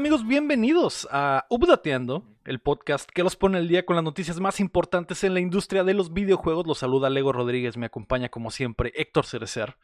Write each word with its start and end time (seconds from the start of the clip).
¿Qué 0.00 0.04
tal 0.04 0.12
amigos? 0.14 0.26
Bienvenidos 0.26 1.06
a 1.10 1.44
Updateando, 1.50 2.24
el 2.46 2.58
podcast 2.58 3.10
que 3.10 3.22
los 3.22 3.36
pone 3.36 3.58
al 3.58 3.68
día 3.68 3.84
con 3.84 3.96
las 3.96 4.02
noticias 4.02 4.40
más 4.40 4.58
importantes 4.58 5.24
en 5.24 5.34
la 5.34 5.40
industria 5.40 5.84
de 5.84 5.92
los 5.92 6.14
videojuegos. 6.14 6.66
Los 6.66 6.78
saluda 6.78 7.10
Lego 7.10 7.34
Rodríguez, 7.34 7.76
me 7.76 7.84
acompaña 7.84 8.30
como 8.30 8.50
siempre 8.50 8.94
Héctor 8.96 9.26
Cerecer. 9.26 9.76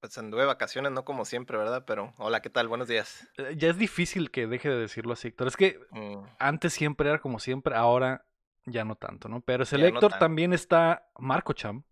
Pues 0.00 0.18
anduve 0.18 0.40
de 0.40 0.48
vacaciones, 0.48 0.90
no 0.90 1.04
como 1.04 1.24
siempre, 1.24 1.56
¿verdad? 1.56 1.84
Pero 1.86 2.14
hola, 2.18 2.42
¿qué 2.42 2.50
tal? 2.50 2.66
Buenos 2.66 2.88
días. 2.88 3.28
Eh, 3.38 3.54
Ya 3.56 3.68
es 3.68 3.78
difícil 3.78 4.32
que 4.32 4.48
deje 4.48 4.70
de 4.70 4.76
decirlo 4.76 5.12
así, 5.12 5.28
Héctor. 5.28 5.46
Es 5.46 5.56
que 5.56 5.78
Mm, 5.92 6.24
antes 6.40 6.72
siempre 6.72 7.08
era 7.08 7.20
como 7.20 7.38
siempre, 7.38 7.76
ahora 7.76 8.26
ya 8.66 8.84
no 8.84 8.96
tanto, 8.96 9.28
¿no? 9.28 9.40
Pero 9.40 9.62
es 9.62 9.72
el 9.72 9.82
Ya 9.82 9.86
Héctor, 9.86 10.14
también 10.18 10.52
está 10.52 11.08
Marco 11.16 11.52
Cham. 11.52 11.84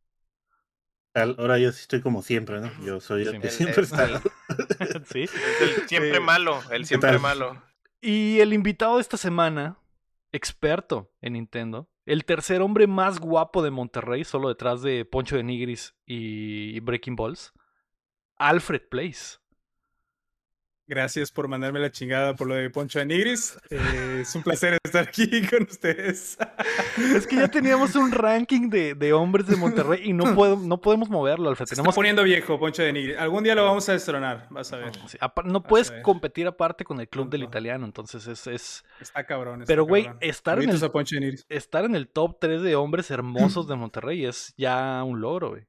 Tal, 1.16 1.34
Ahora 1.38 1.58
yo 1.58 1.72
sí 1.72 1.80
estoy 1.80 2.02
como 2.02 2.20
siempre, 2.20 2.60
¿no? 2.60 2.70
Yo 2.84 3.00
soy 3.00 3.22
el 3.22 3.30
Sí. 3.32 3.38
que 3.40 3.46
El- 3.46 3.52
siempre 3.52 3.76
el- 3.78 3.84
está. 3.84 4.04
el- 4.04 4.20
sí. 5.06 5.22
es 5.22 5.32
el 5.80 5.88
siempre 5.88 6.20
malo, 6.20 6.60
el 6.70 6.84
siempre 6.84 7.18
malo. 7.18 7.62
Y 8.02 8.40
el 8.40 8.52
invitado 8.52 8.96
de 8.96 9.00
esta 9.00 9.16
semana, 9.16 9.78
experto 10.30 11.10
en 11.22 11.32
Nintendo, 11.32 11.88
el 12.04 12.26
tercer 12.26 12.60
hombre 12.60 12.86
más 12.86 13.18
guapo 13.18 13.62
de 13.62 13.70
Monterrey, 13.70 14.24
solo 14.24 14.48
detrás 14.50 14.82
de 14.82 15.06
Poncho 15.06 15.36
de 15.36 15.42
Nigris 15.42 15.94
y 16.04 16.78
Breaking 16.80 17.16
Balls, 17.16 17.54
Alfred 18.36 18.82
Place. 18.90 19.38
Gracias 20.88 21.32
por 21.32 21.48
mandarme 21.48 21.80
la 21.80 21.90
chingada 21.90 22.36
por 22.36 22.46
lo 22.46 22.54
de 22.54 22.70
Poncho 22.70 23.00
de 23.00 23.06
Nigris. 23.06 23.58
Eh, 23.70 24.18
es 24.20 24.32
un 24.36 24.42
placer 24.44 24.78
estar 24.84 25.08
aquí 25.08 25.26
con 25.50 25.64
ustedes. 25.64 26.38
Es 26.96 27.26
que 27.26 27.36
ya 27.36 27.48
teníamos 27.48 27.96
un 27.96 28.12
ranking 28.12 28.70
de, 28.70 28.94
de 28.94 29.12
hombres 29.12 29.48
de 29.48 29.56
Monterrey 29.56 30.02
y 30.04 30.12
no, 30.12 30.24
puedo, 30.36 30.56
no 30.56 30.80
podemos 30.80 31.08
moverlo, 31.10 31.48
Alfred. 31.48 31.66
Se 31.66 31.74
está 31.74 31.82
Tenemos 31.82 31.94
poniendo 31.96 32.22
viejo 32.22 32.58
Poncho 32.60 32.82
de 32.84 32.92
Nigris. 32.92 33.18
Algún 33.18 33.42
día 33.42 33.56
lo 33.56 33.64
vamos 33.64 33.88
a 33.88 33.92
destronar, 33.94 34.46
vas 34.50 34.72
a 34.72 34.76
ver. 34.76 34.92
Sí, 35.08 35.18
apa- 35.20 35.42
no 35.42 35.62
puedes 35.62 35.90
competir 36.02 36.46
aparte 36.46 36.84
con 36.84 37.00
el 37.00 37.08
club 37.08 37.30
del 37.30 37.42
italiano, 37.42 37.84
entonces 37.84 38.26
es, 38.28 38.46
es 38.46 38.84
Está 39.00 39.24
cabrón. 39.24 39.62
está 39.62 39.72
Pero, 39.72 39.84
güey, 39.86 40.08
estar 40.20 40.62
en 40.62 40.70
el- 40.70 41.44
estar 41.48 41.84
en 41.84 41.96
el 41.96 42.06
top 42.08 42.38
3 42.40 42.62
de 42.62 42.76
hombres 42.76 43.10
hermosos 43.10 43.66
de 43.66 43.74
Monterrey 43.76 44.24
es 44.24 44.54
ya 44.56 45.02
un 45.02 45.20
logro, 45.20 45.50
güey. 45.50 45.66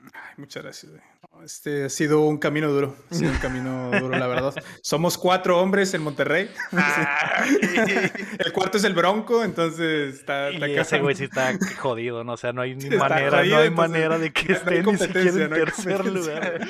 Ay, 0.00 0.34
muchas 0.36 0.62
gracias, 0.62 0.92
güey. 0.92 1.02
No, 1.32 1.42
Este 1.42 1.84
ha 1.84 1.88
sido 1.88 2.20
un 2.20 2.38
camino 2.38 2.68
duro. 2.70 2.96
Ha 3.10 3.14
sido 3.14 3.32
un 3.32 3.38
camino 3.38 3.90
duro, 3.98 4.16
la 4.16 4.26
verdad. 4.26 4.54
Somos 4.82 5.18
cuatro 5.18 5.60
hombres 5.60 5.92
en 5.94 6.02
Monterrey. 6.02 6.50
el 8.38 8.52
cuarto 8.52 8.78
es 8.78 8.84
el 8.84 8.94
Bronco, 8.94 9.42
entonces 9.42 10.14
está, 10.14 10.50
está 10.50 10.68
Y 10.68 10.76
ese 10.76 11.00
güey 11.00 11.16
sí 11.16 11.24
está 11.24 11.58
jodido, 11.78 12.24
¿no? 12.24 12.34
O 12.34 12.36
sea, 12.36 12.52
no 12.52 12.62
hay 12.62 12.74
ni 12.76 12.96
manera, 12.96 13.38
jodido, 13.38 13.56
no 13.56 13.62
hay 13.62 13.68
entonces, 13.68 13.72
manera 13.90 14.18
de 14.18 14.32
que 14.32 14.48
no 14.48 14.54
esté 14.54 14.78
ni 14.78 14.84
competencia, 14.84 15.22
siquiera 15.22 15.44
en 15.44 15.50
no 15.50 15.56
tercer 15.56 16.06
lugar. 16.06 16.60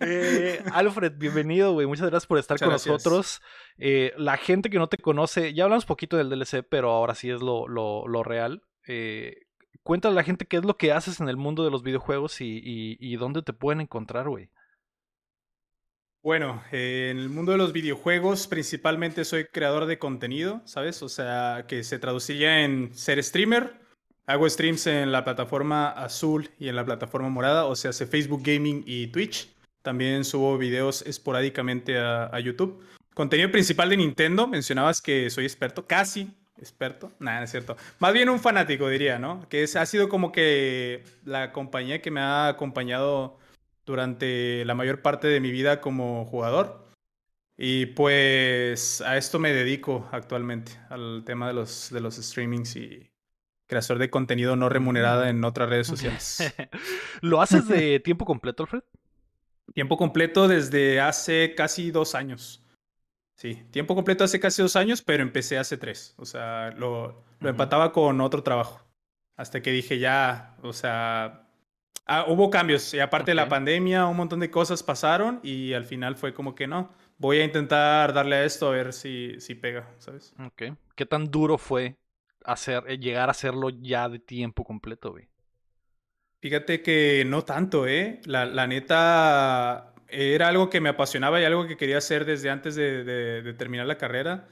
Eh, 0.00 0.62
Alfred, 0.72 1.12
bienvenido, 1.16 1.72
güey. 1.72 1.86
Muchas 1.86 2.08
gracias 2.08 2.26
por 2.26 2.38
estar 2.38 2.56
Muchas 2.56 2.66
con 2.66 2.70
gracias. 2.70 2.92
nosotros. 2.92 3.42
Eh, 3.78 4.12
la 4.16 4.36
gente 4.36 4.70
que 4.70 4.78
no 4.78 4.88
te 4.88 4.98
conoce, 4.98 5.54
ya 5.54 5.64
hablamos 5.64 5.84
poquito 5.86 6.16
del 6.16 6.30
DLC, 6.30 6.64
pero 6.68 6.90
ahora 6.90 7.14
sí 7.14 7.30
es 7.30 7.40
lo, 7.40 7.68
lo, 7.68 8.08
lo 8.08 8.22
real. 8.22 8.62
Eh, 8.86 9.46
cuéntale 9.82 10.12
a 10.12 10.16
la 10.16 10.24
gente 10.24 10.46
qué 10.46 10.58
es 10.58 10.64
lo 10.64 10.76
que 10.76 10.92
haces 10.92 11.20
en 11.20 11.28
el 11.28 11.36
mundo 11.36 11.64
de 11.64 11.70
los 11.70 11.82
videojuegos 11.82 12.36
y, 12.40 13.16
dónde 13.16 13.42
te 13.42 13.52
pueden 13.52 13.80
encontrar, 13.80 14.28
güey. 14.28 14.50
Bueno, 16.22 16.62
en 16.70 17.18
el 17.18 17.30
mundo 17.30 17.52
de 17.52 17.58
los 17.58 17.72
videojuegos 17.72 18.46
principalmente 18.46 19.24
soy 19.24 19.46
creador 19.46 19.86
de 19.86 19.98
contenido, 19.98 20.60
¿sabes? 20.66 21.02
O 21.02 21.08
sea, 21.08 21.64
que 21.66 21.82
se 21.82 21.98
traduciría 21.98 22.62
en 22.62 22.94
ser 22.94 23.22
streamer. 23.22 23.80
Hago 24.26 24.48
streams 24.48 24.86
en 24.86 25.12
la 25.12 25.24
plataforma 25.24 25.88
azul 25.88 26.50
y 26.58 26.68
en 26.68 26.76
la 26.76 26.84
plataforma 26.84 27.30
morada, 27.30 27.64
o 27.64 27.74
sea, 27.74 27.90
hace 27.90 28.06
Facebook 28.06 28.42
Gaming 28.44 28.84
y 28.86 29.06
Twitch. 29.06 29.48
También 29.82 30.24
subo 30.24 30.58
videos 30.58 31.02
esporádicamente 31.06 31.98
a, 31.98 32.26
a 32.26 32.38
YouTube. 32.38 32.84
Contenido 33.14 33.50
principal 33.50 33.88
de 33.88 33.96
Nintendo, 33.96 34.46
mencionabas 34.46 35.00
que 35.00 35.30
soy 35.30 35.44
experto, 35.44 35.86
casi 35.86 36.30
experto, 36.60 37.12
nada, 37.18 37.38
no 37.38 37.44
es 37.44 37.50
cierto. 37.50 37.76
Más 37.98 38.12
bien 38.12 38.28
un 38.28 38.38
fanático, 38.38 38.88
diría, 38.88 39.18
¿no? 39.18 39.48
Que 39.48 39.62
es, 39.64 39.76
ha 39.76 39.84
sido 39.86 40.08
como 40.08 40.30
que 40.32 41.02
la 41.24 41.52
compañía 41.52 42.00
que 42.02 42.10
me 42.10 42.20
ha 42.20 42.48
acompañado 42.48 43.38
durante 43.84 44.64
la 44.64 44.74
mayor 44.74 45.02
parte 45.02 45.26
de 45.28 45.40
mi 45.40 45.50
vida 45.50 45.80
como 45.80 46.24
jugador. 46.26 46.86
Y 47.56 47.86
pues 47.86 49.00
a 49.02 49.16
esto 49.16 49.38
me 49.38 49.52
dedico 49.52 50.08
actualmente, 50.12 50.72
al 50.88 51.24
tema 51.26 51.48
de 51.48 51.54
los, 51.54 51.90
de 51.90 52.00
los 52.00 52.16
streamings 52.16 52.76
y 52.76 53.10
creación 53.66 53.98
de 53.98 54.10
contenido 54.10 54.56
no 54.56 54.68
remunerada 54.68 55.28
en 55.28 55.44
otras 55.44 55.68
redes 55.68 55.86
sociales. 55.86 56.52
¿Lo 57.20 57.42
haces 57.42 57.68
de 57.68 58.00
tiempo 58.00 58.24
completo, 58.24 58.62
Alfred? 58.62 58.82
tiempo 59.72 59.96
completo 59.96 60.48
desde 60.48 61.00
hace 61.00 61.54
casi 61.54 61.90
dos 61.90 62.14
años. 62.14 62.59
Sí, 63.40 63.54
tiempo 63.70 63.94
completo 63.94 64.22
hace 64.22 64.38
casi 64.38 64.60
dos 64.60 64.76
años, 64.76 65.00
pero 65.00 65.22
empecé 65.22 65.56
hace 65.56 65.78
tres. 65.78 66.14
O 66.18 66.26
sea, 66.26 66.72
lo, 66.72 67.24
empataba 67.40 67.90
con 67.90 68.20
otro 68.20 68.42
trabajo. 68.42 68.86
Hasta 69.34 69.62
que 69.62 69.70
dije 69.70 69.98
ya, 69.98 70.58
o 70.62 70.74
sea, 70.74 71.48
ah, 72.04 72.26
hubo 72.28 72.50
cambios. 72.50 72.92
Y 72.92 73.00
aparte 73.00 73.30
de 73.30 73.36
la 73.36 73.48
pandemia, 73.48 74.04
un 74.04 74.18
montón 74.18 74.40
de 74.40 74.50
cosas 74.50 74.82
pasaron 74.82 75.40
y 75.42 75.72
al 75.72 75.86
final 75.86 76.16
fue 76.16 76.34
como 76.34 76.54
que 76.54 76.66
no. 76.66 76.92
Voy 77.16 77.38
a 77.38 77.44
intentar 77.44 78.12
darle 78.12 78.36
a 78.36 78.44
esto 78.44 78.68
a 78.68 78.72
ver 78.72 78.92
si, 78.92 79.40
si 79.40 79.54
pega, 79.54 79.88
¿sabes? 79.96 80.34
Ok. 80.44 80.76
¿Qué 80.94 81.06
tan 81.06 81.30
duro 81.30 81.56
fue 81.56 81.96
hacer, 82.44 82.84
eh, 82.88 82.98
llegar 82.98 83.30
a 83.30 83.32
hacerlo 83.32 83.70
ya 83.70 84.10
de 84.10 84.18
tiempo 84.18 84.64
completo, 84.64 85.12
güey? 85.12 85.30
Fíjate 86.42 86.82
que 86.82 87.24
no 87.26 87.42
tanto, 87.42 87.86
¿eh? 87.86 88.20
La, 88.26 88.44
la 88.44 88.66
neta 88.66 89.89
era 90.12 90.48
algo 90.48 90.70
que 90.70 90.80
me 90.80 90.88
apasionaba 90.88 91.40
y 91.40 91.44
algo 91.44 91.66
que 91.66 91.76
quería 91.76 91.98
hacer 91.98 92.24
desde 92.24 92.50
antes 92.50 92.74
de, 92.74 93.04
de- 93.04 93.42
de 93.42 93.52
terminar 93.54 93.86
la 93.86 93.98
carrera. 93.98 94.48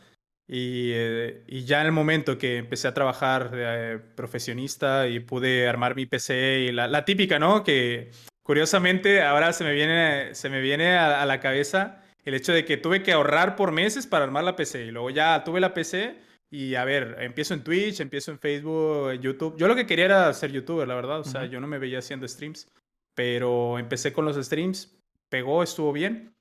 Y, 0.50 0.92
eh, 0.94 1.42
y 1.46 1.64
ya 1.64 1.80
en 1.80 1.86
el 1.86 1.92
momento 1.92 2.38
que 2.38 2.56
empecé 2.56 2.88
a 2.88 2.94
trabajar 2.94 3.50
eh, 3.54 3.98
profesionista 4.16 5.06
y 5.08 5.20
pude 5.20 5.68
armar 5.68 5.94
mi 5.94 6.06
PC 6.06 6.60
y 6.68 6.72
la, 6.72 6.86
la 6.88 7.04
típica, 7.04 7.38
¿no? 7.38 7.62
Que 7.64 8.10
curiosamente 8.42 9.22
ahora 9.22 9.52
se 9.52 9.64
me 9.64 9.72
viene, 9.74 10.34
se 10.34 10.48
me 10.48 10.60
viene 10.62 10.97
a, 10.97 11.20
a 11.22 11.26
la 11.26 11.41
cabeza 11.41 12.02
el 12.24 12.34
hecho 12.34 12.52
de 12.52 12.64
que 12.64 12.76
tuve 12.78 13.02
que 13.02 13.12
ahorrar 13.12 13.56
por 13.56 13.72
meses 13.72 14.06
para 14.06 14.24
armar 14.24 14.44
la 14.44 14.56
PC. 14.56 14.86
Y 14.86 14.91
luego 14.91 15.10
ya 15.10 15.44
tuve 15.44 15.60
la 15.60 15.74
PC 15.74 16.16
y 16.50 16.76
a 16.76 16.84
ver, 16.84 17.16
empiezo 17.20 17.52
en 17.52 17.62
Twitch, 17.62 18.00
empiezo 18.00 18.30
en 18.30 18.38
Facebook, 18.38 19.10
en 19.12 19.20
YouTube. 19.20 19.54
Yo 19.58 19.68
lo 19.68 19.76
que 19.76 19.84
quería 19.86 20.06
era 20.06 20.32
ser 20.32 20.50
youtuber, 20.50 20.88
la 20.88 20.94
verdad. 20.94 21.20
O 21.20 21.24
sea, 21.24 21.44
yo 21.44 21.60
no 21.60 21.66
me 21.66 21.78
veía 21.78 21.98
haciendo 21.98 22.26
streams. 22.26 22.68
Pero 23.14 23.78
empecé 23.78 24.12
con 24.12 24.24
los 24.24 24.36
streams, 24.36 24.97
pegó, 25.28 25.62
estuvo 25.62 25.93
bien. 25.93 26.34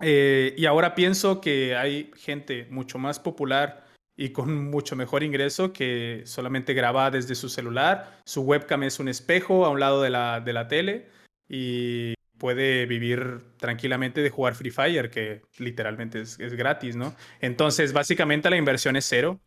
Eh, 0.00 0.54
y 0.56 0.66
ahora 0.66 0.94
pienso 0.94 1.40
que 1.40 1.76
hay 1.76 2.10
gente 2.16 2.66
mucho 2.70 2.98
más 2.98 3.18
popular 3.18 3.84
y 4.16 4.30
con 4.30 4.70
mucho 4.70 4.96
mejor 4.96 5.22
ingreso 5.22 5.72
que 5.72 6.22
solamente 6.24 6.74
graba 6.74 7.10
desde 7.10 7.34
su 7.34 7.48
celular. 7.48 8.20
Su 8.24 8.42
webcam 8.42 8.82
es 8.82 8.98
un 8.98 9.08
espejo 9.08 9.64
a 9.64 9.70
un 9.70 9.80
lado 9.80 10.02
de 10.02 10.10
la, 10.10 10.40
de 10.40 10.52
la 10.52 10.68
tele 10.68 11.08
y 11.48 12.14
puede 12.38 12.86
vivir 12.86 13.40
tranquilamente 13.58 14.22
de 14.22 14.30
jugar 14.30 14.54
Free 14.54 14.70
Fire, 14.70 15.10
que 15.10 15.42
literalmente 15.58 16.22
es, 16.22 16.40
es 16.40 16.54
gratis, 16.54 16.96
¿no? 16.96 17.14
Entonces, 17.40 17.92
básicamente 17.92 18.48
la 18.48 18.56
inversión 18.56 18.96
es 18.96 19.04
cero 19.06 19.40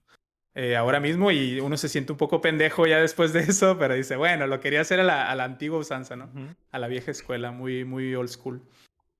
eh, 0.55 0.75
ahora 0.75 0.99
mismo 0.99 1.31
y 1.31 1.59
uno 1.59 1.77
se 1.77 1.89
siente 1.89 2.11
un 2.11 2.17
poco 2.17 2.39
pendejo 2.39 2.85
ya 2.85 2.99
después 2.99 3.33
de 3.33 3.39
eso, 3.41 3.77
pero 3.79 3.95
dice, 3.95 4.15
bueno, 4.15 4.45
lo 4.47 4.59
quería 4.59 4.81
hacer 4.81 4.99
a 4.99 5.03
la, 5.03 5.29
a 5.29 5.35
la 5.35 5.45
antigua 5.45 5.79
usanza, 5.79 6.15
¿no? 6.15 6.29
A 6.71 6.79
la 6.79 6.87
vieja 6.87 7.11
escuela, 7.11 7.51
muy, 7.51 7.85
muy 7.85 8.13
old 8.15 8.29
school. 8.29 8.61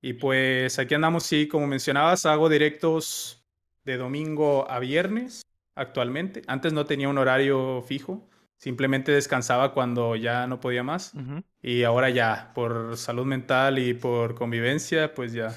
Y 0.00 0.12
pues 0.14 0.78
aquí 0.78 0.94
andamos, 0.94 1.24
sí, 1.24 1.48
como 1.48 1.66
mencionabas, 1.66 2.26
hago 2.26 2.48
directos 2.48 3.42
de 3.84 3.96
domingo 3.96 4.70
a 4.70 4.78
viernes 4.78 5.42
actualmente. 5.74 6.42
Antes 6.46 6.72
no 6.72 6.84
tenía 6.84 7.08
un 7.08 7.18
horario 7.18 7.82
fijo, 7.82 8.28
simplemente 8.58 9.12
descansaba 9.12 9.72
cuando 9.72 10.14
ya 10.14 10.46
no 10.46 10.60
podía 10.60 10.82
más. 10.82 11.14
Y 11.62 11.82
ahora 11.84 12.10
ya, 12.10 12.52
por 12.54 12.96
salud 12.96 13.24
mental 13.24 13.78
y 13.78 13.94
por 13.94 14.34
convivencia, 14.34 15.14
pues 15.14 15.32
ya 15.32 15.54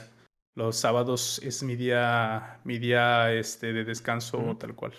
los 0.55 0.77
sábados 0.77 1.39
es 1.43 1.61
mi 1.61 1.75
día, 1.75 2.59
mi 2.63 2.79
día 2.79 3.33
este, 3.33 3.73
de 3.73 3.83
descanso 3.83 4.39
Ujú. 4.39 4.55
tal 4.55 4.75
cual. 4.75 4.93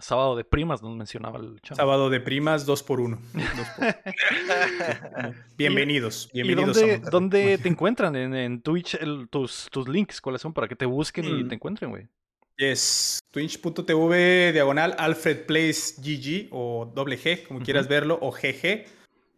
Sábado 0.00 0.34
de 0.34 0.42
primas 0.44 0.82
nos 0.82 0.96
mencionaba 0.96 1.38
el 1.38 1.60
chavo. 1.60 1.76
Sábado 1.76 2.10
de 2.10 2.18
primas, 2.20 2.66
dos 2.66 2.82
por 2.82 3.00
uno. 3.00 3.18
Dos 3.34 3.68
por- 3.76 5.34
Bienvenidos, 5.56 6.28
¿Y 6.32 6.42
bienvenidos 6.42 6.76
dónde, 7.10 7.58
te 7.62 7.68
encuentran 7.68 8.16
en, 8.16 8.34
en 8.34 8.60
Twitch 8.60 8.94
el- 8.94 9.28
tus, 9.28 9.68
tus 9.70 9.88
links? 9.88 10.20
¿Cuáles 10.20 10.42
son 10.42 10.52
para 10.52 10.66
que 10.66 10.74
te 10.74 10.84
busquen 10.86 11.24
y 11.26 11.44
Mm. 11.44 11.48
te 11.48 11.54
encuentren, 11.54 11.90
güey? 11.90 12.08
Yes, 12.56 13.18
twitch.tv 13.32 14.52
diagonal 14.52 14.94
Alfred 14.98 15.46
Plays 15.46 15.96
GG 16.00 16.48
o 16.52 16.90
doble 16.94 17.18
G, 17.18 17.46
como 17.46 17.60
quieras 17.60 17.88
verlo, 17.88 18.18
o 18.20 18.30
GG. 18.32 18.84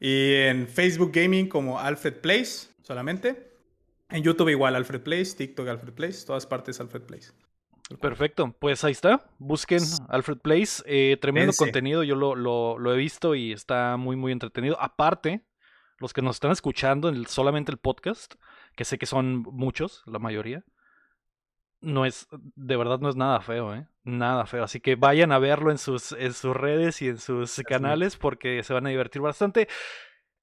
Y 0.01 0.33
en 0.35 0.69
Facebook 0.69 1.13
Gaming 1.13 1.49
como 1.49 1.79
Alfred 1.79 2.15
Plays 2.21 2.75
solamente. 2.83 3.53
En 4.11 4.23
YouTube 4.23 4.51
igual 4.51 4.77
Alfred 4.77 5.01
Plays, 5.01 5.35
TikTok 5.37 5.67
Alfred 5.69 5.93
Plays, 5.95 6.25
todas 6.27 6.47
partes 6.47 6.79
Alfred 6.81 7.03
Plays. 7.03 7.33
Perfecto, 8.01 8.55
pues 8.59 8.83
ahí 8.85 8.93
está. 8.93 9.31
Busquen 9.39 9.81
Alfred 10.09 10.39
Place. 10.39 10.83
eh, 10.87 11.17
tremendo 11.21 11.53
contenido, 11.59 12.03
yo 12.03 12.17
lo, 12.17 12.35
lo- 12.35 12.79
lo 12.79 12.93
he 12.93 12.97
visto 12.97 13.35
y 13.37 13.53
está 13.53 13.97
muy, 13.97 14.17
muy 14.17 14.33
entretenido. 14.33 14.77
Aparte, 14.81 15.47
los 15.99 16.13
que 16.13 16.21
nos 16.23 16.37
están 16.37 16.51
escuchando 16.51 17.09
en 17.09 17.15
el- 17.15 17.27
solamente 17.27 17.71
el 17.71 17.79
podcast, 17.79 18.35
que 18.75 18.85
sé 18.85 18.99
que 18.99 19.07
son 19.07 19.43
muchos, 19.53 20.03
la 20.07 20.19
mayoría, 20.19 20.65
no 21.81 22.05
es, 22.07 22.27
de 22.33 22.77
verdad 22.77 22.99
no 22.99 23.09
es 23.09 23.15
nada 23.17 23.41
feo, 23.41 23.73
¿eh? 23.75 23.87
Nada 24.03 24.47
feo. 24.47 24.65
Así 24.65 24.81
que 24.81 24.97
vayan 24.97 25.31
a 25.31 25.39
verlo 25.39 25.71
en 25.71 25.79
sus, 25.79 26.11
en 26.13 26.33
sus 26.33 26.57
redes 26.57 27.01
y 27.03 27.09
en 27.09 27.19
sus 27.19 27.55
canales 27.69 28.17
porque 28.17 28.63
se 28.65 28.73
van 28.73 28.87
a 28.87 28.91
divertir 28.91 29.23
bastante. 29.23 29.69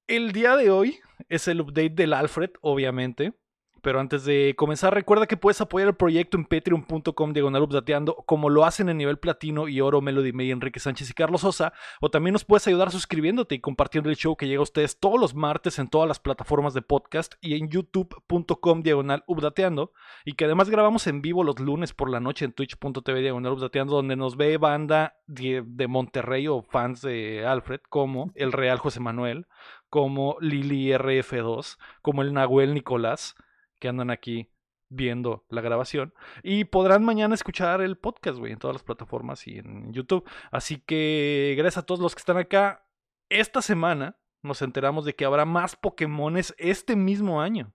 El 0.08 0.32
día 0.32 0.56
de 0.56 0.70
hoy 0.70 1.00
es 1.30 1.48
el 1.50 1.60
update 1.60 1.90
del 1.90 2.14
Alfred, 2.14 2.52
obviamente. 2.62 3.34
Pero 3.84 4.00
antes 4.00 4.24
de 4.24 4.54
comenzar, 4.56 4.94
recuerda 4.94 5.28
que 5.28 5.36
puedes 5.36 5.60
apoyar 5.60 5.90
el 5.90 5.96
proyecto 5.96 6.38
en 6.38 6.46
patreon.com 6.46 7.34
diagonal 7.34 7.64
updateando, 7.64 8.16
como 8.26 8.50
lo 8.50 8.64
hacen 8.64 8.88
en 8.88 8.98
nivel 8.98 9.18
platino 9.18 9.68
y 9.68 9.82
oro 9.82 10.00
Melody 10.00 10.32
May, 10.32 10.52
Enrique 10.52 10.80
Sánchez 10.80 11.10
y 11.10 11.14
Carlos 11.14 11.42
Sosa. 11.42 11.74
O 12.00 12.10
también 12.10 12.32
nos 12.32 12.46
puedes 12.46 12.66
ayudar 12.66 12.92
suscribiéndote 12.92 13.56
y 13.56 13.60
compartiendo 13.60 14.10
el 14.10 14.16
show 14.16 14.38
que 14.38 14.48
llega 14.48 14.62
a 14.62 14.64
ustedes 14.64 15.02
todos 15.02 15.20
los 15.20 15.36
martes 15.36 15.80
en 15.80 15.90
todas 15.90 16.08
las 16.08 16.22
plataformas 16.22 16.74
de 16.74 16.82
podcast 16.82 17.34
y 17.42 17.56
en 17.56 17.68
youtube.com 17.68 18.84
diagonal 18.84 19.26
updateando. 19.28 19.92
Y 20.24 20.36
que 20.36 20.46
además 20.46 20.70
grabamos 20.70 21.06
en 21.08 21.22
vivo 21.22 21.44
los 21.44 21.60
lunes 21.60 21.92
por 21.92 22.10
la 22.10 22.22
noche 22.22 22.46
en 22.46 22.54
twitch.tv 22.54 23.20
diagonal 23.20 23.52
updateando, 23.52 23.96
donde 23.96 24.16
nos 24.16 24.38
ve 24.38 24.58
banda 24.58 25.18
de, 25.28 25.62
de 25.68 25.88
Monterrey 25.90 26.48
o 26.48 26.62
fans 26.62 27.02
de 27.02 27.46
Alfred, 27.46 27.82
como 27.90 28.32
el 28.36 28.54
Real 28.54 28.78
José 28.78 29.02
Manuel, 29.02 29.46
como 29.90 30.38
Lili 30.40 30.88
RF2, 30.92 31.78
como 32.02 32.22
el 32.22 32.32
Nahuel 32.32 32.74
Nicolás 32.74 33.36
que 33.84 33.90
andan 33.90 34.12
aquí 34.12 34.50
viendo 34.88 35.44
la 35.50 35.60
grabación. 35.60 36.14
Y 36.42 36.64
podrán 36.64 37.04
mañana 37.04 37.36
escuchar 37.36 37.82
el 37.82 37.98
podcast, 37.98 38.40
güey, 38.40 38.54
en 38.54 38.58
todas 38.58 38.76
las 38.76 38.84
plataformas 38.84 39.46
y 39.46 39.58
en 39.58 39.92
YouTube. 39.92 40.24
Así 40.52 40.78
que 40.78 41.54
gracias 41.58 41.84
a 41.84 41.86
todos 41.86 42.00
los 42.00 42.16
que 42.16 42.20
están 42.20 42.38
acá. 42.38 42.88
Esta 43.28 43.62
semana 43.62 44.18
nos 44.42 44.62
enteramos 44.62 45.04
de 45.04 45.16
que 45.16 45.26
habrá 45.26 45.44
más 45.44 45.76
Pokémones 45.76 46.56
este 46.58 46.96
mismo 46.96 47.42
año. 47.42 47.74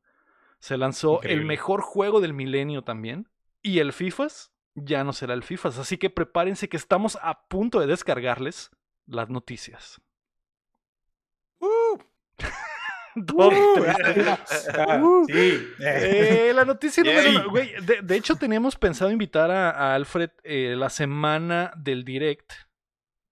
Se 0.61 0.79
lanzó 0.79 1.21
el 1.25 1.45
mejor 1.45 1.83
juego 1.83 2.23
del 2.23 2.33
milenio 2.33 2.85
también. 2.85 3.29
Y 3.61 3.81
el 3.81 3.93
FIFAs 3.93 4.51
ya 4.75 5.05
no 5.05 5.13
será 5.13 5.35
el 5.35 5.43
FIFAs. 5.43 5.77
Así 5.77 5.99
que 5.99 6.09
prepárense 6.09 6.71
que 6.71 6.79
estamos 6.79 7.19
a 7.21 7.47
punto 7.49 7.81
de 7.81 7.87
descargarles 7.87 8.71
las 9.05 9.29
noticias. 9.29 10.01
Uh, 11.61 11.99
Uh, 13.17 13.85
ah, 14.79 15.01
Uh. 15.03 15.25
sí. 15.27 15.69
Eh, 15.81 16.53
la 16.55 16.65
noticia 16.65 17.03
número 17.03 17.31
uno, 17.31 17.51
güey, 17.51 17.73
de, 17.85 18.01
de 18.03 18.17
hecho 18.17 18.37
teníamos 18.37 18.77
pensado 18.77 19.11
invitar 19.11 19.51
a, 19.51 19.71
a 19.71 19.95
Alfred 19.95 20.31
eh, 20.45 20.75
la 20.77 20.89
semana 20.91 21.73
del 21.77 22.05
direct, 22.05 22.53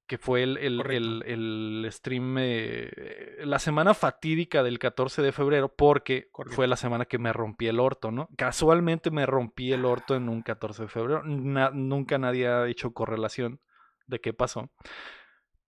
que 0.08 0.18
fue 0.18 0.42
el, 0.44 0.56
el, 0.58 0.80
el- 0.90 1.22
el 1.26 1.88
stream, 1.92 2.36
eh, 2.38 2.90
la 3.44 3.58
semana 3.58 3.92
fatídica 3.94 4.62
del 4.62 4.78
14 4.78 5.20
de 5.22 5.32
febrero, 5.32 5.74
porque 5.76 6.28
Correcto. 6.32 6.54
fue 6.56 6.66
la 6.68 6.76
semana 6.76 7.04
que 7.06 7.18
me 7.18 7.32
rompí 7.32 7.66
el 7.68 7.80
orto, 7.80 8.10
¿no? 8.10 8.28
Casualmente 8.36 9.10
me 9.10 9.26
rompí 9.26 9.72
el 9.72 9.84
orto 9.84 10.14
en 10.16 10.28
un 10.28 10.42
14 10.42 10.82
de 10.82 10.88
febrero, 10.88 11.22
Na- 11.24 11.70
nunca 11.72 12.18
nadie 12.18 12.48
ha 12.48 12.66
hecho 12.68 12.92
correlación 12.92 13.60
de 14.06 14.20
qué 14.20 14.32
pasó. 14.32 14.70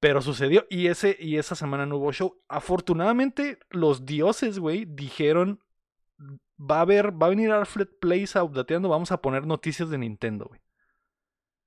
Pero 0.01 0.23
sucedió 0.23 0.67
y, 0.71 0.87
ese, 0.87 1.17
y 1.19 1.39
esa 1.39 1.55
semana 1.55 1.87
no 1.87 1.97
hubo 1.97 2.13
show. 2.13 2.41
Afortunadamente, 2.49 3.59
los 3.71 4.07
dioses, 4.07 4.59
güey, 4.59 4.85
dijeron, 4.85 5.61
va 6.59 6.79
a 6.79 6.83
haber, 6.83 7.21
va 7.21 7.27
a 7.27 7.31
venir 7.31 7.51
Alfred 7.51 7.89
Plays 8.01 8.37
a 8.37 8.45
updateando, 8.45 8.89
vamos 8.89 9.13
a 9.13 9.21
poner 9.21 9.47
noticias 9.47 9.91
de 9.91 9.99
Nintendo, 9.99 10.47
güey. 10.47 10.61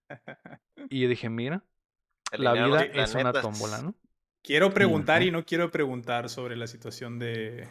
Y 0.90 1.02
yo 1.02 1.08
dije, 1.10 1.30
mira, 1.30 1.64
la 2.32 2.54
vida 2.54 2.84
es 2.84 3.14
una 3.14 3.34
tómbola, 3.34 3.82
¿no? 3.82 3.96
Quiero 4.42 4.74
preguntar 4.74 5.22
y 5.22 5.30
no 5.30 5.46
quiero 5.46 5.70
preguntar 5.70 6.28
sobre 6.28 6.56
la 6.56 6.66
situación 6.66 7.20
de 7.20 7.70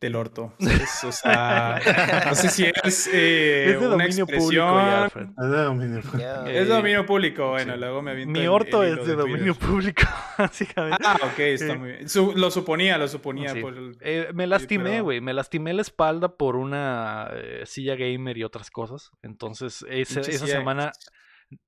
del 0.00 0.14
orto. 0.16 0.54
¿sabes? 0.60 1.04
O 1.04 1.12
sea, 1.12 1.80
no 2.28 2.34
sé 2.34 2.48
si 2.48 2.64
es, 2.84 3.06
eh, 3.12 3.64
Es 3.66 3.80
de 3.80 3.86
una 3.86 3.88
dominio 4.04 4.26
público 4.26 4.44
expresión. 4.44 4.76
ya, 4.86 5.04
Alfred. 5.04 5.26
Es 5.26 5.50
de 5.50 5.62
dominio. 5.64 5.98
Eh, 6.18 6.58
Es 6.60 6.68
dominio 6.68 7.06
público. 7.06 7.50
Bueno, 7.50 7.74
sí. 7.74 7.80
luego 7.80 8.02
me 8.02 8.10
aviento 8.12 8.38
Mi 8.40 8.46
orto 8.46 8.82
el 8.82 8.98
es 9.00 9.06
de 9.06 9.16
dominio 9.16 9.54
Twitter. 9.54 9.68
público, 9.68 10.02
básicamente. 10.38 11.04
Ah, 11.04 11.18
ok, 11.22 11.38
está 11.38 11.72
Eh, 11.72 11.76
muy 11.78 11.88
bien. 11.92 12.08
Su- 12.08 12.32
lo 12.36 12.50
suponía, 12.50 12.98
lo 12.98 13.08
suponía. 13.08 13.52
Sí. 13.52 13.60
por 13.60 13.76
el- 13.76 13.96
Eh, 14.00 14.30
me 14.34 14.46
lastimé, 14.46 14.90
pero- 14.90 15.04
güey. 15.04 15.20
Me 15.20 15.32
lastimé 15.34 15.72
la 15.74 15.82
espalda 15.82 16.36
por 16.36 16.56
una 16.56 17.28
eh, 17.34 17.62
silla 17.66 17.94
gamer 17.96 18.36
y 18.38 18.44
otras 18.44 18.70
cosas. 18.70 19.10
Entonces, 19.22 19.84
esa 19.88 20.22
semana 20.22 20.92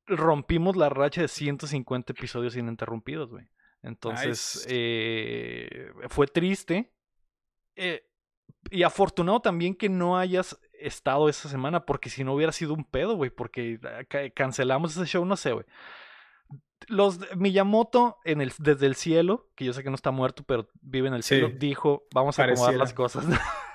rompimos 0.07 0.77
la 0.77 0.89
racha 0.89 1.23
de 1.23 1.29
150 1.29 2.13
episodios 2.13 2.57
ininterrumpidos, 2.57 3.31
güey. 3.31 3.47
Entonces, 3.83 4.65
Nice. 4.65 4.69
eh, 4.71 5.91
fue 6.09 6.27
triste. 6.29 6.93
Eh, 7.75 8.05
y 8.71 8.83
afortunado 8.83 9.41
también 9.41 9.75
que 9.75 9.89
no 9.89 10.17
hayas 10.19 10.59
estado 10.81 11.29
esa 11.29 11.49
semana, 11.49 11.85
porque 11.87 12.11
si 12.11 12.25
no 12.25 12.35
hubiera 12.35 12.53
sido 12.53 12.75
un 12.75 12.85
pedo, 12.85 13.15
güey, 13.17 13.31
porque 13.31 13.79
ah, 13.85 14.05
ca- 14.09 14.31
cancelamos 14.31 14.97
ese 14.97 15.07
show, 15.07 15.25
no 15.25 15.37
sé, 15.37 15.53
güey. 15.53 15.65
Los 16.89 17.21
Miyamoto 17.37 18.17
en 18.25 18.41
el, 18.41 18.53
desde 18.59 18.87
el 18.87 18.97
cielo, 18.97 19.49
que 19.55 19.65
yo 19.65 19.73
sé 19.73 19.85
que 19.85 19.91
no 19.91 19.95
está 19.95 20.11
muerto, 20.11 20.43
pero 20.45 20.69
vive 20.81 21.07
en 21.09 21.15
el 21.15 21.23
Sí. 21.23 21.37
cielo, 21.37 21.51
dijo, 21.57 22.05
vamos 22.13 22.39
a 22.39 22.45
acomodar 22.45 22.75
las 22.75 22.93
Pareciera. 22.93 22.97
cosas. 22.97 23.25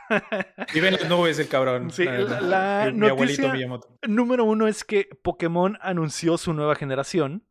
Vive 0.74 0.88
en 0.88 0.94
las 0.94 1.10
nubes 1.10 1.38
el 1.40 1.48
cabrón. 1.50 1.92
Sí, 1.92 2.06
verdad. 2.06 2.40
la- 2.42 2.86
la 2.86 2.92
Mi 2.92 3.08
abuelito 3.08 3.50
Miyamoto. 3.50 3.90
Número 4.08 4.44
uno 4.46 4.68
es 4.68 4.84
que 4.86 5.10
Pokémon 5.22 5.78
anunció 5.82 6.38
su 6.38 6.54
nueva 6.54 6.76
generación. 6.76 7.44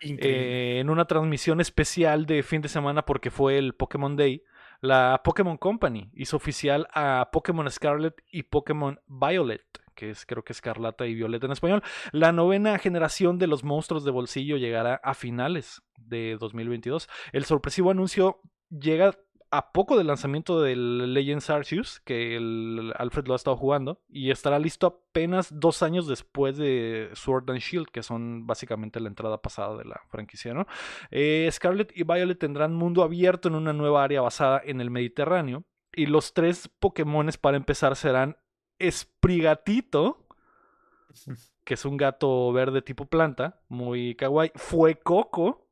Eh, 0.00 0.80
en 0.80 0.90
una 0.90 1.06
transmisión 1.06 1.60
especial 1.62 2.26
de 2.26 2.42
fin 2.42 2.60
de 2.60 2.68
semana 2.68 3.06
porque 3.06 3.30
fue 3.30 3.56
el 3.56 3.74
Pokémon 3.74 4.16
Day, 4.16 4.42
la 4.84 5.22
Pokémon 5.24 5.56
Company 5.56 6.10
hizo 6.12 6.36
oficial 6.36 6.86
a 6.92 7.30
Pokémon 7.32 7.70
Scarlet 7.70 8.22
y 8.30 8.42
Pokémon 8.44 9.00
Violet, 9.06 9.64
que 9.94 10.10
es 10.10 10.26
creo 10.26 10.44
que 10.44 10.52
Escarlata 10.52 11.06
y 11.06 11.14
Violeta 11.14 11.46
en 11.46 11.52
español. 11.52 11.82
La 12.12 12.32
novena 12.32 12.78
generación 12.78 13.38
de 13.38 13.46
los 13.46 13.64
monstruos 13.64 14.04
de 14.04 14.10
bolsillo 14.10 14.58
llegará 14.58 15.00
a 15.02 15.14
finales 15.14 15.82
de 15.96 16.36
2022. 16.38 17.08
El 17.32 17.46
sorpresivo 17.46 17.90
anuncio 17.90 18.40
llega 18.68 19.16
a 19.56 19.70
poco 19.70 19.96
del 19.96 20.08
lanzamiento 20.08 20.60
del 20.60 21.14
Legends 21.14 21.48
Arceus, 21.48 22.00
que 22.00 22.36
el 22.36 22.92
Alfred 22.96 23.26
lo 23.28 23.34
ha 23.34 23.36
estado 23.36 23.56
jugando, 23.56 24.02
y 24.08 24.32
estará 24.32 24.58
listo 24.58 24.86
apenas 24.88 25.48
dos 25.60 25.84
años 25.84 26.08
después 26.08 26.56
de 26.56 27.10
Sword 27.14 27.48
and 27.50 27.60
Shield, 27.60 27.86
que 27.86 28.02
son 28.02 28.48
básicamente 28.48 28.98
la 28.98 29.08
entrada 29.08 29.40
pasada 29.40 29.76
de 29.76 29.84
la 29.84 30.00
franquicia, 30.08 30.54
¿no? 30.54 30.66
Eh, 31.12 31.48
Scarlet 31.52 31.92
y 31.96 32.02
Violet 32.02 32.36
tendrán 32.36 32.74
mundo 32.74 33.04
abierto 33.04 33.46
en 33.46 33.54
una 33.54 33.72
nueva 33.72 34.02
área 34.02 34.22
basada 34.22 34.60
en 34.64 34.80
el 34.80 34.90
Mediterráneo, 34.90 35.62
y 35.92 36.06
los 36.06 36.34
tres 36.34 36.68
Pokémones 36.80 37.38
para 37.38 37.56
empezar 37.56 37.94
serán 37.94 38.36
Sprigatito, 38.82 40.26
que 41.64 41.74
es 41.74 41.84
un 41.84 41.96
gato 41.96 42.52
verde 42.52 42.82
tipo 42.82 43.06
planta, 43.06 43.60
muy 43.68 44.16
kawaii, 44.16 44.50
Fue 44.56 44.96
Coco, 44.96 45.63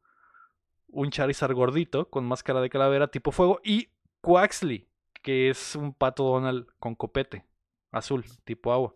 un 0.93 1.11
Charizard 1.11 1.55
gordito 1.55 2.09
con 2.09 2.25
máscara 2.25 2.61
de 2.61 2.71
calavera 2.71 3.09
tipo 3.09 3.33
fuego 3.33 3.61
y 3.65 3.89
Quaxley, 4.21 4.89
que 5.23 5.51
es 5.51 5.75
un 5.75 5.93
pato 5.93 6.25
Donald 6.25 6.67
con 6.79 6.95
copete 6.95 7.45
azul 7.91 8.25
tipo 8.45 8.73
agua. 8.73 8.95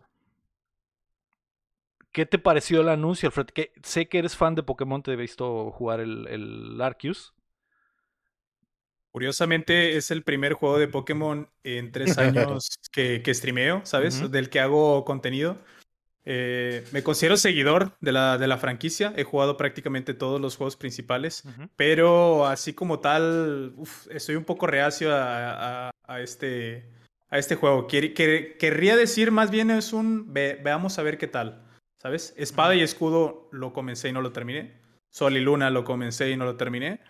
¿Qué 2.12 2.24
te 2.24 2.38
pareció 2.38 2.80
el 2.80 2.88
anuncio, 2.88 3.28
Alfred? 3.28 3.46
Que 3.46 3.72
sé 3.82 4.08
que 4.08 4.18
eres 4.18 4.36
fan 4.36 4.54
de 4.54 4.62
Pokémon, 4.62 5.02
te 5.02 5.12
he 5.12 5.16
visto 5.16 5.70
jugar 5.70 6.00
el, 6.00 6.26
el 6.28 6.80
Arceus. 6.80 7.34
Curiosamente, 9.10 9.96
es 9.96 10.10
el 10.10 10.22
primer 10.22 10.54
juego 10.54 10.78
de 10.78 10.88
Pokémon 10.88 11.50
en 11.62 11.92
tres 11.92 12.16
años 12.18 12.78
que, 12.90 13.22
que 13.22 13.34
streameo, 13.34 13.82
¿sabes? 13.84 14.30
Del 14.30 14.48
que 14.48 14.60
hago 14.60 15.04
contenido. 15.04 15.58
Eh, 16.28 16.84
me 16.92 17.02
considero 17.04 17.36
seguidor 17.36 17.92
de 18.00 18.10
la, 18.12 18.36
de 18.36 18.48
la 18.48 18.58
franquicia. 18.58 19.12
He 19.16 19.22
jugado 19.24 19.56
prácticamente 19.56 20.12
todos 20.12 20.40
los 20.40 20.56
juegos 20.56 20.76
principales. 20.76 21.44
Pero 21.76 22.46
así 22.46 22.74
como 22.74 22.98
tal, 22.98 23.72
uf, 23.76 24.08
estoy 24.10 24.34
un 24.34 24.44
poco 24.44 24.66
reacio 24.66 25.14
a, 25.14 25.86
a- 25.86 25.90
a 26.08 26.20
este, 26.20 26.90
a 27.30 27.38
este 27.38 27.54
juego. 27.54 27.86
Querría 27.86 28.96
decir 28.96 29.30
más 29.30 29.50
bien 29.50 29.70
es 29.70 29.92
un 29.92 30.32
ve- 30.32 30.60
veamos 30.62 30.98
a 30.98 31.02
ver 31.02 31.16
qué 31.16 31.28
tal. 31.28 31.62
¿Sabes? 32.02 32.34
Espada 32.36 32.74
y 32.74 32.82
escudo 32.82 33.48
lo 33.52 33.72
comencé 33.72 34.08
y 34.08 34.12
no 34.12 34.20
lo 34.20 34.32
terminé. 34.32 34.80
Sol 35.10 35.36
y 35.36 35.40
luna 35.40 35.70
lo 35.70 35.84
comencé 35.84 36.30
y 36.30 36.36
no 36.36 36.44
lo 36.44 36.56
terminé. 36.56 37.00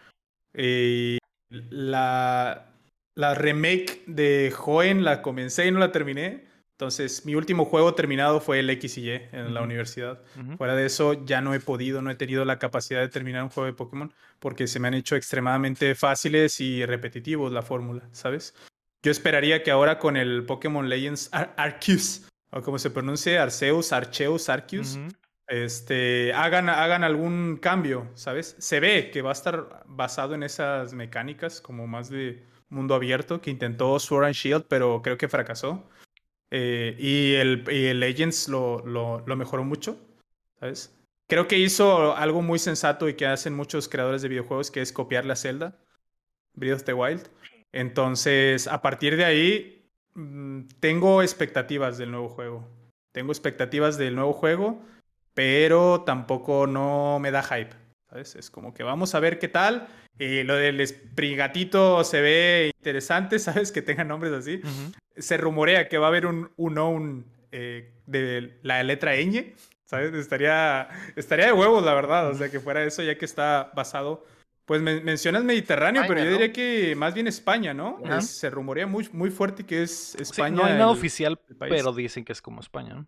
Y 0.54 1.18
la, 1.50 2.73
la 3.14 3.35
remake 3.35 4.02
de 4.06 4.52
Joen 4.54 5.04
la 5.04 5.23
comencé 5.23 5.66
y 5.66 5.70
no 5.73 5.78
la 5.80 5.90
terminé. 5.92 6.46
Entonces, 6.78 7.25
mi 7.25 7.35
último 7.35 7.64
juego 7.64 7.95
terminado 7.95 8.38
fue 8.38 8.59
el 8.59 8.68
X 8.68 8.99
y 8.99 9.09
Y 9.11 9.11
en 9.33 9.54
la 9.54 9.62
universidad. 9.62 10.21
Fuera 10.59 10.75
de 10.75 10.85
eso, 10.85 11.25
ya 11.25 11.40
no 11.40 11.54
he 11.54 11.61
podido, 11.61 12.02
no 12.02 12.11
he 12.11 12.16
tenido 12.16 12.45
la 12.45 12.59
capacidad 12.59 13.00
de 13.00 13.09
terminar 13.09 13.42
un 13.45 13.49
juego 13.49 13.66
de 13.66 13.73
Pokémon 13.73 14.12
porque 14.40 14.66
se 14.66 14.78
me 14.78 14.88
han 14.88 14.95
hecho 14.95 15.16
extremadamente 15.16 15.95
fáciles 15.95 16.61
y 16.61 16.85
repetitivos 16.85 17.50
la 17.50 17.62
fórmula, 17.62 18.02
¿sabes? 18.12 18.54
Yo 19.02 19.11
esperaría 19.11 19.62
que 19.62 19.71
ahora 19.71 19.99
con 19.99 20.18
el 20.18 20.45
Pokémon 20.45 20.87
Legends 20.90 21.30
Ar- 21.33 21.54
Arceus, 21.56 22.28
o 22.50 22.61
como 22.61 22.78
se 22.78 22.90
pronuncia, 22.90 23.42
Arceus, 23.42 23.92
Arceus, 23.95 24.50
Arceus, 24.50 24.99
este, 25.49 26.35
hagan, 26.35 26.68
hagan 26.68 27.04
algún 27.04 27.56
cambio, 27.56 28.11
¿sabes? 28.14 28.54
Se 28.59 28.80
ve 28.80 29.11
que 29.11 29.23
va 29.23 29.30
a 29.30 29.33
estar 29.33 29.83
basado 29.87 30.35
en 30.35 30.42
esas 30.42 30.92
mecánicas 30.92 31.62
como 31.62 31.87
más 31.87 32.11
de 32.11 32.45
mundo 32.68 32.95
abierto 32.95 33.40
que 33.40 33.50
intentó 33.50 33.99
Sword 33.99 34.26
and 34.26 34.35
Shield, 34.35 34.64
pero 34.68 35.00
creo 35.02 35.16
que 35.16 35.28
fracasó. 35.28 35.88
Eh, 36.58 36.96
y, 36.98 37.34
el, 37.34 38.00
Legends 38.00 38.48
lo, 38.48 38.78
lo, 38.86 39.22
lo 39.26 39.36
mejoró 39.36 39.62
mucho, 39.62 39.98
¿sabes? 40.58 40.98
Creo 41.28 41.48
que 41.48 41.58
hizo 41.58 42.16
algo 42.16 42.40
muy 42.40 42.58
sensato 42.58 43.10
y 43.10 43.14
que 43.14 43.26
hacen 43.26 43.54
muchos 43.54 43.90
creadores 43.90 44.22
de 44.22 44.28
videojuegos, 44.28 44.70
que 44.70 44.80
es 44.80 44.90
copiar 44.90 45.26
la 45.26 45.36
Zelda, 45.36 45.78
Breath 46.54 46.76
of 46.76 46.84
the 46.84 46.94
Wild. 46.94 47.28
Entonces, 47.72 48.68
a 48.68 48.80
partir 48.80 49.18
de 49.18 49.26
ahí, 49.26 49.90
mm, 50.14 50.68
tengo 50.80 51.20
expectativas 51.20 51.98
del 51.98 52.10
nuevo 52.10 52.30
juego. 52.30 52.66
Tengo 53.12 53.32
expectativas 53.32 53.98
del 53.98 54.14
nuevo 54.14 54.32
juego, 54.32 54.80
pero 55.34 56.04
tampoco 56.06 56.66
no 56.66 57.18
me 57.20 57.32
da 57.32 57.42
hype. 57.42 57.76
¿Sabes? 58.16 58.35
Es 58.37 58.50
como 58.50 58.73
que 58.73 58.82
vamos 58.82 59.14
a 59.14 59.20
ver 59.20 59.38
qué 59.38 59.49
tal. 59.49 59.87
Y 60.18 60.42
lo 60.44 60.54
del 60.54 60.87
Sprigatito 60.87 62.02
se 62.04 62.20
ve 62.20 62.70
interesante, 62.78 63.38
¿sabes? 63.38 63.73
Que 63.73 63.82
tengan 63.82 64.08
nombres 64.08 64.32
así. 64.32 64.56
Ujú. 64.62 64.92
Se 65.16 65.37
rumorea 65.37 65.88
que 65.88 65.99
va 65.99 66.06
a 66.06 66.08
haber 66.08 66.26
un 66.26 66.50
unknown 66.56 67.26
eh, 67.52 67.92
de 68.06 68.58
la 68.62 68.82
letra 68.82 69.14
ñ, 69.16 69.54
¿sabes? 69.85 70.14
Estaría, 70.14 70.88
estaría 71.16 71.46
de 71.46 71.52
huevos, 71.52 71.85
la 71.85 71.94
verdad. 71.94 72.30
O 72.30 72.35
sea, 72.35 72.50
que 72.50 72.61
fuera 72.61 72.82
eso, 72.85 73.02
ya 73.02 73.16
que 73.18 73.25
está 73.25 73.70
basado. 73.75 74.25
Pues 74.64 74.82
men- 74.82 75.04
mencionas 75.04 75.44
Mediterráneo, 75.44 76.02
pero 76.08 76.14
yo 76.14 76.25
España, 76.25 76.30
¿no? 76.32 76.38
diría 76.38 76.52
que 76.52 76.96
más 76.96 77.14
bien 77.14 77.28
España, 77.28 77.73
¿no? 77.73 78.00
Ajá. 78.04 78.18
Es- 78.18 78.37
se 78.38 78.50
rumorea 78.50 78.87
muy, 78.87 79.08
muy 79.12 79.30
fuerte 79.30 79.64
que 79.64 79.82
es 79.85 80.16
Sí, 80.16 80.23
España. 80.23 80.56
no 80.56 80.64
hay 80.64 80.73
nada 80.73 80.90
el- 80.90 80.99
oficial, 80.99 81.38
el 81.49 81.56
país. 81.56 81.73
pero 81.76 81.92
dicen 81.92 82.25
que 82.25 82.32
es 82.32 82.42
como 82.42 82.61
España. 82.61 82.94
¿no? 82.94 83.06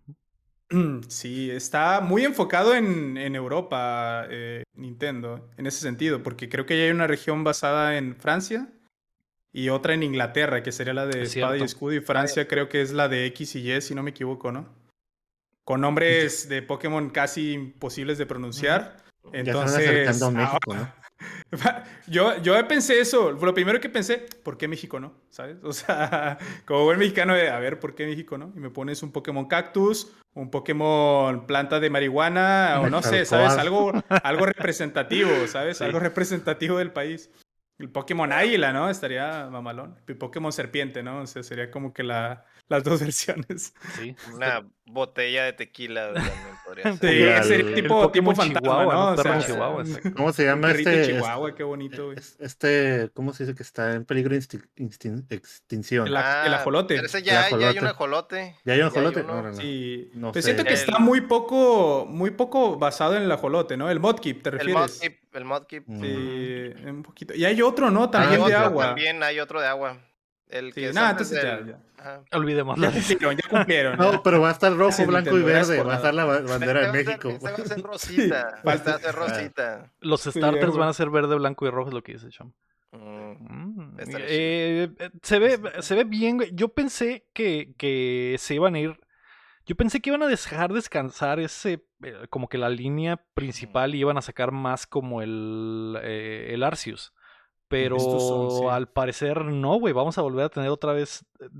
Sí, 1.08 1.50
está 1.50 2.00
muy 2.00 2.24
enfocado 2.24 2.74
en, 2.74 3.16
en 3.16 3.34
Europa, 3.34 4.26
eh, 4.28 4.62
Nintendo, 4.74 5.48
en 5.56 5.66
ese 5.66 5.80
sentido, 5.80 6.22
porque 6.22 6.48
creo 6.48 6.66
que 6.66 6.76
ya 6.78 6.84
hay 6.84 6.90
una 6.90 7.06
región 7.06 7.44
basada 7.44 7.96
en 7.96 8.16
Francia 8.16 8.68
y 9.52 9.70
otra 9.70 9.94
en 9.94 10.02
Inglaterra, 10.02 10.62
que 10.62 10.72
sería 10.72 10.92
la 10.94 11.06
de 11.06 11.22
Es 11.22 11.34
Espada 11.36 11.56
y. 11.56 11.62
Escudo, 11.62 11.94
y 11.94 12.00
Francia 12.00 12.46
creo 12.46 12.68
que 12.68 12.82
es 12.82 12.92
la 12.92 13.08
de 13.08 13.24
X 13.26 13.56
y 13.56 13.72
Y, 13.72 13.80
si 13.80 13.94
no 13.94 14.02
me 14.02 14.10
equivoco, 14.10 14.52
¿no? 14.52 14.68
Con 15.64 15.80
nombres 15.80 16.48
de 16.48 16.62
Pokémon 16.62 17.10
casi 17.10 17.52
imposibles 17.52 18.18
de 18.18 18.26
pronunciar. 18.26 18.96
Ya 19.32 19.40
están 19.40 19.46
Entonces, 19.46 19.88
acercando 19.88 20.24
a 20.26 20.28
ahora- 20.28 20.42
México, 20.44 20.74
¿no? 20.74 20.97
yo, 22.06 22.40
yo 22.42 22.68
pensé 22.68 23.00
eso. 23.00 23.32
Lo 23.32 23.54
primero 23.54 23.80
que 23.80 23.88
pensé, 23.88 24.26
¿por 24.42 24.58
qué 24.58 24.68
México 24.68 25.00
no? 25.00 25.14
¿Sabes? 25.30 25.56
O 25.62 25.72
sea, 25.72 26.38
como 26.66 26.84
buen 26.84 26.98
mexicano, 26.98 27.32
a 27.34 27.58
ver, 27.58 27.78
¿por 27.78 27.94
qué 27.94 28.06
México 28.06 28.38
no? 28.38 28.52
Y 28.54 28.60
me 28.60 28.70
pones 28.70 29.02
un 29.02 29.12
Pokémon 29.12 29.46
cactus, 29.46 30.12
un 30.34 30.50
Pokémon 30.50 31.46
planta 31.46 31.80
de 31.80 31.90
marihuana, 31.90 32.80
o 32.82 32.90
no 32.90 33.02
sé, 33.02 33.24
¿sabes? 33.24 33.52
Algo, 33.52 33.92
algo 34.22 34.46
representativo, 34.46 35.30
¿sabes? 35.46 35.78
Sí. 35.78 35.84
Algo 35.84 35.98
representativo 35.98 36.78
del 36.78 36.92
país. 36.92 37.30
El 37.78 37.90
Pokémon 37.90 38.32
águila, 38.32 38.72
¿no? 38.72 38.90
Estaría 38.90 39.48
mamalón. 39.50 39.96
El 40.08 40.16
Pokémon 40.16 40.52
serpiente, 40.52 41.02
¿no? 41.04 41.20
O 41.22 41.26
sea, 41.26 41.42
sería 41.44 41.70
como 41.70 41.92
que 41.92 42.02
la, 42.02 42.44
las 42.68 42.82
dos 42.82 43.00
versiones. 43.00 43.72
Sí. 43.96 44.16
Una 44.34 44.66
botella 44.84 45.44
de 45.44 45.52
tequila 45.52 46.12
también 46.14 46.34
podría 46.64 46.92
Sí, 46.92 46.98
ser. 46.98 47.14
Y 47.14 47.42
sería 47.44 47.68
el 47.68 47.74
tipo, 47.74 48.10
fantasma, 48.34 48.60
Chihuahua, 48.60 48.84
¿no? 48.94 49.04
¿no? 49.04 49.12
O 49.12 49.16
Perro 49.16 49.40
sea, 49.40 49.46
Chihuahua, 49.46 49.76
un- 49.82 49.86
exacto. 49.86 50.12
¿Cómo 50.16 50.32
se 50.32 50.44
llama 50.44 50.70
este? 50.72 51.06
Chihuahua, 51.06 51.54
qué 51.54 51.62
bonito, 51.62 52.06
güey. 52.06 52.18
Este, 52.40 53.10
¿cómo 53.14 53.32
se 53.32 53.44
dice 53.44 53.54
que 53.54 53.62
está 53.62 53.94
en 53.94 54.04
peligro 54.04 54.30
de 54.34 54.38
extinción? 54.38 56.06
El 56.08 56.16
el 56.16 56.16
ajolote. 56.54 56.94
Pero 56.96 57.06
ese 57.06 57.22
ya, 57.22 57.48
El 57.48 57.60
ya 57.60 57.68
hay 57.68 57.78
un 57.78 57.86
ajolote. 57.86 58.56
¿Ya 58.64 58.72
hay 58.72 58.80
un 58.80 58.86
ajolote? 58.86 59.20
uno. 59.20 59.34
No, 59.36 59.42
no, 59.42 59.48
no. 59.50 59.54
Sí, 59.56 60.10
No 60.14 60.32
pero 60.32 60.42
sé. 60.42 60.46
siento 60.48 60.64
que 60.64 60.70
El- 60.70 60.80
está 60.80 60.98
muy 60.98 61.20
poco, 61.22 62.06
muy 62.08 62.30
poco 62.32 62.76
basado 62.78 63.16
en 63.16 63.22
el 63.22 63.30
ajolote, 63.30 63.76
¿no? 63.76 63.90
El 63.90 64.00
modkip, 64.00 64.42
¿te 64.42 64.48
El 64.48 64.58
refieres? 64.58 64.74
Modkip, 65.00 65.18
el 65.38 65.44
Modkip. 65.46 65.84
Mm. 65.86 66.00
Sí, 66.02 66.72
un 66.86 67.02
poquito. 67.02 67.34
Y 67.34 67.44
hay 67.46 67.62
otro, 67.62 67.90
¿no? 67.90 68.04
Hay 68.04 68.10
También 68.10 68.40
de 68.40 68.54
otro 68.54 68.58
agua. 68.58 68.86
También 68.88 69.22
hay 69.22 69.40
otro 69.40 69.60
de 69.60 69.66
agua. 69.66 69.96
El 70.48 70.72
Sí, 70.72 70.80
que 70.80 70.88
es 70.88 70.94
nada, 70.94 71.10
entonces 71.10 71.42
ya, 71.42 71.56
del- 71.56 71.66
ya. 71.66 72.22
Olvidemos 72.32 72.78
Ya 72.80 72.90
cumplieron, 72.92 73.36
ya 73.36 73.48
cumplieron. 73.50 73.98
No, 73.98 74.22
pero 74.22 74.40
va 74.40 74.48
a 74.48 74.52
estar 74.52 74.74
rojo, 74.74 74.92
Sí, 74.92 75.04
blanco 75.04 75.36
y 75.36 75.42
verde. 75.42 75.82
Va 75.82 75.94
a 75.94 75.96
estar 75.96 76.14
la 76.14 76.24
ba- 76.24 76.40
bandera 76.40 76.90
de 76.90 77.04
México. 77.04 77.38
va 77.44 77.50
a 77.50 77.56
ser 77.56 77.82
rosita. 77.82 78.62
va 78.66 78.72
a 78.72 78.78
ser 78.78 79.14
rosita. 79.14 79.92
Los 80.00 80.22
starters 80.22 80.74
van 80.76 80.88
a 80.88 80.92
ser 80.94 81.10
verde, 81.10 81.34
blanco 81.36 81.66
y 81.66 81.70
rojo, 81.70 81.88
es 81.88 81.94
lo 81.94 82.02
que 82.02 82.12
dice 82.14 82.28
Cham. 82.30 82.52
Mm. 82.92 83.28
Mm, 83.38 83.96
eh, 83.98 84.88
eh, 84.98 85.10
se, 85.22 85.38
ve, 85.38 85.60
se 85.80 85.94
ve 85.94 86.04
bien, 86.04 86.38
güey. 86.38 86.50
Yo 86.54 86.68
pensé 86.68 87.26
que, 87.34 87.74
que 87.76 88.36
se 88.38 88.54
iban 88.54 88.74
a 88.74 88.78
ir. 88.80 88.98
Yo 89.68 89.76
pensé 89.76 90.00
que 90.00 90.08
iban 90.08 90.22
a 90.22 90.26
dejar 90.26 90.72
descansar 90.72 91.38
ese. 91.38 91.84
eh, 92.02 92.26
como 92.30 92.48
que 92.48 92.56
la 92.56 92.70
línea 92.70 93.18
principal 93.34 93.94
y 93.94 93.98
iban 93.98 94.16
a 94.16 94.22
sacar 94.22 94.50
más 94.50 94.86
como 94.86 95.20
el, 95.20 95.98
eh, 96.02 96.50
el 96.54 96.62
Arceus. 96.62 97.12
Pero 97.68 97.96
Estos 97.96 98.26
son, 98.26 98.50
sí. 98.50 98.64
al 98.66 98.88
parecer 98.88 99.44
no, 99.44 99.78
güey. 99.78 99.92
Vamos 99.92 100.16
a 100.16 100.22
volver 100.22 100.46
a 100.46 100.48
tener 100.48 100.70
otra 100.70 100.94
vez 100.94 101.26
eh, 101.38 101.50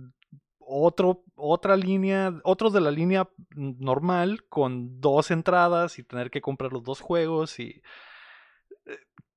otro, 0.58 1.22
otra 1.34 1.76
línea, 1.76 2.32
otros 2.44 2.72
de 2.72 2.80
la 2.80 2.90
línea 2.90 3.28
normal 3.54 4.44
con 4.48 5.02
dos 5.02 5.30
entradas 5.30 5.98
y 5.98 6.02
tener 6.02 6.30
que 6.30 6.40
comprar 6.40 6.72
los 6.72 6.82
dos 6.82 7.00
juegos 7.00 7.60
y 7.60 7.82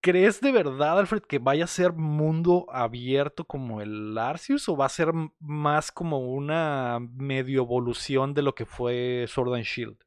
¿Crees 0.01 0.41
de 0.41 0.51
verdad, 0.51 0.97
Alfred, 0.97 1.21
que 1.21 1.37
vaya 1.37 1.65
a 1.65 1.67
ser 1.67 1.93
mundo 1.93 2.65
abierto 2.71 3.45
como 3.45 3.81
el 3.81 4.17
Arceus 4.17 4.67
o 4.67 4.75
va 4.75 4.87
a 4.87 4.89
ser 4.89 5.11
más 5.39 5.91
como 5.91 6.19
una 6.19 6.97
medio 7.15 7.61
evolución 7.61 8.33
de 8.33 8.41
lo 8.41 8.55
que 8.55 8.65
fue 8.65 9.25
Sword 9.27 9.53
and 9.53 9.63
Shield? 9.63 9.97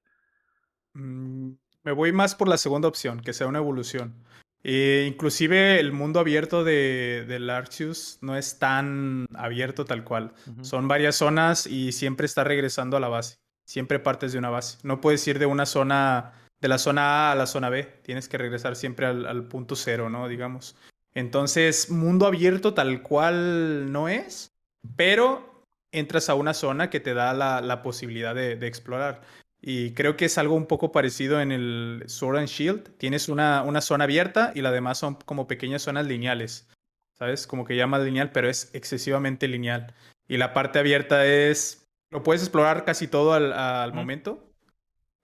Mm, 0.94 1.52
Me 1.84 1.92
voy 1.92 2.12
más 2.12 2.34
por 2.34 2.48
la 2.48 2.56
segunda 2.56 2.88
opción, 2.88 3.20
que 3.20 3.32
sea 3.32 3.46
una 3.46 3.58
evolución. 3.58 4.24
Eh, 4.66 5.04
inclusive 5.06 5.78
el 5.78 5.92
mundo 5.92 6.18
abierto 6.18 6.64
de, 6.64 7.24
del 7.28 7.50
Arceus 7.50 8.18
no 8.22 8.34
es 8.34 8.58
tan 8.58 9.26
abierto 9.34 9.84
tal 9.84 10.02
cual. 10.04 10.32
Son 10.62 10.88
varias 10.88 11.16
zonas 11.16 11.66
y 11.66 11.92
siempre 11.92 12.24
está 12.24 12.42
regresando 12.44 12.96
a 12.96 13.00
la 13.00 13.08
base. 13.08 13.36
Siempre 13.66 13.98
partes 13.98 14.32
de 14.32 14.38
una 14.38 14.48
base. 14.48 14.78
No 14.82 15.00
puedes 15.02 15.26
ir 15.28 15.38
de 15.38 15.46
una 15.46 15.66
zona, 15.66 16.32
de 16.60 16.68
la 16.68 16.78
zona 16.78 17.28
A 17.28 17.32
a 17.32 17.34
la 17.34 17.46
zona 17.46 17.70
B. 17.70 17.84
Tienes 18.02 18.28
que 18.28 18.38
regresar 18.38 18.76
siempre 18.76 19.06
al, 19.06 19.26
al 19.26 19.48
punto 19.48 19.76
cero, 19.76 20.10
¿no? 20.10 20.28
Digamos. 20.28 20.76
Entonces, 21.14 21.90
mundo 21.90 22.26
abierto 22.26 22.74
tal 22.74 23.02
cual 23.02 23.92
no 23.92 24.08
es, 24.08 24.52
pero 24.96 25.64
entras 25.92 26.28
a 26.28 26.34
una 26.34 26.54
zona 26.54 26.90
que 26.90 27.00
te 27.00 27.14
da 27.14 27.32
la, 27.34 27.60
la 27.60 27.82
posibilidad 27.82 28.34
de, 28.34 28.56
de 28.56 28.66
explorar. 28.66 29.22
Y 29.66 29.94
creo 29.94 30.16
que 30.16 30.26
es 30.26 30.36
algo 30.36 30.56
un 30.56 30.66
poco 30.66 30.92
parecido 30.92 31.40
en 31.40 31.50
el 31.50 32.02
Sword 32.06 32.36
and 32.36 32.48
Shield. 32.48 32.98
Tienes 32.98 33.30
una, 33.30 33.62
una 33.62 33.80
zona 33.80 34.04
abierta 34.04 34.52
y 34.54 34.60
las 34.60 34.74
demás 34.74 34.98
son 34.98 35.14
como 35.14 35.46
pequeñas 35.46 35.80
zonas 35.80 36.06
lineales. 36.06 36.68
¿Sabes? 37.14 37.46
Como 37.46 37.64
que 37.64 37.74
llama 37.74 37.98
lineal, 37.98 38.30
pero 38.30 38.50
es 38.50 38.74
excesivamente 38.74 39.48
lineal. 39.48 39.94
Y 40.28 40.36
la 40.36 40.52
parte 40.52 40.80
abierta 40.80 41.24
es. 41.24 41.88
Lo 42.10 42.22
puedes 42.22 42.42
explorar 42.42 42.84
casi 42.84 43.08
todo 43.08 43.32
al, 43.32 43.92
momento, 43.94 44.53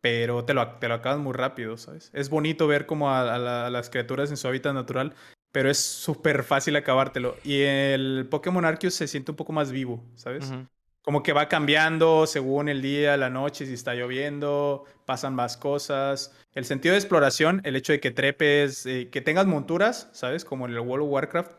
pero 0.01 0.45
te 0.45 0.55
lo, 0.55 0.77
te 0.79 0.89
lo 0.89 0.95
acabas 0.95 1.19
muy 1.19 1.33
rápido, 1.33 1.77
¿sabes? 1.77 2.11
Es 2.15 2.31
bonito 2.31 2.67
ver 2.67 2.87
como 2.87 3.11
a, 3.11 3.35
a 3.35 3.39
la- 3.39 3.67
a 3.67 3.71
las 3.71 3.91
criaturas 3.91 4.31
en 4.31 4.37
su 4.37 4.49
hábitat 4.49 4.75
natural, 4.75 5.15
pero 5.53 5.71
es 5.71 5.79
súper 5.79 6.43
fácil 6.45 6.77
acabártelo. 6.77 7.37
Y 7.45 7.63
el 7.63 8.27
Pokémon 8.31 8.65
Arceus 8.65 8.95
se 8.95 9.09
siente 9.09 9.33
un 9.33 9.37
poco 9.37 9.53
más 9.53 9.73
vivo, 9.73 10.05
¿sabes? 10.15 10.57
Como 11.03 11.23
que 11.23 11.33
va 11.33 11.49
cambiando 11.49 12.27
según 12.27 12.69
el 12.69 12.83
día, 12.83 13.17
la 13.17 13.31
noche, 13.31 13.67
si 13.67 13.73
está 13.75 13.95
lloviendo, 13.95 14.85
pasan 15.07 15.35
más 15.35 15.57
cosas. 15.57 16.37
El 16.53 16.65
sentido 16.67 16.93
de 16.93 16.99
exploración, 16.99 17.61
el 17.65 17.75
hecho 17.77 17.93
de 17.93 18.01
que 18.01 18.11
trepes, 18.11 18.85
eh, 18.87 19.09
que 19.11 19.21
tengas 19.23 19.47
monturas, 19.47 20.11
¿sabes? 20.13 20.45
Como 20.45 20.67
en 20.67 20.73
el 20.75 20.81
World 20.81 21.05
of 21.07 21.11
Warcraft, 21.13 21.53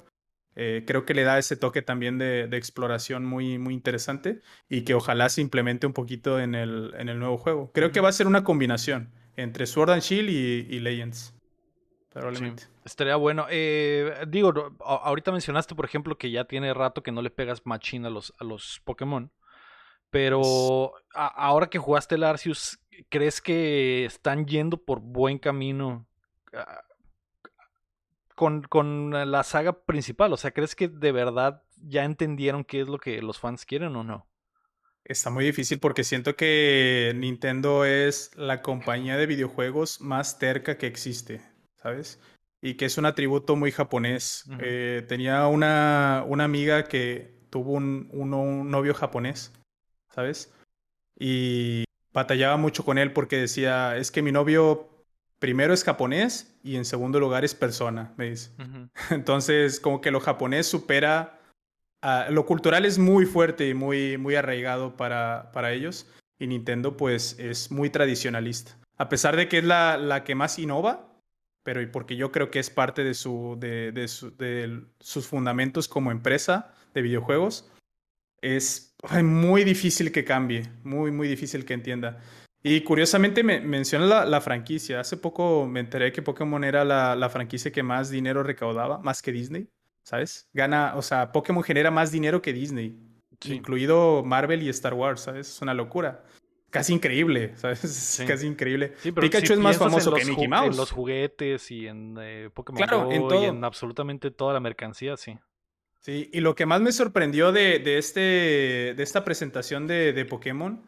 eh, 0.56 0.84
creo 0.86 1.06
que 1.06 1.14
le 1.14 1.24
da 1.24 1.38
ese 1.38 1.56
toque 1.56 1.82
también 1.82 2.18
de, 2.18 2.48
de 2.48 2.58
exploración 2.58 3.26
muy, 3.26 3.58
muy 3.58 3.74
interesante 3.74 4.42
y 4.70 4.82
que 4.84 4.94
ojalá 4.94 5.30
se 5.30 5.42
implemente 5.42 5.88
un 5.88 5.94
poquito 5.94 6.40
en 6.40 6.56
el, 6.56 6.94
en 6.98 7.10
el 7.10 7.20
nuevo 7.20 7.38
juego. 7.38 7.72
Creo 7.74 7.92
que 7.92 8.02
va 8.02 8.10
a 8.10 8.14
ser 8.14 8.28
una 8.28 8.44
combinación 8.44 9.12
entre 9.38 9.66
Sword 9.66 9.92
and 9.92 10.02
Shield 10.02 10.30
y, 10.30 10.76
y 10.76 10.80
Legends. 10.80 11.34
Probablemente. 12.10 12.64
Estaría 12.84 13.16
bueno. 13.16 13.46
Eh, 13.50 14.26
digo, 14.28 14.76
ahorita 14.82 15.32
mencionaste, 15.32 15.76
por 15.76 15.86
ejemplo, 15.86 16.18
que 16.18 16.30
ya 16.30 16.44
tiene 16.44 16.74
rato 16.74 17.02
que 17.04 17.12
no 17.14 17.22
le 17.22 17.30
pegas 17.30 17.66
machín 17.66 18.06
a 18.06 18.10
los, 18.10 18.34
a 18.38 18.44
los 18.44 18.82
Pokémon. 18.84 19.32
Pero 20.10 20.94
a- 21.16 21.28
ahora 21.28 21.68
que 21.70 21.80
jugaste 21.80 22.16
el 22.16 22.24
Arceus, 22.24 22.80
¿crees 23.08 23.40
que 23.40 24.04
están 24.04 24.46
yendo 24.46 24.76
por 24.78 25.00
buen 25.00 25.40
camino 25.40 26.06
ah, 26.54 26.82
con, 28.42 28.64
con 28.64 29.12
la 29.12 29.44
saga 29.44 29.84
principal? 29.84 30.34
O 30.34 30.38
sea, 30.38 30.50
¿crees 30.50 30.74
que 30.74 30.88
de 30.88 31.12
verdad 31.12 31.62
ya 31.76 32.06
entendieron 32.06 32.64
qué 32.64 32.82
es 32.82 32.88
lo 32.88 32.98
que 32.98 33.22
los 33.22 33.38
fans 33.38 33.68
quieren 33.68 33.96
o 33.96 34.04
no? 34.04 34.26
Está 35.06 35.30
muy 35.30 35.46
difícil 35.46 35.78
porque 35.78 36.04
siento 36.04 36.36
que 36.36 37.14
Nintendo 37.16 37.86
es 37.86 38.36
la 38.36 38.64
compañía 38.64 39.16
de 39.16 39.28
videojuegos 39.28 40.02
más 40.02 40.40
terca 40.40 40.80
que 40.80 40.88
existe, 40.88 41.44
¿sabes? 41.84 42.20
Y 42.64 42.78
que 42.78 42.86
es 42.86 42.98
un 42.98 43.06
atributo 43.06 43.56
muy 43.56 43.72
japonés. 43.72 44.46
Eh, 44.60 45.06
tenía 45.08 45.46
una, 45.46 46.24
una 46.26 46.44
amiga 46.44 46.86
que 46.86 47.46
tuvo 47.52 47.74
un, 47.74 48.10
un 48.12 48.72
novio 48.72 48.96
japonés, 48.96 49.54
¿sabes? 50.10 50.52
Y 51.16 51.84
batallaba 52.12 52.58
mucho 52.58 52.84
con 52.84 52.98
él 52.98 53.14
porque 53.14 53.38
decía, 53.38 53.98
es 53.98 54.10
que 54.10 54.24
mi 54.24 54.32
novio 54.32 54.91
primero 55.42 55.74
es 55.74 55.84
japonés 55.84 56.56
y 56.64 56.76
en 56.76 56.86
segundo 56.86 57.20
lugar 57.20 57.44
es 57.44 57.56
persona, 57.56 58.14
me 58.16 58.30
dice. 58.30 58.52
Entonces, 59.10 59.80
como 59.82 60.00
que 60.00 60.12
lo 60.12 60.22
japonés 60.22 60.68
supera 60.68 61.40
lo 62.30 62.46
cultural 62.46 62.86
es 62.86 62.98
muy 62.98 63.26
fuerte 63.26 63.68
y 63.70 63.74
muy, 63.74 64.18
muy 64.18 64.36
arraigado 64.36 64.96
para, 64.98 65.52
para 65.52 65.72
ellos. 65.72 66.08
Y 66.40 66.48
Nintendo, 66.48 66.98
pues, 66.98 67.38
es 67.38 67.70
muy 67.70 67.90
tradicionalista. 67.92 68.76
A 68.98 69.08
pesar 69.10 69.36
de 69.36 69.48
que 69.48 69.60
es 69.60 69.64
la, 69.64 69.98
la 69.98 70.24
que 70.24 70.34
más 70.34 70.58
innova, 70.58 71.14
pero 71.64 71.82
y 71.82 71.86
porque 71.86 72.16
yo 72.16 72.32
creo 72.32 72.50
que 72.50 72.58
es 72.60 72.72
parte 72.72 73.04
de, 73.04 73.14
su, 73.14 73.56
de, 73.60 73.92
de, 73.92 74.08
su- 74.08 74.36
de 74.36 74.82
sus 75.00 75.28
fundamentos 75.28 75.88
como 75.88 76.12
empresa 76.12 76.74
de 76.96 77.04
videojuegos, 77.04 77.70
es 78.42 78.96
ay, 79.04 79.22
muy 79.22 79.64
difícil 79.64 80.12
que 80.12 80.26
cambie, 80.26 80.72
muy, 80.84 81.12
muy 81.12 81.28
difícil 81.28 81.66
que 81.66 81.76
entienda. 81.76 82.20
Y 82.64 82.82
curiosamente 82.82 83.44
me 83.44 83.60
menciona 83.60 84.06
la, 84.06 84.26
la 84.26 84.40
franquicia. 84.42 85.00
Hace 85.00 85.18
poco 85.18 85.66
me 85.68 85.80
enteré 85.80 86.12
que 86.12 86.22
Pokémon 86.22 86.64
era 86.64 86.86
la, 86.86 87.16
la 87.16 87.30
franquicia 87.30 87.72
que 87.72 87.82
más 87.84 88.10
dinero 88.10 88.44
recaudaba, 88.44 89.00
más 89.00 89.22
que 89.22 89.32
Disney, 89.32 89.68
¿sabes? 90.04 90.48
Gana, 90.54 90.94
o 90.96 91.02
sea, 91.02 91.32
Pokémon 91.32 91.64
genera 91.64 91.90
más 91.92 92.12
dinero 92.12 92.42
que 92.42 92.54
Disney, 92.54 92.98
Sí. 93.40 93.56
incluido 93.56 94.24
Marvel 94.24 94.62
y 94.62 94.70
Star 94.70 94.94
Wars, 94.94 95.22
¿sabes? 95.22 95.50
Es 95.50 95.62
una 95.64 95.74
locura. 95.74 96.24
Casi 96.70 96.94
increíble, 96.94 97.54
¿sabes? 97.58 97.80
Sí. 97.80 98.26
casi 98.28 98.46
increíble. 98.46 98.94
Sí, 98.98 99.12
pero 99.12 99.26
Pikachu 99.26 99.48
si 99.48 99.54
es 99.54 99.60
más 99.60 99.78
famoso 99.78 100.14
que 100.14 100.24
Mickey 100.26 100.48
Mouse. 100.48 100.70
En 100.70 100.78
los 100.78 100.92
juguetes 100.92 101.72
y 101.72 101.88
en 101.88 102.16
eh, 102.22 102.50
Pokémon 102.54 102.78
Claro, 102.78 103.06
Go 103.06 103.12
en 103.12 103.24
y 103.24 103.28
todo. 103.28 103.46
en 103.46 103.64
absolutamente 103.64 104.30
toda 104.30 104.54
la 104.54 104.60
mercancía, 104.60 105.18
sí. 105.18 105.40
Sí, 106.00 106.30
y 106.32 106.40
lo 106.42 106.54
que 106.56 106.68
más 106.68 106.82
me 106.82 106.92
sorprendió 106.92 107.52
de, 107.52 107.80
de 107.80 107.98
este, 107.98 108.20
de 108.96 109.04
esta 109.04 109.24
presentación 109.24 109.88
de, 109.88 110.14
de 110.14 110.26
Pokémon 110.26 110.84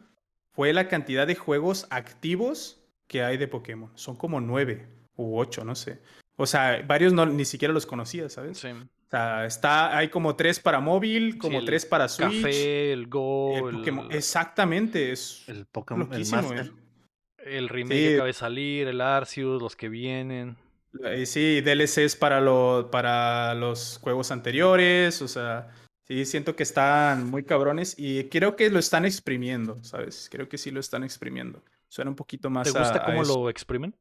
fue 0.54 0.72
la 0.72 0.88
cantidad 0.88 1.26
de 1.26 1.34
juegos 1.34 1.86
activos 1.90 2.80
que 3.06 3.22
hay 3.22 3.36
de 3.36 3.48
Pokémon. 3.48 3.90
Son 3.94 4.16
como 4.16 4.40
nueve 4.40 4.86
u 5.16 5.38
ocho, 5.38 5.64
no 5.64 5.74
sé. 5.74 6.00
O 6.36 6.46
sea, 6.46 6.82
varios 6.86 7.12
no, 7.12 7.26
ni 7.26 7.44
siquiera 7.44 7.72
los 7.74 7.86
conocía, 7.86 8.28
¿sabes? 8.28 8.58
sí. 8.58 8.68
O 8.68 9.16
sea, 9.16 9.46
está, 9.46 9.96
hay 9.96 10.08
como 10.08 10.34
tres 10.34 10.58
para 10.58 10.80
móvil, 10.80 11.38
como 11.38 11.60
el 11.60 11.64
tres 11.66 11.86
para 11.86 12.08
Switch. 12.08 12.42
Café, 12.42 12.92
el 12.92 13.06
Go, 13.06 13.68
el 13.68 13.76
el, 13.76 13.80
Pokémon- 13.82 14.12
Exactamente, 14.12 15.12
es 15.12 15.44
El 15.48 15.66
Pokémon, 15.66 16.02
el 16.04 16.08
loquísimo. 16.10 16.42
Master. 16.42 16.66
¿eh? 16.66 17.56
el 17.58 17.68
remake 17.68 17.94
Sí. 17.98 18.04
que 18.08 18.14
acaba 18.14 18.26
de 18.26 18.32
salir, 18.32 18.88
el 18.88 19.00
Arceus, 19.00 19.62
los 19.62 19.76
que 19.76 19.88
vienen. 19.88 20.56
Eh, 21.04 21.26
Sí, 21.26 21.60
DLCs 21.60 22.16
para, 22.16 22.40
lo, 22.40 22.88
para 22.90 23.54
los 23.54 23.98
juegos 24.02 24.30
anteriores, 24.32 25.20
o 25.22 25.28
sea, 25.28 25.68
sí, 26.04 26.24
siento 26.24 26.54
que 26.56 26.62
están 26.62 27.26
muy 27.30 27.44
cabrones 27.44 27.94
y 27.98 28.24
creo 28.28 28.56
que 28.56 28.70
lo 28.70 28.78
están 28.78 29.04
exprimiendo, 29.04 29.82
¿sabes? 29.82 30.28
Creo 30.30 30.48
que 30.48 30.58
sí 30.58 30.70
lo 30.70 30.80
están 30.80 31.04
exprimiendo. 31.04 31.62
Suena 31.88 32.10
un 32.10 32.16
poquito 32.16 32.50
más 32.50 32.70
¿Te 32.72 32.78
gusta 32.78 33.02
a- 33.02 33.04
cómo 33.06 33.22
lo 33.24 33.48
exprimen? 33.50 33.94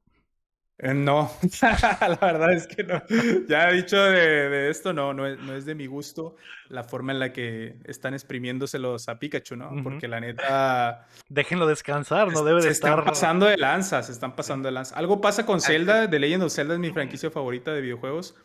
Eh, 0.79 0.91
no, 0.95 1.31
la 1.61 2.17
verdad 2.19 2.51
es 2.51 2.65
que 2.65 2.83
no. 2.83 3.01
Ya 3.47 3.69
he 3.69 3.75
dicho 3.75 3.95
de, 4.03 4.49
de 4.49 4.69
esto, 4.71 4.91
no, 4.91 5.13
no 5.13 5.27
es, 5.27 5.39
no 5.39 5.55
es 5.55 5.65
de 5.65 5.75
mi 5.75 5.85
gusto 5.85 6.35
la 6.69 6.83
forma 6.83 7.11
en 7.11 7.19
la 7.19 7.31
que 7.31 7.75
están 7.85 8.15
exprimiéndoselos 8.15 9.07
a 9.07 9.19
Pikachu, 9.19 9.55
¿no? 9.55 9.71
Porque 9.83 10.07
la 10.07 10.19
neta... 10.19 11.05
Déjenlo 11.29 11.67
descansar, 11.67 12.31
no 12.31 12.43
debe 12.43 12.61
se 12.61 12.67
de 12.67 12.73
están 12.73 12.93
estar. 12.93 13.05
pasando 13.05 13.45
de 13.45 13.55
lanza, 13.57 14.01
se 14.01 14.11
están 14.11 14.35
pasando 14.35 14.67
de 14.67 14.71
lanza. 14.73 14.95
Algo 14.95 15.21
pasa 15.21 15.45
con 15.45 15.61
Zelda, 15.61 16.09
The 16.09 16.17
Legend 16.19 16.43
of 16.45 16.51
Zelda 16.51 16.73
es 16.73 16.79
mi 16.79 16.89
franquicia 16.89 17.29
favorita 17.29 17.71
de 17.71 17.81
videojuegos. 17.81 18.35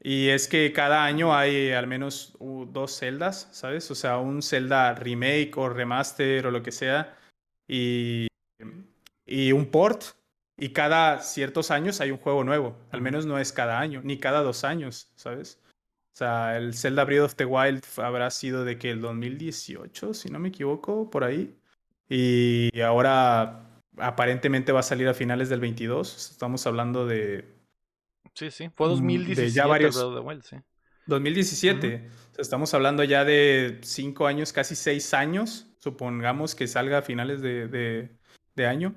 Y 0.00 0.28
es 0.28 0.48
que 0.48 0.72
cada 0.72 1.04
año 1.04 1.34
hay 1.34 1.72
al 1.72 1.86
menos 1.86 2.36
uh, 2.38 2.66
dos 2.66 2.98
Zeldas, 2.98 3.48
¿sabes? 3.52 3.90
O 3.90 3.94
sea, 3.94 4.18
un 4.18 4.42
Zelda 4.42 4.94
remake 4.94 5.52
o 5.56 5.68
remaster 5.68 6.46
o 6.46 6.50
lo 6.50 6.62
que 6.62 6.72
sea. 6.72 7.16
Y, 7.66 8.28
y 9.26 9.52
un 9.52 9.66
port. 9.66 10.04
Y 10.58 10.70
cada 10.70 11.20
ciertos 11.20 11.70
años 11.70 12.00
hay 12.00 12.10
un 12.10 12.18
juego 12.18 12.44
nuevo. 12.44 12.76
Al 12.90 13.02
menos 13.02 13.26
no 13.26 13.38
es 13.38 13.52
cada 13.52 13.78
año, 13.78 14.00
ni 14.02 14.18
cada 14.18 14.42
dos 14.42 14.64
años, 14.64 15.12
¿sabes? 15.16 15.60
O 16.14 16.18
sea, 16.18 16.56
el 16.56 16.74
Zelda 16.74 17.04
Breath 17.04 17.24
of 17.24 17.34
the 17.34 17.44
Wild 17.44 17.84
habrá 17.98 18.30
sido 18.30 18.64
de 18.64 18.78
que 18.78 18.90
el 18.90 19.02
2018, 19.02 20.14
si 20.14 20.30
no 20.30 20.38
me 20.38 20.48
equivoco, 20.48 21.10
por 21.10 21.24
ahí. 21.24 21.54
Y 22.08 22.80
ahora 22.80 23.66
aparentemente 23.98 24.72
va 24.72 24.80
a 24.80 24.82
salir 24.82 25.08
a 25.08 25.14
finales 25.14 25.48
del 25.48 25.60
22. 25.60 26.30
Estamos 26.32 26.66
hablando 26.66 27.06
de 27.06 27.55
Sí, 28.36 28.50
sí. 28.50 28.70
Fue 28.74 28.86
Mm, 28.86 28.90
de 28.90 28.94
2017. 28.96 29.50
ya 29.50 29.66
varios- 29.66 29.94
Breath 29.96 30.06
of 30.08 30.14
the 30.14 30.20
Wild, 30.20 30.42
sí. 30.42 30.56
2017. 31.06 32.08
O 32.30 32.34
sea, 32.34 32.42
estamos 32.42 32.72
hablando 32.74 33.02
ya 33.04 33.24
de 33.24 33.80
cinco 33.82 34.26
años, 34.26 34.52
casi 34.52 34.74
seis 34.76 35.14
años. 35.14 35.66
Supongamos 35.78 36.54
que 36.54 36.66
salga 36.66 36.98
a 36.98 37.02
finales 37.02 37.40
de, 37.40 37.68
de- 37.68 38.10
de 38.54 38.66
año. 38.66 38.94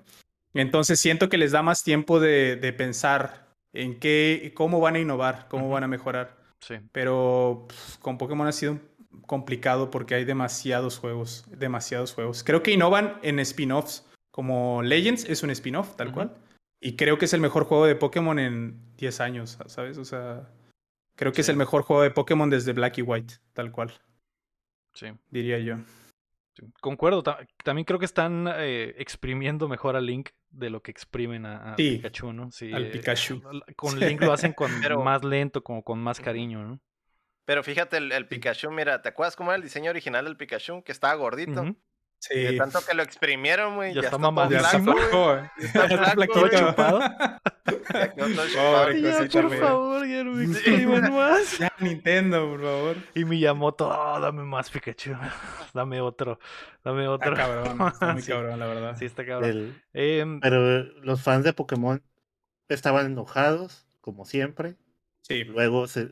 Entonces 0.54 1.00
siento 1.00 1.30
que 1.30 1.38
les 1.38 1.52
da 1.52 1.62
más 1.62 1.84
tiempo 1.84 2.20
de, 2.20 2.56
de 2.56 2.74
pensar 2.74 3.48
en 3.74 4.00
qué, 4.00 4.52
cómo 4.56 4.80
van 4.80 4.96
a 4.96 5.00
innovar, 5.00 5.48
cómo 5.50 5.70
van 5.70 5.84
a 5.84 5.88
mejorar. 5.88 6.38
Sí. 6.60 6.76
Pero 6.92 7.66
pf, 7.70 7.98
con 8.00 8.18
Pokémon 8.18 8.48
ha 8.48 8.52
sido 8.52 8.80
complicado 9.28 9.92
porque 9.92 10.16
hay 10.16 10.26
demasiados 10.26 10.98
juegos, 10.98 11.46
demasiados 11.56 12.14
juegos. 12.14 12.44
Creo 12.44 12.64
que 12.64 12.72
innovan 12.72 13.20
en 13.22 13.40
spin-offs, 13.40 14.06
como 14.32 14.82
Legends 14.82 15.26
es 15.26 15.44
un 15.44 15.52
spin-off, 15.52 15.96
tal 15.96 16.12
cual. 16.12 16.34
Y 16.82 16.96
creo 16.96 17.18
que 17.18 17.26
es 17.26 17.34
el 17.34 17.42
mejor 17.42 17.66
juego 17.66 17.86
de 17.86 17.96
Pokémon 17.96 18.40
en 18.40 18.96
10 18.96 19.20
años, 19.22 19.58
¿sabes? 19.68 19.98
O 19.98 20.06
sea, 20.06 20.50
creo 21.16 21.32
que 21.34 21.42
es 21.42 21.50
el 21.50 21.58
mejor 21.58 21.82
juego 21.84 22.02
de 22.04 22.12
Pokémon 22.12 22.50
desde 22.50 22.74
Black 22.74 23.00
y 23.00 23.02
White, 23.02 23.36
tal 23.54 23.72
cual, 23.72 23.94
Sí. 24.94 25.08
diría 25.30 25.60
yo. 25.60 25.76
sí. 26.58 26.66
Concuerdo. 26.82 27.22
ta- 27.24 27.46
También 27.64 27.86
creo 27.86 28.00
que 28.00 28.06
están 28.06 28.48
eh, 28.58 28.96
exprimiendo 28.98 29.68
mejor 29.68 29.96
a 29.96 30.02
Link 30.02 30.30
de 30.50 30.70
lo 30.70 30.82
que 30.82 30.92
exprimen 30.92 31.46
a, 31.46 31.74
a 31.74 31.76
Sí, 31.76 31.98
Pikachu, 31.98 32.34
¿no? 32.34 32.52
Sí. 32.52 32.72
al 32.74 32.86
eh, 32.86 32.90
Pikachu. 32.92 33.42
Con. 33.76 34.00
Link 34.00 34.22
lo 34.22 34.34
hacen 34.34 34.54
con 34.54 34.72
Pero- 34.82 35.04
más 35.04 35.24
lento, 35.24 35.64
como 35.64 35.84
con 35.84 36.00
más 36.00 36.20
cariño, 36.20 36.64
¿no? 36.64 36.80
Pero 37.46 37.64
fíjate, 37.64 37.98
el, 37.98 38.12
el 38.12 38.28
Pikachu, 38.28 38.70
mira, 38.72 39.02
¿te 39.02 39.10
acuerdas 39.10 39.36
cómo 39.36 39.52
era 39.52 39.58
el 39.58 39.64
diseño 39.64 39.90
original 39.90 40.24
del 40.26 40.38
Pikachu? 40.38 40.84
Que 40.84 40.92
estaba 40.92 41.14
gordito. 41.16 41.62
Ujú. 41.62 41.76
Sí. 42.22 42.36
De 42.38 42.58
tanto 42.58 42.80
que 42.86 42.94
lo 42.94 43.02
exprimieron, 43.04 43.76
güey. 43.76 43.94
Ya 43.94 44.02
Ya, 44.02 44.08
está 44.08 44.18
mamadísimo. 44.18 44.62
Ya 44.62 44.68
está 44.78 44.94
flaco, 45.10 45.36
eh. 45.38 45.52
Está 45.58 45.88
Ya 45.88 45.96
está 45.96 46.12
flaco, 46.12 46.34
flaquito. 46.34 46.40
güey. 46.42 46.70
chupado. 46.70 47.00
Ya 47.00 48.14
quedó 48.14 48.28
todo 48.36 48.48
chupado. 48.48 48.84
Pobre 48.84 49.02
Ya, 49.02 49.18
cosita, 49.18 49.42
por 49.42 49.48
güey. 49.48 49.60
favor, 49.60 50.08
ya 50.08 50.24
no 50.24 50.32
me 50.34 50.44
expriman 50.44 51.14
más. 51.14 51.58
Ya, 51.60 51.72
Nintendo, 51.80 52.50
por 52.50 52.62
favor. 52.62 52.96
Y 53.16 53.26
Miyamoto, 53.26 53.88
"Oh, 53.90 54.20
dame 54.20 54.44
más 54.44 54.70
Pikachu. 54.70 55.12
Dame 55.74 56.02
otro. 56.02 56.40
Dame 56.84 57.08
otro. 57.08 57.32
Está 57.32 57.44
cabrón, 57.46 57.88
está 57.88 58.14
muy 58.14 58.22
Sí. 58.22 58.32
cabrón, 58.32 58.60
la 58.60 58.66
verdad. 58.68 58.96
Sí, 58.98 59.06
está 59.06 59.26
cabrón. 59.26 59.50
El- 59.50 59.82
Em, 59.94 60.40
pero 60.42 60.84
los 61.02 61.22
fans 61.22 61.44
de 61.46 61.54
Pokémon 61.54 62.04
estaban 62.68 63.06
enojados, 63.06 63.88
como 64.02 64.26
siempre. 64.26 64.76
Sí. 65.22 65.44
Luego 65.46 65.88
se, 65.88 66.10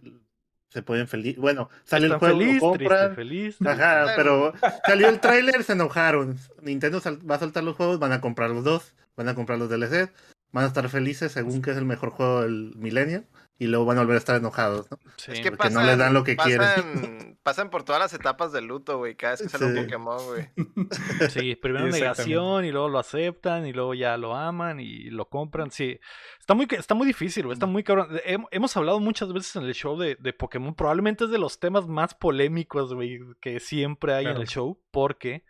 se 0.70 0.82
ponen 0.84 1.08
feliz. 1.08 1.38
Bueno, 1.38 1.70
sale 1.84 2.08
el 2.08 2.14
juego, 2.16 2.38
feliz, 2.40 2.62
lo 2.62 2.72
triste, 2.74 2.86
compran. 2.96 3.16
feliz. 3.16 3.58
Ajá, 3.66 4.14
pero 4.16 4.54
salió 4.86 5.08
el 5.10 5.20
tráiler, 5.20 5.64
se 5.64 5.74
enojaron. 5.74 6.38
Nintendo 6.62 7.00
sal- 7.00 7.20
va 7.30 7.36
a 7.36 7.40
soltar 7.40 7.64
los 7.64 7.76
juegos, 7.76 8.00
van 8.00 8.12
a 8.12 8.22
comprar 8.22 8.50
los 8.50 8.64
dos, 8.64 8.94
van 9.16 9.30
a 9.30 9.36
comprar 9.36 9.58
los 9.60 9.70
DLC, 9.70 10.10
van 10.52 10.66
a 10.66 10.68
estar 10.68 10.88
felices 10.90 11.32
según 11.32 11.62
que 11.62 11.72
es 11.72 11.78
el 11.78 11.86
mejor 11.86 12.10
juego 12.12 12.42
del 12.42 12.74
milenio 12.76 13.24
y 13.60 13.68
luego 13.68 13.86
van 13.86 13.98
a 13.98 14.02
volver 14.02 14.16
a 14.16 14.20
estar 14.20 14.36
enojados, 14.36 14.90
¿no? 14.92 15.00
Sí, 15.18 15.32
Es 15.32 15.40
que 15.40 15.52
porque 15.52 15.74
no 15.74 15.82
les 15.82 15.98
dan 15.98 16.14
lo 16.14 16.24
que 16.24 16.38
quieren. 16.38 16.60
pasan, 16.60 17.38
pasan 17.42 17.70
por 17.70 17.84
todas 17.84 18.00
las 18.00 18.14
etapas 18.14 18.52
del 18.52 18.66
luto, 18.66 18.98
güey. 19.00 19.16
Cada 19.16 19.34
vez 19.34 19.42
que 19.42 19.50
sale 19.50 19.66
un. 19.66 19.76
Pokémon, 19.84 20.18
güey. 20.28 20.50
Sí, 21.30 21.56
primero 21.56 21.88
negación 21.88 22.66
y 22.66 22.72
luego 22.72 22.90
lo 22.90 23.00
aceptan 23.00 23.66
y 23.66 23.74
luego 23.74 23.94
ya 23.94 24.16
lo 24.18 24.36
aman 24.36 24.80
y 24.80 25.10
lo 25.10 25.28
compran. 25.30 25.72
Sí, 25.72 26.00
está 26.40 26.54
muy, 26.54 26.68
está 26.70 26.94
muy 26.94 27.08
difícil, 27.08 27.46
güey, 27.46 27.54
está 27.54 27.66
muy 27.66 27.84
cabrón. 27.84 28.10
Hem- 28.26 28.48
Hemos 28.52 28.76
hablado 28.78 29.00
muchas 29.00 29.34
veces 29.34 29.56
en 29.56 29.64
el 29.64 29.74
show 29.74 29.98
de, 29.98 30.16
de 30.20 30.34
Pokémon. 30.34 30.76
Probablemente 30.76 31.24
es 31.26 31.32
de 31.32 31.40
los 31.40 31.60
temas 31.60 31.88
más 31.88 32.14
polémicos, 32.14 32.94
güey, 32.94 33.20
que 33.42 33.60
siempre 33.60 34.14
hay 34.14 34.26
en 34.28 34.38
el 34.38 34.48
show 34.48 34.80
porque 34.92 35.44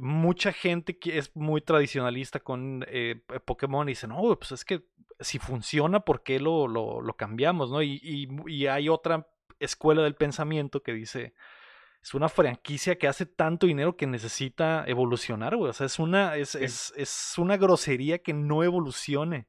mucha 0.00 0.52
gente 0.52 0.98
que 0.98 1.18
es 1.18 1.34
muy 1.36 1.60
tradicionalista 1.60 2.40
con 2.40 2.84
eh, 2.88 3.20
Pokémon 3.44 3.88
y 3.88 3.92
dice, 3.92 4.06
no, 4.06 4.20
pues 4.38 4.52
es 4.52 4.64
que 4.64 4.84
si 5.20 5.38
funciona, 5.38 6.00
¿por 6.00 6.22
qué 6.22 6.40
lo, 6.40 6.66
lo, 6.66 7.00
lo 7.00 7.16
cambiamos? 7.16 7.70
¿no? 7.70 7.82
Y, 7.82 8.00
y, 8.02 8.28
y 8.46 8.66
hay 8.66 8.88
otra 8.88 9.28
escuela 9.60 10.02
del 10.02 10.14
pensamiento 10.16 10.82
que 10.82 10.92
dice, 10.92 11.34
es 12.02 12.14
una 12.14 12.28
franquicia 12.28 12.96
que 12.98 13.06
hace 13.06 13.26
tanto 13.26 13.66
dinero 13.66 13.96
que 13.96 14.08
necesita 14.08 14.84
evolucionar, 14.88 15.56
güey. 15.56 15.70
O 15.70 15.72
sea, 15.72 15.86
es 15.86 15.98
una, 16.00 16.36
es, 16.36 16.50
Sí. 16.50 16.64
es, 16.64 16.92
es 16.96 17.34
una 17.38 17.56
grosería 17.56 18.18
que 18.18 18.32
no 18.32 18.64
evolucione 18.64 19.46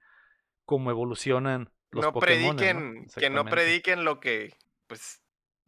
como 0.65 0.91
evolucionan 0.91 1.71
los 1.89 2.05
No 2.05 2.13
Pokémon. 2.13 2.55
prediquen, 2.55 3.07
que 3.17 3.29
no 3.31 3.45
prediquen 3.45 4.03
lo 4.03 4.19
que, 4.19 4.53
pues, 4.87 5.22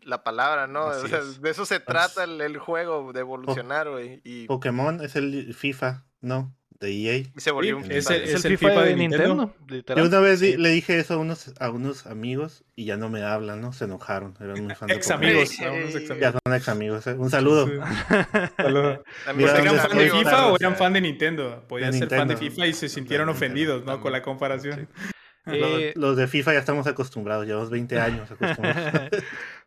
la 0.05 0.23
palabra, 0.23 0.67
¿no? 0.67 0.85
Así 0.87 1.05
O 1.05 1.07
sea, 1.09 1.19
es. 1.19 1.41
de 1.41 1.49
eso 1.49 1.65
se 1.65 1.79
trata 1.79 2.23
el, 2.23 2.39
el 2.41 2.57
juego, 2.57 3.11
de 3.11 3.19
evolucionar, 3.21 3.89
güey. 3.89 4.21
Y, 4.23 4.45
Pokémon 4.47 5.01
es 5.03 5.15
el 5.15 5.53
FIFA, 5.53 6.05
¿no? 6.21 6.55
De 6.79 6.91
EA. 6.91 7.17
y 7.19 7.31
se 7.37 7.51
volvió 7.51 7.77
un 7.77 7.83
Sí, 7.83 7.87
FIFA. 7.89 7.99
ese- 7.99 8.23
Es, 8.25 8.33
Es 8.33 8.45
el 8.45 8.51
el 8.51 8.57
FIFA, 8.57 8.69
FIFA 8.71 8.81
de 8.83 8.89
de 8.89 8.95
Nintendo. 8.97 9.55
Yo 9.95 10.05
una 10.05 10.19
vez 10.19 10.39
Sí. 10.41 10.57
le 10.57 10.69
dije 10.69 10.99
eso 10.99 11.13
a 11.13 11.17
unos, 11.17 11.53
a 11.61 11.69
unos 11.69 12.05
amigos 12.05 12.65
y 12.75 12.83
ya 12.83 12.97
no 12.97 13.07
me 13.09 13.23
hablan, 13.23 13.61
¿no? 13.61 13.71
Se 13.71 13.85
enojaron. 13.85 14.35
Eran 14.41 14.61
muy 14.65 14.75
fans 14.75 14.89
de 14.89 14.95
Ex 14.95 15.07
Pokémon. 15.07 15.23
amigos, 15.31 15.49
Sí. 15.49 15.63
ex 15.63 16.07
Ya 16.09 16.13
amigos. 16.13 16.41
son 16.45 16.53
ex 16.53 16.69
amigos. 16.69 17.07
Un 17.07 17.29
saludo. 17.31 17.65
Sí. 17.67 17.73
Saludos. 18.57 18.99
¿Eran 19.25 19.65
¿dónde 19.65 19.79
fan 19.81 19.97
de 19.97 20.09
FIFA 20.11 20.47
o 20.51 20.55
eran 20.59 20.75
fan 20.75 20.93
de 20.93 21.01
Nintendo? 21.01 21.65
Podían 21.67 21.91
De 21.91 21.99
ser 21.99 22.09
fan 22.09 22.27
de. 22.27 22.35
FIFA 22.37 22.67
y 22.67 22.73
se 22.73 22.89
sintieron 22.89 23.29
ofendidos, 23.29 23.85
¿no? 23.85 24.01
Con 24.01 24.11
la 24.11 24.21
comparación. 24.21 24.89
Eh, 25.47 25.93
los, 25.95 26.03
los 26.09 26.17
de 26.17 26.27
FIFA 26.27 26.53
ya 26.53 26.59
estamos 26.59 26.87
acostumbrados, 26.87 27.45
llevamos 27.45 27.69
20 27.69 27.99
años 27.99 28.31
acostumbrados. 28.31 29.09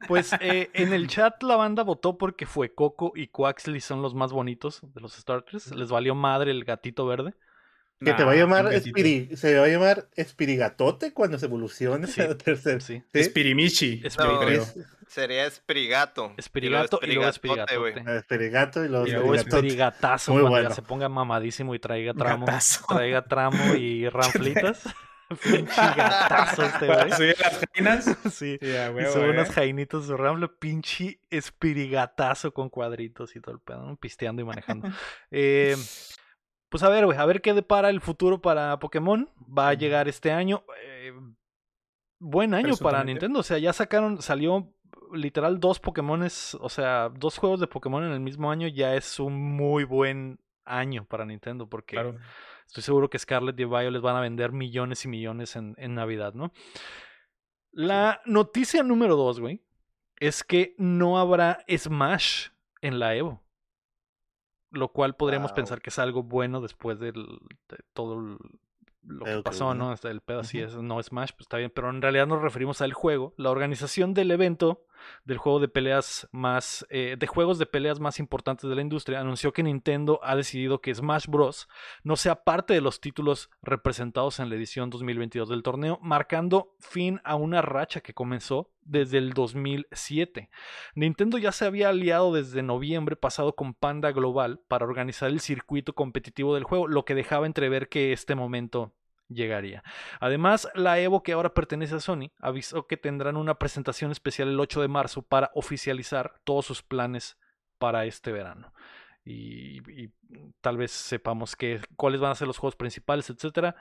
Pues 0.07 0.33
eh, 0.41 0.71
en 0.75 0.93
el 0.93 1.09
chat 1.09 1.43
la 1.43 1.57
banda 1.57 1.83
votó 1.83 2.17
porque 2.19 2.47
fue 2.47 2.73
Coco 2.73 3.13
y 3.17 3.27
Quaxley 3.29 3.81
son 3.81 4.01
los 4.01 4.15
más 4.15 4.33
bonitos 4.33 4.81
de 4.95 5.01
los 5.01 5.13
starters. 5.15 5.75
Les 5.75 5.89
valió 5.89 6.15
madre 6.15 6.53
el 6.53 6.65
gatito 6.65 7.05
verde. 7.05 7.35
que 8.01 8.13
te 8.15 8.23
va 8.23 8.31
a 8.31 8.35
Nah, 8.37 8.41
llamar. 8.41 8.67
Espiri- 8.73 9.35
se 9.35 9.59
va 9.59 9.65
a 9.65 9.69
llamar 9.69 10.09
Espirigatote 10.15 11.13
cuando 11.13 11.37
se 11.39 11.47
evolucione 11.47 12.07
Sí, 12.07 12.21
a 12.21 12.39
tercer. 12.39 12.81
Sí. 12.81 13.03
¿Sí? 13.13 13.19
Espirimichi, 13.19 14.03
No. 14.19 14.43
Es- 14.49 14.79
Sería 15.09 15.47
Espirigato. 15.47 16.33
Espirigato 16.37 17.01
y 17.03 17.07
luego 17.15 17.29
Espirigatote. 17.31 18.05
Espirigato 18.19 18.85
y 18.85 18.89
luego 18.89 19.07
Y 19.07 19.11
luego 19.11 19.35
Espirigatote. 19.35 19.67
Espirigatazo 19.67 20.33
Muy 20.33 20.41
cuando 20.43 20.51
bueno. 20.59 20.69
ya 20.69 20.75
se 20.77 20.83
ponga 20.83 21.09
mamadísimo 21.09 21.75
y 21.75 21.79
traiga 21.81 22.15
tramo. 22.15 22.47
Gatazo. 22.47 22.85
Traiga 22.89 23.25
tramo 23.25 23.75
y 23.75 24.09
ranflitas. 24.11 24.83
Pinche 25.43 25.83
gatazo 25.97 26.65
este 26.65 26.87
güey. 26.87 27.13
Subir 27.13 27.37
las 27.41 27.65
reinas. 27.75 28.05
Sí. 28.33 28.59
Sí, 28.61 28.77
a 28.77 28.91
Y 28.91 29.13
sube 29.13 29.27
eh. 29.27 29.31
unas 29.31 29.51
jainitas 29.51 30.09
de 30.09 30.17
Ramble, 30.17 30.49
pinche 30.49 31.21
espirigatazo 31.31 32.53
con 32.53 32.71
cuadritos 32.71 33.37
y 33.37 33.41
todo 33.41 33.55
el 33.55 33.61
pedo, 33.61 33.85
¿no? 33.85 33.97
pisteando 33.97 34.43
y 34.43 34.45
manejando. 34.45 34.89
Eh, 35.31 35.77
pues 36.71 36.83
a 36.83 36.89
ver, 36.89 37.07
güey, 37.07 37.19
a 37.19 37.25
ver 37.27 37.43
qué 37.43 37.55
depara 37.55 37.91
el 37.91 38.01
futuro 38.01 38.41
para 38.41 38.79
Pokémon. 38.79 39.29
Va 39.57 39.69
a 39.69 39.75
llegar 39.75 40.09
este 40.09 40.33
año. 40.33 40.65
eh, 40.83 41.13
buen 42.19 42.55
año 42.55 42.77
para. 42.77 43.05
Nintendo. 43.05 43.41
O 43.41 43.43
sea, 43.43 43.59
ya 43.59 43.73
sacaron, 43.73 44.23
salió 44.23 44.73
literal 45.13 45.61
dos 45.61 45.81
Pokémones, 45.81 46.55
o 46.61 46.69
sea, 46.69 47.11
dos 47.11 47.39
juegos 47.39 47.61
de 47.61 47.67
Pokémon 47.67 48.05
en 48.05 48.13
el 48.13 48.21
mismo 48.21 48.51
año. 48.51 48.69
Ya 48.69 48.95
es 48.95 49.19
un 49.21 49.35
muy 49.35 49.85
buen 49.85 50.41
año 50.69 51.05
para 51.05 51.25
Nintendo 51.25 51.69
porque 51.69 51.97
Claro. 51.97 52.17
Estoy 52.67 52.83
seguro 52.83 53.09
que 53.09 53.19
Scarlett 53.19 53.59
y 53.59 53.65
Violet 53.65 54.03
van 54.03 54.17
a 54.17 54.21
vender 54.21 54.53
millones 54.53 55.05
y 55.07 55.09
millones 55.09 55.57
en, 55.57 55.75
en 55.79 55.95
Navidad, 55.95 56.35
¿no? 56.35 56.53
La 57.73 58.21
noticia 58.27 58.83
número 58.83 59.17
dos, 59.17 59.41
güey, 59.41 59.63
es 60.17 60.43
que 60.45 60.75
no 60.79 61.19
habrá 61.19 61.65
Smash 61.69 62.49
en 62.83 62.99
la 62.99 63.15
Evo. 63.15 63.43
Lo 64.71 64.89
cual 64.93 65.17
podríamos 65.17 65.53
Wow. 65.53 65.57
pensar 65.57 65.81
que 65.81 65.91
es 65.91 65.99
algo 65.99 66.23
bueno 66.25 66.61
después 66.61 66.99
del- 66.99 67.39
de 67.69 67.79
todo 67.95 68.19
el- 68.21 68.39
lo 69.03 69.25
que 69.25 69.43
pasó, 69.43 69.73
¿no? 69.75 69.87
¿no? 69.87 69.91
Hasta 69.93 70.11
el 70.11 70.21
pedo 70.21 70.41
así 70.41 70.61
es, 70.61 70.75
no 70.77 71.03
Smash, 71.03 71.31
pues 71.33 71.43
está 71.43 71.57
bien, 71.57 71.73
pero 71.75 71.89
en 71.89 72.03
realidad 72.03 72.27
nos 72.27 72.43
referimos 72.43 72.83
al 72.83 72.93
juego. 72.93 73.33
La 73.39 73.51
organización 73.51 74.13
del 74.13 74.31
evento 74.31 74.85
del 75.25 75.39
juego 75.39 75.61
de 75.61 75.69
peleas 75.69 76.29
más, 76.33 76.87
eh, 76.91 77.17
de 77.19 77.27
juegos 77.27 77.59
de 77.59 77.67
peleas 77.67 78.01
más 78.01 78.19
importantes 78.19 78.69
de 78.69 78.77
la 78.77 78.83
industria, 78.83 79.21
anunció 79.21 79.53
que 79.53 79.63
Nintendo 79.63 80.21
ha 80.23 80.37
decidido 80.37 80.81
que 80.81 80.95
Smash 80.95 81.27
Bros. 81.27 81.69
no 82.03 82.17
sea 82.17 82.45
parte 82.45 82.75
de 82.75 82.81
los 82.81 83.01
títulos 83.01 83.51
representados 83.63 84.41
en 84.41 84.49
la 84.49 84.57
edición 84.57 84.91
2022 84.91 85.49
del 85.49 85.63
torneo, 85.63 85.99
marcando 86.03 86.75
fin 86.79 87.21
a 87.25 87.37
una 87.37 87.63
racha 87.63 88.01
que 88.01 88.15
comenzó 88.15 88.71
desde 88.89 89.19
el 89.19 89.33
2007. 89.35 90.51
Nintendo 90.95 91.39
ya 91.39 91.53
se 91.53 91.67
había 91.67 91.91
aliado 91.91 92.33
desde 92.33 92.63
noviembre 92.63 93.17
pasado 93.17 93.55
con 93.55 93.75
Panda 93.75 94.13
Global 94.13 94.61
para 94.67 94.87
organizar 94.87 95.29
el 95.31 95.41
circuito 95.41 95.95
competitivo 95.95 96.55
del 96.55 96.65
juego, 96.65 96.89
lo 96.89 97.05
que 97.05 97.15
dejaba 97.15 97.47
entrever 97.47 97.89
que 97.89 98.13
este 98.13 98.35
momento 98.35 98.95
llegaría. 99.29 99.83
Además, 100.21 100.69
la 100.75 100.99
Evo, 100.99 101.23
que 101.23 101.33
ahora 101.33 101.55
pertenece 101.55 101.95
a 101.95 102.01
Sony, 102.01 102.31
avisó 102.39 102.87
que 102.87 102.97
tendrán 102.97 103.37
una 103.37 103.59
presentación 103.59 104.11
especial 104.11 104.49
el 104.49 104.61
8 104.61 104.83
de 104.83 104.89
marzo 104.89 105.23
para 105.23 105.51
oficializar 105.55 106.41
todos 106.45 106.67
sus 106.67 106.83
planes 106.83 107.39
para 107.79 108.05
este 108.07 108.33
verano. 108.33 108.73
Y, 109.25 110.09
tal 110.61 110.79
vez 110.79 110.91
sepamos 110.91 111.55
que, 111.55 111.81
cuáles 111.97 112.21
van 112.21 112.33
a 112.33 112.35
ser 112.35 112.47
los 112.47 112.59
juegos 112.59 112.77
principales, 112.77 113.29
etcétera. 113.31 113.77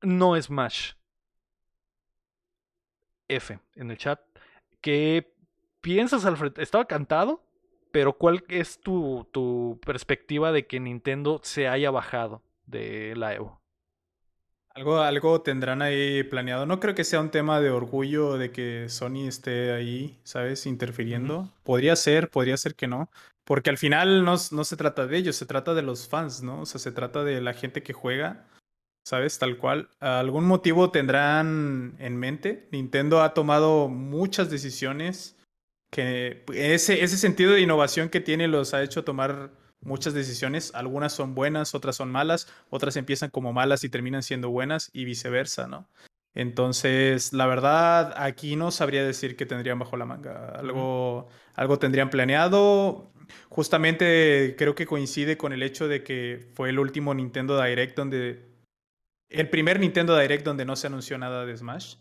No 0.00 0.40
Smash. 0.40 0.92
F 3.28 3.58
en 3.74 3.90
el 3.90 3.98
chat. 3.98 4.20
¿Qué 4.80 5.34
piensas, 5.80 6.24
Alfred? 6.24 6.58
Estaba 6.58 6.86
cantado, 6.86 7.42
pero 7.90 8.16
¿cuál 8.16 8.44
es 8.48 8.80
tu, 8.80 9.28
tu 9.32 9.80
perspectiva 9.84 10.52
de 10.52 10.66
que 10.66 10.80
Nintendo 10.80 11.40
se 11.42 11.68
haya 11.68 11.90
bajado 11.90 12.42
de 12.66 13.14
la 13.16 13.34
Evo? 13.34 13.63
Algo, 14.74 14.98
algo 14.98 15.40
tendrán 15.40 15.82
ahí 15.82 16.24
planeado. 16.24 16.66
No 16.66 16.80
creo 16.80 16.96
que 16.96 17.04
sea 17.04 17.20
un 17.20 17.30
tema 17.30 17.60
de 17.60 17.70
orgullo 17.70 18.36
de 18.36 18.50
que 18.50 18.88
Sony 18.88 19.28
esté 19.28 19.72
ahí, 19.72 20.18
¿sabes? 20.24 20.66
Interfiriendo. 20.66 21.52
Podría 21.62 21.94
ser, 21.94 22.28
podría 22.28 22.56
ser 22.56 22.74
que 22.74 22.88
no. 22.88 23.08
Porque 23.44 23.70
al 23.70 23.78
final 23.78 24.24
no, 24.24 24.34
no 24.50 24.64
se 24.64 24.76
trata 24.76 25.06
de 25.06 25.16
ellos, 25.16 25.36
se 25.36 25.46
trata 25.46 25.74
de 25.74 25.82
los 25.82 26.08
fans, 26.08 26.42
¿no? 26.42 26.62
O 26.62 26.66
sea, 26.66 26.80
se 26.80 26.90
trata 26.90 27.22
de 27.22 27.40
la 27.40 27.54
gente 27.54 27.84
que 27.84 27.92
juega, 27.92 28.48
¿sabes? 29.06 29.38
Tal 29.38 29.58
cual. 29.58 29.90
Algún 30.00 30.44
motivo 30.44 30.90
tendrán 30.90 31.94
en 32.00 32.16
mente. 32.16 32.66
Nintendo 32.72 33.22
ha 33.22 33.32
tomado 33.32 33.88
muchas 33.88 34.50
decisiones 34.50 35.36
que 35.92 36.42
ese, 36.52 37.04
ese 37.04 37.16
sentido 37.16 37.52
de 37.52 37.60
innovación 37.60 38.08
que 38.08 38.20
tiene 38.20 38.48
los 38.48 38.74
ha 38.74 38.82
hecho 38.82 39.04
tomar 39.04 39.52
muchas 39.84 40.14
decisiones. 40.14 40.74
Algunas 40.74 41.12
son 41.12 41.34
buenas, 41.34 41.74
otras 41.74 41.96
son 41.96 42.10
malas, 42.10 42.48
otras 42.70 42.96
empiezan 42.96 43.30
como 43.30 43.52
malas 43.52 43.84
y 43.84 43.88
terminan 43.88 44.22
siendo 44.22 44.50
buenas 44.50 44.90
y 44.92 45.04
viceversa, 45.04 45.66
¿no? 45.66 45.88
Entonces, 46.34 47.32
la 47.32 47.46
verdad, 47.46 48.12
aquí 48.16 48.56
no 48.56 48.70
sabría 48.72 49.04
decir 49.04 49.36
que 49.36 49.46
tendrían 49.46 49.78
bajo 49.78 49.96
la 49.96 50.04
manga. 50.04 50.48
Algo, 50.56 51.28
algo 51.54 51.78
tendrían 51.78 52.10
planeado. 52.10 53.12
Justamente 53.48 54.54
creo 54.58 54.74
que 54.74 54.84
coincide 54.86 55.36
con 55.36 55.52
el 55.52 55.62
hecho 55.62 55.86
de 55.88 56.02
que 56.02 56.50
fue 56.54 56.70
el 56.70 56.78
último 56.78 57.14
Nintendo 57.14 57.60
Direct 57.62 57.96
donde... 57.96 58.52
El 59.30 59.48
primer 59.48 59.80
Nintendo 59.80 60.16
Direct 60.18 60.44
donde 60.44 60.64
no 60.64 60.76
se 60.76 60.86
anunció 60.88 61.16
nada 61.18 61.46
de 61.46 61.56
Smash, 61.56 61.96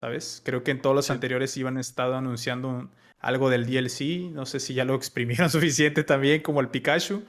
¿sabes? 0.00 0.42
Creo 0.44 0.62
que 0.62 0.70
en 0.70 0.80
todos 0.80 0.94
los 0.94 1.06
Sí. 1.06 1.12
anteriores 1.12 1.56
iban 1.56 1.76
estado 1.76 2.14
anunciando 2.14 2.68
un- 2.68 2.90
algo 3.20 3.50
del 3.50 3.66
DLC. 3.66 4.30
No 4.32 4.46
sé 4.46 4.60
si 4.60 4.74
ya 4.74 4.84
lo 4.84 4.94
exprimieron 4.94 5.50
suficiente 5.50 6.04
también 6.04 6.42
como 6.42 6.60
el 6.60 6.68
Pikachu. 6.68 7.22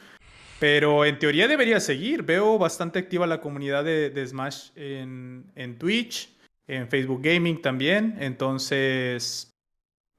Pero 0.60 1.06
en 1.06 1.18
teoría 1.20 1.48
debería 1.48 1.80
seguir. 1.80 2.24
Veo 2.24 2.58
bastante 2.58 3.00
activa 3.00 3.26
la 3.26 3.40
comunidad 3.40 3.84
de, 3.86 4.10
de 4.10 4.28
Smash 4.28 4.72
en, 4.76 5.50
en 5.56 5.78
Twitch, 5.78 6.36
en 6.68 6.90
Facebook 6.90 7.22
Gaming 7.24 7.62
también. 7.62 8.18
Entonces, 8.20 9.52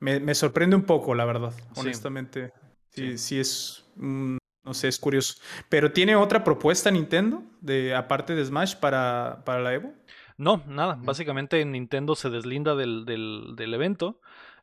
me, 0.00 0.18
me 0.18 0.34
sorprende 0.34 0.76
un 0.76 0.84
poco, 0.84 1.14
la 1.14 1.26
verdad. 1.26 1.52
Honestamente, 1.76 2.52
sí, 2.88 3.10
Sí. 3.12 3.18
sí 3.18 3.38
es, 3.40 3.84
mm, 3.96 4.38
no 4.64 4.72
sé, 4.74 4.88
es 4.88 4.98
curioso. 4.98 5.34
Pero 5.68 5.92
¿tiene 5.92 6.16
otra 6.16 6.42
propuesta 6.42 6.90
Nintendo, 6.90 7.42
de, 7.60 7.94
aparte 7.94 8.34
de 8.34 8.42
Smash, 8.44 8.76
para, 8.76 9.42
para 9.44 9.60
la 9.60 9.74
Evo? 9.74 9.92
No, 10.38 10.64
nada. 10.66 10.98
Básicamente 11.02 11.62
Nintendo 11.66 12.14
se 12.14 12.30
deslinda 12.30 12.74
del, 12.74 13.04
del, 13.04 13.54
del 13.56 13.74
evento. 13.74 14.22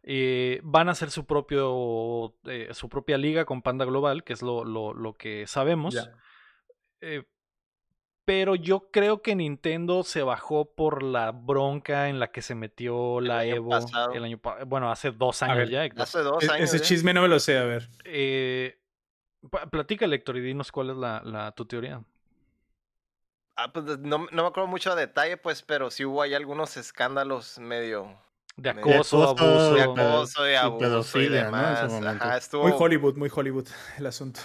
Eh, 0.10 0.62
van 0.64 0.88
a 0.88 0.94
hacer 0.94 1.12
su 1.12 1.26
propio 1.26 2.34
eh, 2.46 2.70
su 2.72 2.88
propia 2.88 3.18
liga 3.18 3.44
con 3.44 3.62
Panda 3.62 3.84
Global, 3.84 4.24
que 4.24 4.32
es 4.32 4.42
lo, 4.42 4.64
lo, 4.64 4.94
lo 4.94 5.14
que 5.18 5.46
sabemos. 5.48 5.98
Eh, 7.02 7.24
pero 8.24 8.56
yo 8.56 8.90
creo 8.90 9.22
que 9.22 9.36
Nintendo 9.36 10.04
se 10.04 10.24
bajó 10.24 10.74
por 10.76 11.04
la 11.04 11.32
bronca 11.32 12.08
en 12.08 12.20
la 12.20 12.32
que 12.32 12.42
se 12.42 12.56
metió 12.56 13.20
la 13.20 13.44
Evo 13.44 13.70
pasado. 13.70 14.14
el 14.14 14.24
año 14.24 14.38
pa- 14.38 14.64
bueno, 14.64 14.90
hace 14.90 15.12
dos 15.12 15.44
A 15.44 15.48
años 15.48 15.58
ver, 15.58 15.70
ya. 15.70 15.84
Héctor. 15.86 16.04
Hace 16.04 16.20
dos 16.20 16.42
E- 16.44 16.52
años. 16.52 16.70
Ese 16.70 16.78
ya. 16.80 16.84
chisme 16.86 17.14
no 17.14 17.22
me 17.22 17.28
lo 17.28 17.40
sé, 17.40 17.58
a 17.58 17.66
ver. 17.66 17.90
Eh, 18.06 18.80
platica, 19.70 20.06
Héctor, 20.06 20.38
y 20.38 20.42
dinos 20.42 20.72
cuál 20.72 20.92
es 20.92 20.96
la, 20.96 21.22
la- 21.26 21.52
tu 21.52 21.66
teoría. 21.66 22.02
Ah, 23.58 23.74
pues 23.74 23.86
no, 24.00 24.20
no 24.32 24.44
me 24.44 24.48
acuerdo 24.48 24.68
mucho 24.68 24.96
de 24.96 25.08
detalle, 25.08 25.36
pues, 25.36 25.64
pero 25.64 25.92
sí 25.92 26.06
hubo 26.06 26.22
ahí 26.22 26.34
algunos 26.34 26.78
escándalos 26.78 27.60
medio 27.60 28.18
De 28.58 28.74
De 28.74 28.80
acoso, 28.80 29.24
acoso, 29.24 29.44
abuso. 29.44 29.74
de 29.76 29.82
acoso 29.84 30.48
y 30.48 30.50
sí, 30.52 30.56
abuso 30.56 31.22
y 31.22 31.28
demás. 31.30 31.92
momento. 31.92 32.24
Ajá, 32.26 32.38
estuvo, 32.38 32.64
Muy 32.64 32.74
Hollywood, 32.76 33.16
muy 33.16 33.30
Hollywood 33.34 33.68
el 34.00 34.06
asunto. 34.08 34.40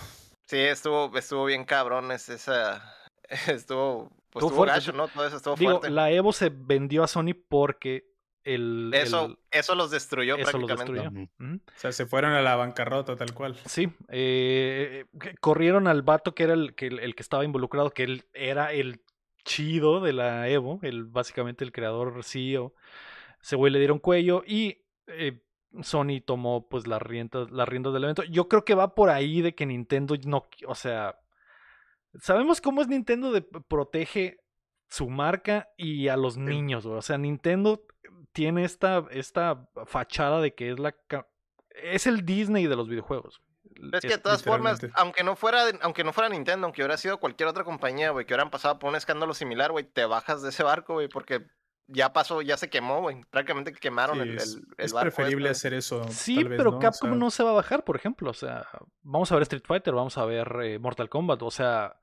sí, 0.47 0.59
estuvo, 0.59 1.17
estuvo 1.17 1.47
bien 1.47 1.65
cabrón 1.65 2.13
es- 2.13 2.29
esa, 2.29 2.95
estuvo, 3.49 4.11
pues 4.31 4.45
Estuvo 4.45 4.51
fuerte, 4.59 4.75
gacho, 4.75 4.93
¿no? 4.93 5.09
Todo 5.09 5.27
eso 5.27 5.37
estuvo 5.39 5.57
Digo, 5.57 5.71
fuerte. 5.73 5.89
la 5.91 6.11
Evo 6.11 6.33
se 6.35 6.51
vendió 6.51 7.03
a 7.05 7.09
Sony 7.09 7.33
porque 7.49 8.05
el. 8.45 8.91
Eso, 8.95 9.25
el- 9.27 9.39
eso 9.51 9.75
los 9.75 9.91
destruyó 9.91 10.37
eso 10.37 10.59
los 10.59 10.69
prácticamente. 10.71 10.93
destruyó. 11.09 11.25
Ujú. 11.39 11.45
Ujú. 11.55 11.61
O 11.75 11.79
sea, 11.79 11.93
se 11.93 12.05
fueron 12.05 12.33
a 12.33 12.43
la 12.43 12.55
bancarrota 12.57 13.17
tal 13.17 13.33
cual. 13.33 13.57
Sí, 13.65 13.89
eh, 14.09 15.07
que 15.19 15.35
corrieron 15.37 15.89
al 15.89 16.03
vato 16.03 16.35
que 16.35 16.43
era 16.43 16.53
el 16.53 16.75
que, 16.75 16.89
el 16.89 17.15
que 17.15 17.23
estaba 17.23 17.47
involucrado, 17.47 17.91
que 17.93 18.03
él 18.05 18.25
era 18.35 18.73
el 18.75 19.01
chido 19.45 20.01
de 20.03 20.13
la 20.13 20.49
Evo, 20.49 20.81
el, 20.83 21.05
básicamente 21.05 21.65
el 21.65 21.73
creador 21.73 22.23
CEO. 22.25 22.75
Ese 23.43 23.57
güey 23.57 23.73
le 23.73 23.79
dieron 23.79 23.99
cuello 23.99 24.43
y 24.47 24.85
eh, 25.07 25.43
Sony 25.83 26.21
tomó 26.25 26.69
pues 26.69 26.87
las 26.87 27.03
riendas, 27.03 27.51
las 27.51 27.69
riendas 27.69 27.93
del 27.93 28.05
evento. 28.05 28.23
Yo 28.25 28.49
creo 28.49 28.65
que 28.65 28.75
va 28.75 28.95
por 28.95 29.11
ahí 29.11 29.43
de 29.43 29.55
que 29.55 29.67
Nintendo 29.67 30.15
no, 30.25 30.49
o 30.67 30.75
sea, 30.75 31.19
sabemos 32.21 32.61
cómo 32.61 32.83
es 32.83 32.89
Nintendo 32.89 33.33
de 33.33 33.43
protege 33.43 34.39
su 34.89 35.09
marca 35.09 35.71
y 35.77 36.09
a 36.09 36.17
los 36.17 36.37
niños, 36.37 36.87
güey. 36.87 36.99
O 36.99 37.03
sea, 37.03 37.19
Nintendo 37.19 37.85
tiene 38.33 38.65
esta, 38.65 39.07
esta 39.11 39.69
fachada 39.87 40.41
de 40.41 40.55
que 40.55 40.71
es 40.71 40.79
la 40.79 40.95
es 41.75 42.07
el 42.07 42.25
Disney 42.25 42.67
de 42.67 42.77
los 42.77 42.89
videojuegos. 42.89 43.41
Es 43.95 44.03
que 44.03 44.09
de 44.09 44.19
todas 44.19 44.43
formas, 44.43 44.81
aunque 44.95 45.25
no 45.25 45.35
fuera, 45.35 45.65
aunque 45.81 46.05
no 46.05 46.13
fuera 46.13 46.29
Nintendo, 46.29 46.67
aunque 46.67 46.83
hubiera 46.83 46.99
sido 46.99 47.19
cualquier 47.19 47.49
otra 47.49 47.65
compañía, 47.65 48.11
güey, 48.11 48.27
que 48.27 48.35
hubieran 48.35 48.51
pasado 48.51 48.79
por 48.79 48.91
un 48.91 48.97
escándalo 48.97 49.35
similar, 49.35 49.73
güey, 49.73 49.85
te 49.85 50.05
bajas 50.05 50.43
de 50.43 50.51
ese 50.51 50.63
barco, 50.63 50.95
güey, 50.95 51.09
porque 51.09 51.47
ya 51.87 52.13
pasó, 52.13 52.43
ya 52.43 52.57
se 52.57 52.71
quemó, 52.71 53.01
güey. 53.01 53.25
Prácticamente 53.31 53.73
quemaron 53.73 54.17
Sí, 54.17 54.23
el, 54.23 54.37
es, 54.39 54.55
el, 54.55 54.61
el 54.79 54.85
es 54.85 54.93
barco 54.93 55.15
preferible 55.15 55.51
este. 55.51 55.69
hacer 55.69 55.75
eso. 55.75 56.05
Sí, 56.09 56.37
tal 56.37 56.49
vez, 56.49 56.57
pero 56.59 56.71
¿no? 56.73 56.77
O 56.79 56.81
Capcom 56.81 57.11
sea, 57.11 57.19
no 57.19 57.31
se 57.31 57.43
va 57.43 57.51
a 57.51 57.55
bajar, 57.55 57.85
por 57.85 57.97
ejemplo. 57.97 58.31
O 58.31 58.35
sea, 58.35 58.67
vamos 59.03 59.31
a 59.31 59.35
ver 59.35 59.43
Street 59.43 59.65
Fighter, 59.67 59.95
vamos 59.95 60.17
a 60.19 60.25
ver 60.25 60.49
eh, 60.63 60.79
Mortal 60.79 61.09
Kombat. 61.09 61.43
O 61.43 61.51
sea, 61.51 61.97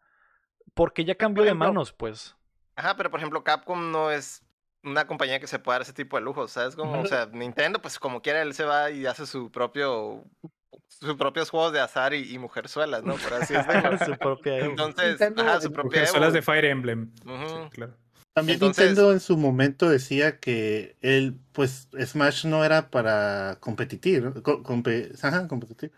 porque 0.74 1.06
ya 1.06 1.16
cambió 1.16 1.44
de 1.44 1.54
manos, 1.54 1.94
pues. 1.94 2.36
Ajá, 2.76 2.96
pero 2.96 3.10
por 3.12 3.20
ejemplo, 3.20 3.44
Capcom 3.44 3.92
no 3.92 4.12
es 4.12 4.44
una 4.84 5.06
compañía 5.08 5.40
que 5.40 5.48
se 5.48 5.60
pueda 5.60 5.76
dar 5.76 5.82
ese 5.82 5.94
tipo 5.94 6.16
de 6.18 6.24
lujos, 6.24 6.52
¿sabes? 6.52 6.76
Como, 6.76 7.02
o 7.02 7.06
sea, 7.06 7.26
Nintendo, 7.26 7.82
pues 7.82 8.00
como 8.00 8.22
quiera, 8.22 8.42
él 8.42 8.54
se 8.54 8.64
va 8.64 8.90
y 8.92 9.06
hace 9.06 9.26
su 9.26 9.52
propio, 9.52 10.24
sus 10.88 11.16
propios 11.16 11.50
juegos 11.50 11.74
de 11.74 11.82
azar 11.82 12.14
y, 12.14 12.34
y 12.34 12.40
mujerzuelas, 12.40 13.04
¿no? 13.04 13.16
Por 13.16 13.34
así 13.34 13.54
decirlo. 13.56 13.98
Su 14.06 14.18
propia. 14.18 14.60
Entonces, 14.60 15.20
Nintendo 15.20 15.42
ajá, 15.42 15.60
su 15.60 15.72
propia 15.74 16.02
Mujerzuelas 16.02 16.30
Evo. 16.30 16.36
de 16.36 16.42
Fire 16.42 16.66
Emblem. 16.66 17.12
Sí, 17.18 17.70
claro. 17.72 17.98
También 18.36 18.56
Entonces- 18.56 18.86
Nintendo 18.86 19.12
en 19.12 19.20
su 19.20 19.38
momento 19.38 19.90
decía 19.90 20.40
que 20.40 20.96
él, 21.02 21.36
pues, 21.52 21.88
Smash 22.06 22.46
no 22.46 22.64
era 22.64 22.90
para 22.90 23.58
competir, 23.60 24.24
¿no? 24.24 24.34
Co- 24.44 24.64
compe- 24.64 25.12
ajá, 25.22 25.48
competir. 25.48 25.92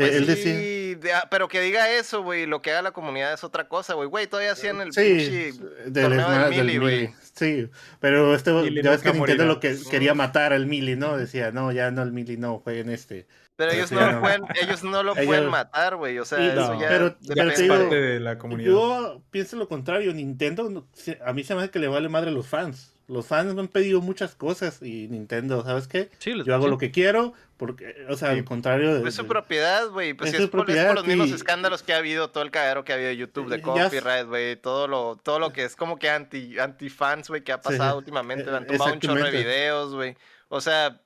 Eh, 0.00 0.04
Pues 0.04 0.14
él 0.14 0.26
decía, 0.26 0.54
sí, 0.54 0.94
de- 0.94 1.12
ah, 1.12 1.26
pero 1.30 1.48
que 1.48 1.60
diga 1.60 1.90
eso, 1.90 2.22
güey, 2.22 2.46
lo 2.46 2.62
que 2.62 2.70
haga 2.70 2.82
la 2.82 2.92
comunidad 2.92 3.32
es 3.32 3.42
otra 3.42 3.68
cosa, 3.68 3.94
güey. 3.94 4.08
Güey, 4.08 4.26
todavía 4.28 4.52
hacían 4.52 4.80
el 4.80 4.92
sí, 4.92 5.00
pinche 5.02 5.52
del 5.90 5.92
torneo 6.04 6.26
Smash, 6.26 6.40
del 6.50 6.50
Melee, 6.66 6.78
güey. 6.78 7.14
sí, 7.34 7.68
pero 7.98 8.32
este, 8.34 8.50
ya 8.50 8.60
ves 8.60 8.72
que 9.02 9.12
Nintendo 9.12 9.18
morirá. 9.18 9.44
lo 9.46 9.58
que 9.58 9.76
quería 9.90 10.14
matar 10.14 10.52
al 10.52 10.66
Melee, 10.66 10.94
¿no? 10.96 11.16
Decía, 11.16 11.50
no, 11.50 11.72
ya 11.72 11.90
no 11.90 12.02
el 12.02 12.12
Melee, 12.12 12.36
no, 12.36 12.58
jueguen 12.60 12.90
este. 12.90 13.26
Pero 13.58 13.72
ellos 13.72 13.88
sí, 13.88 13.94
no, 13.96 14.12
no. 14.12 14.20
pueden, 14.20 14.42
ellos 14.62 14.84
no 14.84 15.02
lo 15.02 15.12
Ellos- 15.16 15.26
pueden 15.26 15.48
matar, 15.50 15.96
güey. 15.96 16.18
O 16.20 16.24
sea, 16.24 16.38
eso 16.38 16.74
no, 16.74 16.80
ya 16.80 16.88
pero- 16.88 17.16
es 17.20 17.62
parte 17.68 17.94
de 18.00 18.20
la 18.20 18.38
comunidad. 18.38 18.70
Yo 18.70 19.20
pienso 19.30 19.56
lo 19.56 19.66
contrario, 19.68 20.14
Nintendo, 20.14 20.86
a 21.26 21.32
mí 21.32 21.42
se 21.42 21.54
me 21.56 21.62
hace 21.62 21.70
que 21.72 21.80
le 21.80 21.88
vale 21.88 22.08
madre 22.08 22.30
a 22.30 22.32
los 22.32 22.46
fans. 22.46 22.94
Los 23.08 23.26
fans 23.26 23.54
me 23.54 23.60
han 23.62 23.68
pedido 23.68 24.00
muchas 24.00 24.34
cosas 24.36 24.80
y 24.82 25.08
Nintendo, 25.08 25.64
¿sabes 25.64 25.88
qué? 25.88 26.10
Sí, 26.18 26.34
Yo 26.44 26.54
hago 26.54 26.64
sí. 26.66 26.70
lo 26.70 26.78
que 26.78 26.90
quiero, 26.92 27.32
porque, 27.56 27.96
o 28.08 28.16
sea, 28.16 28.32
Sí. 28.32 28.38
al 28.38 28.44
contrario 28.44 28.94
de... 28.94 29.00
Pues 29.00 29.14
es 29.14 29.16
su 29.16 29.26
propiedad, 29.26 29.88
güey. 29.88 30.12
Pues 30.14 30.28
Es 30.28 30.36
si 30.36 30.42
su 30.42 30.44
es, 30.44 30.50
por, 30.50 30.60
es 30.60 30.64
propiedad 30.66 30.86
por 30.88 30.96
los 30.96 31.06
mismos 31.06 31.30
escándalos 31.32 31.82
que 31.82 31.94
ha 31.94 31.96
habido, 31.96 32.30
todo 32.30 32.44
el 32.44 32.50
cagadero 32.52 32.84
que 32.84 32.92
ha 32.92 32.96
habido 32.96 33.08
de 33.08 33.16
YouTube, 33.16 33.48
de 33.48 33.56
Eh, 33.56 33.62
copyright, 33.62 34.26
güey. 34.26 34.56
Todo 34.56 34.86
lo, 34.88 35.16
todo 35.16 35.38
lo 35.40 35.52
que 35.54 35.64
es 35.64 35.74
como 35.74 35.98
que 35.98 36.10
anti, 36.10 36.58
anti 36.58 36.90
fans, 36.90 37.28
güey, 37.28 37.42
que 37.42 37.50
ha 37.52 37.60
pasado 37.62 37.96
últimamente. 37.98 38.50
eh, 38.50 38.54
Han 38.54 38.66
tomado 38.66 38.92
un 38.92 39.00
chorro 39.00 39.24
de 39.24 39.30
videos, 39.30 39.94
güey. 39.94 40.14
O 40.50 40.60
sea, 40.60 41.00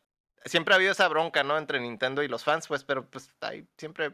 siempre 0.44 0.74
ha 0.74 0.76
habido 0.76 0.92
esa 0.92 1.09
bronca, 1.09 1.42
¿no? 1.42 1.59
Entre 1.59 1.81
Nintendo 1.81 2.22
y 2.22 2.28
los 2.28 2.44
fans, 2.44 2.66
pues, 2.68 2.85
pero 2.85 3.05
pues 3.09 3.31
ahí 3.40 3.64
siempre, 3.76 4.12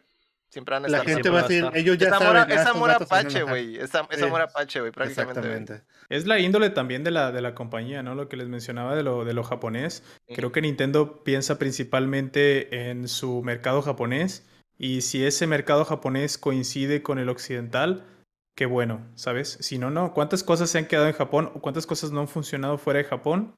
siempre 0.51 0.75
van 0.75 0.85
a 0.85 0.89
La 0.89 1.05
gente 1.05 1.31
va 1.31 1.41
a 1.41 1.43
decir, 1.43 1.69
ellos 1.75 1.99
ya 1.99 2.09
es 2.09 2.13
amor, 2.13 2.37
saben. 2.37 2.59
es 2.59 2.67
apache, 2.67 3.43
güey. 3.43 3.77
Es, 3.77 3.91
es 4.11 4.19
Sí. 4.19 4.25
amor 4.25 4.41
apache, 4.43 4.81
güey, 4.81 4.93
prácticamente. 4.93 5.41
Exactamente. 5.41 5.83
Es 6.09 6.27
la 6.27 6.39
índole 6.39 6.71
también 6.71 7.05
de 7.05 7.11
la, 7.11 7.33
de 7.33 7.43
la 7.43 7.55
compañía, 7.55 8.03
¿no? 8.03 8.15
Lo 8.15 8.29
que 8.29 8.37
les 8.37 8.49
mencionaba 8.49 8.95
de 8.95 9.03
lo, 9.03 9.25
de 9.25 9.35
lo 9.35 9.43
japonés. 9.45 10.03
Creo 10.35 10.53
que 10.53 10.61
Nintendo 10.63 11.23
piensa 11.25 11.59
principalmente 11.59 12.91
en 12.91 13.09
su 13.09 13.43
mercado 13.43 13.83
japonés 13.83 14.47
y 14.79 15.01
si 15.03 15.25
ese 15.27 15.47
mercado 15.47 15.85
japonés 15.85 16.39
coincide 16.39 17.03
con 17.03 17.19
el 17.19 17.29
occidental, 17.29 18.05
qué 18.55 18.67
bueno, 18.67 19.07
¿sabes? 19.17 19.59
Si 19.61 19.79
no, 19.79 19.91
no. 19.91 20.15
¿Cuántas 20.15 20.43
cosas 20.45 20.71
se 20.71 20.79
han 20.79 20.87
quedado 20.87 21.09
en 21.09 21.13
Japón 21.15 21.51
o 21.55 21.61
cuántas 21.61 21.87
cosas 21.87 22.11
no 22.13 22.21
han 22.21 22.29
funcionado 22.29 22.79
fuera 22.79 22.99
de 22.99 23.05
Japón? 23.05 23.55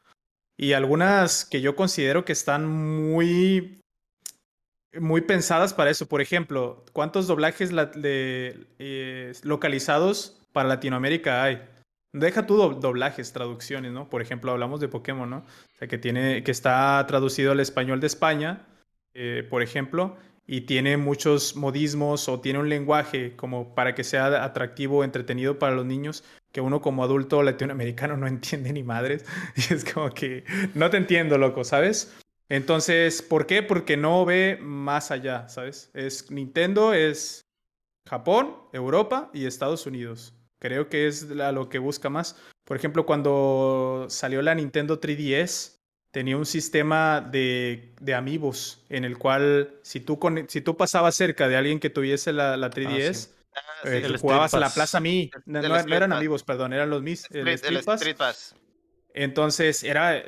Y 0.57 0.73
algunas 0.75 1.45
que 1.45 1.61
yo 1.61 1.75
considero 1.75 2.25
que 2.25 2.33
están 2.33 2.67
muy 2.67 3.81
muy 4.99 5.21
pensadas 5.21 5.73
para 5.75 5.91
eso. 5.91 6.07
Por 6.07 6.21
ejemplo, 6.21 6.85
¿cuántos 6.93 7.27
doblajes 7.27 7.71
eh, 8.03 9.33
localizados 9.43 10.41
para 10.53 10.69
Latinoamérica 10.69 11.43
hay? 11.45 11.63
Deja 12.13 12.47
tú 12.47 12.57
do- 12.57 12.75
doblajes, 12.75 13.33
traducciones, 13.33 13.93
¿no? 13.93 14.09
Por 14.11 14.21
ejemplo, 14.21 14.51
hablamos 14.51 14.81
de 14.81 14.89
Pokémon, 14.89 15.31
¿no? 15.31 15.39
O 15.39 15.79
sea, 15.79 15.87
que, 15.87 15.99
tiene, 15.99 16.43
que 16.43 16.51
está 16.51 17.05
traducido 17.07 17.53
al 17.53 17.61
español 17.61 18.01
de 18.01 18.09
España, 18.09 18.67
eh, 19.15 19.47
por 19.49 19.63
ejemplo, 19.63 20.17
y 20.53 20.63
tiene 20.63 20.97
muchos 20.97 21.55
modismos 21.55 22.29
o 22.29 22.41
tiene 22.41 22.59
un 22.59 22.69
lenguaje 22.69 23.37
como 23.37 23.73
para 23.73 23.95
que 23.95 24.03
sea 24.03 24.43
atractivo, 24.43 25.05
entretenido 25.05 25.61
para 25.61 25.77
los 25.77 25.87
niños, 25.87 26.25
que 26.51 26.61
uno 26.61 26.81
como 26.81 27.05
adulto 27.05 27.45
latinoamericano 27.45 28.17
no 28.17 28.27
entiende 28.27 28.73
ni 28.73 28.83
madres. 28.83 29.25
Y 29.55 29.73
es 29.73 29.85
como 29.85 30.11
que 30.11 30.43
no 30.75 30.91
te 30.91 30.97
entiendo, 30.97 31.39
loco, 31.39 31.63
¿sabes? 31.63 32.17
Entonces, 32.49 33.23
¿por 33.23 33.47
qué? 33.47 33.63
Porque 33.63 33.97
no 33.97 34.25
ve 34.25 34.59
más 34.61 35.13
allá, 35.13 35.49
¿sabes? 35.49 35.89
Es 35.95 36.33
Nintendo, 36.33 36.95
es 36.95 37.43
Japón, 38.09 38.57
Europa 38.73 39.31
y 39.33 39.47
Estados 39.47 39.87
Unidos. 39.87 40.35
Creo 40.59 40.89
que 40.89 41.07
es 41.07 41.31
a 41.31 41.53
lo 41.53 41.69
que 41.69 41.79
busca 41.79 42.11
más. 42.11 42.37
Por 42.65 42.77
ejemplo, 42.77 43.07
cuando 43.07 44.07
salió 44.09 44.43
la 44.43 44.57
Nintendo 44.57 45.01
3DS, 45.01 45.80
tenía 46.11 46.37
un 46.37 46.47
sistema 46.47 47.21
de, 47.21 47.95
de 48.01 48.15
amigos 48.15 48.85
en 48.89 49.05
el 49.05 49.19
cual 49.19 49.75
si 49.83 50.01
tú, 50.01 50.19
con- 50.19 50.49
si 50.49 50.61
tú 50.61 50.77
pasabas 50.77 51.15
cerca 51.15 51.49
de 51.49 51.57
alguien 51.57 51.79
que 51.81 51.91
tuviese 51.91 52.33
la, 52.33 52.57
la 52.57 52.71
3DS, 52.71 53.31
Ah, 53.53 53.61
sí, 53.83 53.89
eh, 53.89 54.03
el 54.05 54.17
jugabas 54.19 54.55
a 54.55 54.61
la. 54.61 54.71
Plaza 54.71 55.01
Mi. 55.01 55.29
No, 55.45 55.61
no- 55.61 55.77
eran 55.95 56.13
amigos, 56.13 56.45
perdón, 56.45 56.73
eran 56.73 56.89
los 56.89 57.03
Mis. 57.03 57.25
El 57.31 57.49
Street- 57.49 57.55
Street 57.57 57.79
el 57.79 57.85
Pass. 57.85 58.01
Street 58.01 58.17
Pass. 58.17 58.55
Entonces, 59.13 59.83
era, 59.83 60.23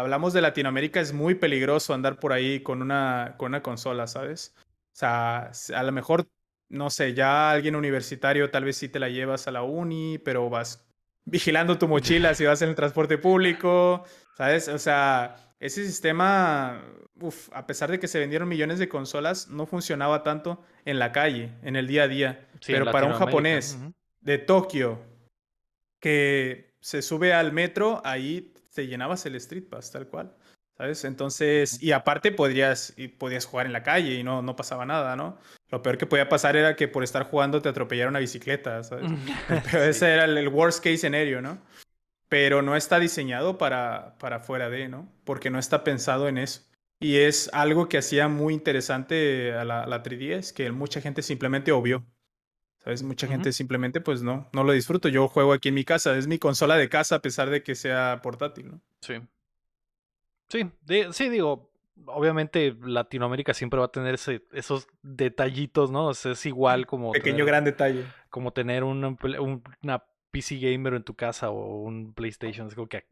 hablamos 0.00 0.34
de 0.34 0.42
Latinoamérica, 0.42 1.00
es 1.00 1.14
muy 1.14 1.34
peligroso 1.34 1.94
andar 1.94 2.18
por 2.18 2.34
ahí 2.34 2.60
con 2.60 2.82
una, 2.82 3.36
con 3.38 3.48
una 3.52 3.62
consola, 3.62 4.06
¿sabes? 4.06 4.54
O 4.58 4.64
sea, 4.92 5.50
a 5.74 5.82
lo 5.82 5.92
mejor, 5.92 6.28
no 6.68 6.90
sé, 6.90 7.14
ya 7.14 7.50
alguien 7.50 7.74
universitario 7.74 8.50
tal 8.50 8.64
vez 8.64 8.76
sí 8.76 8.88
te 8.90 8.98
la 8.98 9.08
llevas 9.08 9.48
a 9.48 9.50
la 9.50 9.62
uni, 9.62 10.18
pero 10.18 10.50
vas 10.50 10.86
vigilando 11.24 11.78
tu 11.78 11.88
mochila 11.88 12.34
si 12.34 12.44
vas 12.44 12.60
en 12.60 12.68
el 12.68 12.74
transporte 12.74 13.16
público, 13.16 14.04
¿sabes? 14.36 14.68
O 14.68 14.78
sea, 14.78 15.36
ese 15.58 15.84
sistema, 15.84 16.82
uf, 17.20 17.48
a 17.52 17.66
pesar 17.66 17.90
de 17.90 17.98
que 17.98 18.08
se 18.08 18.18
vendieron 18.18 18.48
millones 18.48 18.78
de 18.78 18.88
consolas, 18.88 19.48
no 19.48 19.66
funcionaba 19.66 20.22
tanto 20.22 20.62
en 20.84 20.98
la 20.98 21.12
calle, 21.12 21.52
en 21.62 21.76
el 21.76 21.86
día 21.86 22.04
a 22.04 22.08
día. 22.08 22.46
Sí, 22.60 22.72
pero 22.72 22.90
para 22.90 23.06
un 23.06 23.14
japonés 23.14 23.78
ujú. 23.80 23.92
de 24.20 24.38
Tokio 24.38 25.00
que 26.00 26.74
se 26.80 27.02
sube 27.02 27.32
al 27.32 27.52
metro, 27.52 28.02
ahí 28.04 28.52
te 28.74 28.86
llenabas 28.86 29.24
el 29.26 29.34
Street 29.36 29.64
Pass, 29.68 29.90
tal 29.90 30.06
cual. 30.08 30.36
¿Sabes? 30.76 31.04
Entonces, 31.06 31.82
y 31.82 31.92
aparte 31.92 32.32
podrías, 32.32 32.92
y 32.98 33.08
podías 33.08 33.46
jugar 33.46 33.64
en 33.64 33.72
la 33.72 33.82
calle 33.82 34.12
y 34.16 34.22
no, 34.22 34.42
no 34.42 34.56
pasaba 34.56 34.84
nada, 34.84 35.16
¿no? 35.16 35.38
Lo 35.70 35.80
peor 35.80 35.96
que 35.96 36.04
podía 36.04 36.28
pasar 36.28 36.54
era 36.54 36.76
que 36.76 36.86
por 36.86 37.02
estar 37.02 37.22
jugando 37.22 37.62
te 37.62 37.70
atropellara 37.70 38.10
una 38.10 38.18
bicicleta, 38.18 38.84
¿sabes? 38.84 39.10
Pero 39.48 39.62
Sí. 39.84 39.88
ese 39.88 40.12
era 40.12 40.26
el, 40.26 40.36
el 40.36 40.48
worst 40.48 40.84
case 40.84 40.98
scenario, 40.98 41.40
¿no? 41.40 41.62
Pero 42.28 42.62
no 42.62 42.74
está 42.76 42.98
diseñado 42.98 43.56
para, 43.58 44.16
para 44.18 44.40
fuera 44.40 44.68
de, 44.68 44.88
¿no? 44.88 45.08
Porque 45.24 45.50
no 45.50 45.58
está 45.58 45.84
pensado 45.84 46.28
en 46.28 46.38
eso. 46.38 46.62
Y 46.98 47.16
es 47.18 47.50
algo 47.52 47.88
que 47.88 47.98
hacía 47.98 48.26
muy 48.28 48.54
interesante 48.54 49.52
a 49.52 49.64
la, 49.64 49.82
a 49.82 49.86
la 49.86 50.02
3DS, 50.02 50.52
que 50.52 50.72
mucha 50.72 51.00
gente 51.00 51.22
simplemente 51.22 51.70
obvió. 51.72 52.04
¿Sabes? 52.78 53.02
Mucha 53.02 53.26
gente 53.26 53.52
simplemente, 53.52 54.00
pues 54.00 54.22
no, 54.22 54.48
no 54.52 54.62
lo 54.64 54.72
disfruto. 54.72 55.08
Yo 55.08 55.26
juego 55.28 55.52
aquí 55.52 55.68
en 55.70 55.74
mi 55.74 55.84
casa, 55.84 56.16
es 56.16 56.26
mi 56.28 56.38
consola 56.38 56.76
de 56.76 56.88
casa 56.88 57.16
a 57.16 57.22
pesar 57.22 57.50
de 57.50 57.62
que 57.62 57.74
sea 57.74 58.20
portátil, 58.22 58.70
¿no? 58.70 58.80
Sí. 59.00 59.14
Sí, 60.48 60.70
de- 60.82 61.12
sí, 61.12 61.28
digo, 61.28 61.72
obviamente 62.06 62.76
Latinoamérica 62.80 63.54
siempre 63.54 63.80
va 63.80 63.86
a 63.86 63.90
tener 63.92 64.14
ese, 64.14 64.44
esos 64.52 64.86
detallitos, 65.02 65.90
¿no? 65.90 66.06
O 66.08 66.14
sea, 66.14 66.32
es 66.32 66.46
igual 66.46 66.86
como 66.86 67.10
Pequeño 67.12 67.36
tener, 67.38 67.46
gran 67.46 67.64
detalle. 67.64 68.04
como 68.30 68.52
tener 68.52 68.84
un- 68.84 69.18
una 69.82 70.04
PC 70.36 70.56
gamer 70.58 70.94
en 70.94 71.02
tu 71.02 71.14
casa 71.14 71.50
o 71.50 71.80
un 71.82 72.12
PlayStation. 72.12 72.66
Es 72.68 72.74
como 72.74 72.88
que 72.88 73.04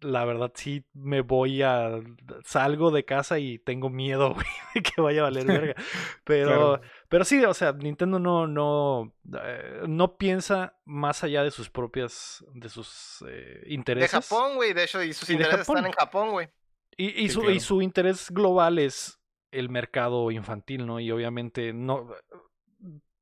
la 0.00 0.24
verdad 0.24 0.52
sí 0.54 0.84
me 0.94 1.20
voy 1.20 1.62
a... 1.62 2.00
Salgo 2.44 2.90
de 2.90 3.04
casa 3.04 3.38
y 3.38 3.58
tengo 3.58 3.90
miedo, 3.90 4.34
güey, 4.34 4.46
de 4.74 4.82
que 4.82 5.00
vaya 5.00 5.20
a 5.20 5.24
valer 5.24 5.46
verga. 5.46 5.74
Pero, 6.24 6.46
Claro. 6.78 6.80
pero 7.08 7.24
sí, 7.24 7.44
o 7.44 7.54
sea, 7.54 7.72
Nintendo 7.72 8.18
no, 8.20 8.46
no, 8.46 9.12
eh, 9.42 9.82
no 9.88 10.16
piensa 10.16 10.76
más 10.84 11.24
allá 11.24 11.42
de 11.42 11.50
sus 11.50 11.68
propias, 11.70 12.44
de 12.54 12.68
sus 12.68 13.24
eh, 13.28 13.62
De 13.66 13.74
intereses. 13.74 14.10
Japón, 14.28 14.54
güey. 14.54 14.72
De 14.72 14.84
hecho, 14.84 15.02
y 15.02 15.12
sus 15.12 15.26
de 15.28 15.34
intereses 15.34 15.68
están 15.68 15.86
en 15.86 15.92
Japón, 15.92 16.30
güey. 16.30 16.48
Y, 16.96 17.06
y 17.24 17.28
Sí, 17.28 17.34
su, 17.34 17.40
claro. 17.40 17.54
y 17.54 17.60
su 17.60 17.82
interés 17.82 18.30
global 18.30 18.78
es 18.78 19.18
el 19.50 19.68
mercado 19.70 20.30
infantil, 20.30 20.86
¿no? 20.86 21.00
Y 21.00 21.10
obviamente 21.10 21.72
no, 21.72 22.08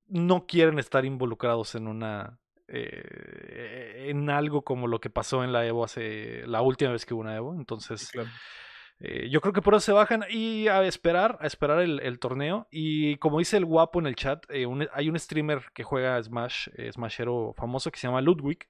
no 0.08 0.46
quieren 0.46 0.78
estar 0.78 1.04
involucrados 1.04 1.74
en 1.74 1.86
una. 1.88 2.38
Eh, 2.68 4.06
en 4.10 4.30
algo 4.30 4.62
como 4.62 4.86
lo 4.86 5.00
que 5.00 5.10
pasó 5.10 5.44
en 5.44 5.52
la 5.52 5.66
Evo 5.66 5.84
hace. 5.84 6.42
la 6.46 6.62
última 6.62 6.92
vez 6.92 7.04
que 7.06 7.14
hubo 7.14 7.22
una 7.22 7.36
Evo. 7.36 7.54
Entonces. 7.54 8.10
Claro. 8.10 8.28
eh, 9.00 9.28
yo 9.30 9.40
creo 9.40 9.52
que 9.52 9.62
por 9.62 9.74
eso 9.74 9.80
se 9.80 9.92
bajan 9.92 10.24
y 10.28 10.66
a 10.68 10.82
esperar, 10.84 11.38
a 11.40 11.46
esperar 11.46 11.80
el, 11.80 12.00
el 12.00 12.18
torneo. 12.18 12.66
Y 12.70 13.16
como 13.18 13.38
dice 13.38 13.56
el 13.56 13.64
guapo 13.64 14.00
en 14.00 14.06
el 14.06 14.16
chat, 14.16 14.44
eh, 14.50 14.66
un- 14.66 14.88
hay 14.92 15.08
un 15.08 15.18
streamer 15.18 15.62
que 15.74 15.84
juega 15.84 16.20
Smash, 16.22 16.68
Smashero 16.92 17.54
famoso 17.56 17.90
que 17.90 17.98
se 17.98 18.06
llama 18.08 18.20
Ludwig. 18.20 18.68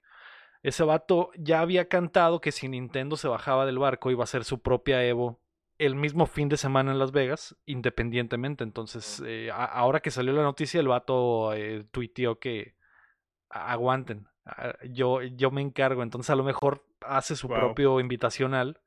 Ese 0.62 0.82
vato 0.84 1.30
ya 1.36 1.60
había 1.60 1.88
cantado 1.88 2.40
que 2.40 2.50
si 2.52 2.68
Nintendo 2.68 3.16
se 3.16 3.28
bajaba 3.28 3.64
del 3.64 3.78
barco 3.78 4.10
iba 4.10 4.24
a 4.24 4.26
ser 4.26 4.44
su 4.44 4.60
propia 4.60 5.04
Evo 5.04 5.40
el 5.78 5.94
mismo 5.94 6.26
fin 6.26 6.48
de 6.48 6.56
semana 6.56 6.90
en 6.90 6.98
Las 6.98 7.12
Vegas, 7.12 7.56
independientemente. 7.64 8.64
Entonces, 8.64 9.22
a- 9.52 9.64
ahora 9.64 10.00
que 10.00 10.10
salió 10.10 10.32
la 10.32 10.42
noticia, 10.42 10.80
el 10.80 10.88
vato 10.88 11.52
tuiteó 11.92 12.40
que 12.40 12.74
"A- 12.74 12.77
aguanten, 13.50 14.26
yo, 14.90 15.22
yo 15.22 15.50
me 15.50 15.60
encargo. 15.62 16.02
Entonces, 16.02 16.30
a 16.30 16.36
lo 16.36 16.44
mejor 16.44 16.84
hace 17.00 17.36
su 17.36 17.48
propio 17.60 18.00
invitacional 18.00 18.80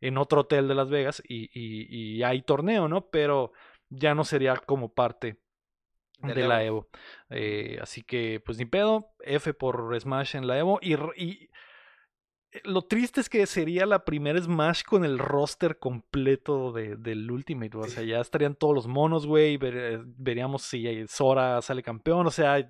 en 0.00 0.18
otro 0.18 0.42
hotel 0.42 0.68
de 0.68 0.74
Las 0.74 0.90
Vegas 0.90 1.22
y, 1.26 1.44
y- 1.54 2.16
y 2.18 2.22
hay 2.22 2.42
torneo, 2.42 2.86
¿no? 2.88 3.08
Pero 3.10 3.52
ya 3.88 4.14
no 4.14 4.24
sería 4.24 4.56
como 4.56 4.92
parte 4.92 5.38
de 6.22 6.34
la 6.48 6.64
Evo. 6.64 6.88
Eh, 7.30 7.78
así 7.80 8.02
que, 8.02 8.40
pues 8.44 8.58
ni 8.58 8.64
pedo, 8.66 9.12
F 9.20 9.52
por 9.54 9.98
Smash 10.00 10.36
en 10.36 10.46
la 10.46 10.58
Evo. 10.58 10.78
Y, 10.82 10.94
eh, 10.94 11.48
lo 12.64 12.82
triste 12.82 13.20
es 13.20 13.28
que 13.28 13.44
sería 13.46 13.84
la 13.86 14.04
primera 14.04 14.40
Smash 14.40 14.82
con 14.84 15.04
el 15.04 15.18
roster 15.18 15.78
completo 15.78 16.72
de- 16.72 16.96
del 16.96 17.30
Ultimate. 17.30 17.76
O 17.76 17.84
sea, 17.84 18.02
ya 18.02 18.20
estarían 18.20 18.54
todos 18.54 18.74
los 18.74 18.86
monos, 18.86 19.26
güey. 19.26 19.56
ver- 19.56 19.76
eh, 19.76 19.98
veríamos 20.04 20.62
si 20.62 21.06
Sora 21.06 21.60
sale 21.62 21.82
campeón, 21.82 22.26
o 22.26 22.30
sea, 22.30 22.66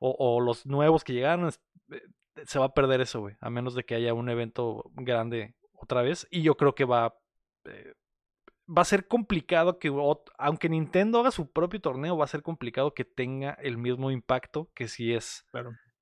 o, 0.00 0.40
los 0.40 0.66
nuevos 0.66 1.04
que 1.04 1.12
llegaron. 1.14 1.50
eh, 1.90 2.02
Se 2.46 2.58
va 2.58 2.66
a 2.66 2.74
perder 2.74 3.00
eso, 3.00 3.20
güey. 3.20 3.36
A 3.40 3.50
menos 3.50 3.74
de 3.74 3.84
que 3.84 3.94
haya 3.94 4.14
un 4.14 4.28
evento 4.28 4.84
grande 4.94 5.54
otra 5.72 6.02
vez. 6.02 6.26
Y 6.30 6.42
yo 6.42 6.56
creo 6.56 6.74
que 6.74 6.84
va. 6.84 7.16
eh, 7.64 7.94
va 8.68 8.82
a 8.82 8.84
ser 8.84 9.06
complicado 9.08 9.78
que, 9.78 9.92
aunque 10.38 10.68
Nintendo 10.68 11.20
haga 11.20 11.30
su 11.30 11.50
propio 11.50 11.80
torneo, 11.80 12.16
va 12.16 12.24
a 12.24 12.28
ser 12.28 12.42
complicado 12.42 12.94
que 12.94 13.04
tenga 13.04 13.52
el 13.62 13.78
mismo 13.78 14.10
impacto 14.10 14.70
que 14.74 14.88
si 14.88 15.12
es. 15.14 15.44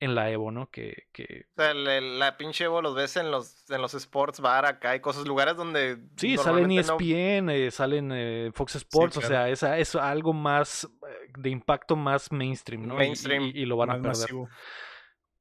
En 0.05 0.15
la 0.15 0.31
Evo, 0.31 0.51
¿no? 0.51 0.71
Que, 0.71 1.05
que 1.13 1.47
O 1.57 1.63
sea, 1.63 1.71
el- 1.73 2.19
la 2.19 2.37
pinche 2.37 2.65
Evo 2.65 2.83
los 2.83 2.95
ves 2.95 3.17
en 3.17 3.31
los, 3.31 3.69
en 3.71 3.81
los 3.83 3.95
sports 3.95 4.41
bar 4.41 4.67
acá, 4.67 4.91
hay 4.91 5.01
cosas, 5.01 5.27
lugares 5.27 5.57
donde. 5.57 5.99
sí, 6.17 6.37
salen 6.37 6.63
normalmente 6.69 6.87
no- 6.89 6.97
ESPN, 6.99 7.51
eh, 7.51 7.71
salen 7.71 8.11
eh, 8.13 8.51
Fox 8.55 8.77
Sports, 8.77 9.17
o 9.17 9.21
claro. 9.21 9.57
sea, 9.57 9.79
es, 9.79 9.95
algo 9.95 10.33
más 10.33 10.85
eh, 10.85 11.31
de 11.39 11.51
impacto 11.51 11.97
más 11.97 12.31
mainstream, 12.33 12.87
¿no? 12.87 12.95
Mainstream, 12.95 13.45
y, 13.55 13.61
y 13.63 13.65
lo 13.67 13.77
van 13.77 13.91
a 13.91 13.95
perder. 13.95 14.09
masivo. 14.09 14.49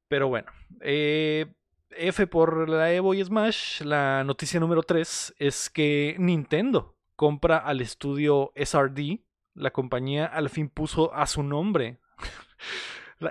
Pero 0.08 0.28
bueno, 0.28 0.50
eh, 0.80 1.46
F 1.96 2.26
por 2.26 2.68
la 2.68 2.92
Evo 2.92 3.14
y 3.14 3.24
Smash. 3.24 3.82
La 3.82 4.24
noticia 4.24 4.60
número 4.60 4.82
3 4.82 5.34
es 5.38 5.70
que 5.70 6.16
Nintendo 6.18 6.96
compra 7.16 7.58
al 7.58 7.80
estudio 7.80 8.52
SRD. 8.56 9.20
La 9.54 9.70
compañía 9.70 10.26
al 10.26 10.50
fin 10.50 10.68
puso 10.68 11.14
a 11.14 11.26
su 11.26 11.42
nombre. 11.42 11.98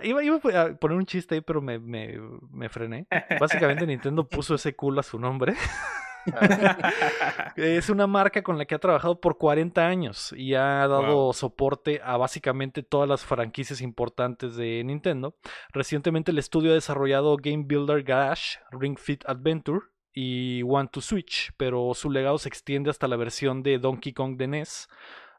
Iba, 0.02 0.24
iba 0.24 0.36
a 0.38 0.74
poner 0.76 0.98
un 0.98 1.06
chiste 1.06 1.36
ahí, 1.36 1.42
pero 1.42 1.62
me, 1.62 1.78
me, 1.80 2.18
me 2.52 2.70
frené. 2.70 3.08
Básicamente 3.40 3.86
Nintendo 3.86 4.28
puso 4.30 4.56
ese 4.56 4.76
culo 4.76 5.00
a 5.02 5.04
su 5.04 5.20
nombre. 5.20 5.54
Es 7.56 7.90
una 7.90 8.08
marca 8.08 8.42
con 8.44 8.58
la 8.58 8.66
que 8.66 8.76
ha 8.76 8.80
trabajado 8.80 9.20
por 9.20 9.38
40 9.38 9.86
años 9.86 10.34
y 10.38 10.56
ha 10.56 10.88
dado 10.88 11.04
Wow. 11.26 11.34
soporte 11.34 12.00
a 12.04 12.18
básicamente 12.18 12.82
todas 12.84 13.10
las 13.10 13.26
franquicias 13.26 13.82
importantes 13.82 14.56
de 14.56 14.82
Nintendo. 14.86 15.36
Recientemente 15.74 16.32
el 16.32 16.40
estudio 16.40 16.72
ha 16.72 16.76
desarrollado 16.76 17.36
Game 17.38 17.66
Builder 17.68 18.04
Garage, 18.04 18.60
Ring 18.72 18.98
Fit 18.98 19.24
Adventure 19.28 19.80
y 20.14 20.62
One 20.64 20.90
to 20.92 21.02
Switch, 21.02 21.52
pero 21.58 21.94
su 21.94 22.10
legado 22.10 22.38
se 22.38 22.48
extiende 22.50 22.90
hasta 22.90 23.08
la 23.08 23.18
versión 23.18 23.64
de 23.64 23.80
Donkey 23.80 24.14
Kong 24.14 24.38
de 24.38 24.48
NES. 24.48 24.88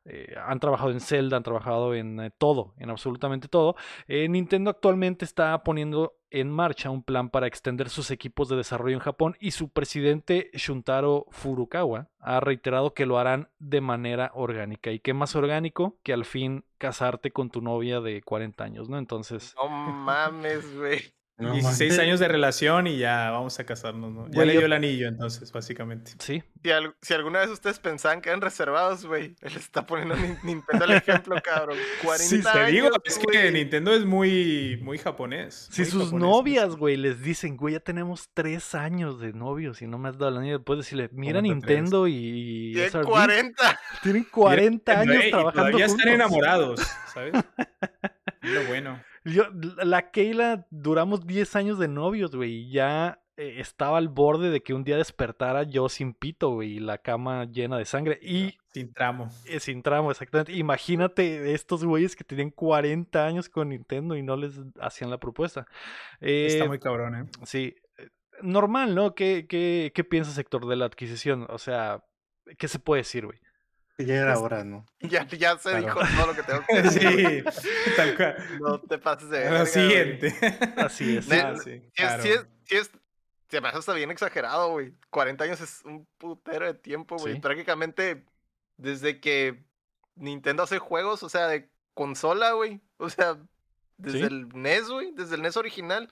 Eh, 0.06 0.34
han 0.36 0.60
trabajado 0.60 0.90
en 0.90 1.00
Zelda, 1.00 1.36
han 1.36 1.42
trabajado 1.42 1.94
en 1.94 2.20
eh, 2.20 2.30
todo, 2.36 2.74
en 2.78 2.90
absolutamente 2.90 3.48
todo. 3.48 3.74
Eh, 4.06 4.28
Nintendo 4.28 4.70
actualmente 4.70 5.24
está 5.24 5.62
poniendo 5.64 6.18
en 6.30 6.50
marcha 6.50 6.90
un 6.90 7.02
plan 7.02 7.30
para 7.30 7.46
extender 7.46 7.88
sus 7.88 8.10
equipos 8.10 8.48
de 8.48 8.56
desarrollo 8.56 8.94
en 8.96 9.00
Japón 9.00 9.36
y 9.40 9.52
su 9.52 9.70
presidente 9.70 10.50
Shuntaro 10.52 11.26
Furukawa 11.30 12.08
ha 12.18 12.40
reiterado 12.40 12.92
que 12.92 13.06
lo 13.06 13.18
harán 13.18 13.48
de 13.58 13.80
manera 13.80 14.30
orgánica. 14.34 14.90
¿Y 14.90 14.98
qué 14.98 15.14
más 15.14 15.36
orgánico 15.36 15.98
que 16.02 16.12
al 16.12 16.24
fin 16.24 16.64
casarte 16.76 17.30
con 17.30 17.50
tu 17.50 17.62
novia 17.62 18.00
de 18.00 18.20
40 18.20 18.64
años, 18.64 18.88
¿no? 18.90 18.98
Entonces, 18.98 19.54
No 19.56 19.68
mames, 19.68 20.76
güey. 20.76 21.14
No 21.36 21.52
16 21.52 21.90
mames. 21.94 21.98
años 22.06 22.20
de 22.20 22.28
relación 22.28 22.86
y 22.86 22.96
ya 22.98 23.30
vamos 23.32 23.58
a 23.58 23.64
casarnos, 23.66 24.12
¿no? 24.12 24.26
Ya 24.28 24.34
Güey, 24.34 24.46
le 24.46 24.54
yo- 24.54 24.60
dio 24.60 24.66
el 24.66 24.72
anillo, 24.72 25.08
entonces, 25.08 25.50
básicamente. 25.50 26.12
sí, 26.20 26.44
Si, 26.62 26.70
al- 26.70 26.94
si 27.02 27.12
alguna 27.12 27.40
vez 27.40 27.48
ustedes 27.50 27.80
pensaban 27.80 28.20
que 28.20 28.28
eran 28.28 28.40
reservados, 28.40 29.04
güey, 29.04 29.34
él 29.42 29.56
está 29.56 29.84
poniendo 29.84 30.14
Nin- 30.14 30.38
Nintendo 30.44 30.84
el 30.84 30.92
ejemplo, 30.92 31.34
cabrón. 31.42 31.76
40 32.04 32.24
Sí, 32.28 32.40
te 32.40 32.48
años, 32.48 32.70
digo, 32.70 32.88
es 33.04 33.18
que. 33.18 33.50
Nintendo 33.50 33.92
es 33.92 34.04
muy, 34.04 34.78
muy 34.80 34.96
japonés. 34.98 35.68
Si 35.72 35.82
muy 35.82 35.90
sus 35.90 36.04
japonés, 36.04 36.28
novias, 36.28 36.76
güey, 36.76 36.96
les 36.96 37.20
dicen, 37.20 37.56
güey, 37.56 37.74
ya 37.74 37.80
tenemos 37.80 38.28
tres 38.32 38.76
años 38.76 39.18
de 39.18 39.32
novios 39.32 39.82
y 39.82 39.88
no 39.88 39.98
me 39.98 40.10
has 40.10 40.18
dado 40.18 40.30
la 40.30 40.40
niña, 40.40 40.52
después 40.58 40.78
decirle, 40.78 41.08
mira. 41.12 41.42
Nintendo 41.42 42.06
y... 42.06 42.72
Tiene 42.74 42.90
SRD, 42.90 43.04
40. 43.06 43.80
Tienen 44.04 44.24
40 44.30 44.94
Güey, 44.94 45.08
años 45.10 45.24
y 45.26 45.30
trabajando 45.30 45.52
Todavía 45.70 45.86
juntos. 45.88 45.98
están 46.06 46.14
enamorados, 46.14 46.80
¿sabes? 47.12 47.32
Es 48.42 48.50
lo 48.50 48.64
bueno. 48.66 49.02
Yo, 49.24 49.44
la 49.82 50.10
Keila, 50.10 50.66
duramos 50.70 51.26
10 51.26 51.56
años 51.56 51.78
de 51.78 51.88
novios, 51.88 52.34
güey, 52.36 52.52
y 52.52 52.70
ya 52.70 53.20
eh, 53.36 53.54
estaba 53.58 53.98
al 53.98 54.08
borde 54.08 54.50
de 54.50 54.62
que 54.62 54.74
un 54.74 54.84
día 54.84 54.96
despertara 54.98 55.62
yo 55.62 55.88
sin 55.88 56.12
pito, 56.12 56.50
güey, 56.50 56.72
y 56.76 56.78
la 56.78 56.98
cama 56.98 57.46
llena 57.46 57.78
de 57.78 57.84
sangre. 57.86 58.18
Y 58.22 58.58
Sin 58.72 58.92
tramo. 58.92 59.28
eh, 59.46 59.60
sin 59.60 59.82
tramo, 59.82 60.10
exactamente. 60.10 60.52
Imagínate 60.52 61.52
estos 61.54 61.84
güeyes 61.84 62.14
que 62.16 62.24
tenían 62.24 62.50
40 62.50 63.26
años 63.26 63.48
con 63.48 63.70
Nintendo 63.70 64.14
y 64.16 64.22
no 64.22 64.36
les 64.36 64.60
hacían 64.80 65.10
la 65.10 65.18
propuesta. 65.18 65.66
Está 66.20 66.64
Eh, 66.64 66.68
muy 66.68 66.78
cabrón, 66.78 67.14
¿eh? 67.16 67.24
Sí, 67.44 67.74
eh, 67.98 68.08
normal, 68.42 68.94
¿no? 68.94 69.14
¿Qué, 69.14 69.46
qué, 69.48 69.90
qué 69.94 70.04
piensas, 70.04 70.36
Héctor, 70.38 70.66
de 70.66 70.76
la 70.76 70.84
adquisición? 70.84 71.46
O 71.48 71.58
sea, 71.58 72.04
¿qué 72.58 72.68
se 72.68 72.78
puede 72.78 73.00
decir, 73.00 73.24
güey? 73.24 73.38
Ya 73.98 74.14
era 74.16 74.38
hora, 74.38 74.64
¿no? 74.64 74.84
Ya, 75.00 75.26
ya 75.28 75.56
se 75.58 75.70
Claro. 75.70 75.84
dijo 75.84 76.00
todo 76.16 76.26
lo 76.28 76.34
que 76.34 76.42
tengo 76.42 76.64
que 76.68 76.82
decir. 76.82 77.44
Sí, 77.52 77.68
tal 77.96 78.16
cual. 78.16 78.36
No 78.60 78.80
te 78.80 78.98
pases 78.98 79.30
de 79.30 79.38
Lo 79.44 79.50
verga, 79.50 79.58
güey. 79.60 79.66
siguiente. 79.72 80.34
Así 80.76 81.16
es. 81.16 81.30
Ah, 81.32 81.54
sí, 81.56 81.62
Sí 81.64 81.70
es, 81.70 81.92
claro. 81.94 82.22
sí 82.22 82.28
es, 82.30 82.46
sí 82.64 82.76
es- 82.76 82.90
se 83.48 83.60
me 83.60 83.68
hace 83.68 83.78
hasta 83.78 83.92
bien 83.92 84.10
exagerado, 84.10 84.70
güey. 84.70 84.92
40 85.10 85.44
años 85.44 85.60
es 85.60 85.82
un 85.84 86.06
putero 86.18 86.66
de 86.66 86.74
tiempo, 86.74 87.16
güey. 87.18 87.34
Sí. 87.34 87.40
Prácticamente 87.40 88.24
desde 88.78 89.20
que 89.20 89.62
Nintendo 90.16 90.64
hace 90.64 90.78
juegos, 90.80 91.22
o 91.22 91.28
sea, 91.28 91.46
de 91.46 91.68
consola, 91.92 92.52
güey. 92.52 92.80
O 92.96 93.08
sea, 93.10 93.36
desde 93.96 94.18
Sí. 94.18 94.24
el 94.24 94.48
NES, 94.54 94.88
güey. 94.88 95.12
Desde 95.12 95.36
el 95.36 95.42
NES 95.42 95.56
original. 95.56 96.08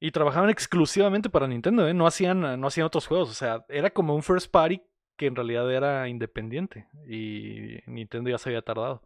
Y 0.00 0.10
trabajaban 0.10 0.48
exclusivamente 0.48 1.28
para 1.28 1.46
Nintendo, 1.46 1.86
¿eh? 1.86 1.92
No 1.92 2.06
hacían, 2.06 2.40
no 2.58 2.66
hacían 2.66 2.86
otros 2.86 3.06
juegos. 3.06 3.28
O 3.28 3.34
sea, 3.34 3.66
era 3.68 3.90
como 3.90 4.14
un 4.14 4.22
first 4.22 4.50
party 4.50 4.80
que 5.16 5.26
en 5.26 5.36
realidad 5.36 5.70
era 5.72 6.08
independiente. 6.08 6.86
Y 7.08 7.78
Nintendo 7.86 8.30
ya 8.30 8.38
se 8.38 8.48
había 8.48 8.62
tardado. 8.62 9.02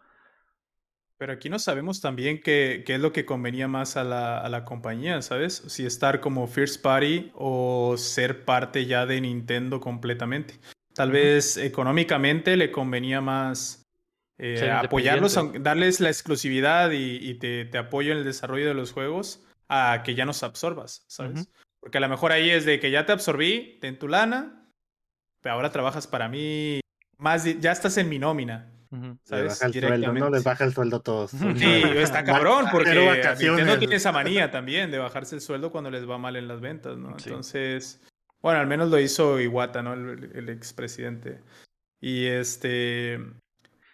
Pero 1.19 1.33
aquí 1.33 1.49
no 1.49 1.59
sabemos 1.59 2.01
también 2.01 2.40
qué, 2.42 2.83
qué 2.87 2.97
es 2.97 3.01
lo 3.01 3.12
que 3.12 3.25
convenía 3.25 3.69
más 3.69 3.97
a 3.97 4.05
la, 4.05 4.38
a 4.38 4.49
la 4.51 4.64
compañía, 4.64 5.23
¿sabes? 5.23 5.62
Si 5.66 5.87
estar 5.87 6.21
como 6.21 6.47
First 6.47 6.83
Party 6.83 7.31
o 7.35 7.97
ser 7.97 8.45
parte 8.45 8.85
ya 8.85 9.07
de 9.07 9.21
Nintendo 9.21 9.81
completamente. 9.81 10.55
Tal 10.95 11.11
vez 11.11 11.57
económicamente 11.57 12.57
le 12.57 12.71
convenía 12.71 13.21
más 13.21 13.87
eh, 14.38 14.71
apoyarlos, 14.71 15.38
darles 15.61 16.01
la 16.01 16.09
exclusividad 16.09 16.90
y, 16.90 17.16
y 17.16 17.35
te, 17.35 17.64
te 17.64 17.79
apoyo 17.79 18.12
en 18.12 18.19
el 18.19 18.25
desarrollo 18.25 18.66
de 18.66 18.75
los 18.75 18.92
juegos 18.92 19.42
a 19.69 20.03
que 20.05 20.14
ya 20.14 20.27
nos 20.27 20.42
absorbas, 20.42 21.05
¿sabes? 21.07 21.49
Porque 21.81 21.99
a 21.99 22.01
lo 22.01 22.09
mejor 22.09 22.33
ahí 22.33 22.51
es 22.51 22.64
de 22.64 22.81
que 22.81 22.90
ya 22.90 23.07
te 23.07 23.12
absorbí, 23.12 23.79
ten 23.81 23.99
tu 23.99 24.09
lana, 24.09 24.65
ahora 25.49 25.71
trabajas 25.71 26.07
para 26.07 26.29
mí, 26.29 26.81
más 27.19 27.45
de- 27.45 27.59
ya 27.61 27.73
estás 27.73 27.97
en 27.99 28.09
mi 28.09 28.19
nómina, 28.19 28.71
¿sabes? 29.25 29.59
baja 29.61 29.67
el 29.67 29.73
sueldo, 29.81 30.13
¿no? 30.13 30.31
Les 30.31 30.45
baja 30.45 30.65
el 30.65 30.73
sueldo 30.73 30.97
a 30.97 31.03
todos. 31.03 31.31
Sí, 31.31 31.83
está 31.97 32.25
cabrón, 32.25 32.67
porque 32.71 32.95
Nintendo 33.41 33.79
tiene 33.79 33.97
esa 33.97 34.13
manía 34.13 34.51
también 34.51 34.91
de 34.91 34.99
bajarse 34.99 35.35
el 35.35 35.41
sueldo 35.41 35.71
cuando 35.71 35.91
les 35.91 36.09
va 36.09 36.19
mal 36.19 36.37
en 36.37 36.49
las 36.49 36.61
ventas, 36.61 36.97
¿no? 36.97 37.19
Sí. 37.19 37.29
Entonces, 37.29 38.01
bueno, 38.43 38.61
al 38.61 38.67
menos 38.67 38.91
lo 38.91 38.99
hizo 39.01 39.41
Iwata, 39.41 39.83
¿no? 39.83 39.95
El, 39.95 40.31
el 40.35 40.49
expresidente. 40.49 41.41
Y 42.01 42.27
este, 42.27 43.19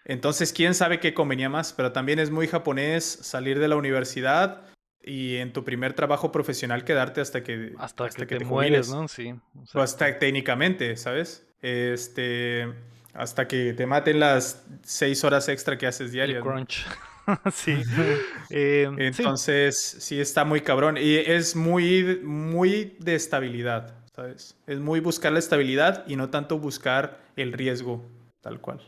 entonces, 0.05 0.53
quién 0.53 0.74
sabe 0.74 1.00
qué 1.00 1.14
convenía 1.14 1.48
más, 1.48 1.72
pero 1.72 1.92
también 1.92 2.18
es 2.18 2.30
muy 2.30 2.48
japonés 2.48 3.05
salir 3.05 3.59
de 3.59 3.68
la 3.68 3.76
universidad 3.76 4.66
y 5.05 5.36
en 5.36 5.53
tu 5.53 5.64
primer 5.64 5.92
trabajo 5.94 6.30
profesional 6.32 6.84
quedarte 6.84 7.20
hasta 7.20 7.42
que, 7.42 7.74
Hasta, 7.78 8.09
que, 8.09 8.24
te, 8.26 8.44
jubiles. 8.44 8.48
mueres, 8.48 8.90
¿no? 8.90 9.09
Sí. 9.09 9.32
o 9.61 9.66
sea, 9.66 9.80
O 9.80 9.84
hasta 9.84 10.18
técnicamente, 10.18 10.96
¿sabes? 10.96 11.46
Este, 11.61 12.72
hasta 13.14 13.46
que 13.48 13.72
te 13.72 13.86
maten 13.86 14.20
las 14.20 14.64
seis 14.82 15.24
horas 15.24 15.48
extra 15.48 15.76
que 15.78 15.86
haces 15.86 16.07
el 16.07 16.12
diarias. 16.12 16.44
¿no? 16.44 16.50
crunch. 16.50 16.86
sí. 17.53 17.82
Eh, 18.50 18.86
sí. 18.96 19.22
Entonces, 19.22 19.78
sí 19.80 20.20
está 20.20 20.44
muy 20.44 20.61
cabrón. 20.61 20.96
Y 20.98 21.14
es 21.16 21.57
muy, 21.57 22.20
muy 22.22 22.96
de 22.98 23.14
estabilidad, 23.14 23.94
¿sabes? 24.14 24.57
Es 24.66 24.78
muy 24.78 25.00
buscar 25.00 25.32
la 25.32 25.38
estabilidad 25.38 26.05
y 26.07 26.16
no 26.16 26.28
tanto 26.28 26.59
buscar 26.59 27.18
el 27.36 27.53
riesgo, 27.55 28.05
tal 28.42 28.61
cual. 28.61 28.80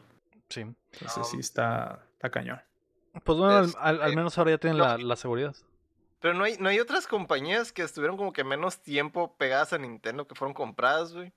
sí. 0.51 0.67
Entonces, 0.93 1.27
sí 1.29 1.39
está, 1.41 2.01
está 2.13 2.31
cañón. 2.31 2.61
Pues 3.25 3.39
bueno, 3.39 3.55
al, 3.57 3.65
Este, 3.67 3.79
al- 3.81 4.03
al 4.03 4.15
menos 4.17 4.37
ahora 4.39 4.51
ya 4.53 4.59
tienen 4.59 4.79
no, 4.79 4.85
la, 4.85 4.99
la 4.99 5.17
seguridad. 5.17 5.55
Pero 6.25 6.33
no 6.33 6.45
hay, 6.45 6.57
no 6.59 6.71
hay 6.71 6.81
otras 6.81 7.07
compañías 7.07 7.71
que 7.71 7.83
estuvieron 7.83 8.17
como 8.17 8.33
que 8.33 8.45
menos 8.45 8.83
tiempo 8.83 9.37
pegadas 9.37 9.75
a 9.75 9.79
Nintendo 9.79 10.27
que 10.27 10.35
fueron 10.35 10.55
compradas, 10.55 11.13
güey. 11.13 11.35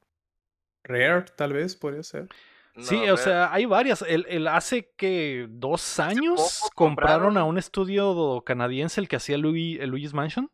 Rare, 0.85 1.25
tal 1.35 1.51
vez, 1.51 1.75
podría 1.75 2.03
ser. 2.03 2.29
Sí, 2.77 3.09
o 3.09 3.17
sea, 3.17 3.51
hay 3.51 3.65
varias. 3.65 4.01
El, 4.03 4.25
el 4.29 4.47
hace 4.47 4.93
que 4.95 5.47
dos 5.49 5.99
años 5.99 6.61
compraron 6.73 7.33
compraron- 7.33 7.37
a 7.37 7.43
un 7.43 7.57
estudio 7.57 8.41
canadiense, 8.45 9.01
el 9.01 9.09
que 9.09 9.17
hacía 9.17 9.35
el 9.35 9.41
Luigi's 9.41 10.13
Mansion. 10.13 10.49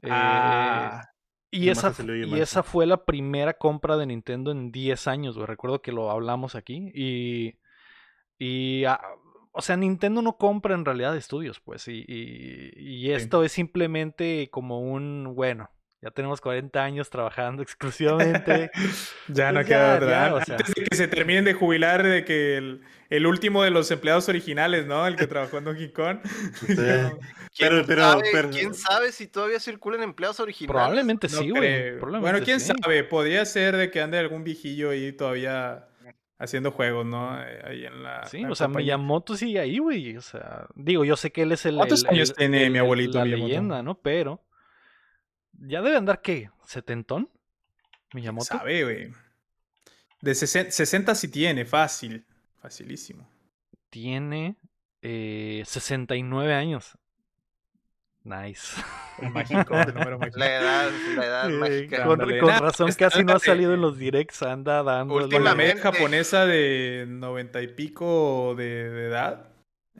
Eh, 0.00 0.08
Ah, 0.10 1.10
Y 1.50 1.68
esa, 1.68 1.92
y 2.02 2.40
esa 2.40 2.62
fue 2.62 2.86
la 2.86 3.04
primera 3.04 3.52
compra 3.52 3.98
de 3.98 4.06
Nintendo 4.06 4.50
en 4.50 4.72
10 4.72 5.08
años, 5.08 5.34
güey. 5.36 5.46
Recuerdo 5.46 5.82
que 5.82 5.92
lo 5.92 6.10
hablamos 6.10 6.54
aquí. 6.54 6.90
Y. 6.94 7.58
Y. 8.38 8.84
ah, 8.86 9.02
o 9.56 9.62
sea, 9.62 9.76
Nintendo 9.76 10.22
no 10.22 10.36
compra 10.36 10.74
en 10.74 10.84
realidad 10.84 11.16
estudios, 11.16 11.60
pues. 11.60 11.88
Y, 11.88 12.04
y, 12.06 12.72
y 12.76 13.10
esto 13.12 13.42
es 13.44 13.52
simplemente 13.52 14.48
como 14.50 14.80
un. 14.80 15.32
Bueno, 15.34 15.70
ya 16.02 16.10
tenemos 16.10 16.40
40 16.40 16.82
años 16.84 17.10
trabajando 17.10 17.62
exclusivamente. 17.62 18.70
Ya 19.28 19.50
no 19.50 19.56
Pues 19.58 19.66
queda 19.66 19.98
ya, 20.00 20.28
¿eh? 20.28 20.32
o 20.32 20.44
sea. 20.44 20.56
Antes 20.56 20.74
de 20.74 20.84
que 20.84 20.94
se 20.96 21.08
terminen 21.08 21.44
de 21.44 21.54
jubilar, 21.54 22.04
de 22.04 22.24
que 22.24 22.56
el, 22.58 22.82
el 23.10 23.26
último 23.26 23.64
de 23.64 23.70
los 23.70 23.90
empleados 23.90 24.28
originales, 24.28 24.86
¿no? 24.86 25.04
El 25.06 25.16
que 25.16 25.26
trabajó 25.26 25.58
en 25.58 25.64
Donkey 25.64 25.90
Kong. 25.90 26.18
Sí. 26.54 26.76
¿Quién, 26.76 27.18
Pero- 27.58 27.84
pero- 27.86 28.02
sabe, 28.02 28.22
pero- 28.32 28.50
quién 28.50 28.74
sabe 28.74 29.10
si 29.10 29.26
todavía 29.26 29.58
circulan 29.58 30.02
empleados 30.02 30.38
originales? 30.38 30.72
Probablemente 30.72 31.26
No 31.28 31.38
sí, 31.38 31.50
güey. 31.50 31.98
Bueno, 32.20 32.38
quién 32.44 32.60
sí. 32.60 32.72
sabe. 32.80 33.02
Podría 33.02 33.44
ser 33.46 33.74
de 33.76 33.90
que 33.90 34.00
ande 34.00 34.18
algún 34.18 34.44
viejillo 34.44 34.90
ahí 34.90 35.10
todavía 35.12 35.88
haciendo 36.38 36.70
juegos, 36.72 37.06
¿no? 37.06 37.40
Eh, 37.42 37.62
Ahí 37.64 37.84
en 37.86 38.02
la. 38.02 38.26
Sí, 38.26 38.40
la 38.42 38.50
o 38.50 38.54
sea. 38.54 38.68
Miyamoto 38.68 39.36
sigue 39.36 39.60
ahí, 39.60 39.78
güey. 39.78 40.16
O 40.16 40.22
sea, 40.22 40.66
digo, 40.74 41.04
yo 41.04 41.16
sé 41.16 41.32
que 41.32 41.42
él 41.42 41.52
es 41.52 41.64
el. 41.66 41.76
¿Cuántos 41.76 42.04
el- 42.04 42.10
años 42.10 42.30
el- 42.30 42.36
tiene 42.36 42.64
el- 42.66 42.72
mi 42.72 42.78
abuelito 42.78 43.18
La 43.18 43.24
Miyamoto? 43.24 43.48
leyenda, 43.48 43.82
¿no? 43.82 43.98
Pero. 44.00 44.42
Ya 45.52 45.80
debe 45.82 45.96
andar, 45.96 46.20
¿qué? 46.20 46.50
¿Setentón? 46.66 47.30
¿Quién 48.10 48.20
Miyamoto. 48.22 48.44
sabe, 48.44 48.84
güey. 48.84 49.12
De 50.20 50.34
60, 50.34 50.70
60 50.70 51.14
sí 51.14 51.28
tiene, 51.28 51.64
fácil. 51.64 52.24
Facilísimo. 52.60 53.28
Tiene 53.90 54.56
eh, 55.02 55.62
69 55.66 56.52
años. 56.54 56.98
Nice. 58.26 58.76
El 59.22 59.30
mágico, 59.30 59.74
el 59.74 59.94
número 59.94 60.18
mágico. 60.18 60.38
La 60.40 60.56
edad, 60.56 60.90
la 61.16 61.24
edad 61.24 61.48
mágica. 61.48 62.04
con, 62.04 62.18
razón 62.20 62.88
está- 62.90 63.06
casi 63.08 63.24
no 63.24 63.32
ha 63.34 63.38
salido 63.38 63.72
en 63.72 63.80
los 63.80 63.96
directs, 63.96 64.42
anda 64.42 64.82
dando. 64.82 65.14
Con 65.14 65.22
la 65.22 65.26
Últimamente- 65.28 65.74
media 65.76 65.82
japonesa 65.82 66.44
de 66.44 67.06
90 67.08 67.62
y 67.62 67.68
pico 67.68 68.54
de, 68.58 68.90
de 68.90 69.06
edad, 69.06 69.48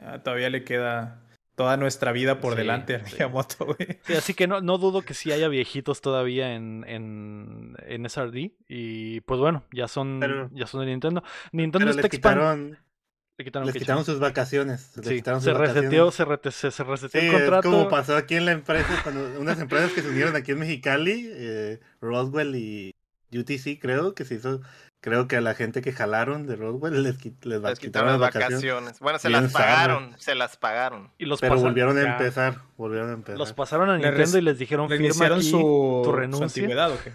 ah, 0.03 0.19
todavía 0.23 0.51
le 0.51 0.65
queda 0.65 1.23
toda 1.55 1.79
nuestra 1.79 2.13
vida 2.13 2.41
por 2.41 2.53
Sí, 2.53 2.59
delante 2.59 2.97
a 2.97 3.07
sí. 3.07 3.13
Miyamoto, 3.15 3.65
güey. 3.65 4.01
Sí, 4.05 4.13
así 4.13 4.35
que 4.35 4.47
no, 4.47 4.61
no 4.61 4.77
dudo 4.77 5.01
que 5.01 5.15
sí 5.15 5.33
haya 5.33 5.49
viejitos 5.49 6.03
todavía 6.03 6.53
en, 6.55 6.85
en, 6.87 7.75
en 7.87 8.05
SRD. 8.11 8.53
Y 8.69 9.21
pues 9.23 9.41
bueno, 9.41 9.65
ya 9.73 9.89
son, 9.89 10.19
Pero- 10.21 10.51
ya 10.53 10.67
son 10.67 10.81
de 10.81 10.89
Nintendo. 10.89 11.23
Nintendo 11.53 11.79
Pero 11.87 11.91
está 11.93 12.03
les 12.03 12.11
expand- 12.11 12.17
quitaron, 12.35 12.79
le 13.39 13.45
quitaron 13.45 13.67
les 13.67 13.75
quitaron 13.77 14.05
sus 14.05 14.19
vacaciones. 14.19 14.93
les 14.97 15.07
Sí, 15.07 15.15
quitaron 15.17 15.41
se 15.43 15.51
sus 15.51 15.59
reseteó, 15.59 16.07
vacaciones. 16.07 16.15
se, 16.15 16.25
rete- 16.25 16.51
se, 16.53 16.71
se 16.71 16.85
reseteó 16.85 17.21
Sí, 17.21 17.27
el 17.27 17.35
es 17.35 17.41
contrato. 17.43 17.71
como 17.71 17.89
pasó 17.89 18.17
aquí 18.17 18.35
en 18.37 18.47
la 18.47 18.53
empresa, 18.53 18.89
cuando 19.03 19.39
unas 19.41 19.59
empresas 19.61 19.93
que 19.93 20.03
se 20.03 20.09
unieron 20.09 20.35
aquí 20.37 20.53
en 20.53 20.59
Mexicali, 20.61 21.29
eh, 21.33 21.81
Roswell 22.01 22.55
y 22.57 22.95
UTC, 23.33 23.79
creo 23.79 24.15
que 24.15 24.25
se 24.25 24.37
hizo, 24.37 24.63
creo 25.03 25.29
que 25.29 25.37
a 25.37 25.43
la 25.43 25.53
gente 25.55 25.83
que 25.83 25.93
jalaron 25.93 26.47
de 26.47 26.57
Roswell 26.57 27.03
les, 27.03 27.23
les, 27.45 27.61
Les 27.63 27.79
quitaron 27.79 28.09
las 28.09 28.19
vacaciones. 28.21 29.01
Bueno, 29.01 29.19
se 29.19 29.29
Bien 29.29 29.43
las 29.43 29.53
pagaron, 29.53 30.15
se 30.19 30.35
las 30.35 30.57
pagaron. 30.57 31.13
Y 31.19 31.27
los, 31.27 31.41
Pero 31.41 31.55
pasa- 31.55 31.65
volvieron 31.67 31.99
a 31.99 32.03
empezar, 32.13 32.63
volvieron 32.79 33.11
a 33.11 33.13
empezar. 33.13 33.37
los 33.39 33.53
pasaron 33.53 33.91
a 33.91 33.95
Nintendo 33.99 34.19
res- 34.19 34.35
y 34.35 34.41
les 34.41 34.59
dijeron 34.59 34.89
firma 34.89 35.27
aquí 35.37 35.43
su, 35.43 35.59
tu 35.59 36.03
su 36.05 36.13
renuncia. 36.13 36.45
antigüedad, 36.47 36.91
¿o 36.91 36.99
qué? 37.05 37.13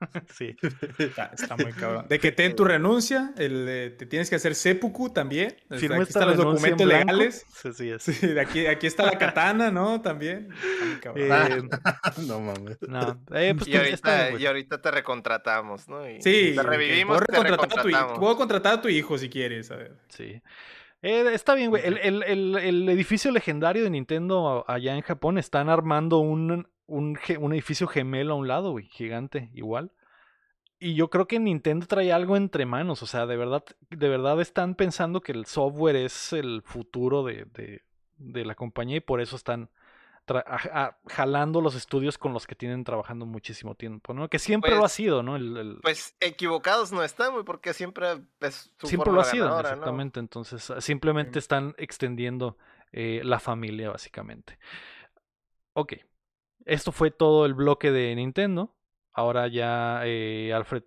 Sí. 0.34 0.56
Está, 0.98 1.30
está 1.32 1.56
muy 1.56 1.72
cabrón. 1.72 2.06
De 2.08 2.18
que 2.18 2.32
ten 2.32 2.54
tu 2.56 2.64
renuncia, 2.64 3.32
el, 3.36 3.66
eh, 3.68 3.90
te 3.90 4.06
tienes 4.06 4.28
que 4.30 4.36
hacer 4.36 4.54
seppuku 4.54 5.10
también. 5.12 5.56
O 5.66 5.68
sea, 5.70 5.78
Firma 5.78 5.96
aquí 5.96 6.04
están 6.08 6.28
los 6.28 6.36
documentos 6.36 6.86
legales. 6.86 7.46
Sí, 7.62 7.72
sí, 7.72 7.90
es. 7.90 8.02
Sí, 8.02 8.26
de 8.26 8.40
aquí, 8.40 8.66
aquí 8.66 8.86
está 8.86 9.04
la 9.06 9.18
katana, 9.18 9.70
¿no? 9.70 10.00
También. 10.02 10.48
Está 10.52 10.84
muy 10.84 10.96
cabrón. 11.00 11.70
Eh, 11.72 12.22
no 12.26 12.40
mames. 12.40 12.78
no, 12.88 13.20
eh, 13.34 13.54
pues 13.56 13.68
Y 13.68 13.76
ahorita, 13.76 13.94
está 13.94 14.30
y 14.38 14.46
ahorita 14.46 14.80
te 14.82 14.90
recontratamos, 14.90 15.88
¿no? 15.88 16.08
Y 16.08 16.20
Sí, 16.22 16.52
te 16.54 16.62
revivimos, 16.62 17.18
puedo 17.26 17.42
te 17.42 17.50
recontratar 17.50 17.94
a 17.94 18.14
tu, 18.14 18.20
puedo 18.20 18.36
contratar 18.36 18.74
a 18.74 18.82
tu 18.82 18.88
hijo 18.88 19.16
si 19.18 19.28
quieres. 19.30 19.70
A 19.70 19.76
ver. 19.76 19.96
Sí. 20.08 20.42
Eh, 21.02 21.30
está 21.34 21.54
bien, 21.54 21.68
güey. 21.70 21.82
El, 21.86 21.98
el- 21.98 22.22
el- 22.22 22.56
el 22.56 22.88
edificio 22.88 23.30
legendario 23.30 23.84
de 23.84 23.90
Nintendo 23.90 24.64
allá 24.66 24.94
en 24.94 25.02
Japón 25.02 25.36
están 25.36 25.68
armando 25.68 26.18
un, 26.18 26.66
un, 26.86 27.18
un 27.40 27.52
edificio 27.52 27.86
gemelo 27.86 28.34
a 28.34 28.36
un 28.36 28.48
lado, 28.48 28.70
güey. 28.72 28.86
Gigante, 28.88 29.50
igual. 29.54 29.92
Y 30.78 30.94
yo 30.94 31.08
creo 31.08 31.26
que 31.26 31.38
Nintendo 31.38 31.86
trae 31.86 32.12
algo 32.12 32.36
entre 32.36 32.66
manos. 32.66 33.02
O 33.02 33.06
sea, 33.06 33.26
de 33.26 33.36
verdad, 33.36 33.64
de 33.90 34.08
verdad 34.08 34.40
están 34.40 34.74
pensando 34.74 35.20
que 35.20 35.32
el 35.32 35.46
software 35.46 35.96
es 35.96 36.32
el 36.32 36.62
futuro 36.62 37.22
de, 37.24 37.46
de- 37.46 37.82
de 38.16 38.44
la 38.44 38.54
compañía 38.54 38.96
y 38.98 39.00
por 39.00 39.20
eso 39.20 39.34
están 39.36 39.70
tra- 40.26 40.44
a- 40.46 40.84
a- 40.84 40.98
jalando 41.08 41.60
los 41.60 41.74
estudios 41.74 42.16
con 42.18 42.32
los 42.32 42.46
que 42.46 42.54
tienen 42.54 42.84
trabajando 42.84 43.24
muchísimo 43.26 43.74
tiempo, 43.74 44.12
¿no? 44.14 44.28
Que 44.28 44.38
siempre 44.38 44.70
lo 44.72 44.78
ha 44.78 44.80
Pues- 44.82 44.92
sido, 44.92 45.22
¿no? 45.22 45.36
El- 45.36 45.56
el- 45.56 45.78
Pues 45.82 46.16
equivocados 46.20 46.92
no 46.92 47.02
están, 47.02 47.32
güey, 47.32 47.44
porque 47.44 47.72
siempre 47.72 48.08
es 48.40 48.70
su 48.78 48.86
Siempre 48.86 49.12
lo 49.12 49.20
ha 49.20 49.24
sido, 49.24 49.44
ganadora, 49.46 49.70
¿no? 49.70 49.74
exactamente. 49.76 50.20
Entonces, 50.20 50.70
ah, 50.70 50.80
simplemente 50.80 51.38
están 51.38 51.74
extendiendo 51.78 52.56
eh, 52.92 53.22
la 53.24 53.40
familia, 53.40 53.90
básicamente. 53.90 54.58
Ok. 55.72 55.94
Esto 56.64 56.92
fue 56.92 57.10
todo 57.10 57.46
el 57.46 57.54
bloque 57.54 57.90
de 57.90 58.14
Nintendo. 58.14 58.74
Ahora 59.12 59.48
ya, 59.48 60.00
eh, 60.04 60.52
Alfred, 60.54 60.82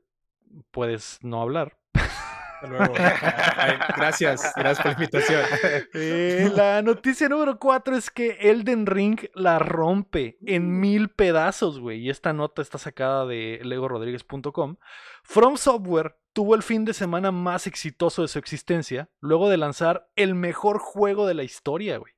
puedes 0.71 1.19
no 1.21 1.41
hablar. 1.41 1.77
Hasta 1.93 2.67
luego. 2.67 2.93
Ay, 2.97 3.73
gracias, 3.95 4.53
gracias 4.55 4.77
por 4.77 4.85
la 4.87 4.91
invitación. 4.93 5.41
Eh, 5.93 6.51
la 6.55 6.81
noticia 6.81 7.29
número 7.29 7.59
4 7.59 7.95
es 7.95 8.09
que 8.09 8.37
Elden 8.41 8.85
Ring 8.85 9.19
la 9.33 9.59
rompe 9.59 10.37
en 10.45 10.79
mil 10.79 11.09
pedazos, 11.09 11.79
güey. 11.79 11.99
Y 11.99 12.09
esta 12.09 12.33
nota 12.33 12.61
está 12.61 12.77
sacada 12.77 13.25
de 13.25 13.59
legorodríguez.com. 13.63 14.77
From 15.23 15.57
Software 15.57 16.17
tuvo 16.33 16.55
el 16.55 16.63
fin 16.63 16.85
de 16.85 16.93
semana 16.93 17.31
más 17.31 17.67
exitoso 17.67 18.21
de 18.21 18.27
su 18.27 18.39
existencia 18.39 19.09
luego 19.19 19.49
de 19.49 19.57
lanzar 19.57 20.09
el 20.15 20.35
mejor 20.35 20.79
juego 20.79 21.25
de 21.27 21.33
la 21.33 21.43
historia, 21.43 21.97
güey. 21.97 22.13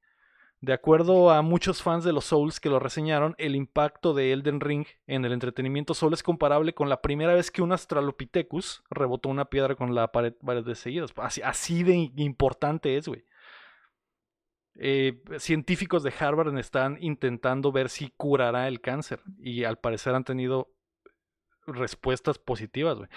De 0.62 0.74
acuerdo 0.74 1.32
a 1.32 1.42
muchos 1.42 1.82
fans 1.82 2.04
de 2.04 2.12
los 2.12 2.26
Souls 2.26 2.60
que 2.60 2.70
lo 2.70 2.80
reseñaron, 2.80 3.34
el 3.38 3.56
impacto 3.56 4.14
de 4.14 4.34
Elden 4.34 4.60
Ring 4.60 4.86
en 5.08 5.24
el 5.24 5.32
entretenimiento 5.32 5.94
solo 5.94 6.16
es 6.16 6.24
comparable 6.24 6.74
con 6.74 6.90
la 6.90 7.02
primera 7.02 7.34
vez 7.34 7.50
que 7.50 7.62
un 7.62 7.72
Australopithecus 7.72 8.84
rebotó 8.90 9.30
una 9.30 9.46
piedra 9.46 9.76
con 9.76 9.96
la 9.96 10.12
pared 10.12 10.34
varias 10.42 10.66
veces 10.66 10.84
seguidas. 10.84 11.12
Así, 11.16 11.42
así 11.42 11.84
de 11.84 12.12
importante 12.18 12.98
es, 12.98 13.08
güey. 13.08 13.24
Eh, 14.82 15.22
científicos 15.40 16.04
de 16.04 16.14
Harvard 16.18 16.58
están 16.58 16.98
intentando 17.02 17.72
ver 17.72 17.90
si 17.90 18.14
curará 18.16 18.68
el 18.68 18.82
cáncer 18.82 19.22
y 19.38 19.64
al 19.64 19.78
parecer 19.78 20.16
han 20.16 20.24
tenido 20.24 20.74
respuestas 21.68 22.38
positivas, 22.38 22.98
güey. 22.98 23.10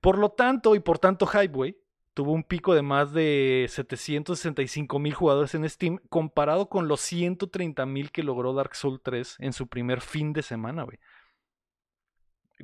Por 0.00 0.16
lo 0.16 0.30
tanto, 0.30 0.74
y 0.74 0.80
por 0.80 0.98
tanto 0.98 1.26
hype, 1.26 1.48
güey, 1.48 1.76
tuvo 2.16 2.32
un 2.32 2.44
pico 2.44 2.74
de 2.74 2.80
más 2.80 3.12
de 3.12 3.66
765 3.68 4.98
mil 4.98 5.12
jugadores 5.12 5.54
en 5.54 5.68
Steam, 5.68 5.98
comparado 6.08 6.70
con 6.70 6.88
los 6.88 7.02
130 7.02 7.84
mil 7.84 8.10
que 8.10 8.22
logró 8.22 8.54
Dark 8.54 8.74
Souls 8.74 9.02
3 9.02 9.36
en 9.38 9.52
su 9.52 9.66
primer 9.66 10.00
fin 10.00 10.32
de 10.32 10.42
semana, 10.42 10.84
güey. 10.84 10.98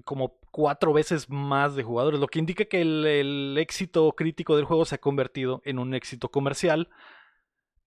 Como 0.05 0.38
cuatro 0.50 0.94
veces 0.94 1.28
más 1.28 1.74
de 1.76 1.82
jugadores, 1.82 2.18
lo 2.18 2.28
que 2.28 2.38
indica 2.38 2.64
que 2.64 2.80
el, 2.80 3.05
el 3.05 3.59
éxito 3.59 4.11
crítico 4.12 4.57
del 4.57 4.64
juego 4.64 4.86
se 4.86 4.94
ha 4.94 5.03
convertido 5.03 5.61
en 5.66 5.78
un 5.78 5.92
éxito 5.92 6.30
comercial. 6.30 6.88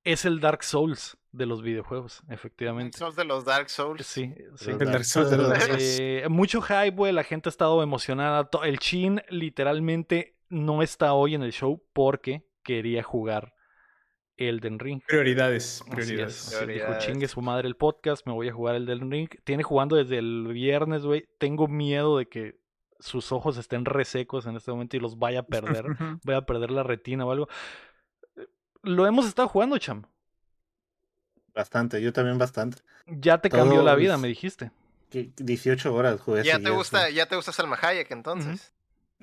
Es 0.04 0.24
el 0.26 0.42
Dark 0.42 0.64
Souls 0.64 1.18
de 1.32 1.48
los 1.48 1.64
videojuegos, 1.64 2.22
efectivamente. 2.30 3.00
Son 3.00 3.16
de 3.16 3.26
los 3.26 3.44
Dark 3.44 3.72
Souls. 3.72 4.06
Sí, 4.06 4.36
sí. 4.56 4.70
El 4.70 4.78
Dark 4.78 5.04
Souls 5.04 5.32
de 5.32 5.38
los 5.38 5.50
Dark 5.50 5.64
Souls. 5.64 5.98
Eh, 6.00 6.28
mucho 6.30 6.62
hype, 6.62 6.92
güey. 6.92 7.12
La 7.12 7.24
gente 7.24 7.50
ha 7.50 7.52
estado 7.52 7.82
emocionada. 7.82 8.48
El 8.64 8.78
Chin 8.78 9.24
literalmente 9.30 10.35
no 10.50 10.82
está 10.82 11.14
hoy 11.14 11.36
en 11.36 11.44
el 11.44 11.52
show 11.52 11.84
porque 11.94 12.46
quería 12.64 13.04
jugar 13.04 13.54
Elden 14.38 14.80
Ring. 14.80 15.02
Prioridades, 15.08 15.82
Así 15.82 15.92
prioridades. 15.92 16.52
es. 16.52 16.68
Dijo, 16.68 16.98
chingue 17.00 17.28
su 17.28 17.42
madre 17.42 17.68
el 17.68 17.76
podcast, 17.76 18.26
me 18.28 18.34
voy 18.34 18.50
a 18.50 18.54
jugar 18.54 18.76
Elden 18.76 19.10
Ring. 19.10 19.30
Tiene 19.44 19.64
jugando 19.64 19.96
desde 19.96 20.18
el 20.18 20.48
viernes, 20.54 21.04
güey. 21.04 21.28
Tengo 21.38 21.68
miedo 21.68 22.18
de 22.18 22.28
que 22.28 22.60
sus 23.00 23.32
ojos 23.32 23.58
estén 23.58 23.86
resecos 23.86 24.46
en 24.46 24.56
este 24.56 24.72
momento 24.72 24.98
y 24.98 25.00
los 25.00 25.18
vaya 25.20 25.40
a 25.40 25.44
perder. 25.48 25.86
Voy 26.24 26.36
a 26.36 26.46
perder 26.46 26.72
la 26.72 26.84
retina 26.84 27.26
o 27.26 27.32
algo. 27.32 27.48
Lo 28.84 29.08
hemos 29.08 29.26
estado 29.26 29.48
jugando, 29.48 29.78
cham. 29.78 30.04
Bastante, 31.54 32.02
yo 32.02 32.12
también 32.12 32.38
bastante. 32.38 32.80
Ya 33.08 33.38
te 33.40 33.50
cambió 33.50 33.82
la 33.82 33.96
vida, 33.96 34.18
me 34.18 34.28
dijiste. 34.28 34.72
Que 35.10 35.32
18 35.38 35.94
horas 35.94 36.20
jugué. 36.20 36.44
Ya 36.44 36.60
te 36.60 36.70
gusta, 36.70 37.10
ya 37.10 37.28
te 37.28 37.36
gusta 37.38 37.54
Salma 37.54 37.78
Hayek 37.82 38.12
entonces. 38.12 38.75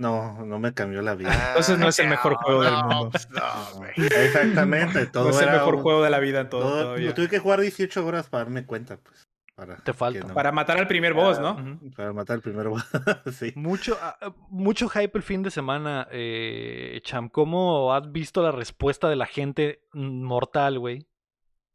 No, 0.02 0.44
no 0.44 0.58
me 0.58 0.74
cambió 0.74 1.00
la 1.00 1.14
vida. 1.14 1.32
Entonces 1.48 1.78
no 1.78 1.88
es 1.88 1.98
el 2.00 2.08
mejor 2.08 2.34
juego 2.34 2.62
del 2.64 2.72
no, 2.72 2.82
mundo. 2.88 3.10
pues 3.10 3.30
no, 3.30 3.40
güey. 3.78 3.92
Exactamente, 3.96 5.06
todo 5.06 5.24
No 5.24 5.30
es 5.30 5.40
el 5.40 5.50
mejor 5.50 5.76
un- 5.76 5.82
juego 5.82 6.02
de 6.02 6.10
la 6.10 6.18
vida 6.18 6.40
en 6.40 6.48
todo, 6.48 6.96
todo- 6.96 7.14
tuve 7.14 7.28
que 7.28 7.38
jugar 7.38 7.60
18 7.60 8.04
horas 8.04 8.28
para 8.28 8.44
darme 8.44 8.66
cuenta, 8.66 8.96
pues. 8.96 9.28
Para 9.54 9.76
Te 9.76 9.92
falta. 9.92 10.26
no- 10.26 10.34
Para 10.34 10.50
matar 10.50 10.78
al 10.78 10.88
primer 10.88 11.12
boss, 11.14 11.38
¿no? 11.38 11.78
Para 11.94 12.12
matar 12.12 12.36
el 12.36 12.42
primero. 12.42 12.74
sí. 13.32 13.52
Mucho, 13.54 13.96
ah, 14.02 14.16
ah, 14.20 14.34
mucho 14.48 14.88
hype 14.88 15.16
el 15.16 15.22
fin 15.22 15.42
de 15.42 15.50
semana, 15.50 16.08
eh, 16.10 17.00
Cham. 17.04 17.28
¿Cómo 17.28 17.94
has 17.94 18.10
visto 18.10 18.42
la 18.42 18.50
respuesta 18.50 19.08
de 19.08 19.16
la 19.16 19.26
gente 19.26 19.84
mortal, 19.92 20.78
güey, 20.78 21.06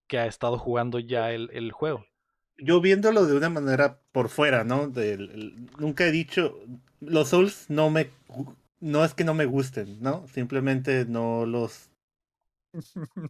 que 0.07 0.17
ha 0.19 0.25
estado 0.25 0.57
jugando 0.57 0.99
ya 0.99 1.31
el, 1.31 1.49
el 1.53 1.71
juego? 1.71 2.03
Yo 2.57 2.81
viéndolo 2.81 3.25
de 3.25 3.35
una 3.37 3.49
manera 3.49 3.99
por 4.11 4.29
fuera, 4.29 4.63
¿no? 4.63 4.91
El- 4.95 5.67
nunca 5.79 6.05
he 6.05 6.11
dicho, 6.11 6.59
los 7.01 7.29
Souls 7.29 7.65
no 7.69 7.89
me, 7.89 8.09
no 8.79 9.03
es 9.05 9.13
que 9.13 9.23
no 9.23 9.33
me 9.33 9.45
gusten, 9.45 10.01
¿no? 10.01 10.25
Simplemente 10.33 11.05
no 11.05 11.45
los 11.45 11.89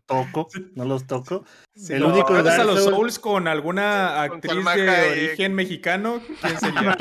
toco, 0.05 0.47
no 0.75 0.85
los 0.85 1.05
toco. 1.07 1.45
Si 1.75 1.93
El 1.93 2.03
único 2.03 2.27
comparas 2.27 2.59
a 2.59 2.63
los 2.63 2.79
Souls- 2.83 2.95
Souls 2.95 3.19
con 3.19 3.47
alguna 3.47 4.23
actriz 4.23 4.65
de 4.75 5.29
origen 5.29 5.53
mexicano, 5.53 6.21
¿quién 6.41 6.59
sería? 6.59 6.97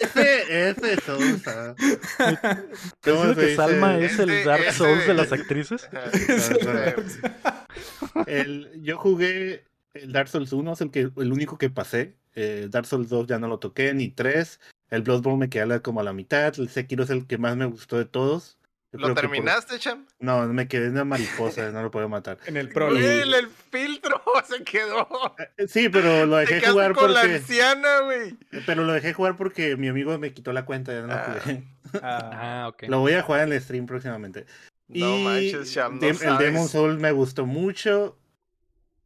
Ese, 0.00 0.70
ese 0.70 1.00
Souls, 1.02 1.46
ah. 1.48 1.74
¿Estás 1.78 2.58
¿Cómo 3.02 3.34
que 3.34 3.40
dice? 3.40 3.56
Salma 3.56 3.98
es 3.98 4.18
el 4.18 4.30
Ese- 4.30 4.44
Dark 4.48 4.62
ese- 4.64 4.78
Souls 4.78 5.06
de 5.06 5.14
las 5.14 5.32
actrices? 5.32 5.88
El, 8.26 8.70
yo 8.82 8.98
jugué 8.98 9.64
el 9.94 10.12
Dark 10.12 10.28
Souls 10.28 10.52
1, 10.52 10.72
es 10.72 10.80
el, 10.80 10.90
que, 10.90 11.00
el 11.16 11.32
único 11.32 11.58
que 11.58 11.70
pasé. 11.70 12.14
Eh, 12.34 12.68
Dark 12.70 12.86
Souls 12.86 13.08
2 13.08 13.26
ya 13.26 13.38
no 13.38 13.48
lo 13.48 13.58
toqué, 13.58 13.92
ni 13.94 14.08
3. 14.08 14.58
El 14.90 15.02
Bloodborne 15.02 15.38
me 15.38 15.50
quedé 15.50 15.66
la- 15.66 15.80
como 15.80 16.00
a 16.00 16.04
la 16.04 16.12
mitad. 16.12 16.52
El 16.58 16.68
Sekiro 16.68 17.04
es 17.04 17.10
el 17.10 17.26
que 17.26 17.38
más 17.38 17.56
me 17.56 17.66
gustó 17.66 17.98
de 17.98 18.04
todos. 18.04 18.58
Yo 18.94 18.98
¿Lo 19.00 19.08
que 19.08 19.14
por- 19.14 19.20
terminaste, 19.22 19.78
Cham? 19.78 20.06
No, 20.20 20.46
me 20.48 20.68
quedé 20.68 20.86
en 20.86 20.92
una 20.92 21.04
mariposa, 21.54 21.70
no 21.70 21.82
lo 21.82 21.90
puedo 21.90 22.08
matar. 22.10 22.38
En 22.46 22.56
el 22.58 22.68
prólogo. 22.68 22.98
El, 23.00 23.32
el 23.32 23.48
filtro 23.48 24.22
se 24.48 24.62
quedó. 24.64 25.08
Eh, 25.56 25.66
Sí, 25.66 25.88
pero 25.88 26.26
lo 26.26 26.34
Te 26.36 26.40
dejé 26.40 26.54
quedaste 26.54 26.70
jugar 26.72 26.92
con 26.94 27.12
la 27.14 27.20
porque. 27.20 27.36
anciana, 27.36 28.00
güey. 28.00 28.36
Pero 28.66 28.84
lo 28.84 28.92
dejé 28.92 29.12
jugar 29.14 29.36
porque 29.36 29.76
mi 29.76 29.88
amigo 29.88 30.18
me 30.18 30.32
quitó 30.34 30.52
la 30.52 30.64
cuenta, 30.66 30.92
ya 30.92 31.00
no 31.02 31.06
lo 31.08 31.14
Ah. 31.14 31.36
jugué. 31.42 31.64
Ah, 32.02 32.62
Ah, 32.64 32.68
ok. 32.68 32.84
Lo 32.88 33.00
voy 33.00 33.12
a 33.12 33.22
jugar 33.22 33.46
en 33.46 33.52
el 33.52 33.60
stream 33.60 33.84
próximamente. 33.86 34.46
No 34.88 35.18
y 35.18 35.24
manches, 35.24 35.72
Cham, 35.72 35.98
no 35.98 36.06
el 36.06 36.38
Demon. 36.38 36.68
Soul 36.68 36.98
me 36.98 37.12
gustó 37.12 37.44
mucho, 37.46 38.18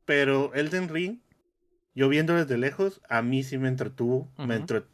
pero 0.07 0.55
Elden 0.55 0.89
Ring, 0.89 1.19
yo 1.95 2.09
viendo 2.09 2.35
desde 2.35 2.57
lejos, 2.57 3.01
a 3.09 3.21
mí 3.23 3.43
sí 3.43 3.59
me 3.59 3.69
entretuvo. 3.69 4.29
me 4.39 4.57
entre- 4.57 4.85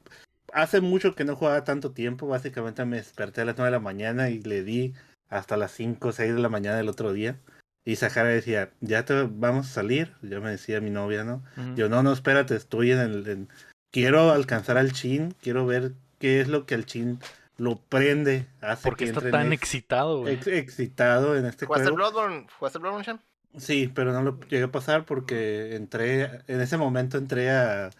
Hace 0.53 0.81
mucho 0.83 1.15
que 1.15 1.25
no 1.25 1.35
jugaba 1.37 1.65
tanto 1.65 1.93
tiempo, 1.93 2.27
básicamente 2.27 2.85
me 2.85 2.97
desperté 2.99 3.41
a 3.41 3.45
las 3.47 3.57
9 3.57 3.69
de 3.69 3.77
la 3.77 3.81
mañana 3.81 4.29
y 4.29 4.41
le 4.43 4.63
di 4.65 4.93
hasta 5.31 5.57
las 5.57 5.71
5 5.73 6.09
o 6.09 6.13
6 6.13 6.35
de 6.35 6.41
la 6.41 6.49
mañana 6.51 6.77
del 6.77 6.89
otro 6.91 7.13
día. 7.13 7.39
Y 7.85 7.97
Sahara 7.97 8.29
decía, 8.29 8.71
ya 8.81 9.05
te 9.05 9.23
vamos 9.31 9.67
a 9.69 9.73
salir, 9.73 10.13
ya 10.23 10.41
me 10.41 10.51
decía 10.51 10.81
mi 10.81 10.91
novia, 10.91 11.25
¿no? 11.25 11.43
Yo, 11.75 11.89
no, 11.89 12.03
no, 12.03 12.13
espérate, 12.13 12.55
estoy 12.55 12.93
en 12.93 12.99
el... 12.99 13.27
en- 13.29 13.49
Quiero 13.91 14.31
alcanzar 14.31 14.77
al 14.79 14.93
Chin, 14.93 15.35
quiero 15.43 15.67
ver 15.67 15.93
qué 16.19 16.41
es 16.41 16.49
lo 16.49 16.65
que 16.65 16.75
al 16.75 16.87
Chin 16.87 17.19
lo 17.59 17.77
prende, 17.77 18.47
hace 18.63 18.83
¿Por 18.85 18.97
qué 18.97 19.05
que 19.05 19.11
está 19.11 19.21
entre 19.21 19.29
en 19.29 19.33
tan 19.33 19.53
ex- 19.53 19.63
excitado, 19.63 20.21
güey? 20.21 20.35
ex- 20.35 20.47
excitado 20.47 21.37
en 21.37 21.45
este 21.47 21.67
¿Jugaste 21.67 21.91
juego. 21.91 21.97
Bloodborne? 21.97 22.47
¿Jugaste 22.59 22.79
Bloodborne, 22.79 23.05
Cham? 23.05 23.21
Sí, 23.59 23.91
pero 23.95 24.13
no 24.13 24.23
lo 24.23 24.41
llegué 24.49 24.65
a 24.65 24.73
pasar 24.73 25.05
porque 25.05 25.75
entré, 25.77 26.41
en 26.47 26.61
ese 26.61 26.77
momento 26.79 27.19
entré 27.19 27.51
a, 27.51 27.91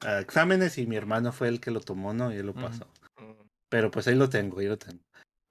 a 0.00 0.20
exámenes 0.20 0.78
y 0.78 0.86
mi 0.86 0.96
hermano 0.96 1.32
fue 1.32 1.48
el 1.48 1.60
que 1.60 1.70
lo 1.70 1.80
tomó, 1.80 2.14
¿no? 2.14 2.32
Y 2.32 2.36
él 2.36 2.46
lo 2.46 2.54
pasó. 2.54 2.86
Mm. 3.18 3.46
Pero 3.68 3.90
pues 3.90 4.06
ahí 4.08 4.14
lo 4.14 4.28
tengo, 4.28 4.58
ahí 4.60 4.66
lo 4.66 4.78
tengo. 4.78 5.00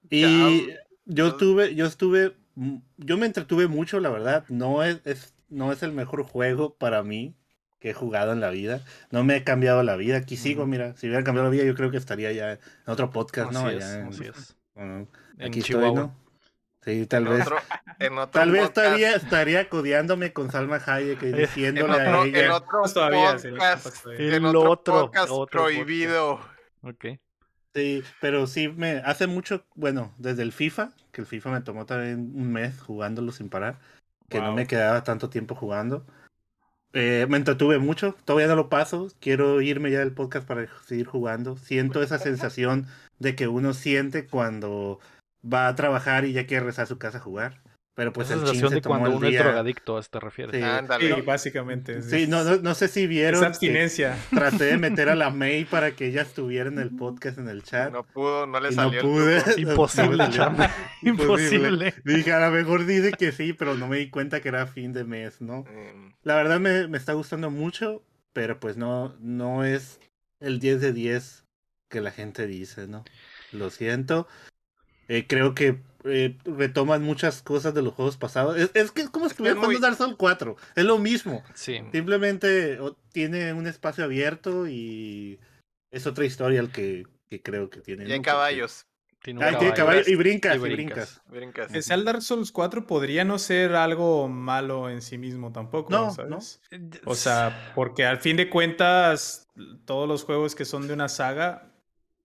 Y 0.09 0.21
Ya, 0.67 0.75
yo 1.05 1.35
tuve, 1.35 1.75
yo 1.75 1.85
estuve, 1.85 2.35
mm, 2.55 2.77
yo 2.97 3.17
me 3.17 3.25
entretuve 3.25 3.67
mucho, 3.67 3.99
la 3.99 4.09
verdad. 4.09 4.45
No 4.49 4.83
es, 4.83 5.01
es- 5.05 5.33
no 5.49 5.71
es 5.71 5.83
el 5.83 5.91
mejor 5.91 6.23
juego 6.23 6.73
para 6.75 7.03
mí 7.03 7.35
que 7.79 7.91
he 7.91 7.93
jugado 7.93 8.33
en 8.33 8.39
la 8.39 8.49
vida. 8.49 8.81
No 9.11 9.23
me 9.23 9.35
he 9.35 9.43
cambiado 9.43 9.83
la 9.83 9.95
vida. 9.95 10.17
Aquí 10.17 10.37
sigo, 10.37 10.63
Ujú. 10.63 10.71
mira. 10.71 10.95
Si 10.97 11.05
hubiera 11.07 11.23
cambiado 11.23 11.47
la 11.49 11.51
vida, 11.51 11.65
yo 11.65 11.75
creo 11.75 11.91
que 11.91 11.97
estaría 11.97 12.31
ya 12.31 12.53
en 12.53 12.59
otro 12.87 13.11
podcast, 13.11 13.51
¿no? 13.51 13.67
Así 13.67 13.77
es, 13.77 13.83
en- 13.93 14.07
así 14.07 14.23
es. 14.25 14.55
bueno, 14.73 15.07
En 15.37 15.47
aquí 15.49 15.61
Chihuahua. 15.61 15.87
estoy, 15.89 16.03
¿no? 16.03 16.24
Sí, 16.85 17.07
tal 17.07 17.25
en 17.25 17.33
vez. 17.33 17.41
otro, 17.41 17.57
en 17.99 18.17
otro 18.17 18.31
Tal 18.31 18.51
vez 18.51 18.67
podcast, 18.67 18.85
estaría, 18.85 19.15
estaría 19.15 19.69
codeándome 19.69 20.33
con 20.33 20.51
Salma 20.51 20.79
Hayek 20.85 21.21
y 21.23 21.25
en 21.25 21.37
diciéndole 21.37 21.93
otro, 21.93 22.21
a 22.21 22.27
en 22.27 22.35
ella. 22.35 22.55
otro 22.55 22.83
Todavía, 22.93 23.39
sí, 23.39 23.49
podcast, 23.49 24.05
en 24.05 24.33
El 24.33 24.45
otro, 24.45 24.71
otro, 24.71 24.93
podcast 24.93 25.29
otro 25.31 25.63
prohibido. 25.63 26.39
Ok. 26.83 27.05
Sí, 27.73 28.03
pero 28.21 28.47
sí 28.47 28.69
me 28.69 28.99
hace 28.99 29.27
mucho, 29.27 29.65
bueno, 29.75 30.13
desde 30.17 30.43
el 30.43 30.53
FIFA, 30.53 30.91
que 31.11 31.21
el 31.21 31.27
FIFA 31.27 31.51
me 31.51 31.61
tomó 31.61 31.85
también 31.85 32.31
un 32.35 32.53
mes 32.53 32.79
jugándolo 32.79 33.31
sin 33.31 33.49
parar, 33.49 33.79
que 34.29 34.39
no 34.39 34.53
me 34.53 34.67
quedaba 34.67 35.03
tanto 35.03 35.29
tiempo 35.29 35.55
jugando. 35.55 36.05
Eh, 36.93 37.25
me 37.27 37.35
entretuve 37.35 37.77
mucho, 37.79 38.15
todavía 38.23 38.47
no 38.47 38.55
lo 38.55 38.69
paso, 38.69 39.11
quiero 39.19 39.59
irme 39.59 39.91
ya 39.91 39.99
del 39.99 40.13
podcast 40.13 40.47
para 40.47 40.67
seguir 40.85 41.07
jugando. 41.07 41.57
Siento 41.57 42.01
esa 42.01 42.19
sensación 42.19 42.87
de 43.19 43.35
que 43.35 43.49
uno 43.49 43.73
siente 43.73 44.27
cuando 44.27 45.01
va 45.51 45.67
a 45.67 45.75
trabajar 45.75 46.25
y 46.25 46.33
ya 46.33 46.45
quiere 46.47 46.61
regresar 46.61 46.83
a 46.83 46.87
su 46.87 46.97
casa 46.97 47.17
a 47.19 47.21
jugar. 47.21 47.61
Pero 47.95 48.11
pues 48.11 48.27
Esa 48.27 48.33
el 48.33 48.39
sensación 48.41 48.69
se 48.69 48.75
de 48.75 48.81
cuando 48.81 49.09
uno 49.15 49.25
es 49.25 49.39
drogadicto, 49.39 49.95
¿a 49.95 50.01
eso 50.01 50.09
te 50.11 50.19
refieres? 50.19 50.53
Sí. 50.53 50.61
Sí, 50.99 51.21
básicamente. 51.21 52.01
Sí, 52.01 52.27
no, 52.27 52.43
no, 52.43 52.57
no 52.57 52.73
sé 52.75 52.89
si 52.89 53.07
vieron. 53.07 53.35
Es 53.35 53.39
que 53.39 53.45
abstinencia. 53.45 54.17
Traté 54.31 54.65
de 54.65 54.77
meter 54.77 55.07
a 55.07 55.15
la 55.15 55.29
May 55.29 55.63
para 55.63 55.91
que 55.95 56.07
ella 56.07 56.23
estuviera 56.23 56.67
en 56.69 56.77
el 56.77 56.93
podcast 56.93 57.37
en 57.37 57.47
el 57.47 57.63
chat. 57.63 57.93
No 57.93 58.03
pudo, 58.03 58.47
no 58.47 58.59
le 58.59 58.73
y 58.73 58.75
no 58.75 58.83
salió. 58.83 58.99
el 58.99 59.05
pude. 59.05 59.43
Imposible, 59.61 60.17
No 60.27 60.29
chamba. 60.29 60.69
Imposible. 61.03 61.93
Dije, 62.03 62.33
a 62.33 62.49
lo 62.49 62.51
mejor 62.53 62.85
dice 62.85 63.13
que 63.13 63.31
sí, 63.31 63.53
pero 63.53 63.75
no 63.75 63.87
me 63.87 63.97
di 63.99 64.09
cuenta 64.09 64.41
que 64.41 64.49
era 64.49 64.67
fin 64.67 64.91
de 64.91 65.05
mes, 65.05 65.39
¿no? 65.39 65.61
Mm, 65.61 66.15
La 66.23 66.35
verdad 66.35 66.59
me, 66.59 66.89
me 66.89 66.97
está 66.97 67.13
gustando 67.13 67.49
mucho, 67.49 68.03
pero 68.33 68.59
pues 68.59 68.75
no, 68.75 69.15
no 69.21 69.63
es 69.63 70.01
el 70.41 70.59
10 70.59 70.81
de 70.81 70.91
10 70.91 71.45
que 71.89 72.01
la 72.01 72.11
gente 72.11 72.45
dice, 72.45 72.87
¿no? 72.87 73.05
Lo 73.53 73.69
siento. 73.69 74.27
Eh, 75.07 75.25
creo 75.27 75.53
que 75.55 75.81
eh, 76.03 76.37
retoman 76.45 77.01
muchas 77.03 77.41
cosas 77.41 77.73
de 77.73 77.81
los 77.81 77.93
juegos 77.93 78.17
pasados. 78.17 78.57
Es, 78.57 78.71
es 78.73 78.91
que 78.91 79.01
es 79.01 79.09
como 79.09 79.25
si 79.25 79.31
estuviera 79.31 79.53
es 79.53 79.57
muy- 79.57 79.75
jugando 79.75 79.87
Dark 79.87 79.97
Souls 79.97 80.15
4. 80.17 80.55
Es 80.75 80.83
lo 80.85 80.97
mismo. 80.99 81.43
Sí. 81.53 81.79
Simplemente 81.91 82.79
tiene 83.11 83.53
un 83.53 83.65
espacio 83.67 84.03
abierto 84.03 84.67
y 84.67 85.39
es 85.91 86.05
otra 86.07 86.25
historia 86.25 86.59
el 86.59 86.71
que, 86.71 87.05
que 87.29 87.41
creo 87.41 87.69
que 87.69 87.81
tiene. 87.81 88.07
Y 88.07 88.11
hay 88.11 88.19
¿no? 88.19 88.23
caballos. 88.23 88.85
Tiene 89.23 89.39
un 89.39 89.45
Ah, 89.45 89.51
y 89.53 89.57
tiene 89.57 89.73
caballo. 89.73 89.97
caballo 90.01 90.11
y 90.13 90.15
brincas, 90.15 90.53
Y 90.53 90.57
y 90.57 90.59
brincas. 90.59 90.77
brincas. 90.77 91.21
Brincas. 91.27 91.71
Que 91.71 91.81
sea 91.81 91.95
el 91.95 92.05
Dark 92.05 92.21
Souls 92.21 92.51
4 92.51 92.85
podría 92.85 93.25
no 93.25 93.39
ser 93.39 93.73
algo 93.75 94.27
malo 94.27 94.87
en 94.91 95.01
sí 95.01 95.17
mismo 95.17 95.51
tampoco, 95.51 95.89
No, 95.91 96.11
¿sabes? 96.13 96.61
Eh, 96.69 96.79
O 97.05 97.15
sea, 97.15 97.71
porque 97.73 98.05
al 98.05 98.19
fin 98.19 98.37
de 98.37 98.51
cuentas, 98.51 99.47
todos 99.85 100.07
los 100.07 100.23
juegos 100.23 100.53
que 100.53 100.65
son 100.65 100.87
de 100.87 100.93
una 100.93 101.09
saga 101.09 101.71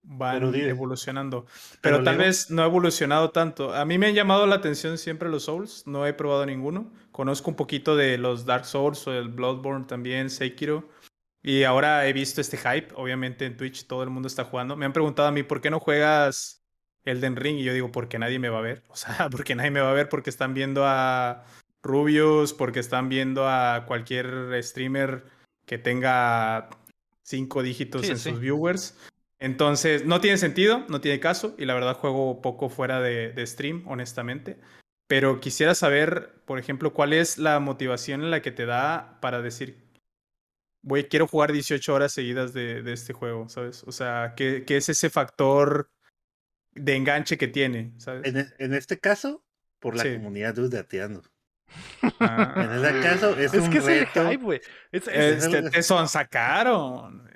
van 0.03 0.51
Pero 0.51 0.55
evolucionando. 0.55 1.45
pero 1.81 1.97
Pero, 1.97 2.03
tal 2.03 2.17
vez 2.17 2.49
no 2.49 2.63
ha 2.63 2.65
evolucionado 2.65 3.31
tanto. 3.31 3.73
A 3.73 3.85
mí 3.85 3.97
me 3.97 4.07
han 4.07 4.13
llamado 4.15 4.47
la 4.47 4.55
atención 4.55 4.97
siempre 4.97 5.29
los 5.29 5.43
Souls. 5.43 5.85
No 5.87 6.05
he 6.07 6.13
probado 6.13 6.45
ninguno. 6.45 6.91
Conozco 7.11 7.49
un 7.49 7.55
poquito 7.55 7.95
de 7.95 8.17
los 8.17 8.45
Dark 8.45 8.65
Souls 8.65 9.05
o 9.07 9.13
el 9.13 9.29
Bloodborne 9.29 9.85
también, 9.85 10.29
Sekiro. 10.29 10.89
Y 11.43 11.63
ahora 11.63 12.05
he 12.07 12.13
visto 12.13 12.41
este 12.41 12.57
hype. 12.57 12.89
Obviamente 12.95 13.45
en 13.45 13.57
Twitch 13.57 13.87
todo 13.87 14.03
el 14.03 14.09
mundo 14.09 14.27
está 14.27 14.43
jugando. 14.43 14.75
Me 14.75 14.85
han 14.85 14.93
preguntado 14.93 15.27
a 15.27 15.31
mí, 15.31 15.43
¿por 15.43 15.61
qué 15.61 15.69
no 15.69 15.79
juegas 15.79 16.63
Elden 17.03 17.35
Ring? 17.35 17.57
Y 17.59 17.63
yo 17.63 17.73
digo, 17.73 17.91
porque 17.91 18.19
nadie 18.19 18.39
me 18.39 18.49
va 18.49 18.59
a 18.59 18.61
ver. 18.61 18.83
O 18.89 18.95
sea, 18.95 19.29
porque 19.29 19.55
nadie 19.55 19.71
me 19.71 19.81
va 19.81 19.91
a 19.91 19.93
ver 19.93 20.09
porque 20.09 20.29
están 20.29 20.53
viendo 20.53 20.83
a 20.85 21.43
Rubius, 21.83 22.53
porque 22.53 22.79
están 22.79 23.09
viendo 23.09 23.47
a 23.47 23.85
cualquier 23.87 24.61
streamer 24.63 25.25
que 25.65 25.77
tenga 25.79 26.69
cinco 27.23 27.63
dígitos 27.63 28.01
Sí, 28.05 28.11
en 28.11 28.17
sí. 28.17 28.29
sus 28.31 28.39
viewers. 28.39 28.97
Entonces, 29.41 30.05
no 30.05 30.21
tiene 30.21 30.37
sentido, 30.37 30.85
no 30.87 31.01
tiene 31.01 31.19
caso, 31.19 31.55
y 31.57 31.65
la 31.65 31.73
verdad 31.73 31.97
juego 31.97 32.41
poco 32.41 32.69
fuera 32.69 33.01
de, 33.01 33.33
de 33.33 33.47
stream, 33.47 33.83
honestamente. 33.87 34.57
Pero 35.07 35.39
quisiera 35.41 35.73
saber, 35.75 36.41
por 36.45 36.59
ejemplo, 36.59 36.93
cuál 36.93 37.11
es 37.11 37.37
la 37.39 37.59
motivación 37.59 38.21
en 38.21 38.29
la 38.31 38.41
que 38.43 38.51
te 38.51 38.65
da 38.67 39.17
para 39.19 39.41
decir, 39.41 39.83
voy, 40.83 41.05
quiero 41.05 41.25
jugar 41.27 41.51
18 41.51 41.91
horas 41.93 42.13
seguidas 42.13 42.53
de, 42.53 42.83
de 42.83 42.93
este 42.93 43.13
juego, 43.13 43.49
¿sabes? 43.49 43.83
O 43.87 43.91
sea, 43.91 44.35
¿qué, 44.37 44.63
qué 44.65 44.77
es 44.77 44.87
ese 44.89 45.09
factor 45.09 45.89
de 46.73 46.95
enganche 46.95 47.37
que 47.37 47.47
tiene, 47.47 47.93
¿sabes? 47.97 48.21
En, 48.25 48.37
e- 48.37 48.53
en 48.59 48.73
este 48.75 48.99
caso, 48.99 49.43
por 49.79 49.95
la 49.97 50.03
Sí. 50.03 50.13
comunidad 50.13 50.53
de 50.53 50.69
Dateando. 50.69 51.23
Ah. 52.19 52.53
En 52.57 52.85
este 52.85 53.01
caso, 53.01 53.37
es, 53.37 53.53
Es 53.55 53.63
un 53.63 53.69
que 53.71 53.79
es 53.79 53.87
el 53.87 53.99
reto. 54.01 54.29
hype, 54.29 54.43
güey. 54.43 54.61
Es- 54.91 55.07
es- 55.07 55.71
te 55.71 55.81
sonsacaron. 55.83 57.30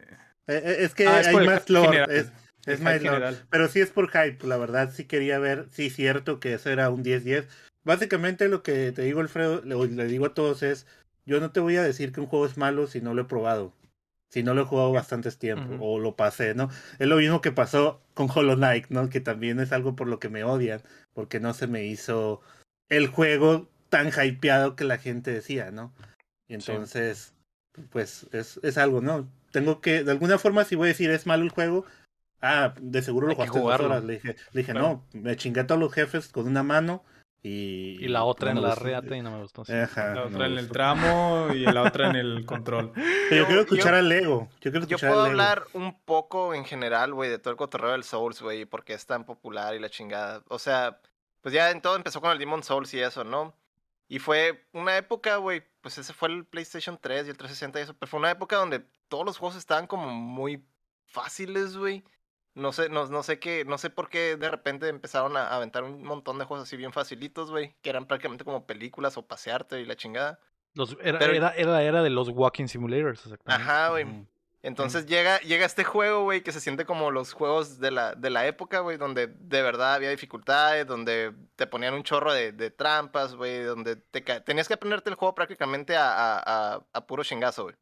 Eh, 0.48 0.62
eh, 0.64 0.78
Es 0.82 0.94
que 0.94 1.08
Ah, 1.08 1.22
es 1.22 1.28
hay 1.28 1.46
más 1.46 1.70
lore. 1.70 2.06
Es, 2.10 2.32
es 2.66 2.82
más 2.82 3.02
lore. 3.02 3.36
Pero 3.50 3.68
sí 3.68 3.80
es 3.80 3.90
por 3.90 4.10
hype. 4.10 4.46
La 4.48 4.58
verdad, 4.58 4.92
sí 4.94 5.06
quería 5.06 5.40
ver. 5.40 5.68
Sí, 5.72 5.90
cierto 5.90 6.40
que 6.40 6.54
eso 6.54 6.70
era 6.70 6.90
un 6.90 7.04
10-10. 7.04 7.48
Básicamente, 7.84 8.48
lo 8.50 8.64
que 8.64 8.92
te 8.92 9.04
digo, 9.04 9.22
Alfredo, 9.22 9.62
le, 9.64 9.76
le 9.88 10.06
digo 10.06 10.26
a 10.26 10.34
todos 10.34 10.64
es: 10.64 10.88
Yo 11.26 11.40
no 11.40 11.52
te 11.52 11.60
voy 11.60 11.78
a 11.78 11.84
decir 11.84 12.12
que 12.12 12.22
un 12.22 12.28
juego 12.28 12.46
es 12.46 12.58
malo 12.58 12.88
si 12.88 13.02
no 13.02 13.14
lo 13.14 13.24
he 13.24 13.26
probado. 13.26 13.74
Si 14.32 14.44
no 14.44 14.54
lo 14.54 14.64
he 14.64 14.66
jugado 14.66 14.92
bastantes 14.92 15.38
tiempo. 15.38 15.78
O 15.80 16.00
lo 16.00 16.16
pasé, 16.16 16.56
¿no? 16.56 16.70
Es 17.00 17.08
lo 17.08 17.18
mismo 17.18 17.42
que 17.42 17.52
pasó 17.52 18.02
con 18.14 18.28
Hollow 18.34 18.56
Knight, 18.56 18.88
¿no? 18.90 19.10
Que 19.10 19.22
también 19.22 19.60
es 19.60 19.72
algo 19.72 19.96
por 19.96 20.08
lo 20.08 20.20
que 20.20 20.30
me 20.30 20.44
odian. 20.44 20.82
Porque 21.14 21.40
no 21.40 21.54
se 21.54 21.68
me 21.68 21.86
hizo 21.86 22.42
el 22.90 23.08
juego 23.08 23.70
tan 23.90 24.10
hypeado 24.10 24.76
que 24.76 24.84
la 24.84 24.98
gente 24.98 25.32
decía, 25.32 25.72
¿no? 25.72 25.94
Y 26.48 26.60
Sí. 26.60 26.72
entonces, 26.72 27.34
pues 27.92 28.28
es, 28.34 28.60
es 28.64 28.78
algo, 28.78 29.00
¿no? 29.00 29.30
Tengo 29.56 29.80
que, 29.80 30.04
de 30.04 30.12
alguna 30.12 30.38
forma, 30.38 30.64
si 30.66 30.76
voy 30.76 30.88
a 30.88 30.92
decir 30.92 31.10
es 31.12 31.26
malo 31.26 31.44
el 31.44 31.50
juego, 31.50 31.86
ah, 32.42 32.74
de 32.82 33.02
seguro 33.02 33.28
lo 33.28 33.36
jugaste 33.36 33.60
dos 33.60 33.80
horas. 33.80 34.04
Le 34.04 34.14
dije, 34.16 34.36
le 34.52 34.62
dije 34.62 34.74
no, 34.74 35.06
me 35.14 35.36
chingué 35.38 35.62
a 35.62 35.68
todos 35.68 35.80
los 35.80 35.94
jefes 35.94 36.28
con 36.28 36.46
una 36.48 36.62
mano 36.64 37.04
Y, 37.42 38.04
Y 38.04 38.08
la 38.10 38.24
otra 38.24 38.54
no 38.54 38.60
en 38.62 38.68
la 38.68 38.76
reata 38.76 39.16
y 39.16 39.22
no 39.22 39.32
me 39.32 39.42
gustó. 39.44 39.64
sí. 39.66 39.72
Ajá, 39.74 40.16
La 40.16 40.24
otra 40.26 40.48
en 40.48 40.58
el 40.58 40.68
tramo 40.70 41.48
y 41.54 41.60
la 41.60 41.84
otra 41.84 42.10
en 42.10 42.16
el 42.16 42.46
control. 42.46 42.92
Pero 42.96 43.30
yo, 43.30 43.38
Yo- 43.38 43.46
quiero 43.46 43.62
escuchar 43.62 43.94
yo- 43.94 44.00
al 44.00 44.10
Lego. 44.10 44.50
Yo 44.62 44.72
quiero 44.72 44.88
Yo 44.88 44.96
escuchar 44.98 45.10
puedo 45.12 45.24
al 45.26 45.32
Lego. 45.38 45.42
hablar 45.44 45.64
un 45.74 46.00
poco 46.02 46.54
en 46.54 46.66
general, 46.66 47.14
güey, 47.14 47.30
de 47.30 47.38
todo 47.40 47.52
el 47.52 47.58
cotorreo 47.58 47.92
del 47.94 48.04
Souls, 48.04 48.42
güey, 48.42 48.62
y 48.62 48.66
por 48.66 48.84
qué 48.84 48.94
es 48.94 49.06
tan 49.06 49.24
popular 49.26 49.74
y 49.76 49.80
la 49.80 49.90
chingada. 49.90 50.44
O 50.50 50.60
sea, 50.60 51.00
pues 51.42 51.54
ya 51.54 51.72
en 51.72 51.82
todo 51.82 51.96
empezó 51.96 52.20
con 52.20 52.32
el 52.32 52.40
Demon 52.40 52.64
Souls 52.64 52.94
y 52.94 53.00
eso, 53.00 53.24
¿no? 53.24 53.56
Y 54.10 54.20
fue 54.20 54.66
una 54.74 54.98
época, 54.98 55.38
güey, 55.38 55.64
pues 55.82 55.98
ese 56.00 56.14
fue 56.14 56.30
el 56.30 56.46
PlayStation 56.46 56.98
3 57.02 57.28
y 57.28 57.30
el 57.30 57.38
360 57.38 57.80
y 57.80 57.84
eso, 57.84 57.94
pero 57.98 58.08
fue 58.10 58.20
una 58.20 58.32
época 58.32 58.56
donde 58.56 58.84
todos 59.08 59.26
los 59.26 59.38
juegos 59.38 59.58
estaban 59.58 59.88
como 59.88 60.08
muy 60.10 60.64
fáciles, 61.06 61.78
güey. 61.78 62.04
No 62.54 62.72
sé, 62.72 62.88
no, 62.90 63.06
no 63.08 63.22
sé 63.22 63.38
qué, 63.40 63.66
no 63.66 63.78
sé 63.78 63.90
por 63.90 64.10
qué 64.10 64.38
de 64.38 64.50
repente 64.50 64.88
empezaron 64.88 65.36
a 65.36 65.50
aventar 65.54 65.84
un 65.84 66.04
montón 66.04 66.40
de 66.40 66.46
juegos 66.46 66.66
así 66.66 66.78
bien 66.78 66.94
facilitos, 66.94 67.52
güey, 67.52 67.76
que 67.82 67.90
eran 67.90 68.06
prácticamente 68.08 68.46
como 68.46 68.66
películas 68.66 69.18
o 69.18 69.28
pasearte 69.28 69.82
y 69.82 69.86
la 69.86 69.96
chingada. 69.98 70.40
Los- 70.74 70.96
era, 71.02 71.20
Pero- 71.20 71.34
era, 71.34 71.50
era 71.56 71.72
la 71.72 71.84
era 71.84 72.02
de 72.02 72.10
los 72.10 72.30
walking 72.30 72.68
simulators, 72.68 73.26
exactamente. 73.26 73.64
Ajá, 73.64 73.90
güey. 73.90 74.06
Entonces 74.62 75.06
llega, 75.06 75.40
llega 75.42 75.64
este 75.66 75.84
juego, 75.84 76.24
güey, 76.24 76.42
que 76.42 76.52
se 76.52 76.60
siente 76.60 76.86
como 76.86 77.12
los 77.12 77.34
juegos 77.34 77.80
de 77.80 77.92
la, 77.92 78.16
de 78.16 78.30
la 78.32 78.48
época, 78.48 78.80
güey, 78.80 78.98
donde 78.98 79.28
de 79.28 79.62
verdad 79.62 79.94
había 79.94 80.10
dificultades, 80.10 80.88
donde 80.88 81.34
te 81.56 81.68
ponían 81.68 81.94
un 81.94 82.02
chorro 82.04 82.34
de, 82.34 82.52
de 82.52 82.72
trampas, 82.72 83.36
güey, 83.36 83.62
donde 83.64 83.96
te 83.98 84.22
tenías 84.22 84.68
que 84.68 84.74
aprenderte 84.74 85.10
el 85.12 85.18
juego 85.18 85.36
prácticamente 85.36 85.96
a, 85.96 86.10
a, 86.12 86.74
a, 86.76 86.86
a 86.94 87.06
puro 87.06 87.24
chingazo, 87.24 87.64
güey. 87.66 87.76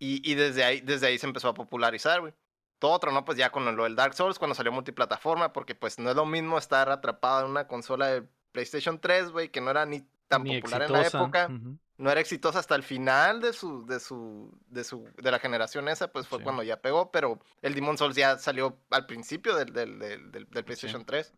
Y, 0.00 0.28
y 0.28 0.34
desde, 0.34 0.64
ahí, 0.64 0.80
desde 0.80 1.06
ahí 1.06 1.18
se 1.18 1.26
empezó 1.26 1.48
a 1.48 1.54
popularizar, 1.54 2.20
güey. 2.20 2.34
Todo 2.80 2.90
otro, 2.92 3.12
¿no? 3.12 3.24
Pues 3.24 3.36
ya 3.38 3.52
con 3.52 3.76
lo 3.76 3.84
del 3.84 3.94
Dark 3.94 4.14
Souls, 4.14 4.38
cuando 4.38 4.54
salió 4.56 4.72
multiplataforma, 4.72 5.52
porque 5.52 5.74
pues 5.76 5.98
no 6.00 6.10
es 6.10 6.16
lo 6.16 6.24
mismo 6.26 6.56
estar 6.58 6.88
atrapado 6.90 7.44
en 7.44 7.50
una 7.52 7.68
consola 7.68 8.06
de 8.08 8.22
PlayStation 8.52 8.98
3, 8.98 9.30
güey, 9.30 9.50
que 9.50 9.60
no 9.60 9.70
era 9.70 9.84
ni 9.86 10.02
tan 10.28 10.42
Ni 10.42 10.58
popular 10.60 10.82
en 10.82 10.92
la 10.92 11.00
exitosa. 11.02 11.22
época 11.24 11.50
no 11.98 12.10
era 12.10 12.20
exitosa 12.20 12.58
hasta 12.58 12.74
el 12.76 12.82
final 12.82 13.42
de 13.42 13.52
su, 13.52 13.84
de 13.84 14.00
su, 14.00 14.58
de 14.68 14.84
su, 14.84 15.06
de 15.18 15.30
la 15.30 15.38
generación 15.38 15.86
esa, 15.88 16.08
pues 16.10 16.26
fue 16.26 16.38
Sí. 16.38 16.44
cuando 16.44 16.62
ya 16.62 16.80
pegó, 16.80 17.10
pero 17.10 17.38
el 17.60 17.74
Demon 17.74 17.98
Souls 17.98 18.16
ya 18.16 18.38
salió 18.38 18.78
al 18.88 19.04
principio 19.04 19.54
del, 19.54 19.74
del, 19.74 19.98
del, 19.98 20.32
del- 20.32 20.48
del 20.48 20.64
PlayStation 20.64 21.04
3. 21.04 21.34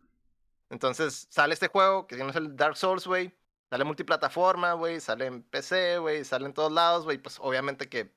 Entonces 0.69 1.27
sale 1.29 1.53
este 1.53 1.67
juego, 1.67 2.07
que 2.07 2.15
no 2.15 2.29
es 2.29 2.35
el 2.37 2.55
Dark 2.55 2.77
Souls, 2.77 3.05
güey, 3.05 3.33
sale 3.69 3.83
multiplataforma, 3.83 4.73
güey, 4.73 4.99
sale 5.01 5.25
en 5.25 5.43
PC, 5.43 5.97
güey, 5.97 6.23
sale 6.23 6.45
en 6.45 6.53
todos 6.53 6.71
lados, 6.71 7.03
güey, 7.03 7.17
pues 7.17 7.37
obviamente 7.41 7.89
que 7.89 8.13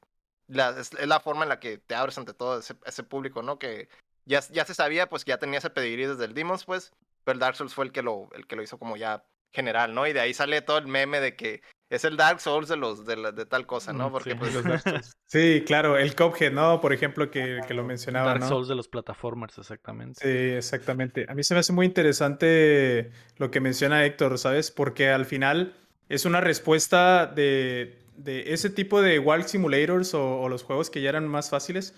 la, 0.48 0.70
es, 0.78 0.92
es 0.92 1.06
la 1.08 1.20
forma 1.20 1.42
en 1.44 1.48
la 1.48 1.60
que 1.60 1.78
te 1.78 1.94
abres 1.94 2.16
ante 2.18 2.34
todo 2.34 2.58
ese, 2.60 2.74
ese 2.84 3.02
público, 3.02 3.42
¿no? 3.42 3.58
Que 3.58 3.88
ya, 4.24 4.40
ya 4.52 4.64
se 4.64 4.74
sabía, 4.74 5.08
pues 5.08 5.24
que 5.24 5.30
ya 5.30 5.38
tenía 5.38 5.58
ese 5.58 5.70
pedigrí 5.70 6.06
desde 6.06 6.24
el 6.24 6.34
Demons, 6.34 6.64
pues, 6.64 6.92
pero 7.24 7.34
el 7.34 7.40
Dark 7.40 7.56
Souls 7.56 7.74
fue 7.74 7.84
el 7.84 7.92
que 7.92 8.02
lo, 8.02 8.28
el 8.34 8.46
que 8.46 8.56
lo 8.56 8.62
hizo 8.62 8.78
como 8.78 8.96
ya 8.96 9.24
general, 9.52 9.94
¿no? 9.94 10.06
Y 10.06 10.12
de 10.12 10.20
ahí 10.20 10.34
sale 10.34 10.60
todo 10.62 10.78
el 10.78 10.86
meme 10.86 11.20
de 11.20 11.34
que 11.34 11.62
es 11.88 12.04
el 12.04 12.16
Dark 12.16 12.40
Souls 12.40 12.68
de 12.68 12.76
los 12.76 13.06
de, 13.06 13.16
la- 13.16 13.30
de 13.32 13.46
tal 13.46 13.64
cosa, 13.66 13.92
¿no? 13.92 14.08
Mm, 14.08 14.12
Porque 14.12 14.30
sí. 14.32 14.36
pues 14.38 14.54
Los 14.54 14.64
Dark 14.64 14.82
Souls. 14.82 15.12
Sí, 15.28 15.64
claro, 15.66 15.96
el 15.98 16.14
Cuphead, 16.14 16.52
¿no? 16.52 16.80
Por 16.80 16.92
ejemplo, 16.92 17.30
que, 17.30 17.60
que 17.66 17.74
lo 17.74 17.82
mencionaba, 17.84 18.28
Dark 18.28 18.40
¿no? 18.40 18.48
Souls 18.48 18.68
de 18.68 18.74
los 18.76 18.86
plataformers, 18.88 19.58
exactamente. 19.58 20.20
Sí, 20.22 20.54
exactamente. 20.56 21.26
A 21.28 21.34
mí 21.34 21.42
se 21.42 21.54
me 21.54 21.60
hace 21.60 21.72
muy 21.72 21.86
interesante 21.86 23.10
lo 23.36 23.50
que 23.50 23.60
menciona 23.60 24.04
Héctor, 24.04 24.38
¿sabes? 24.38 24.70
Porque 24.70 25.08
al 25.10 25.24
final 25.26 25.74
es 26.08 26.24
una 26.24 26.40
respuesta 26.40 27.26
de, 27.26 27.98
de 28.16 28.52
ese 28.52 28.70
tipo 28.70 29.02
de 29.02 29.18
Walk 29.18 29.46
Simulators 29.46 30.14
o, 30.14 30.40
o 30.40 30.48
los 30.48 30.62
juegos 30.62 30.90
que 30.90 31.00
ya 31.00 31.10
eran 31.10 31.28
más 31.28 31.50
fáciles, 31.50 31.94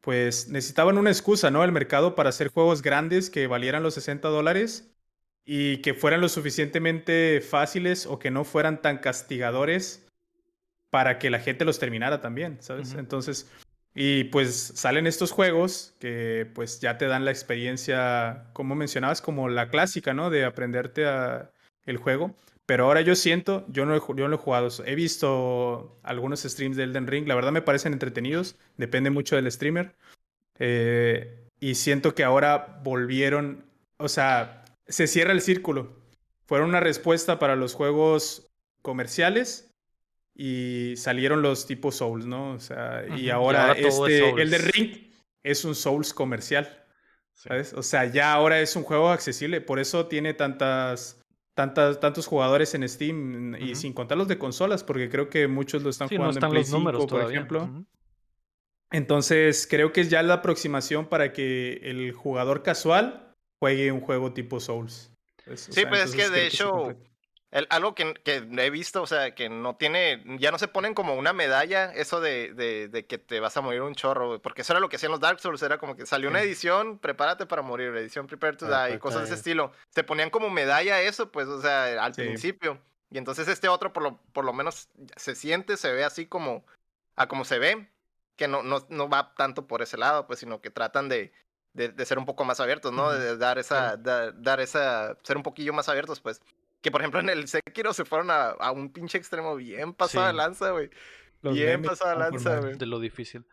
pues 0.00 0.48
necesitaban 0.48 0.98
una 0.98 1.10
excusa, 1.10 1.50
¿no? 1.50 1.64
El 1.64 1.72
mercado 1.72 2.14
para 2.14 2.28
hacer 2.28 2.48
juegos 2.48 2.82
grandes 2.82 3.30
que 3.30 3.46
valieran 3.46 3.82
los 3.82 3.94
60 3.94 4.28
dólares 4.28 4.94
y 5.44 5.78
que 5.78 5.94
fueran 5.94 6.20
lo 6.20 6.28
suficientemente 6.28 7.40
fáciles 7.40 8.06
o 8.06 8.18
que 8.18 8.30
no 8.30 8.44
fueran 8.44 8.82
tan 8.82 8.98
castigadores 8.98 10.06
para 10.90 11.18
que 11.18 11.30
la 11.30 11.40
gente 11.40 11.64
los 11.64 11.78
terminara 11.78 12.20
también, 12.20 12.58
¿sabes? 12.60 12.94
Entonces, 12.94 13.50
y 13.94 14.24
pues 14.24 14.72
salen 14.74 15.06
estos 15.06 15.32
juegos 15.32 15.94
que 16.00 16.50
pues 16.54 16.80
ya 16.80 16.98
te 16.98 17.06
dan 17.06 17.24
la 17.24 17.30
experiencia, 17.30 18.44
como 18.52 18.74
mencionabas, 18.74 19.20
como 19.20 19.48
la 19.48 19.70
clásica, 19.70 20.14
¿no? 20.14 20.30
De 20.30 20.44
aprenderte 20.44 21.06
a 21.06 21.50
el 21.84 21.96
juego. 21.96 22.34
Pero 22.66 22.84
ahora 22.86 23.02
yo 23.02 23.14
siento, 23.14 23.66
yo 23.68 23.84
no, 23.84 23.94
he, 23.94 23.98
yo 23.98 24.14
no 24.14 24.28
lo 24.28 24.36
he 24.36 24.38
jugado, 24.38 24.68
he 24.86 24.94
visto 24.94 25.98
algunos 26.02 26.40
streams 26.42 26.76
de 26.76 26.84
Elden 26.84 27.06
Ring, 27.06 27.28
la 27.28 27.34
verdad 27.34 27.52
me 27.52 27.60
parecen 27.60 27.92
entretenidos, 27.92 28.56
depende 28.78 29.10
mucho 29.10 29.36
del 29.36 29.50
streamer. 29.52 29.94
Eh, 30.58 31.44
y 31.60 31.74
siento 31.74 32.14
que 32.14 32.24
ahora 32.24 32.80
volvieron, 32.82 33.64
o 33.98 34.08
sea, 34.08 34.64
se 34.88 35.06
cierra 35.06 35.32
el 35.32 35.40
círculo. 35.42 35.96
Fueron 36.46 36.68
una 36.70 36.80
respuesta 36.80 37.38
para 37.38 37.56
los 37.56 37.74
juegos 37.74 38.50
comerciales 38.82 39.70
y 40.34 40.94
salieron 40.96 41.42
los 41.42 41.66
tipos 41.66 41.96
Souls, 41.96 42.26
¿no? 42.26 42.52
O 42.52 42.60
sea, 42.60 43.04
y 43.16 43.26
y 43.26 43.30
ahora, 43.30 43.72
es 43.72 43.94
este, 43.94 44.20
Souls. 44.20 44.40
el 44.40 44.50
de 44.50 44.58
Ring 44.58 45.10
es 45.42 45.64
un 45.64 45.74
Souls 45.74 46.12
comercial, 46.14 46.80
Sí. 47.34 47.48
¿sabes? 47.48 47.72
O 47.74 47.82
sea, 47.82 48.04
ya 48.06 48.32
ahora 48.32 48.60
es 48.60 48.76
un 48.76 48.84
juego 48.84 49.10
accesible, 49.10 49.60
por 49.60 49.80
eso 49.80 50.06
tiene 50.06 50.34
tantas, 50.34 51.20
tantas, 51.54 52.00
tantos 52.00 52.26
jugadores 52.26 52.74
en 52.74 52.88
Steam 52.88 53.54
y 53.56 53.72
Ujú. 53.72 53.74
sin 53.76 53.92
contar 53.92 54.18
los 54.18 54.28
de 54.28 54.38
consolas, 54.38 54.84
porque 54.84 55.08
creo 55.08 55.28
que 55.30 55.46
muchos 55.48 55.82
lo 55.82 55.90
están 55.90 56.08
Sí, 56.08 56.16
no 56.16 56.22
jugando 56.22 56.38
están 56.38 56.48
en 56.48 56.52
Play 56.52 56.62
los 56.62 56.70
números 56.70 57.02
5, 57.02 57.10
por 57.10 57.18
todavía. 57.20 57.38
ejemplo. 57.38 57.84
Entonces, 58.90 59.66
creo 59.68 59.92
que 59.92 60.02
es 60.02 60.10
ya 60.10 60.22
la 60.22 60.34
aproximación 60.34 61.08
para 61.08 61.32
que 61.32 61.80
el 61.82 62.12
jugador 62.12 62.62
casual 62.62 63.34
juegue 63.60 63.90
un 63.90 64.00
juego 64.00 64.32
tipo 64.32 64.60
Souls. 64.60 65.12
Sí, 65.54 65.72
sea, 65.72 65.88
pues, 65.88 66.04
es 66.06 66.14
que, 66.14 66.30
de 66.30 66.46
hecho. 66.46 66.94
El- 67.54 67.68
algo 67.70 67.94
que, 67.94 68.14
que 68.14 68.46
he 68.58 68.70
visto, 68.70 69.00
o 69.00 69.06
sea, 69.06 69.32
que 69.34 69.48
no 69.48 69.76
tiene, 69.76 70.22
ya 70.40 70.50
no 70.50 70.58
se 70.58 70.66
ponen 70.66 70.92
como 70.92 71.14
una 71.14 71.32
medalla, 71.32 71.92
eso 71.94 72.20
de, 72.20 72.52
de, 72.52 72.88
de 72.88 73.06
que 73.06 73.16
te 73.16 73.38
vas 73.38 73.56
a 73.56 73.60
morir 73.60 73.80
un 73.82 73.94
chorro, 73.94 74.42
porque 74.42 74.62
eso 74.62 74.72
era 74.72 74.80
lo 74.80 74.88
que 74.88 74.96
hacían 74.96 75.12
los 75.12 75.20
Dark 75.20 75.38
Souls, 75.38 75.62
era 75.62 75.78
como 75.78 75.94
que 75.94 76.04
salió 76.04 76.28
una 76.28 76.42
edición, 76.42 76.98
prepárate 76.98 77.46
para 77.46 77.62
morir, 77.62 77.94
edición 77.96 78.26
Prepare 78.26 78.56
to 78.56 78.66
Die, 78.66 78.94
y 78.94 78.98
cosas 78.98 79.20
de 79.20 79.26
ese 79.26 79.34
estilo. 79.36 79.70
Se 79.90 80.02
ponían 80.02 80.30
como 80.30 80.50
medalla 80.50 81.00
eso, 81.00 81.30
pues, 81.30 81.46
o 81.46 81.62
sea, 81.62 82.04
al 82.04 82.12
Sí. 82.14 82.22
principio. 82.22 82.80
Y 83.10 83.18
entonces 83.18 83.46
este 83.46 83.68
otro, 83.68 83.92
por 83.92 84.02
lo, 84.02 84.16
por 84.32 84.44
lo 84.44 84.52
menos, 84.52 84.88
se 85.14 85.36
siente, 85.36 85.76
se 85.76 85.92
ve 85.92 86.02
así 86.02 86.26
como, 86.26 86.66
a 87.14 87.28
como 87.28 87.44
se 87.44 87.60
ve, 87.60 87.88
que 88.34 88.48
no, 88.48 88.64
no, 88.64 88.84
no 88.88 89.08
va 89.08 89.32
tanto 89.36 89.68
por 89.68 89.80
ese 89.80 89.96
lado, 89.96 90.26
pues, 90.26 90.40
sino 90.40 90.60
que 90.60 90.70
tratan 90.70 91.08
de, 91.08 91.32
de, 91.72 91.90
de 91.90 92.04
ser 92.04 92.18
un 92.18 92.24
poco 92.26 92.44
más 92.44 92.58
abiertos, 92.58 92.92
¿no? 92.92 93.12
De 93.12 93.36
dar 93.36 93.58
esa, 93.60 93.96
da- 93.96 94.32
dar 94.32 94.58
esa, 94.60 95.16
ser 95.22 95.36
un 95.36 95.44
poquillo 95.44 95.72
más 95.72 95.88
abiertos, 95.88 96.20
pues. 96.20 96.40
Que 96.84 96.90
por 96.90 97.00
ejemplo 97.00 97.18
en 97.20 97.30
el 97.30 97.48
Sekiro 97.48 97.94
se 97.94 98.04
fueron 98.04 98.30
a, 98.30 98.48
a 98.50 98.70
un 98.70 98.92
pinche 98.92 99.16
extremo 99.16 99.56
bien 99.56 99.96
Sí. 100.06 100.18
lanza, 100.18 100.70
güey. 100.70 100.90
Bien 101.40 101.82
están 101.82 102.18
lanza, 102.18 102.60
güey. 102.60 102.74
De 102.76 102.84
lo 102.84 103.00
difícil. 103.00 103.46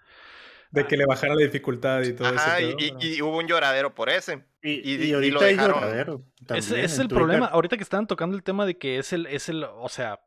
De 0.70 0.86
que 0.86 0.98
le 0.98 1.06
bajara 1.06 1.34
la 1.36 1.42
dificultad 1.42 2.02
y 2.04 2.12
todo 2.14 2.28
Ajá, 2.28 2.60
ese 2.60 2.76
y, 2.78 2.94
y- 3.00 3.22
hubo 3.22 3.38
un 3.38 3.48
lloradero 3.48 3.96
por 3.96 4.10
ese. 4.10 4.44
Y, 4.62 4.72
Y- 4.72 4.96
y 4.96 5.16
y 5.16 5.32
lo 5.32 5.40
hay 5.40 5.56
dejaron. 5.56 5.76
lloradero. 5.80 6.14
Ese 6.16 6.46
también 6.46 6.58
ese 6.60 6.82
es 6.84 6.92
el 7.00 7.08
Twitter. 7.08 7.18
problema. 7.18 7.46
Ahorita 7.46 7.78
que 7.78 7.84
estaban 7.84 8.06
tocando 8.06 8.36
el 8.36 8.44
tema 8.44 8.66
de 8.66 8.78
que 8.78 8.98
es 8.98 9.14
el, 9.14 9.26
es 9.28 9.48
el, 9.48 9.64
o 9.64 9.88
sea, 9.88 10.20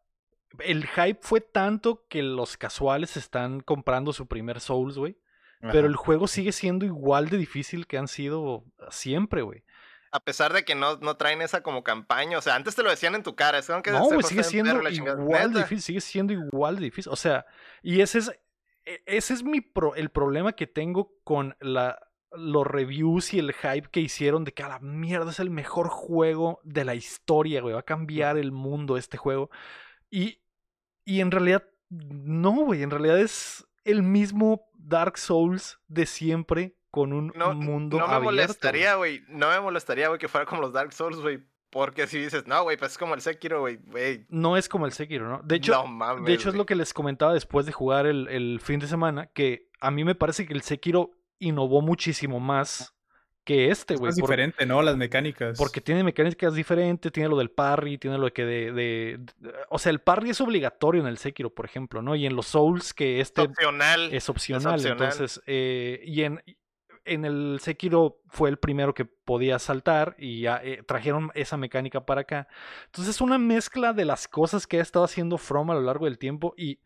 el 0.60 0.86
hype 0.86 1.18
fue 1.20 1.42
tanto 1.42 2.06
que 2.08 2.22
los 2.22 2.56
casuales 2.56 3.18
están 3.18 3.60
comprando 3.60 4.14
su 4.14 4.26
primer 4.28 4.60
Souls, 4.60 4.96
güey. 4.96 5.18
Pero 5.60 5.86
el 5.86 5.96
juego 5.96 6.26
sigue 6.26 6.52
siendo 6.52 6.84
igual 6.86 7.28
de 7.30 7.36
difícil 7.38 7.86
que 7.86 7.96
han 7.98 8.08
sido 8.08 8.64
siempre, 8.90 9.40
güey. 9.42 9.62
A 10.14 10.20
pesar 10.20 10.52
de 10.52 10.64
que 10.64 10.76
no, 10.76 10.96
no 10.98 11.16
traen 11.16 11.42
esa 11.42 11.62
como 11.64 11.82
campaña. 11.82 12.38
O 12.38 12.40
sea, 12.40 12.54
antes 12.54 12.76
te 12.76 12.84
lo 12.84 12.90
decían 12.90 13.16
en 13.16 13.24
tu 13.24 13.34
cara. 13.34 13.58
Es 13.58 13.66
como 13.66 13.82
que 13.82 13.90
No, 13.90 13.98
güey, 14.14 14.22
sigue 14.28 14.42
siendo 14.44 14.70
igual 15.24 15.52
de 15.52 15.58
difícil, 15.64 15.82
sigue 15.82 16.00
siendo 16.00 16.32
igual 16.32 16.76
de 16.76 16.82
difícil. 16.84 17.10
O 17.12 17.16
sea, 17.16 17.46
y 17.82 18.00
ese 18.00 18.18
es, 18.20 18.28
e- 18.84 19.02
ese 19.06 19.34
es 19.34 19.42
mi 19.42 19.60
pro- 19.60 19.96
el 19.96 20.10
problema 20.10 20.52
que 20.52 20.68
tengo 20.68 21.12
con 21.24 21.56
la, 21.58 21.98
los 22.30 22.64
reviews 22.64 23.34
y 23.34 23.40
el 23.40 23.52
hype 23.54 23.88
que 23.90 23.98
hicieron 23.98 24.44
de 24.44 24.52
que 24.52 24.62
a 24.62 24.68
la 24.68 24.78
mierda 24.78 25.32
es 25.32 25.40
el 25.40 25.50
mejor 25.50 25.88
juego 25.88 26.60
de 26.62 26.84
la 26.84 26.94
historia, 26.94 27.60
güey. 27.60 27.74
Va 27.74 27.80
a 27.80 27.84
cambiar 27.84 28.38
el 28.38 28.52
mundo 28.52 28.96
este 28.96 29.16
juego. 29.16 29.50
Y, 30.10 30.40
y 31.04 31.22
en 31.22 31.32
realidad, 31.32 31.64
no, 31.90 32.52
güey. 32.52 32.84
En 32.84 32.90
realidad 32.90 33.18
es 33.18 33.66
el 33.82 34.04
mismo 34.04 34.70
Dark 34.74 35.18
Souls 35.18 35.80
de 35.88 36.06
siempre 36.06 36.76
con 36.94 37.12
un 37.12 37.32
No, 37.34 37.52
mundo 37.54 37.98
no 37.98 38.06
me 38.06 38.14
abierto, 38.14 38.24
molestaría, 38.36 38.94
güey. 38.94 39.22
No 39.28 39.48
me 39.48 39.60
molestaría, 39.60 40.06
güey, 40.06 40.20
que 40.20 40.28
fuera 40.28 40.46
como 40.46 40.60
los 40.62 40.72
Dark 40.72 40.92
Souls, 40.92 41.18
güey. 41.18 41.40
Porque 41.70 42.06
si 42.06 42.18
dices, 42.20 42.46
no, 42.46 42.62
güey, 42.62 42.76
pues 42.76 42.92
es 42.92 42.98
como 42.98 43.14
el 43.14 43.20
Sekiro, 43.20 43.58
güey. 43.58 43.78
Güey, 43.86 44.26
No 44.28 44.56
es 44.56 44.68
como 44.68 44.86
el 44.86 44.92
Sekiro, 44.92 45.28
¿no? 45.28 45.40
De 45.42 45.56
hecho, 45.56 45.72
no 45.72 45.88
mames. 45.88 46.24
De 46.24 46.32
hecho, 46.32 46.48
es 46.50 46.54
lo 46.54 46.66
que 46.66 46.76
les 46.76 46.94
comentaba 46.94 47.34
después 47.34 47.66
de 47.66 47.72
jugar 47.72 48.06
el, 48.06 48.28
el 48.28 48.60
fin 48.60 48.78
de 48.78 48.86
semana, 48.86 49.26
que 49.26 49.70
a 49.80 49.90
mí 49.90 50.04
me 50.04 50.14
parece 50.14 50.46
que 50.46 50.54
el 50.54 50.62
Sekiro 50.62 51.10
innovó 51.40 51.82
muchísimo 51.82 52.38
más 52.38 52.92
que 53.42 53.70
este, 53.70 53.94
Es 53.94 54.00
güey. 54.00 54.12
por- 54.12 54.22
diferente, 54.22 54.64
¿no? 54.66 54.80
Las 54.82 54.96
mecánicas. 54.96 55.58
porque 55.58 55.80
tiene 55.80 56.04
mecánicas 56.04 56.54
diferentes, 56.54 57.10
tiene 57.12 57.28
lo 57.28 57.36
del 57.36 57.50
parry, 57.50 57.98
tiene 57.98 58.16
lo 58.18 58.26
de 58.26 58.32
que 58.32 58.44
de, 58.44 58.72
de- 58.72 59.18
de- 59.40 59.52
O 59.68 59.78
sea, 59.80 59.90
el 59.90 59.98
parry 60.00 60.30
es 60.30 60.40
obligatorio 60.40 61.02
en 61.02 61.08
el 61.08 61.18
Sekiro, 61.18 61.50
por 61.50 61.66
ejemplo, 61.66 62.00
¿no? 62.02 62.14
Y 62.14 62.24
en 62.24 62.36
los 62.36 62.46
Souls, 62.46 62.94
que 62.94 63.20
Es 63.20 63.28
este 63.28 63.42
opcional. 63.42 64.14
es 64.14 64.28
opcional. 64.30 64.74
opcional. 64.76 64.92
Entonces, 65.02 65.42
eh, 65.46 66.00
y 66.06 66.22
en. 66.22 66.40
En 67.04 67.24
el 67.24 67.58
Sekiro 67.60 68.20
fue 68.28 68.48
el 68.50 68.58
primero 68.58 68.94
que 68.94 69.04
podía 69.04 69.58
saltar 69.58 70.16
y 70.18 70.42
ya 70.42 70.60
eh, 70.62 70.82
trajeron 70.86 71.30
esa 71.34 71.56
mecánica 71.56 72.06
para 72.06 72.22
acá. 72.22 72.48
Entonces 72.86 73.16
es 73.16 73.20
una 73.20 73.38
mezcla 73.38 73.92
de 73.92 74.04
las 74.04 74.28
cosas 74.28 74.66
que 74.66 74.78
ha 74.78 74.82
estado 74.82 75.04
haciendo 75.04 75.38
From 75.38 75.70
a 75.70 75.74
lo 75.74 75.82
largo 75.82 76.06
del 76.06 76.18
tiempo 76.18 76.54
y 76.56 76.80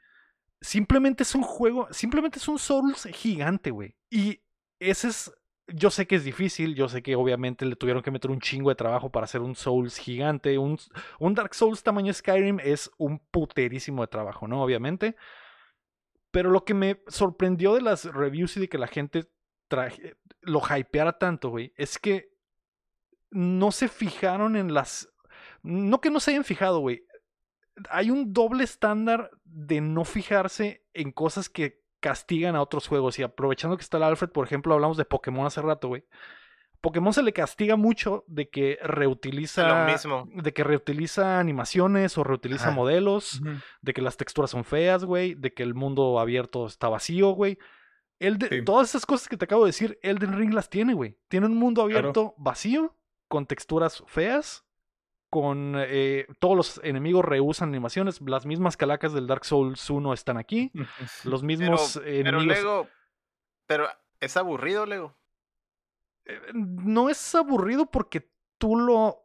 simplemente 0.60 1.22
es 1.22 1.34
un 1.34 1.42
juego, 1.42 1.88
simplemente 1.90 2.38
es 2.38 2.48
un 2.48 2.58
Souls 2.58 3.08
gigante, 3.12 3.70
güey. 3.70 3.96
Y 4.10 4.40
ese 4.78 5.08
es, 5.08 5.32
yo 5.68 5.90
sé 5.90 6.06
que 6.06 6.16
es 6.16 6.24
difícil, 6.24 6.74
yo 6.74 6.88
sé 6.88 7.02
que 7.02 7.16
obviamente 7.16 7.64
le 7.64 7.76
tuvieron 7.76 8.02
que 8.02 8.10
meter 8.10 8.30
un 8.30 8.40
chingo 8.40 8.70
de 8.70 8.76
trabajo 8.76 9.10
para 9.10 9.24
hacer 9.24 9.40
un 9.40 9.54
Souls 9.54 9.98
gigante, 9.98 10.58
un, 10.58 10.78
un 11.18 11.34
Dark 11.34 11.54
Souls 11.54 11.82
tamaño 11.82 12.12
Skyrim 12.12 12.58
es 12.60 12.90
un 12.98 13.18
puterísimo 13.18 14.02
de 14.02 14.08
trabajo, 14.08 14.48
¿no? 14.48 14.62
Obviamente. 14.62 15.16
Pero 16.30 16.50
lo 16.50 16.64
que 16.64 16.74
me 16.74 17.00
sorprendió 17.06 17.74
de 17.74 17.80
las 17.80 18.04
reviews 18.04 18.56
y 18.58 18.60
de 18.60 18.68
que 18.68 18.76
la 18.76 18.86
gente 18.86 19.30
traje, 19.68 20.16
lo 20.40 20.60
hypeara 20.60 21.18
tanto, 21.18 21.50
güey, 21.50 21.72
es 21.76 21.98
que 21.98 22.30
no 23.30 23.70
se 23.72 23.88
fijaron 23.88 24.56
en 24.56 24.74
las... 24.74 25.08
No 25.62 26.00
que 26.00 26.10
no 26.10 26.20
se 26.20 26.30
hayan 26.32 26.44
fijado, 26.44 26.80
güey. 26.80 27.04
Hay 27.90 28.10
un 28.10 28.32
doble 28.32 28.64
estándar 28.64 29.30
de 29.44 29.80
no 29.80 30.04
fijarse 30.04 30.84
en 30.94 31.12
cosas 31.12 31.48
que 31.48 31.82
castigan 32.00 32.56
a 32.56 32.62
otros 32.62 32.88
juegos. 32.88 33.18
Y 33.18 33.22
aprovechando 33.22 33.76
que 33.76 33.82
está 33.82 33.96
el 33.98 34.04
Alfred, 34.04 34.30
por 34.30 34.46
ejemplo, 34.46 34.74
hablamos 34.74 34.96
de 34.96 35.04
Pokémon 35.04 35.46
hace 35.46 35.60
rato, 35.60 35.88
güey. 35.88 36.04
Pokémon 36.80 37.12
se 37.12 37.24
le 37.24 37.32
castiga 37.32 37.76
mucho 37.76 38.24
de 38.28 38.48
que 38.48 38.78
reutiliza. 38.82 39.84
Lo 39.84 39.92
mismo. 39.92 40.28
De 40.32 40.52
que 40.52 40.62
reutiliza 40.62 41.40
animaciones 41.40 42.16
o 42.18 42.24
reutiliza 42.24 42.68
Ajá. 42.68 42.74
modelos. 42.74 43.42
De 43.82 43.92
que 43.92 44.02
las 44.02 44.16
texturas 44.16 44.50
son 44.50 44.64
feas, 44.64 45.04
güey. 45.04 45.34
De 45.34 45.52
que 45.52 45.64
el 45.64 45.74
mundo 45.74 46.20
abierto 46.20 46.66
está 46.66 46.88
vacío, 46.88 47.30
güey. 47.30 47.58
Elden- 48.20 48.48
Sí. 48.50 48.64
Todas 48.64 48.88
esas 48.90 49.06
cosas 49.06 49.28
que 49.28 49.36
te 49.36 49.44
acabo 49.44 49.64
de 49.64 49.68
decir, 49.68 49.98
Elden 50.02 50.36
Ring 50.36 50.52
las 50.52 50.68
tiene, 50.68 50.94
güey. 50.94 51.16
Tiene 51.28 51.46
un 51.46 51.56
mundo 51.56 51.84
Claro. 51.86 51.98
abierto 51.98 52.34
vacío, 52.38 52.94
con 53.28 53.46
texturas 53.46 54.02
feas, 54.06 54.64
con 55.30 55.74
eh, 55.76 56.26
todos 56.38 56.56
los 56.56 56.80
enemigos 56.82 57.24
rehusan 57.24 57.68
animaciones. 57.68 58.20
Las 58.22 58.46
mismas 58.46 58.76
calacas 58.76 59.12
del 59.12 59.26
Dark 59.26 59.44
Souls 59.44 59.88
1 59.90 60.12
están 60.14 60.36
aquí. 60.38 60.72
Los 61.24 61.42
mismos 61.42 61.92
Pero, 62.02 62.04
pero 62.06 62.20
enemigos. 62.40 62.56
Lego. 62.56 62.88
Pero 63.66 63.88
es 64.20 64.36
aburrido, 64.38 64.86
Lego. 64.86 65.14
Eh, 66.24 66.40
no 66.54 67.08
es 67.10 67.34
aburrido 67.34 67.86
porque 67.86 68.30
tú 68.58 68.76
lo. 68.76 69.24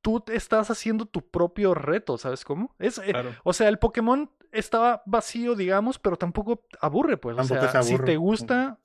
Tú 0.00 0.22
estás 0.28 0.70
haciendo 0.70 1.06
tu 1.06 1.28
propio 1.28 1.74
reto, 1.74 2.16
¿sabes 2.16 2.44
cómo? 2.44 2.74
Es, 2.78 2.98
eh, 2.98 3.10
Claro. 3.10 3.34
O 3.42 3.52
sea, 3.52 3.68
el 3.68 3.78
Pokémon 3.78 4.30
estaba 4.52 5.02
vacío, 5.06 5.54
digamos, 5.54 5.98
pero 5.98 6.16
tampoco 6.16 6.64
aburre, 6.80 7.16
pues. 7.16 7.36
Tampoco 7.36 7.64
o 7.64 7.68
sea, 7.68 7.82
si 7.82 7.98
te 7.98 8.16
gusta, 8.16 8.78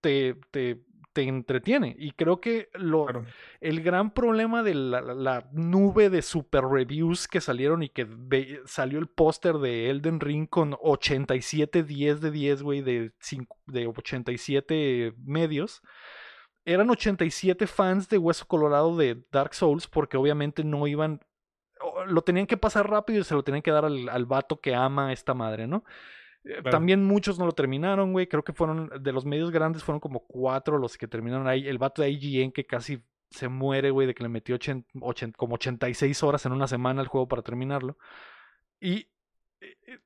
te, 0.00 0.36
te, 0.50 0.82
te 1.12 1.22
entretiene. 1.22 1.94
Y 1.98 2.12
creo 2.12 2.40
que 2.40 2.68
lo, 2.74 3.06
Claro. 3.06 3.26
el 3.60 3.82
gran 3.82 4.12
problema 4.12 4.62
de 4.62 4.74
la, 4.74 5.48
nube 5.52 6.10
de 6.10 6.22
super 6.22 6.64
reviews 6.64 7.28
que 7.28 7.40
salieron 7.40 7.82
y 7.82 7.88
que 7.88 8.06
salió 8.66 8.98
el 8.98 9.08
póster 9.08 9.56
de 9.58 9.90
Elden 9.90 10.20
Ring 10.20 10.48
con 10.48 10.76
87 10.80 11.82
10 11.82 12.20
de 12.20 12.30
10, 12.30 12.62
güey, 12.62 12.80
de, 12.82 13.12
de 13.66 13.86
87 13.86 15.14
medios. 15.24 15.82
Eran 16.64 16.90
87 16.90 17.66
fans 17.66 18.08
de 18.08 18.18
Hueso 18.18 18.46
Colorado 18.46 18.96
de 18.96 19.24
Dark 19.32 19.54
Souls 19.54 19.86
porque 19.86 20.16
obviamente 20.16 20.62
no 20.62 20.86
iban... 20.86 21.20
Lo 22.06 22.22
tenían 22.22 22.46
que 22.46 22.56
pasar 22.56 22.88
rápido 22.88 23.20
y 23.20 23.24
se 23.24 23.34
lo 23.34 23.42
tenían 23.42 23.62
que 23.62 23.70
dar 23.70 23.84
al, 23.84 24.08
al 24.08 24.26
vato 24.26 24.60
que 24.60 24.74
ama 24.74 25.08
a 25.08 25.12
esta 25.12 25.34
madre, 25.34 25.66
¿no? 25.66 25.84
Eh, 26.44 26.54
Claro. 26.62 26.70
También 26.70 27.04
muchos 27.04 27.38
no 27.38 27.44
lo 27.46 27.52
terminaron, 27.52 28.12
güey. 28.12 28.26
Creo 28.26 28.42
que 28.42 28.52
fueron, 28.54 28.90
de 29.02 29.12
los 29.12 29.26
medios 29.26 29.50
grandes, 29.50 29.84
fueron 29.84 30.00
como 30.00 30.20
cuatro 30.20 30.78
los 30.78 30.96
que 30.96 31.06
terminaron 31.06 31.46
ahí. 31.46 31.68
El 31.68 31.76
vato 31.78 32.00
de 32.02 32.10
IGN 32.10 32.52
que 32.52 32.64
casi 32.64 33.02
se 33.30 33.48
muere, 33.48 33.90
güey, 33.90 34.06
de 34.06 34.14
que 34.14 34.22
le 34.22 34.28
metió 34.30 34.56
ochen- 34.56 34.86
ochen- 34.94 35.34
como 35.36 35.54
86 35.56 36.22
horas 36.22 36.46
en 36.46 36.52
una 36.52 36.66
semana 36.66 37.00
al 37.02 37.08
juego 37.08 37.28
para 37.28 37.42
terminarlo. 37.42 37.98
Y 38.80 39.08
eh, 39.60 39.76
eh, 39.86 39.98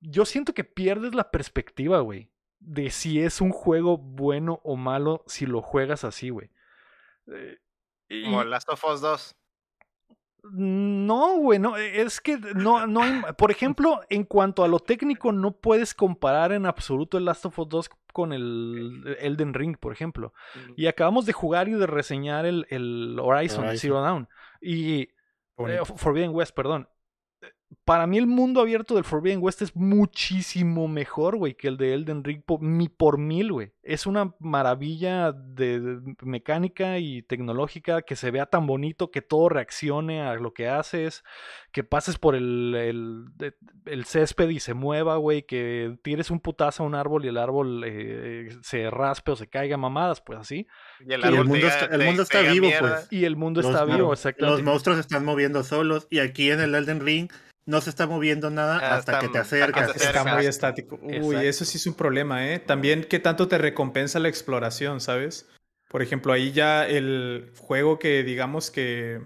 yo 0.00 0.24
siento 0.24 0.52
que 0.54 0.64
pierdes 0.64 1.14
la 1.14 1.30
perspectiva, 1.30 2.00
güey, 2.00 2.30
de 2.58 2.90
si 2.90 3.20
es 3.20 3.40
un 3.40 3.50
juego 3.52 3.96
bueno 3.96 4.60
o 4.64 4.74
malo 4.76 5.22
si 5.28 5.46
lo 5.46 5.62
juegas 5.62 6.02
así, 6.04 6.30
güey. 6.30 6.50
Eh, 7.32 7.58
y- 8.08 8.24
Como 8.24 8.42
Last 8.44 8.68
of 8.68 8.84
Us 8.84 9.00
2. 9.00 9.36
No, 10.52 11.36
güey, 11.38 11.58
no, 11.58 11.76
e, 11.76 12.02
es 12.02 12.20
que 12.20 12.38
no, 12.38 12.86
no 12.86 13.02
hay, 13.02 13.22
por 13.36 13.50
ejemplo, 13.50 14.00
en 14.08 14.24
cuanto 14.24 14.64
a 14.64 14.68
lo 14.68 14.78
técnico, 14.78 15.32
no 15.32 15.52
puedes 15.52 15.94
comparar 15.94 16.52
en 16.52 16.66
absoluto 16.66 17.18
el 17.18 17.24
Last 17.24 17.46
of 17.46 17.58
Us 17.58 17.68
2 17.68 17.90
con 18.12 18.32
el 18.32 19.16
Elden 19.20 19.54
Ring, 19.54 19.76
por 19.76 19.92
ejemplo. 19.92 20.32
Y 20.76 20.86
acabamos 20.86 21.26
de 21.26 21.32
jugar 21.32 21.68
y 21.68 21.72
de 21.72 21.86
reseñar 21.86 22.46
el, 22.46 22.66
el 22.70 23.18
Horizon, 23.20 23.64
Horizon. 23.64 23.78
Zero 23.78 24.00
Dawn. 24.00 24.28
Y 24.60 25.08
eh. 25.58 25.80
Forbidden 25.96 26.30
West, 26.34 26.54
perdón. 26.54 26.88
Para 27.84 28.06
mí 28.06 28.18
el 28.18 28.26
mundo 28.26 28.60
abierto 28.60 28.94
del 28.94 29.04
Forbidden 29.04 29.42
West 29.42 29.62
es 29.62 29.74
muchísimo 29.74 30.86
mejor, 30.88 31.36
güey, 31.36 31.54
que 31.54 31.68
el 31.68 31.76
de 31.76 31.94
Elden 31.94 32.22
Ring 32.22 32.42
por, 32.44 32.60
por 32.96 33.18
mil, 33.18 33.52
güey. 33.52 33.72
Es 33.82 34.06
una 34.06 34.34
maravilla 34.38 35.32
de, 35.32 36.00
mecánica 36.22 36.98
y 36.98 37.22
tecnológica 37.22 38.02
que 38.02 38.16
se 38.16 38.30
vea 38.30 38.46
tan 38.46 38.66
bonito, 38.66 39.10
que 39.10 39.22
todo 39.22 39.48
reaccione 39.48 40.22
a 40.22 40.34
lo 40.34 40.52
que 40.52 40.68
haces, 40.68 41.24
que 41.72 41.84
pases 41.84 42.18
por 42.18 42.34
el, 42.34 43.26
el 43.86 44.04
césped 44.04 44.48
y 44.48 44.60
se 44.60 44.74
mueva, 44.74 45.16
güey, 45.16 45.42
que 45.42 45.96
tires 46.02 46.30
un 46.30 46.40
putazo 46.40 46.82
a 46.82 46.86
un 46.86 46.94
árbol 46.94 47.24
y 47.24 47.28
el 47.28 47.38
árbol 47.38 47.82
eh, 47.84 48.48
se 48.62 48.90
raspe 48.90 49.32
o 49.32 49.36
se 49.36 49.48
caiga 49.48 49.76
mamadas, 49.76 50.20
pues 50.20 50.38
así. 50.38 50.66
Y 51.04 51.12
el, 51.12 51.20
Y 51.24 51.30
mundo 51.44 51.66
está- 51.66 51.84
el 51.86 51.98
te- 52.00 52.04
mundo 52.06 52.22
te 52.22 52.22
está 52.22 52.40
diga 52.40 52.52
vivo, 52.52 52.66
mierda. 52.66 52.96
pues. 52.96 53.08
Y 53.10 53.24
el 53.24 53.36
mundo 53.36 53.62
Los- 53.62 53.70
está 53.72 53.84
vivo, 53.84 53.98
los- 53.98 54.18
exactamente. 54.20 54.56
Los 54.56 54.62
monstruos 54.64 54.96
se 54.96 55.00
están 55.02 55.24
moviendo 55.24 55.62
solos 55.64 56.06
y 56.10 56.18
aquí 56.20 56.50
en 56.50 56.60
el 56.60 56.74
Elden 56.74 57.00
Ring 57.00 57.30
no 57.66 57.80
se 57.80 57.90
está 57.90 58.06
moviendo 58.06 58.48
nada 58.50 58.78
Ah, 58.80 58.96
hasta 58.96 59.18
que 59.18 59.28
te 59.28 59.38
hasta 59.38 59.56
que 59.56 59.62
acercas. 59.62 59.92
te 59.94 60.04
Está 60.04 60.24
muy 60.36 60.46
estático. 60.46 60.98
Uy, 61.02 61.14
Exacto. 61.16 61.40
eso 61.40 61.64
sí 61.64 61.78
es 61.78 61.86
un 61.86 61.94
problema, 61.94 62.46
¿eh? 62.48 62.58
También 62.60 63.04
qué 63.04 63.18
tanto 63.18 63.48
te 63.48 63.58
recompensa 63.58 64.18
la 64.20 64.28
exploración, 64.28 65.00
¿sabes? 65.00 65.48
Por 65.88 66.00
ejemplo, 66.02 66.32
ahí 66.32 66.52
ya 66.52 66.86
el 66.86 67.50
juego 67.58 67.98
que 67.98 68.22
digamos 68.22 68.70
que 68.70 69.20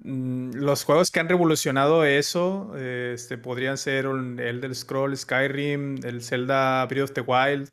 mm, 0.00 0.52
los 0.54 0.84
juegos 0.84 1.10
que 1.10 1.20
han 1.20 1.28
revolucionado 1.28 2.04
eso 2.04 2.72
eh, 2.76 3.12
este, 3.14 3.36
podrían 3.36 3.76
ser 3.78 4.06
el 4.06 4.60
del 4.60 4.74
Scroll, 4.74 5.16
Skyrim, 5.16 5.96
el 6.04 6.22
Zelda 6.22 6.86
Breath 6.86 7.04
of 7.04 7.12
the 7.14 7.20
Wild, 7.22 7.68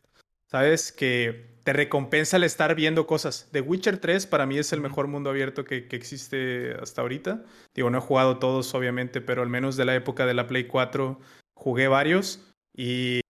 ¿sabes? 0.49 0.91
Que 0.91 1.55
te 1.66 1.74
recompensa 1.74 2.38
el 2.38 2.43
estar 2.43 2.76
viendo 2.76 3.07
cosas. 3.07 3.49
The 3.51 3.59
Witcher 3.59 3.97
3 3.97 4.28
para 4.28 4.45
mí 4.45 4.59
es 4.59 4.72
el 4.72 4.82
mejor 4.82 5.07
mundo 5.07 5.32
abierto 5.32 5.66
que, 5.66 5.88
que 5.88 5.95
existe 5.95 6.76
hasta 6.80 7.01
ahorita. 7.01 7.43
Digo, 7.74 7.89
no 7.89 7.97
he 7.97 8.01
jugado 8.01 8.38
todos, 8.38 8.72
obviamente, 8.76 9.20
pero 9.20 9.41
al 9.41 9.49
menos 9.49 9.76
de 9.76 9.86
la 9.86 9.95
época 9.95 10.28
de 10.28 10.36
la 10.36 10.45
Play 10.45 10.66
4 10.66 11.20
jugué 11.55 11.88
varios 11.88 12.53
y 12.78 13.22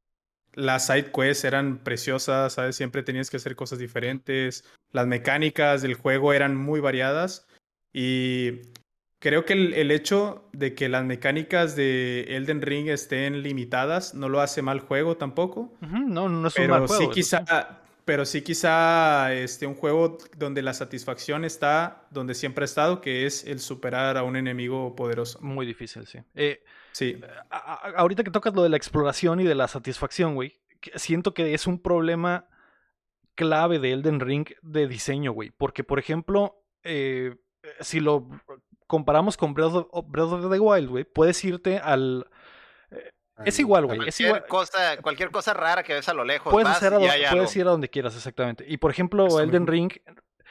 las 0.53 0.87
side 0.87 1.13
quests 1.13 1.45
eran 1.45 1.77
preciosas, 1.77 2.51
¿sabes? 2.53 2.75
Siempre 2.75 3.03
tenías 3.03 3.29
que 3.29 3.37
hacer 3.37 3.55
cosas 3.55 3.79
diferentes. 3.79 4.65
Las 4.91 5.07
mecánicas 5.07 5.81
del 5.81 5.93
juego 5.93 6.33
eran 6.33 6.57
muy 6.57 6.81
variadas 6.81 7.47
y 7.93 8.63
creo 9.19 9.45
que 9.45 9.53
el, 9.53 9.73
el 9.75 9.91
hecho 9.91 10.49
de 10.51 10.75
que 10.75 10.89
las 10.89 11.05
mecánicas 11.05 11.77
de 11.77 12.25
Elden 12.35 12.61
Ring 12.61 12.89
estén 12.89 13.43
limitadas 13.43 14.13
no 14.13 14.27
lo 14.27 14.41
hace 14.41 14.61
mal 14.61 14.81
juego 14.81 15.15
tampoco. 15.15 15.73
Ujú, 15.81 15.99
No, 15.99 16.27
no 16.27 16.49
es 16.49 16.57
un 16.57 16.67
mal 16.67 16.81
Pero 16.81 16.87
juego. 16.87 17.03
sí 17.03 17.09
quizá, 17.13 17.81
pero 18.05 18.23
sí 18.25 18.41
quizá 18.43 19.33
este, 19.33 19.65
un 19.67 19.75
juego 19.75 20.17
donde 20.37 20.61
la 20.61 20.73
satisfacción 20.73 21.43
está 21.43 22.07
donde 22.11 22.33
siempre 22.35 22.63
ha 22.63 22.65
estado, 22.65 23.01
que 23.01 23.25
es 23.25 23.43
el 23.45 23.59
superar 23.59 24.15
a 24.17 24.23
un 24.23 24.35
enemigo 24.35 24.95
poderoso. 24.95 25.39
Muy 25.41 25.65
difícil, 25.65 26.05
sí. 26.07 26.19
Eh, 26.35 26.63
Sí, 26.91 27.19
a- 27.49 27.57
a- 27.57 27.89
ahorita 27.97 28.23
que 28.23 28.31
tocas 28.31 28.53
lo 28.55 28.63
de 28.63 28.69
la 28.69 28.77
exploración 28.77 29.41
y 29.41 29.43
de 29.43 29.53
la 29.55 29.67
satisfacción, 29.67 30.33
güey, 30.35 30.61
siento 30.95 31.33
que 31.33 31.53
es 31.53 31.67
un 31.67 31.81
problema 31.81 32.47
clave 33.33 33.79
de 33.79 33.91
Elden 33.91 34.21
Ring 34.21 34.47
de 34.61 34.87
diseño, 34.87 35.33
güey. 35.33 35.51
Porque, 35.51 35.83
por 35.83 35.99
ejemplo, 35.99 36.63
eh, 36.83 37.35
si 37.81 37.99
lo 37.99 38.29
comparamos 38.87 39.35
con 39.35 39.53
Breath 39.53 39.73
of, 39.91 40.05
Breath 40.07 40.31
of 40.31 40.49
the 40.51 40.59
Wild, 40.59 40.87
güey, 40.89 41.03
puedes 41.03 41.43
irte 41.43 41.79
al... 41.79 42.27
Es 43.43 43.59
igual, 43.59 43.85
güey. 43.85 43.97
Es 44.07 44.15
Cualquier 44.17 44.27
igual. 44.27 44.45
cosa, 44.47 44.97
cualquier 45.01 45.31
cosa 45.31 45.53
rara 45.53 45.83
que 45.83 45.93
ves 45.93 46.07
a 46.07 46.13
lo 46.13 46.23
lejos. 46.23 46.51
Puedes, 46.51 46.67
vas 46.69 46.77
hacer 46.77 46.93
a 46.93 46.95
y 46.97 46.99
donde- 46.99 47.09
hay 47.11 47.21
puedes 47.31 47.49
algo. 47.49 47.59
ir 47.61 47.67
a 47.67 47.71
donde 47.71 47.89
quieras, 47.89 48.15
exactamente. 48.15 48.63
Y 48.67 48.77
por 48.77 48.91
ejemplo, 48.91 49.39
Elden. 49.39 49.67
Ring. 49.67 49.91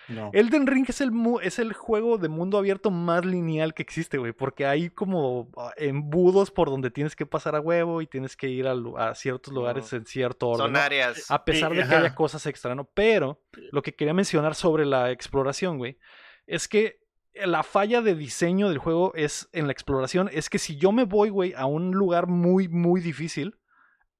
No. 0.06 0.28
Elden 0.34 0.66
Ring 0.66 0.84
es 0.86 1.00
el, 1.00 1.12
mu- 1.12 1.40
es 1.40 1.58
el 1.58 1.72
juego 1.72 2.18
de 2.18 2.28
mundo 2.28 2.58
abierto 2.58 2.90
más 2.90 3.24
lineal 3.24 3.72
que 3.72 3.82
existe, 3.82 4.18
güey. 4.18 4.32
Porque 4.32 4.66
hay 4.66 4.90
como 4.90 5.48
ah, 5.56 5.72
embudos 5.78 6.50
por 6.50 6.68
donde 6.68 6.90
tienes 6.90 7.16
que 7.16 7.24
pasar 7.24 7.56
a 7.56 7.60
huevo 7.60 8.02
y 8.02 8.06
tienes 8.06 8.36
que 8.36 8.48
ir 8.50 8.66
a, 8.68 9.14
ciertos 9.14 9.54
lugares 9.54 9.90
en 9.94 10.04
cierto 10.04 10.48
orden. 10.48 10.64
Son 10.66 10.72
¿no? 10.74 10.78
áreas. 10.78 11.30
A 11.30 11.42
pesar 11.46 11.70
de 11.70 11.76
que 11.78 11.82
ajá. 11.84 11.98
haya 12.00 12.14
cosas 12.14 12.44
extra, 12.44 12.74
¿no? 12.74 12.84
Pero 12.92 13.40
lo 13.72 13.80
que 13.80 13.94
quería 13.94 14.12
mencionar 14.12 14.54
sobre 14.54 14.84
la 14.84 15.10
exploración, 15.10 15.78
güey, 15.78 15.96
es 16.46 16.68
que 16.68 17.00
la 17.34 17.62
falla 17.62 18.00
de 18.00 18.14
diseño 18.14 18.68
del 18.68 18.78
juego 18.78 19.12
es 19.14 19.48
en 19.52 19.66
la 19.66 19.72
exploración, 19.72 20.30
es 20.32 20.48
que 20.48 20.58
si 20.58 20.76
yo 20.76 20.92
me 20.92 21.04
voy, 21.04 21.30
güey, 21.30 21.52
a 21.54 21.66
un 21.66 21.92
lugar 21.92 22.26
muy, 22.26 22.68
muy 22.68 23.00
difícil 23.00 23.56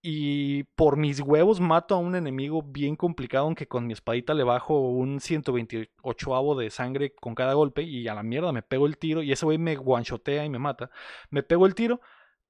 y 0.02 0.64
por 0.74 0.96
mis 0.96 1.20
huevos 1.20 1.60
mato 1.60 1.94
a 1.94 1.98
un 1.98 2.14
enemigo 2.14 2.62
bien 2.62 2.96
complicado, 2.96 3.46
aunque 3.46 3.68
con 3.68 3.86
mi 3.86 3.94
espadita 3.94 4.34
le 4.34 4.44
bajo 4.44 4.78
un 4.78 5.20
128avo 5.20 6.58
de 6.58 6.70
sangre 6.70 7.14
con 7.14 7.34
cada 7.34 7.54
golpe 7.54 7.82
y 7.82 8.06
a 8.08 8.14
la 8.14 8.22
mierda 8.22 8.52
me 8.52 8.62
pego 8.62 8.86
el 8.86 8.98
tiro 8.98 9.22
y 9.22 9.32
ese 9.32 9.46
güey 9.46 9.56
me 9.56 9.76
guanchotea 9.76 10.44
y 10.44 10.50
me 10.50 10.58
mata. 10.58 10.90
Me 11.30 11.42
pego 11.42 11.64
el 11.64 11.74
tiro, 11.74 12.00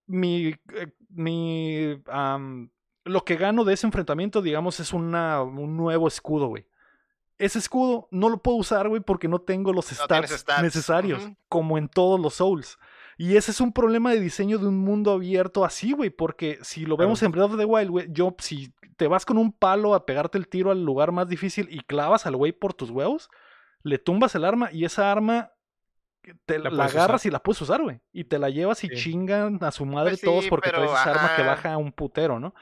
mi, 0.07 0.49
eh, 0.49 0.93
mi 1.11 2.03
lo 3.05 3.25
que 3.25 3.37
gano 3.37 3.65
de 3.65 3.75
ese 3.75 3.87
enfrentamiento, 3.87 4.43
digamos, 4.43 4.81
es 4.81 4.93
un 4.93 5.11
nuevo 5.77 6.09
escudo, 6.09 6.49
güey. 6.49 6.67
Ese 7.45 7.59
escudo 7.59 8.09
no 8.11 8.31
lo 8.31 8.39
puedo 8.39 8.57
usar, 8.57 8.89
güey, 8.89 9.03
porque 9.03 9.29
no 9.29 9.39
tengo 9.39 9.75
los 9.75 9.89
stats, 9.89 10.47
necesarios, 10.63 11.29
como 11.51 11.77
en 11.77 11.91
todos 11.91 12.19
los 12.19 12.37
Souls. 12.37 12.79
Y 13.19 13.37
ese 13.37 13.51
es 13.51 13.61
un 13.61 13.71
problema 13.71 14.13
de 14.13 14.21
diseño 14.21 14.57
de 14.57 14.67
un 14.67 14.79
mundo 14.79 15.13
abierto 15.13 15.63
así, 15.63 15.93
güey, 15.93 16.09
porque 16.09 16.59
si 16.63 16.87
lo 16.87 16.97
vemos 16.97 17.23
en 17.23 17.33
Breath 17.33 17.51
of 17.51 17.59
the 17.59 17.67
Wild, 17.67 17.91
güey, 17.91 18.07
yo, 18.11 18.35
si 18.39 18.73
te 18.97 19.09
vas 19.09 19.27
con 19.27 19.37
un 19.37 19.53
palo 19.53 19.95
a 19.95 20.07
pegarte 20.07 20.39
el 20.39 20.49
tiro 20.49 20.71
al 20.71 20.87
lugar 20.87 21.13
más 21.13 21.29
difícil 21.29 21.69
y 21.71 21.81
clavas 21.81 22.25
al 22.25 22.35
güey 22.35 22.53
por 22.53 22.73
tus 22.73 22.89
huevos, 22.89 23.29
le 23.83 23.99
tumbas 23.99 24.35
el 24.37 24.47
arma 24.47 24.71
y 24.73 24.87
esa 24.87 25.13
arma 25.13 25.53
te 26.47 26.59
la, 26.59 26.71
agarras 26.87 27.27
y 27.27 27.31
la 27.31 27.41
puedes 27.41 27.61
usar, 27.61 27.83
güey. 27.83 28.01
Y 28.11 28.25
te 28.25 28.39
la 28.39 28.49
llevas 28.49 28.83
y 28.85 28.89
chingan 28.89 29.59
a 29.61 29.71
su 29.71 29.85
madre 29.85 30.13
pues 30.13 30.23
todos 30.23 30.47
porque 30.47 30.71
traes 30.71 30.91
esa 30.91 31.11
arma 31.11 31.37
que 31.37 31.43
baja 31.43 31.77
un 31.77 31.93
putero, 31.93 32.41
¿no? 32.41 32.55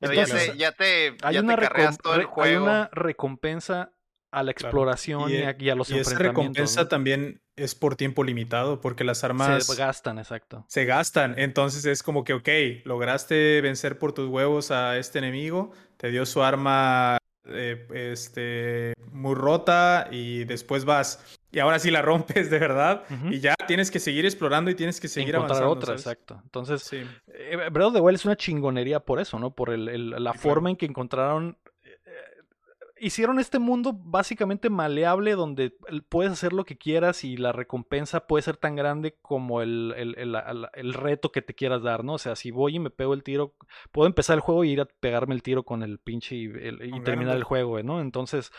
Entonces, 0.00 0.56
ya 0.56 0.72
te, 0.72 1.14
ya 1.20 1.28
hay, 1.28 1.38
una 1.38 1.56
todo 2.02 2.14
el 2.14 2.24
juego. 2.24 2.42
hay 2.42 2.56
una 2.56 2.88
recompensa 2.92 3.93
a 4.34 4.42
la 4.42 4.50
exploración 4.50 5.30
y, 5.30 5.68
a, 5.68 5.74
los 5.74 5.90
y 5.90 5.98
esa 5.98 6.18
recompensa 6.18 6.88
también 6.88 7.40
es 7.56 7.74
por 7.74 7.96
tiempo 7.96 8.24
limitado, 8.24 8.80
porque 8.80 9.04
las 9.04 9.22
armas... 9.22 9.64
Se 9.64 9.76
gastan, 9.76 10.18
exacto. 10.18 10.64
Se 10.68 10.84
gastan, 10.84 11.34
entonces 11.38 11.84
es 11.84 12.02
como 12.02 12.24
que, 12.24 12.34
ok, 12.34 12.48
lograste 12.84 13.60
vencer 13.60 13.98
por 13.98 14.12
tus 14.12 14.28
huevos 14.28 14.70
a 14.70 14.98
este 14.98 15.20
enemigo, 15.20 15.70
te 15.96 16.10
dio 16.10 16.26
su 16.26 16.42
arma 16.42 17.18
eh, 17.46 17.86
este, 17.94 18.94
muy 19.12 19.34
rota 19.34 20.08
y 20.10 20.44
después 20.44 20.84
vas 20.84 21.38
y 21.54 21.60
ahora 21.60 21.78
sí 21.78 21.90
la 21.90 22.02
rompes 22.02 22.50
de 22.50 22.58
verdad 22.58 23.04
y 23.30 23.38
ya 23.38 23.54
tienes 23.68 23.90
que 23.90 24.00
seguir 24.00 24.24
explorando 24.24 24.70
y 24.70 24.74
tienes 24.74 25.00
que 25.00 25.06
seguir 25.06 25.36
Encontrar 25.36 25.62
avanzando. 25.62 25.80
otra, 25.80 25.94
exacto. 25.94 26.40
Entonces, 26.42 26.82
sí. 26.82 27.02
eh, 27.28 27.56
Breath 27.70 27.88
of 27.88 27.94
the 27.94 28.00
Wild 28.00 28.16
es 28.16 28.24
una 28.24 28.36
chingonería 28.36 28.98
por 28.98 29.20
eso, 29.20 29.38
¿no? 29.38 29.50
Por 29.50 29.70
el, 29.70 30.10
la 30.10 30.34
forma 30.34 30.70
en 30.70 30.76
que 30.76 30.86
encontraron 30.86 31.56
hicieron 33.04 33.38
este 33.38 33.58
mundo 33.58 33.92
básicamente 33.94 34.70
maleable 34.70 35.32
donde 35.32 35.76
puedes 36.08 36.32
hacer 36.32 36.52
lo 36.52 36.64
que 36.64 36.78
quieras 36.78 37.24
y 37.24 37.36
la 37.36 37.52
recompensa 37.52 38.26
puede 38.26 38.42
ser 38.42 38.56
tan 38.56 38.76
grande 38.76 39.16
como 39.20 39.60
el, 39.60 39.94
el, 39.96 40.94
reto 40.94 41.30
que 41.30 41.42
te 41.42 41.54
quieras 41.54 41.82
dar, 41.82 42.04
¿no? 42.04 42.14
O 42.14 42.18
sea, 42.18 42.34
si 42.36 42.50
voy 42.50 42.76
y 42.76 42.78
me 42.78 42.90
pego 42.90 43.14
el 43.14 43.22
tiro, 43.22 43.54
puedo 43.92 44.06
empezar 44.06 44.34
el 44.34 44.40
juego 44.40 44.64
y 44.64 44.70
ir 44.70 44.80
a 44.80 44.86
pegarme 44.86 45.34
el 45.34 45.42
tiro 45.42 45.64
con 45.64 45.82
el 45.82 45.98
pinche 45.98 46.34
y, 46.34 47.00
terminar 47.04 47.36
el 47.36 47.44
juego, 47.44 47.82
¿no? 47.82 48.00
Entonces... 48.00 48.50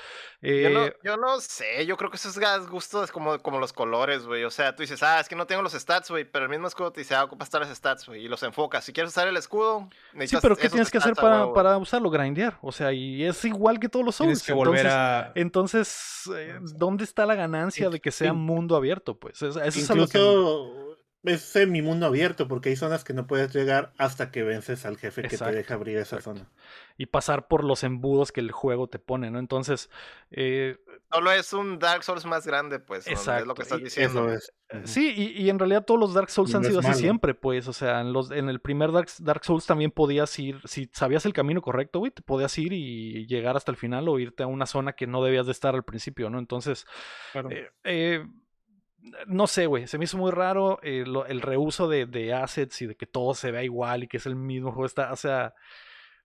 Eh, 0.41 0.93
yo, 1.03 1.17
no, 1.17 1.39
sé, 1.39 1.85
yo 1.85 1.97
creo 1.97 2.11
que 2.11 2.17
eso 2.17 2.29
es 2.29 2.67
gusto, 2.67 3.03
es 3.03 3.11
como, 3.11 3.39
como 3.39 3.59
los 3.59 3.73
colores, 3.73 4.25
güey. 4.25 4.43
O 4.43 4.51
sea, 4.51 4.75
tú 4.75 4.83
dices, 4.83 5.01
ah, 5.01 5.19
es 5.19 5.27
que 5.27 5.35
no 5.35 5.47
tengo 5.47 5.61
los 5.61 5.73
stats, 5.73 6.11
güey, 6.11 6.23
pero 6.25 6.45
el 6.45 6.51
mismo 6.51 6.67
escudo 6.67 6.91
te 6.91 7.01
dice, 7.01 7.15
ah, 7.15 7.23
ocupas 7.23 7.47
estar 7.47 7.61
los 7.61 7.75
stats, 7.75 8.05
güey, 8.05 8.25
y 8.25 8.27
los 8.27 8.43
enfocas. 8.43 8.85
Si 8.85 8.93
quieres 8.93 9.11
usar 9.11 9.27
el 9.27 9.37
escudo, 9.37 9.89
Sí, 10.25 10.37
pero 10.41 10.55
¿qué 10.55 10.69
tienes 10.69 10.89
que 10.89 10.97
hacer 10.97 11.13
para, 11.15 11.51
para 11.53 11.77
usarlo? 11.77 12.09
Grindear. 12.09 12.57
O 12.61 12.71
sea, 12.71 12.93
y 12.93 13.23
es 13.23 13.43
igual 13.45 13.79
que 13.79 13.89
todos 13.89 14.05
los 14.05 14.15
que 14.43 14.53
volver 14.53 14.87
a... 14.87 15.31
Entonces, 15.35 16.29
eh, 16.35 16.59
¿dónde 16.61 17.03
está 17.03 17.25
la 17.25 17.35
ganancia 17.35 17.89
de 17.89 17.99
que 17.99 18.11
sea 18.11 18.33
mundo 18.33 18.75
abierto? 18.75 19.17
Pues 19.17 19.41
eso 19.41 19.61
es 19.61 19.89
algo 19.89 20.07
que... 20.07 20.84
es 21.25 21.67
mi 21.67 21.81
mundo 21.81 22.05
abierto, 22.05 22.47
porque 22.47 22.69
hay 22.69 22.75
zonas 22.75 23.03
que 23.03 23.13
no 23.13 23.27
puedes 23.27 23.53
llegar 23.53 23.93
hasta 23.97 24.31
que 24.31 24.43
vences 24.43 24.85
al 24.85 24.97
jefe 24.97 25.23
que 25.23 25.37
te 25.37 25.51
deja 25.51 25.73
abrir 25.73 25.97
esa 25.97 26.21
zona. 26.21 26.49
Y 26.97 27.07
pasar 27.07 27.47
por 27.47 27.63
los 27.63 27.83
embudos 27.83 28.31
que 28.31 28.41
el 28.41 28.51
juego 28.51 28.87
te 28.87 28.99
pone, 28.99 29.31
¿no? 29.31 29.39
Entonces, 29.39 29.89
eh, 30.31 30.77
Solo 31.11 31.31
es 31.31 31.53
un 31.53 31.79
Dark 31.79 32.03
Souls 32.03 32.25
más 32.25 32.45
grande, 32.45 32.79
pues. 32.79 33.07
Exacto. 33.07 33.41
Es 33.41 33.47
lo 33.47 33.55
que 33.55 33.61
estás 33.61 33.81
diciendo. 33.81 34.27
Sí, 34.83 35.13
y, 35.15 35.49
en 35.49 35.59
realidad 35.59 35.85
todos 35.85 35.99
los 35.99 36.13
Dark 36.13 36.29
Souls 36.29 36.53
han 36.55 36.63
sido 36.63 36.79
así 36.79 36.93
siempre, 36.95 37.33
pues. 37.33 37.67
O 37.67 37.73
sea, 37.73 38.01
en, 38.01 38.11
los, 38.11 38.31
en 38.31 38.49
el 38.49 38.59
primer 38.59 38.91
Dark, 38.91 39.07
Dark, 39.19 39.45
Souls 39.45 39.65
también 39.65 39.91
podías 39.91 40.37
ir, 40.39 40.59
si 40.65 40.89
sabías 40.91 41.25
el 41.25 41.33
camino 41.33 41.61
correcto, 41.61 41.99
güey, 41.99 42.11
te 42.11 42.21
podías 42.21 42.57
ir 42.57 42.73
y 42.73 43.27
llegar 43.27 43.55
hasta 43.55 43.71
el 43.71 43.77
final 43.77 44.09
o 44.09 44.19
irte 44.19 44.43
a 44.43 44.47
una 44.47 44.65
zona 44.65 44.93
que 44.93 45.07
no 45.07 45.23
debías 45.23 45.45
de 45.45 45.51
estar 45.51 45.75
al 45.75 45.83
principio, 45.83 46.29
¿no? 46.29 46.39
Entonces, 46.39 46.85
eh, 47.33 47.69
eh, 47.83 48.25
no 49.27 49.47
sé, 49.47 49.65
güey, 49.65 49.87
se 49.87 49.97
me 49.97 50.05
hizo 50.05 50.17
muy 50.17 50.31
raro 50.31 50.79
eh, 50.81 51.03
el 51.27 51.41
reuso 51.41 51.87
de, 51.87 52.05
de, 52.05 52.33
assets 52.33 52.81
y 52.81 52.87
de 52.87 52.95
que 52.95 53.05
todo 53.05 53.33
se 53.33 53.51
vea 53.51 53.63
igual 53.63 54.03
y 54.03 54.07
que 54.07 54.17
es 54.17 54.25
el 54.25 54.35
mismo 54.35 54.71
juego. 54.71 54.85
Está, 54.85 55.11
o 55.11 55.15
sea, 55.15 55.53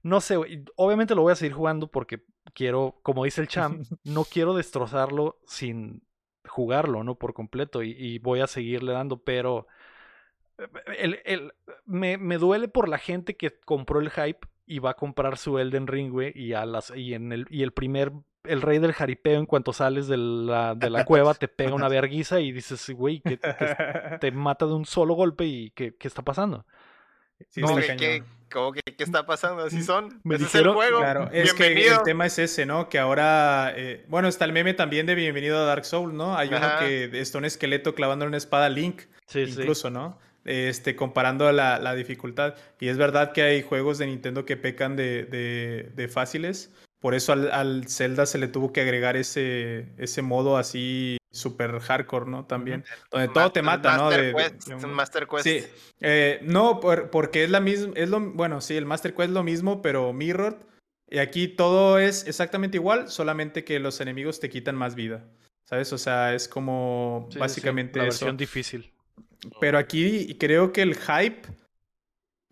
no 0.03 0.21
sé, 0.21 0.37
obviamente 0.77 1.15
lo 1.15 1.23
voy 1.23 1.33
a 1.33 1.37
seguir 1.37 1.53
jugando 1.53 1.89
porque 1.89 2.25
quiero, 2.55 3.01
como 3.03 3.25
dice 3.25 3.41
el 3.41 3.49
champ, 3.49 3.81
no 4.05 4.25
quiero 4.25 4.55
destrozarlo 4.55 5.41
sin 5.47 6.03
jugarlo, 6.49 7.05
¿no? 7.05 7.17
Por 7.17 7.35
completo 7.35 7.83
y, 7.83 8.19
voy 8.19 8.41
a 8.41 8.47
seguirle 8.47 8.93
dando, 8.93 9.23
pero 9.23 9.67
eh, 10.59 10.69
el, 10.99 11.21
el, 11.25 11.53
me, 11.85 12.17
me, 12.19 12.39
duele 12.39 12.69
por 12.69 12.89
la 12.89 12.99
gente 12.99 13.37
que 13.37 13.59
compró 13.61 14.01
el 14.01 14.11
hype 14.11 14.47
y 14.67 14.79
va 14.79 14.91
a 14.91 14.95
comprar 14.95 15.37
su 15.37 15.59
Elden 15.59 15.87
Ring, 15.87 16.11
güey, 16.11 16.33
y, 16.35 16.55
a 16.55 16.65
las, 16.65 16.93
y, 16.95 17.15
en 17.15 17.33
el, 17.33 17.47
y 17.51 17.63
el 17.63 17.73
primer, 17.73 18.13
el 18.45 18.63
rey 18.63 18.79
del 18.79 18.93
jaripeo 18.93 19.39
en 19.39 19.47
cuanto 19.47 19.73
sales 19.73 20.09
de 20.09 20.17
la, 20.17 20.75
de 20.75 20.91
la 20.91 21.05
cueva 21.05 21.35
te 21.35 21.49
pega 21.49 21.75
una 21.75 21.89
verguiza 21.89 22.41
y 22.41 22.53
dices, 22.53 22.89
güey, 22.91 23.21
que, 23.21 23.39
te 24.21 24.33
mata 24.33 24.67
de 24.67 24.73
un 24.73 24.87
solo 24.87 25.15
golpe 25.15 25.45
y 25.45 25.71
¿qué, 25.71 25.95
qué 25.97 26.09
está 26.09 26.23
pasando? 26.23 26.65
Sí, 27.49 27.63
que, 27.97 28.23
¿qué 28.97 29.05
está 29.05 29.25
pasando? 29.25 29.63
Así 29.63 29.83
son. 29.83 30.21
Me 30.25 30.37
es 30.37 30.55
el 30.55 30.69
juego. 30.69 30.99
Claro, 30.99 31.31
es 31.33 31.55
que 31.55 31.89
el 31.89 32.03
tema 32.03 32.27
es 32.27 32.39
ese, 32.39 32.67
¿no? 32.67 32.89
Que 32.89 32.99
ahora, 32.99 33.73
eh, 33.75 34.05
bueno, 34.09 34.29
está 34.29 34.45
el 34.45 34.53
meme 34.53 34.75
también 34.75 35.07
de 35.07 35.15
Bienvenido 35.15 35.59
a 35.59 35.65
Dark 35.65 35.85
Souls, 35.85 36.13
¿no? 36.13 36.37
Hay 36.37 36.49
uno 36.49 36.69
que 36.79 37.11
está 37.19 37.39
un 37.39 37.47
esqueleto 37.47 37.95
clavando 37.95 38.27
una 38.27 38.37
espada 38.37 38.69
Link, 38.69 39.03
incluso, 39.35 39.89
¿no? 39.89 40.19
Este, 40.45 40.97
comparando 40.97 41.51
la, 41.53 41.79
la, 41.79 41.95
dificultad. 41.95 42.55
Y 42.79 42.89
es 42.89 42.99
verdad 42.99 43.33
que 43.33 43.43
hay 43.43 43.63
juegos 43.63 43.99
de 43.99 44.07
Nintendo 44.07 44.45
que 44.45 44.57
pecan 44.57 44.97
de, 44.97 45.25
de, 45.25 45.91
de 45.95 46.09
fáciles. 46.09 46.73
Por 47.01 47.15
eso 47.15 47.33
al, 47.33 47.51
al, 47.51 47.89
Zelda 47.89 48.27
se 48.27 48.39
le 48.39 48.47
tuvo 48.49 48.73
que 48.73 48.83
agregar 48.83 49.17
ese, 49.17 49.89
ese 49.97 50.21
modo 50.21 50.59
así 50.59 51.17
super 51.31 51.79
hardcore, 51.81 52.27
¿no? 52.27 52.45
También. 52.45 52.85
Donde 53.11 53.29
todo 53.29 53.51
te 53.53 53.63
mata, 53.63 53.97
¿no? 53.97 54.11
De, 54.11 54.35
un 54.83 54.93
Master 54.93 55.27
Quest. 55.27 55.45
Sí. 55.45 55.65
Eh, 56.01 56.41
no, 56.43 56.81
porque 56.81 57.45
es 57.45 57.51
la 57.51 57.61
misma. 57.61 57.93
Es 57.97 58.09
lo, 58.11 58.21
bueno, 58.21 58.61
sí, 58.61 58.77
el 58.77 58.87
Master 58.87 59.15
Quest 59.15 59.29
es 59.29 59.35
lo 59.35 59.43
mismo, 59.43 59.81
pero 59.81 60.13
Mirror. 60.13 60.59
Y 61.09 61.19
aquí 61.19 61.49
todo 61.49 61.99
es 61.99 62.27
exactamente 62.27 62.77
igual, 62.77 63.11
solamente 63.11 63.65
que 63.65 63.81
los 63.81 64.01
enemigos 64.01 64.39
te 64.39 64.49
quitan 64.49 64.77
más 64.77 64.95
vida. 64.95 65.25
¿Sabes? 65.65 65.93
O 65.93 65.99
sea, 65.99 66.35
es 66.35 66.49
como 66.49 67.29
básicamente. 67.39 67.99
la 67.99 68.05
versión 68.05 68.37
difícil. 68.37 68.93
Pero 69.61 69.79
aquí 69.79 70.37
creo 70.39 70.73
que 70.73 70.83
el 70.83 70.97
hype 70.97 71.49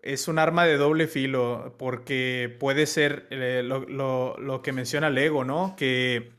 es 0.01 0.27
un 0.27 0.39
arma 0.39 0.65
de 0.65 0.77
doble 0.77 1.07
filo, 1.07 1.75
porque 1.77 2.55
puede 2.59 2.85
ser 2.85 3.27
eh, 3.31 3.61
lo, 3.63 3.81
lo, 3.81 4.37
lo, 4.37 4.61
que 4.61 4.71
menciona 4.71 5.09
Lego, 5.09 5.43
¿no? 5.43 5.75
Que 5.77 6.31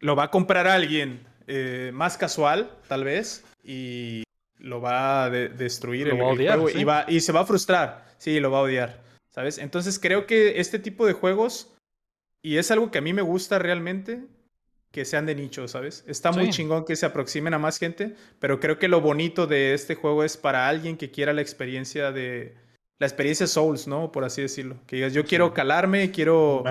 lo 0.00 0.16
va 0.16 0.24
a 0.24 0.30
comprar 0.30 0.66
alguien 0.66 1.26
eh, 1.46 1.90
más 1.94 2.18
casual, 2.18 2.70
tal 2.88 3.04
vez, 3.04 3.44
y 3.62 4.24
lo 4.58 4.80
va 4.80 5.24
a 5.24 5.30
destruir 5.30 6.08
el, 6.08 6.14
juego 6.14 6.70
y, 6.70 6.84
va, 6.84 7.04
y 7.08 7.20
se 7.20 7.32
va 7.32 7.40
a 7.40 7.46
frustrar. 7.46 8.04
Sí, 8.18 8.38
lo 8.40 8.50
va 8.50 8.58
a 8.58 8.62
odiar, 8.62 9.02
¿sabes? 9.30 9.58
Entonces 9.58 9.98
creo 9.98 10.26
que 10.26 10.60
este 10.60 10.78
tipo 10.78 11.06
de 11.06 11.12
juegos, 11.12 11.72
y 12.42 12.56
es 12.56 12.70
algo 12.70 12.90
que 12.90 12.98
a 12.98 13.02
mí 13.02 13.12
me 13.12 13.22
gusta 13.22 13.58
realmente, 13.58 14.22
que 14.92 15.04
sean 15.04 15.26
de 15.26 15.34
nicho, 15.34 15.66
¿sabes? 15.68 16.04
Está 16.06 16.32
muy 16.32 16.50
chingón 16.50 16.84
que 16.84 16.96
se 16.96 17.06
aproximen 17.06 17.54
a 17.54 17.58
más 17.58 17.78
gente, 17.78 18.14
pero 18.38 18.60
creo 18.60 18.78
que 18.78 18.88
lo 18.88 19.00
bonito 19.00 19.46
de 19.46 19.72
este 19.72 19.94
juego 19.94 20.22
es 20.22 20.36
para 20.36 20.68
alguien 20.68 20.96
que 20.96 21.10
quiera 21.10 21.32
la 21.32 21.42
experiencia 21.42 22.12
de 22.12 22.54
la 23.02 23.08
experiencia 23.08 23.48
Souls, 23.48 23.88
¿no? 23.88 24.12
Por 24.12 24.24
así 24.24 24.42
decirlo. 24.42 24.76
Que 24.86 24.96
digas, 24.96 25.12
yo 25.12 25.24
quiero 25.24 25.52
calarme, 25.52 26.12
quiero 26.12 26.62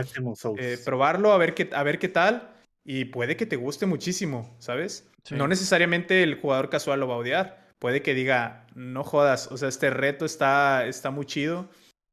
eh, 0.57 0.77
probarlo, 0.83 1.33
a 1.33 1.37
ver 1.37 1.53
qué, 1.53 1.69
a 1.73 1.83
ver 1.83 1.99
qué 1.99 2.07
tal 2.07 2.53
y 2.85 3.05
puede 3.05 3.35
que 3.35 3.45
te 3.45 3.57
guste 3.57 3.85
muchísimo, 3.85 4.55
¿sabes? 4.57 5.09
No 5.29 5.49
necesariamente 5.49 6.23
el 6.23 6.39
jugador 6.39 6.69
casual 6.69 7.01
lo 7.01 7.07
va 7.09 7.15
a 7.15 7.17
odiar. 7.17 7.67
Puede 7.79 8.01
que 8.01 8.13
diga, 8.13 8.65
no 8.75 9.03
jodas, 9.03 9.51
o 9.51 9.57
sea, 9.57 9.67
este 9.67 9.89
reto 9.89 10.23
está, 10.23 10.85
está 10.85 11.11
muy 11.11 11.25
chido 11.25 11.69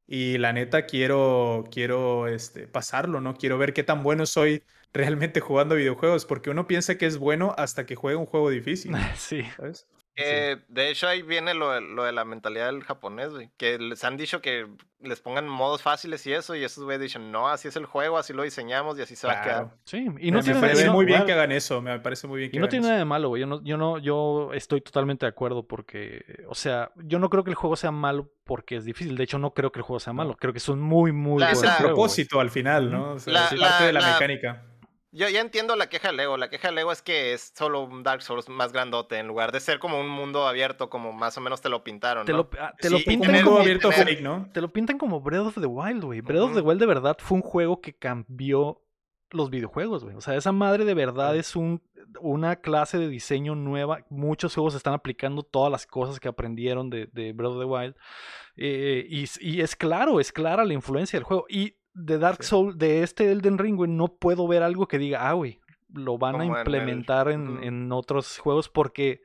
y 0.08 0.36
la 0.38 0.52
neta 0.52 0.86
quiero, 0.86 1.64
quiero 1.70 2.26
este, 2.26 2.66
pasarlo, 2.66 3.20
¿no? 3.20 3.36
Quiero 3.36 3.56
ver 3.56 3.72
qué 3.72 3.84
tan 3.84 4.02
bueno 4.02 4.26
soy 4.26 4.64
realmente 4.92 5.38
jugando 5.38 5.76
videojuegos, 5.76 6.26
porque 6.26 6.50
uno 6.50 6.66
piensa 6.66 6.98
que 6.98 7.06
es 7.06 7.18
bueno 7.18 7.54
hasta 7.56 7.86
que 7.86 7.94
juega 7.94 8.18
un 8.18 8.26
juego 8.26 8.50
difícil. 8.50 8.92
Sí. 9.16 9.44
¿sabes? 9.56 9.86
Que 10.18 10.58
de 10.68 10.90
hecho 10.90 11.06
ahí 11.06 11.22
viene 11.22 11.54
lo, 11.54 11.80
lo 11.80 12.02
de 12.04 12.12
la 12.12 12.24
mentalidad 12.24 12.66
del 12.66 12.82
japonés, 12.82 13.30
güey. 13.30 13.50
Que 13.56 13.78
les 13.78 14.02
han 14.04 14.16
dicho 14.16 14.40
que 14.40 14.66
les 15.00 15.20
pongan 15.20 15.48
modos 15.48 15.80
fáciles 15.80 16.26
y 16.26 16.32
eso, 16.32 16.56
y 16.56 16.64
esos 16.64 16.82
güeyes 16.82 17.00
dicen, 17.00 17.30
no, 17.30 17.48
así 17.48 17.68
es 17.68 17.76
el 17.76 17.86
juego, 17.86 18.18
así 18.18 18.32
lo 18.32 18.42
diseñamos 18.42 18.98
y 18.98 19.02
así 19.02 19.14
se 19.14 19.28
va 19.28 19.34
a 19.34 19.42
quedar. 19.42 19.68
Sí, 19.84 20.08
y 20.18 20.30
no 20.32 20.38
me, 20.38 20.42
tiene 20.42 20.58
me 20.60 20.66
parece 20.66 20.82
y 20.82 20.86
no- 20.86 20.92
muy 20.94 21.04
bien 21.04 21.24
que 21.24 21.32
hagan 21.32 21.52
eso, 21.52 21.80
me 21.80 22.00
parece 22.00 22.26
muy 22.26 22.38
bien 22.40 22.50
que 22.50 22.56
Y 22.56 22.58
no 22.58 22.64
hagan 22.64 22.70
tiene 22.70 22.82
eso. 22.86 22.88
nada 22.88 22.98
de 22.98 23.04
malo, 23.04 23.28
güey. 23.28 23.40
Yo 23.40 23.46
no, 23.46 23.62
yo 23.62 23.76
no, 23.76 23.98
yo 23.98 24.50
estoy 24.54 24.80
totalmente 24.80 25.24
de 25.24 25.30
acuerdo 25.30 25.62
porque, 25.68 26.42
o 26.48 26.54
sea, 26.56 26.90
yo 26.96 27.20
no 27.20 27.30
creo 27.30 27.44
que 27.44 27.50
el 27.50 27.56
juego 27.56 27.76
sea 27.76 27.92
malo 27.92 28.28
porque 28.44 28.74
es 28.76 28.84
difícil. 28.84 29.16
De 29.16 29.22
hecho, 29.22 29.38
no 29.38 29.54
creo 29.54 29.70
que 29.70 29.78
el 29.78 29.84
juego 29.84 30.00
sea 30.00 30.12
malo. 30.12 30.36
Creo 30.36 30.52
que 30.52 30.58
es 30.58 30.68
un 30.68 30.80
muy, 30.80 31.12
muy 31.12 31.38
La- 31.40 31.52
buen 31.52 31.56
Es 31.56 31.62
el 31.62 31.68
güey. 31.68 31.86
propósito 31.86 32.40
al 32.40 32.50
final, 32.50 32.90
¿no? 32.90 33.12
O 33.12 33.18
sea, 33.20 33.32
La- 33.32 33.46
es 33.46 33.52
la- 33.52 33.68
parte 33.68 33.84
de 33.84 33.92
la, 33.92 34.00
la- 34.00 34.12
mecánica. 34.14 34.64
Yo 35.10 35.28
ya 35.28 35.40
entiendo 35.40 35.74
la 35.74 35.88
queja 35.88 36.08
de 36.10 36.16
Lego. 36.18 36.36
La 36.36 36.50
queja 36.50 36.68
de 36.68 36.74
Lego 36.74 36.92
es 36.92 37.00
que 37.00 37.32
es 37.32 37.52
solo 37.56 37.82
un 37.82 38.02
Dark 38.02 38.20
Souls 38.22 38.48
más 38.48 38.72
grandote, 38.72 39.18
en 39.18 39.26
lugar 39.26 39.52
de 39.52 39.60
ser 39.60 39.78
como 39.78 39.98
un 39.98 40.08
mundo 40.08 40.46
abierto, 40.46 40.90
como 40.90 41.12
más 41.12 41.38
o 41.38 41.40
menos 41.40 41.60
te 41.62 41.70
lo 41.70 41.82
pintaron, 41.82 42.26
Te 42.26 42.32
¿no? 42.32 42.38
lo, 42.38 42.50
ah, 42.60 42.74
te 42.78 42.90
lo 42.90 42.98
Sí, 42.98 43.04
pintan 43.04 43.42
como, 43.42 43.58
abierto 43.60 43.88
tener- 43.88 44.04
fake, 44.06 44.20
¿no? 44.20 44.50
te 44.52 44.60
lo 44.60 44.68
pintan 44.70 44.98
como 44.98 45.20
Breath 45.20 45.46
of 45.46 45.54
the 45.60 45.66
Wild, 45.66 46.04
güey. 46.04 46.20
Breath 46.20 46.42
of 46.42 46.54
the. 46.54 46.60
Wild 46.60 46.80
de 46.80 46.86
verdad 46.86 47.16
fue 47.20 47.36
un 47.36 47.42
juego 47.42 47.80
que 47.80 47.94
cambió 47.94 48.82
los 49.30 49.48
videojuegos, 49.50 50.04
güey. 50.04 50.14
O 50.16 50.20
sea, 50.20 50.34
esa 50.36 50.52
madre 50.52 50.84
de 50.84 50.94
verdad 50.94 51.36
es 51.36 51.56
un, 51.56 51.82
una 52.20 52.56
clase 52.56 52.98
de 52.98 53.08
diseño 53.08 53.54
nueva. 53.54 54.04
Muchos 54.10 54.54
juegos 54.54 54.74
están 54.74 54.92
aplicando 54.94 55.42
todas 55.42 55.70
las 55.72 55.86
cosas 55.86 56.20
que 56.20 56.28
aprendieron 56.28 56.90
de, 56.90 57.08
de 57.12 57.32
Breath 57.32 57.52
of 57.52 57.58
the 57.60 57.64
Wild. 57.64 57.94
Eh, 58.56 59.06
y, 59.08 59.24
y 59.40 59.60
es 59.60 59.74
claro, 59.76 60.20
es 60.20 60.32
clara 60.32 60.64
la 60.64 60.74
influencia 60.74 61.18
del 61.18 61.24
juego. 61.24 61.46
Y 61.48 61.76
de 61.98 62.18
Dark 62.18 62.42
Sí. 62.42 62.48
Souls, 62.50 62.78
de 62.78 63.02
este 63.02 63.30
Elden 63.30 63.58
Ring, 63.58 63.76
güey, 63.76 63.90
no 63.90 64.08
puedo 64.08 64.46
ver 64.46 64.62
algo 64.62 64.86
que 64.86 64.98
diga, 64.98 65.28
ah, 65.28 65.32
güey, 65.32 65.60
lo 65.92 66.18
van 66.18 66.36
a 66.36 66.38
Como 66.38 66.44
en 66.44 66.52
el- 66.52 66.58
implementar 66.60 67.28
en, 67.28 67.62
en 67.62 67.90
otros 67.92 68.38
juegos 68.38 68.68
porque 68.68 69.20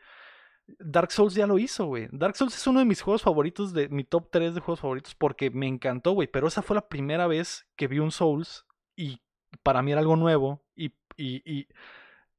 Dark 0.79 1.11
Souls 1.11 1.35
ya 1.35 1.45
lo 1.45 1.59
hizo, 1.59 1.85
güey. 1.85 2.07
Dark 2.11 2.35
Souls 2.37 2.55
es 2.55 2.65
uno 2.67 2.79
de 2.79 2.85
mis 2.85 3.01
juegos 3.01 3.21
favoritos, 3.21 3.73
de 3.73 3.89
mi 3.89 4.03
top 4.05 4.29
3 4.31 4.55
de 4.55 4.61
juegos 4.61 4.79
favoritos 4.79 5.13
porque 5.13 5.49
me 5.51 5.67
encantó, 5.67 6.11
güey. 6.13 6.27
Pero 6.27 6.47
esa 6.47 6.61
fue 6.61 6.75
la 6.75 6.87
primera 6.87 7.27
vez 7.27 7.67
que 7.75 7.87
vi 7.87 7.99
un 7.99 8.11
Souls 8.11 8.65
y 8.95 9.21
para 9.61 9.81
mí 9.81 9.91
era 9.91 9.99
algo 10.01 10.15
nuevo. 10.15 10.63
Y, 10.75 10.93
y, 11.17 11.41
y, 11.45 11.67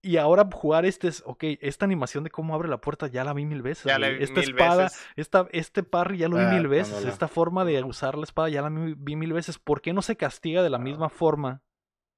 y 0.05 0.19
ahora 0.19 0.49
jugar 0.53 0.85
este 0.85 1.09
es, 1.09 1.23
ok, 1.27 1.43
esta 1.61 1.85
animación 1.85 2.23
de 2.25 2.31
cómo 2.31 2.55
abre 2.55 2.69
la 2.69 2.79
puerta 2.81 3.07
ya 3.09 3.25
la 3.25 3.33
vi 3.33 3.45
mil 3.47 3.63
veces. 3.63 3.85
Ya 3.87 3.99
la 3.99 4.09
vi 4.11 4.23
Esta 4.23 4.41
mil 4.41 4.51
espada, 4.51 4.83
veces. 4.85 5.01
esta, 5.17 5.49
este 5.53 5.83
parry 5.83 6.19
ya 6.19 6.29
lo 6.29 6.37
vi 6.37 6.43
Ah, 6.45 6.51
mil 6.53 6.69
veces. 6.69 7.05
Esta 7.05 7.27
forma 7.29 7.65
de 7.65 7.83
usar 7.83 8.17
la 8.17 8.25
espada 8.25 8.49
ya 8.49 8.63
la 8.63 8.69
vi 8.71 9.17
mil 9.17 9.33
veces. 9.33 9.59
¿Por 9.59 9.81
qué 9.81 9.93
no 9.93 10.03
se 10.03 10.17
castiga 10.17 10.63
de 10.63 10.71
la 10.71 10.79
misma 10.79 11.09
forma 11.09 11.63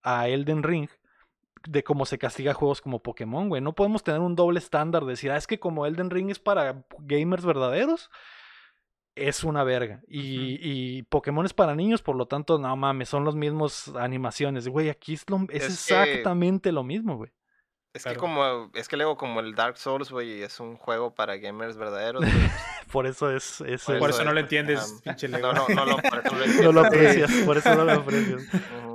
a 0.03 0.29
Elden 0.29 0.63
Ring? 0.63 0.89
de 1.69 1.83
cómo 1.83 2.07
se 2.07 2.17
castiga 2.17 2.55
juegos 2.55 2.81
como 2.81 3.03
Pokémon, 3.03 3.49
güey. 3.49 3.61
No 3.61 3.75
podemos 3.75 4.05
tener 4.05 4.21
un 4.21 4.37
doble 4.37 4.61
estándar 4.61 5.05
de 5.05 5.11
decir, 5.13 5.33
ah, 5.33 5.37
es 5.37 5.49
que 5.49 5.59
como 5.59 5.85
Elden 5.85 6.11
Ring 6.11 6.31
es 6.31 6.39
para 6.39 6.85
gamers 7.01 7.45
verdaderos, 7.45 8.09
es 9.17 9.43
una 9.43 9.65
verga. 9.65 10.01
Y, 10.07 10.59
y 10.61 11.03
Pokémon 11.05 11.45
es 11.45 11.55
para 11.55 11.75
niños, 11.75 12.03
por 12.03 12.15
lo 12.15 12.27
tanto, 12.27 12.59
no 12.59 12.77
mames, 12.77 13.09
son 13.09 13.25
las 13.25 13.35
mismas 13.35 13.89
animaciones. 13.97 14.69
Güey, 14.69 14.91
aquí 14.91 15.15
es, 15.15 15.29
lo- 15.29 15.39
es, 15.49 15.65
Es 15.65 15.87
que- 15.89 15.95
exactamente 15.95 16.71
lo 16.71 16.85
mismo, 16.85 17.17
güey. 17.17 17.33
Es 17.97 18.05
que 18.05 18.17
como, 18.17 18.71
es 18.75 18.89
que 18.89 18.97
Lego 18.97 19.17
como 19.17 19.41
el 19.41 19.55
Dark 19.55 19.77
Souls, 19.79 20.11
güey, 20.11 20.43
es 20.43 20.61
un 20.61 20.77
juego 20.77 21.15
para 21.15 21.37
gamers 21.37 21.77
verdaderos. 21.77 22.23
güey. 22.23 22.33
Por 22.93 23.07
eso 23.07 23.31
es... 23.31 23.61
es 23.63 23.83
Por 23.85 23.95
el- 23.97 24.01
Por 24.01 24.11
eso 24.11 24.25
no 24.25 24.33
lo 24.33 24.39
es- 24.39 24.45
entiendes, 24.45 24.95
pinche 25.03 25.29
Lego. 25.29 25.53
No, 25.53 25.67
no, 25.69 25.75
no, 25.75 25.85
lo- 25.87 25.97
por 26.03 26.19
eso 26.25 26.33
no 26.35 26.39
lo 26.39 26.47
no 26.47 26.73
lo 26.73 26.85
entiendo. 26.85 26.87
aprecias, 26.87 27.31
por 27.45 27.57
eso 27.59 27.75
no 27.75 27.85
lo 27.85 27.93
aprecias. 27.93 28.43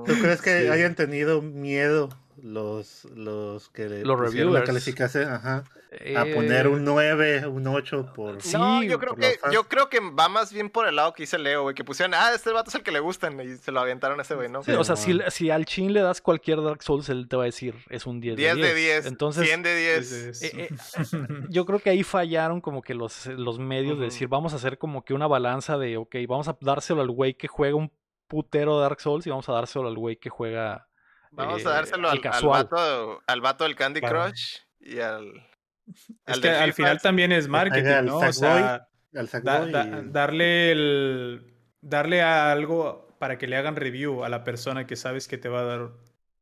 ¿Tú 0.05 0.13
crees 0.21 0.41
que 0.41 0.61
Sí. 0.63 0.67
hayan 0.69 0.95
tenido 0.95 1.41
miedo 1.41 2.09
los, 2.43 3.05
los 3.15 3.69
que 3.69 3.87
le 3.87 4.03
Los 4.03 4.33
la 4.35 4.63
calificación 4.63 5.29
ajá, 5.31 5.57
a 5.57 5.63
Eh, 5.91 6.33
poner 6.33 6.67
un 6.67 6.83
9, 6.85 7.47
un 7.47 7.67
8 7.67 8.13
por... 8.15 8.41
Sí, 8.41 8.57
no, 8.57 8.81
yo 8.83 8.97
creo 8.99 9.15
que 9.15 9.37
yo 9.51 9.63
creo 9.65 9.89
que 9.89 9.99
va 9.99 10.29
más 10.29 10.51
bien 10.53 10.69
por 10.69 10.87
el 10.87 10.95
lado 10.95 11.13
que 11.13 11.23
dice 11.23 11.37
Leo, 11.37 11.63
güey, 11.63 11.75
que 11.75 11.83
pusieron, 11.83 12.13
ah, 12.13 12.31
este 12.33 12.51
vato 12.51 12.69
es 12.69 12.75
el 12.75 12.83
que 12.83 12.91
le 12.91 12.99
gustan 12.99 13.39
y 13.41 13.57
se 13.57 13.71
lo 13.71 13.79
aventaron 13.79 14.17
a 14.19 14.23
ese 14.23 14.35
güey, 14.35 14.49
¿no? 14.49 14.63
Sí, 14.63 14.71
o 14.71 14.83
sea, 14.83 14.95
si, 14.95 15.19
si 15.29 15.49
al 15.51 15.65
Chin 15.65 15.93
le 15.93 16.01
das 16.01 16.21
cualquier 16.21 16.61
Dark 16.61 16.81
Souls, 16.83 17.09
él 17.09 17.27
te 17.27 17.35
va 17.35 17.43
a 17.43 17.45
decir, 17.45 17.75
es 17.89 18.05
un 18.05 18.19
10, 18.21 18.37
10 18.37 18.55
de 18.57 18.73
10, 18.73 19.05
Entonces, 19.05 19.45
100 19.47 19.63
de 19.63 19.75
10. 19.75 20.11
Es- 20.11 20.43
Eh, 20.43 20.51
eh, 20.55 20.69
yo 21.49 21.65
creo 21.65 21.79
que 21.79 21.89
ahí 21.89 22.03
fallaron 22.03 22.61
como 22.61 22.81
que 22.81 22.93
los, 22.93 23.27
los 23.27 23.59
medios 23.59 23.99
de 23.99 24.05
decir, 24.05 24.27
vamos 24.27 24.53
a 24.53 24.55
hacer 24.55 24.77
como 24.77 25.03
que 25.03 25.13
una 25.13 25.27
balanza 25.27 25.77
de, 25.77 25.97
ok, 25.97 26.15
vamos 26.27 26.47
a 26.47 26.57
dárselo 26.61 27.01
al 27.01 27.11
güey 27.11 27.33
que 27.35 27.47
juega 27.47 27.75
un 27.75 27.91
putero 28.27 28.79
Dark 28.79 29.01
Souls 29.01 29.27
y 29.27 29.29
vamos 29.29 29.47
a 29.49 29.53
dárselo 29.53 29.87
al 29.87 29.97
güey 29.97 30.15
que 30.15 30.29
juega... 30.29 30.87
Vamos 31.31 31.61
eh, 31.63 31.67
a 31.67 31.71
dárselo 31.71 32.09
al 32.09 32.21
al, 32.23 32.45
vato, 32.47 33.21
al 33.25 33.41
vato 33.41 33.63
del 33.63 33.75
Candy 33.75 33.99
Claro. 33.99 34.25
Crush 34.25 34.57
y 34.79 34.99
al... 34.99 35.47
Es 36.25 36.35
al 36.35 36.41
que 36.41 36.47
del 36.49 36.57
al 36.57 36.73
FIFA. 36.73 36.75
final 36.75 37.01
también 37.01 37.31
es 37.31 37.47
marketing, 37.47 37.85
al 37.89 38.05
¿no? 38.05 38.17
O 38.17 38.33
sea, 38.33 38.87
al 39.13 39.29
da- 39.43 39.67
Sackboy 39.67 39.71
da- 39.71 39.85
y- 39.99 40.09
darle 40.11 40.71
el 40.71 41.53
darle 41.81 42.21
a 42.21 42.51
algo 42.51 43.15
para 43.19 43.37
que 43.37 43.47
le 43.47 43.57
hagan 43.57 43.75
review 43.75 44.23
a 44.23 44.29
la 44.29 44.43
persona 44.43 44.85
que 44.87 44.95
sabes 44.95 45.27
que 45.27 45.37
te 45.37 45.49
va 45.49 45.61
a 45.61 45.63
dar 45.63 45.91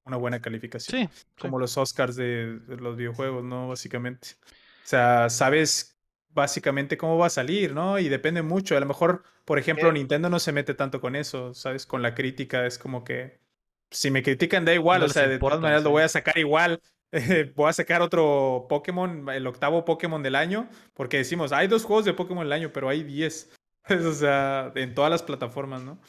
una 0.04 0.18
buena 0.18 0.42
calificación. 0.42 1.10
Sí, 1.10 1.10
Como 1.40 1.60
los 1.60 1.78
Oscars 1.78 2.16
de, 2.16 2.60
de 2.60 2.78
los 2.78 2.96
videojuegos, 2.98 3.44
¿no? 3.44 3.68
Básicamente. 3.70 4.30
O 4.44 4.88
sea, 4.90 5.30
sabes 5.30 5.98
básicamente 6.30 6.98
cómo 6.98 7.18
va 7.18 7.28
a 7.28 7.30
salir, 7.30 7.74
¿no? 7.74 8.00
Y 8.00 8.10
depende 8.10 8.42
mucho. 8.42 8.76
A 8.78 8.80
lo 8.80 8.86
mejor, 8.86 9.24
por 9.46 9.60
ejemplo, 9.60 9.90
Eh. 9.90 9.94
Nintendo 9.94 10.30
no 10.30 10.40
se 10.40 10.52
mete 10.52 10.74
tanto 10.74 11.00
con 11.02 11.16
eso, 11.16 11.54
¿sabes? 11.54 11.86
Con 11.86 12.02
la 12.02 12.14
crítica 12.16 12.66
es 12.66 12.78
como 12.78 13.04
que 13.04 13.40
si 13.92 14.12
me 14.12 14.24
critican 14.24 14.66
da 14.66 14.74
igual, 14.74 15.02
No 15.02 15.06
o 15.08 15.10
sea, 15.10 15.28
de 15.28 15.36
importa, 15.36 15.56
todas 15.56 15.62
maneras 15.62 15.84
lo 15.84 15.90
sí. 15.90 15.94
voy 15.94 16.04
a 16.04 16.10
sacar 16.10 16.38
igual. 16.38 16.82
voy 17.56 17.70
a 17.70 17.74
sacar 17.74 18.02
otro 18.02 18.68
Pokémon, 18.70 19.28
el 19.30 19.48
octavo 19.48 19.84
Pokémon 19.84 20.22
del 20.22 20.36
año, 20.36 20.70
porque 20.94 21.18
decimos, 21.18 21.52
hay 21.52 21.68
dos 21.68 21.84
juegos 21.84 22.06
de 22.06 22.14
Pokémon 22.14 22.44
del 22.44 22.54
año, 22.54 22.72
pero 22.72 22.90
hay 22.90 23.04
10. 23.04 23.50
o 24.08 24.12
sea, 24.14 24.72
en 24.76 24.94
todas 24.94 25.10
las 25.10 25.24
plataformas, 25.24 25.82
¿no? 25.84 26.00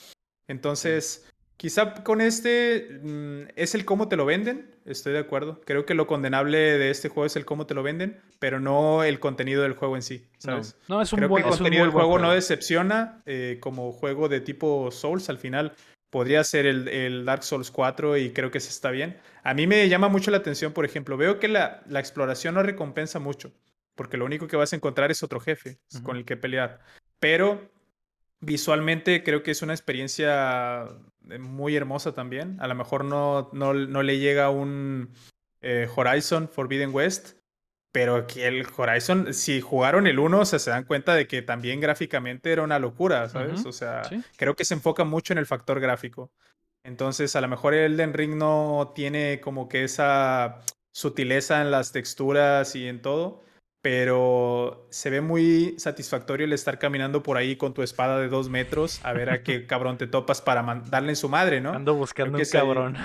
Entonces, 0.46 1.30
quizá 1.56 1.94
con 2.02 2.20
este 2.20 3.00
mm, 3.02 3.52
es 3.56 3.74
el 3.74 3.84
cómo 3.84 4.08
te 4.08 4.16
lo 4.16 4.26
venden, 4.26 4.74
estoy 4.84 5.12
de 5.12 5.20
acuerdo. 5.20 5.60
Creo 5.64 5.86
que 5.86 5.94
lo 5.94 6.06
condenable 6.06 6.58
de 6.58 6.90
este 6.90 7.08
juego 7.08 7.26
es 7.26 7.36
el 7.36 7.44
cómo 7.44 7.66
te 7.66 7.74
lo 7.74 7.82
venden, 7.82 8.20
pero 8.38 8.60
no 8.60 9.04
el 9.04 9.20
contenido 9.20 9.62
del 9.62 9.74
juego 9.74 9.96
en 9.96 10.02
sí, 10.02 10.26
no, 10.34 10.40
¿sabes? 10.40 10.76
no, 10.88 11.00
es 11.00 11.12
un 11.12 11.18
Creo 11.18 11.28
buen 11.28 11.42
que 11.42 11.48
el 11.48 11.54
contenido 11.54 11.84
del 11.84 11.92
buen 11.92 12.06
juego 12.06 12.18
no 12.18 12.32
decepciona 12.32 13.22
eh, 13.26 13.58
como 13.60 13.92
juego 13.92 14.28
de 14.28 14.40
tipo 14.40 14.90
Souls 14.90 15.28
al 15.28 15.38
final. 15.38 15.74
Podría 16.10 16.42
ser 16.44 16.66
el, 16.66 16.88
el 16.88 17.24
Dark 17.24 17.44
Souls 17.44 17.70
4 17.70 18.16
y 18.18 18.32
creo 18.32 18.50
que 18.50 18.58
eso 18.58 18.68
está 18.68 18.90
bien. 18.90 19.18
A 19.42 19.54
mí 19.54 19.66
me 19.66 19.88
llama 19.88 20.08
mucho 20.08 20.30
la 20.30 20.38
atención, 20.38 20.72
por 20.72 20.84
ejemplo, 20.84 21.16
veo 21.16 21.38
que 21.38 21.48
la, 21.48 21.82
la 21.86 22.00
exploración 22.00 22.54
no 22.54 22.62
recompensa 22.62 23.18
mucho, 23.20 23.52
porque 23.94 24.16
lo 24.16 24.24
único 24.24 24.48
que 24.48 24.56
vas 24.56 24.72
a 24.72 24.76
encontrar 24.76 25.10
es 25.10 25.22
otro 25.22 25.40
jefe 25.40 25.78
con 26.02 26.16
el 26.16 26.24
que 26.24 26.36
pelear. 26.36 26.80
Pero 27.20 27.70
visualmente 28.40 29.22
creo 29.22 29.42
que 29.42 29.50
es 29.50 29.62
una 29.62 29.74
experiencia 29.74 30.88
eh, 31.28 31.38
muy 31.38 31.76
hermosa 31.76 32.12
también. 32.12 32.56
A 32.60 32.66
lo 32.66 32.74
mejor 32.74 33.04
no, 33.04 33.50
no, 33.52 33.74
no 33.74 34.02
le 34.02 34.18
llega 34.18 34.50
un 34.50 35.10
eh, 35.60 35.88
Horizon 35.94 36.48
Forbidden 36.48 36.94
West, 36.94 37.39
pero 37.92 38.26
que 38.26 38.46
el 38.46 38.66
Horizon, 38.76 39.34
si 39.34 39.60
jugaron 39.60 40.06
el 40.06 40.18
1, 40.18 40.40
o 40.40 40.44
sea, 40.44 40.58
se 40.58 40.70
dan 40.70 40.84
cuenta 40.84 41.14
de 41.14 41.26
que 41.26 41.42
también 41.42 41.80
gráficamente 41.80 42.52
era 42.52 42.62
una 42.62 42.78
locura, 42.78 43.28
¿sabes? 43.28 43.66
O 43.66 43.72
sea, 43.72 44.04
sí. 44.04 44.22
creo 44.36 44.54
que 44.54 44.64
se 44.64 44.74
enfoca 44.74 45.04
mucho 45.04 45.32
en 45.32 45.38
el 45.38 45.46
factor 45.46 45.80
gráfico. 45.80 46.30
Entonces, 46.84 47.34
a 47.36 47.40
lo 47.40 47.48
mejor 47.48 47.74
el 47.74 47.92
Elden 47.92 48.14
Ring 48.14 48.36
no 48.36 48.92
tiene 48.94 49.40
como 49.40 49.68
que 49.68 49.84
esa 49.84 50.60
sutileza 50.92 51.60
en 51.60 51.70
las 51.70 51.92
texturas 51.92 52.74
y 52.74 52.86
en 52.86 53.02
todo, 53.02 53.42
pero 53.82 54.86
se 54.90 55.10
ve 55.10 55.20
muy 55.20 55.74
satisfactorio 55.78 56.46
el 56.46 56.52
estar 56.52 56.78
caminando 56.78 57.22
por 57.22 57.36
ahí 57.36 57.56
con 57.56 57.74
tu 57.74 57.82
espada 57.82 58.18
de 58.18 58.28
dos 58.28 58.48
metros 58.48 59.00
a 59.04 59.12
ver 59.12 59.30
a 59.30 59.42
qué 59.42 59.66
cabrón 59.66 59.98
te 59.98 60.06
topas 60.06 60.40
para 60.40 60.62
darle 60.86 61.10
en 61.10 61.16
su 61.16 61.28
madre, 61.28 61.60
¿no? 61.60 61.72
Ando 61.72 61.94
buscando 61.94 62.38
un 62.38 62.44
ahí. 62.44 62.96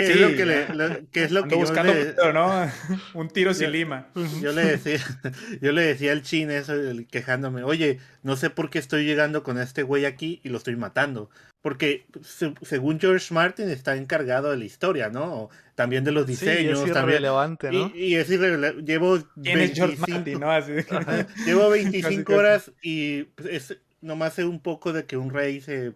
¿Qué 0.00 0.06
Sí, 0.06 0.12
es 0.12 0.20
lo 0.20 0.36
que, 0.36 0.46
le, 0.46 0.74
lo- 0.74 1.10
qué 1.12 1.24
es 1.24 1.30
lo 1.30 1.44
que 1.44 1.50
yo 1.50 1.56
buscando 1.58 1.92
le, 1.94 2.04
pero, 2.06 2.32
¿no? 2.32 2.70
un 3.14 3.28
tiro 3.28 3.54
sin 3.54 3.66
Ya. 3.66 3.70
lima. 3.70 4.08
yo 4.40 4.52
le 4.52 4.64
decía? 4.64 4.98
Yo 5.60 5.72
le 5.72 5.82
decía 5.82 6.12
al 6.12 6.22
chin 6.22 6.50
eso, 6.50 6.74
el- 6.74 7.06
quejándome, 7.06 7.62
oye, 7.62 7.98
no 8.22 8.36
sé 8.36 8.50
por 8.50 8.70
qué 8.70 8.78
estoy 8.78 9.04
llegando 9.04 9.42
con 9.42 9.58
este 9.58 9.82
güey 9.82 10.04
aquí 10.04 10.40
y 10.42 10.48
lo 10.48 10.58
estoy 10.58 10.76
matando. 10.76 11.30
Porque 11.62 12.06
se- 12.22 12.54
según 12.62 12.98
George 12.98 13.34
Martin 13.34 13.68
está 13.68 13.94
encargado 13.96 14.50
de 14.50 14.56
la 14.56 14.64
historia, 14.64 15.10
¿no? 15.10 15.24
O 15.44 15.50
También 15.74 16.04
de 16.04 16.12
los 16.12 16.24
Sí, 16.26 16.32
diseños, 16.32 16.78
es 16.84 16.92
también. 16.92 17.16
irrelevante, 17.16 17.70
¿no? 17.72 17.90
Y, 17.94 18.04
y 18.06 18.14
es 18.16 18.30
irrelevante. 18.30 18.82
Llevo 18.82 19.18
¿Quién 19.42 19.60
es 19.60 19.72
George 19.74 19.96
25 19.96 20.10
Martin, 20.10 20.40
no? 20.40 20.50
Así. 20.50 20.72
Llevo 21.46 21.70
25 21.70 22.02
Casi, 22.08 22.24
casi. 22.24 22.38
horas 22.38 22.72
y 22.82 23.22
pues, 23.24 23.48
es 23.70 23.78
nomás 24.02 24.34
sé 24.34 24.44
un 24.44 24.60
poco 24.60 24.92
de 24.94 25.04
que 25.04 25.16
un 25.18 25.30
rey 25.30 25.60
se 25.60 25.92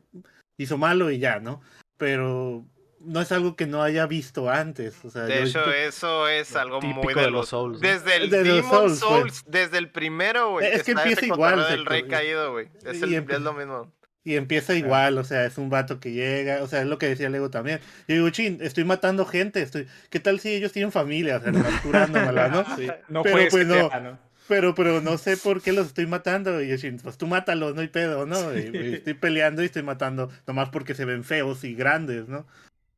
hizo 0.59 0.77
malo 0.79 1.11
y 1.11 1.19
ya, 1.19 1.39
¿no? 1.41 1.63
Pero 1.97 2.67
no 3.05 3.21
es 3.21 3.31
algo 3.33 3.57
que 3.57 3.67
no 3.67 3.83
haya 3.83 4.07
visto 4.07 4.51
antes. 4.51 5.05
O 5.05 5.11
sea, 5.11 5.23
De 5.23 5.37
yo- 5.41 5.45
hecho, 5.47 5.73
eso 5.73 6.29
es 6.29 6.55
algo 6.57 6.81
Típico 6.81 7.03
muy 7.03 7.15
de 7.15 7.21
de 7.23 7.31
los 7.31 7.49
Souls, 7.49 7.81
¿no? 7.81 7.89
Desde 7.89 8.17
el 8.17 8.31
De 8.31 8.45
los 8.45 8.57
Demon 8.57 8.71
Souls, 8.71 8.99
Souls, 8.99 9.43
pues. 9.43 9.45
desde 9.47 9.79
el 9.79 9.91
primero, 9.91 10.51
güey. 10.53 10.67
Es 10.67 10.83
que 10.83 10.93
empieza 10.93 11.21
ese 11.21 11.27
igual, 11.27 11.55
cotorreo 11.55 11.77
del 11.77 11.87
rey 11.87 12.01
Sector. 12.01 12.19
caído, 12.19 12.53
güey. 12.53 12.69
Es, 12.85 13.03
es 13.03 13.41
lo 13.41 13.53
mismo. 13.53 13.93
Y 14.27 14.37
empieza 14.37 14.75
igual, 14.75 15.19
o 15.19 15.25
sea, 15.25 15.45
es 15.45 15.59
un 15.59 15.69
vato 15.69 16.01
que 16.01 16.13
llega, 16.13 16.63
o 16.63 16.67
sea, 16.67 16.81
es 16.81 16.87
lo 16.87 16.97
que 16.97 17.07
decía 17.09 17.29
Lego 17.29 17.51
también. 17.51 17.79
Yo 18.09 18.15
digo, 18.15 18.31
chin, 18.31 18.59
estoy 18.63 18.85
matando 18.85 19.27
gente, 19.27 19.61
estoy, 19.61 19.87
¿qué 20.09 20.19
tal 20.19 20.41
si 20.41 20.55
ellos 20.55 20.73
tienen 20.73 20.93
familia? 20.93 21.37
O 21.37 21.41
sea, 21.43 21.53
curándomela, 21.83 22.49
¿no? 22.49 22.65
Sí. 22.77 22.89
No 23.09 23.23
Pero, 23.23 23.49
pues, 23.51 23.67
no. 23.67 23.91
Pero, 24.49 24.75
pero 24.75 25.01
no 25.03 25.17
sé 25.19 25.37
por 25.37 25.61
qué 25.63 25.73
los 25.73 25.89
estoy 25.89 26.07
matando. 26.07 26.63
Y 26.63 26.69
Yoshin, 26.69 26.99
pues 26.99 27.17
tú 27.19 27.27
mátalos, 27.27 27.75
no 27.75 27.81
hay 27.83 27.89
pedo, 27.89 28.25
¿no? 28.27 28.55
Y, 28.57 28.71
y 28.75 28.95
estoy 28.95 29.15
peleando 29.15 29.63
y 29.63 29.67
estoy 29.67 29.83
matando, 29.83 30.31
nomás 30.47 30.71
porque 30.71 30.95
se 30.95 31.05
ven 31.05 31.25
feos 31.25 31.63
y 31.65 31.75
grandes, 31.75 32.27
¿no? 32.29 32.47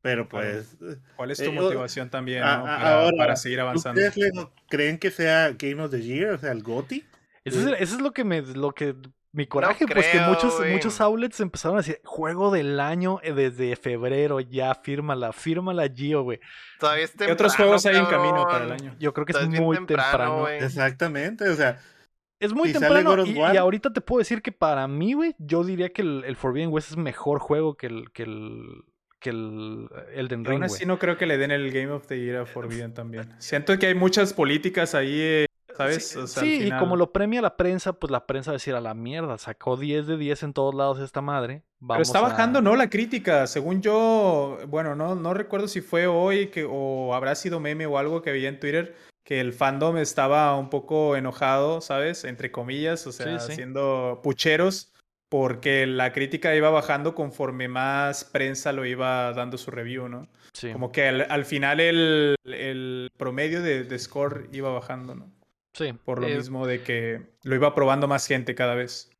Pero 0.07 0.29
pues. 0.29 0.77
¿Cuál 1.17 1.31
es 1.31 1.37
tu 1.37 1.43
eh, 1.43 1.49
o- 1.49 1.51
motivación 1.63 2.09
también 2.09 2.41
a- 2.43 2.57
¿no? 2.59 2.63
a- 2.63 2.77
para, 2.77 2.99
ahora, 3.01 3.17
para 3.17 3.35
seguir 3.35 3.59
avanzando? 3.59 3.99
¿Ustedes 4.01 4.31
creen 4.69 4.97
que 4.97 5.11
sea 5.11 5.51
Game 5.51 5.83
of 5.83 5.91
the 5.91 6.01
Year, 6.01 6.31
o 6.35 6.37
sea, 6.37 6.53
el 6.53 6.63
GOTY? 6.63 7.03
Eso 7.43 7.59
es, 7.59 7.81
eso 7.81 7.95
es 7.95 8.01
lo 8.01 8.13
que 8.13 8.23
me. 8.23 8.41
Lo 8.41 8.71
que, 8.71 8.95
mi 9.33 9.45
coraje, 9.47 9.85
pues 9.85 10.07
que 10.07 10.19
muchos, 10.21 10.59
muchos 10.71 11.01
outlets 11.01 11.41
empezaron 11.41 11.77
a 11.77 11.81
decir: 11.81 11.99
Juego 12.05 12.51
del 12.51 12.79
año 12.79 13.19
eh, 13.21 13.33
desde 13.33 13.75
febrero, 13.75 14.39
ya, 14.39 14.73
fírmala, 14.75 15.33
fírmala, 15.33 15.89
Gio, 15.93 16.23
güey. 16.23 16.39
Todavía 16.79 17.03
es 17.03 17.11
¿Qué 17.11 17.29
otros 17.29 17.51
temprano, 17.51 17.55
juegos 17.79 17.85
hay 17.85 17.97
en 17.97 18.05
camino 18.05 18.45
para 18.49 18.63
el 18.65 18.71
año? 18.71 18.95
Yo 18.99 19.13
creo 19.13 19.25
que 19.25 19.31
es 19.33 19.35
Todavía 19.37 19.55
es 19.55 19.59
bien 19.59 19.63
muy 19.65 19.75
temprano, 19.77 20.09
temprano. 20.09 20.39
güey. 20.39 20.57
Exactamente, 20.63 21.49
o 21.49 21.55
sea, 21.55 21.79
Es 22.39 22.53
muy 22.53 22.69
Si 22.69 22.79
temprano 22.79 23.25
y, 23.25 23.39
ahorita 23.57 23.91
te 23.93 24.01
puedo 24.01 24.19
decir 24.19 24.41
que 24.41 24.51
para 24.51 24.87
mí, 24.87 25.13
güey, 25.13 25.35
yo 25.39 25.63
diría 25.63 25.89
que 25.93 26.01
el, 26.03 26.23
el 26.25 26.35
Forbidden 26.35 26.69
West 26.71 26.91
es 26.91 26.97
mejor 26.97 27.39
juego 27.39 27.75
que 27.77 27.87
el 27.87 28.11
que 28.11 28.23
el 28.23 28.83
que 29.19 29.29
el 29.31 29.87
Elden 30.13 30.43
Pero 30.43 30.55
aún 30.55 30.61
Ring, 30.63 30.71
así 30.71 30.85
no 30.85 30.99
creo 30.99 31.17
que 31.17 31.25
le 31.25 31.37
den 31.37 31.51
el 31.51 31.71
Game 31.71 31.91
of 31.91 32.05
the 32.07 32.19
Year 32.19 32.37
a 32.41 32.45
Forbidden 32.45 32.93
también. 32.93 33.29
Siento 33.39 33.77
que 33.79 33.87
hay 33.87 33.95
muchas 33.95 34.33
políticas 34.33 34.93
ahí, 34.95 35.19
eh, 35.19 35.45
¿sabes? 35.75 36.07
Sí, 36.09 36.17
O 36.19 36.27
sea, 36.27 36.45
y 36.45 36.71
como 36.79 36.95
lo 36.95 37.11
premia 37.11 37.41
la 37.41 37.57
prensa, 37.57 37.93
pues 37.93 38.11
la 38.11 38.25
prensa 38.27 38.51
va 38.51 38.53
a 38.53 38.57
decir 38.57 38.75
a 38.75 38.81
la 38.81 38.93
mierda, 38.93 39.37
sacó 39.37 39.75
10 39.77 40.05
de 40.07 40.17
10 40.17 40.43
en 40.43 40.53
todos 40.53 40.75
lados 40.75 40.99
esta 40.99 41.21
madre. 41.21 41.63
Pero 41.87 42.01
está 42.01 42.19
a- 42.19 42.23
bajando, 42.23 42.61
¿no? 42.61 42.75
La 42.75 42.89
crítica. 42.89 43.47
Según 43.47 43.81
yo, 43.81 44.57
bueno, 44.67 44.95
no, 44.95 45.15
no 45.15 45.33
recuerdo 45.33 45.67
si 45.67 45.81
fue 45.81 46.07
hoy 46.07 46.47
que, 46.47 46.65
o 46.69 47.13
habrá 47.15 47.35
sido 47.35 47.59
meme 47.59 47.85
o 47.85 47.97
algo 47.97 48.21
que 48.21 48.31
vi 48.31 48.45
en 48.45 48.59
Twitter, 48.59 48.95
que 49.23 49.39
el 49.41 49.51
fandom 49.51 49.97
estaba 49.97 50.55
un 50.57 50.69
poco 50.69 51.15
enojado, 51.15 51.81
¿sabes? 51.81 52.23
Entre 52.23 52.51
comillas, 52.51 53.05
o 53.07 53.11
sea, 53.11 53.39
Sí, 53.39 53.47
sí. 53.49 53.55
siendo 53.55 54.21
pucheros, 54.23 54.93
porque 55.29 55.85
la 55.85 56.13
crítica 56.13 56.55
iba 56.55 56.69
bajando 56.69 57.15
conforme 57.15 57.67
más 57.67 58.23
prensa 58.23 58.71
lo 58.71 58.85
iba 58.85 59.33
dando 59.33 59.57
su 59.57 59.71
review, 59.71 60.07
¿no? 60.07 60.27
Sí. 60.53 60.71
Como 60.71 60.91
que 60.91 61.07
al, 61.07 61.27
al 61.29 61.45
final 61.45 61.79
el, 61.79 62.35
el 62.45 63.09
promedio 63.17 63.61
de, 63.61 63.83
de 63.83 63.99
score 63.99 64.49
iba 64.51 64.69
bajando, 64.71 65.15
¿no? 65.15 65.31
Sí, 65.73 65.93
Por 65.93 66.21
lo 66.21 66.27
eh, 66.27 66.35
mismo 66.35 66.65
de 66.65 66.81
que 66.81 67.21
lo 67.43 67.55
iba 67.55 67.75
probando 67.75 68.07
más 68.07 68.25
gente 68.25 68.55
cada 68.55 68.73
vez. 68.73 69.11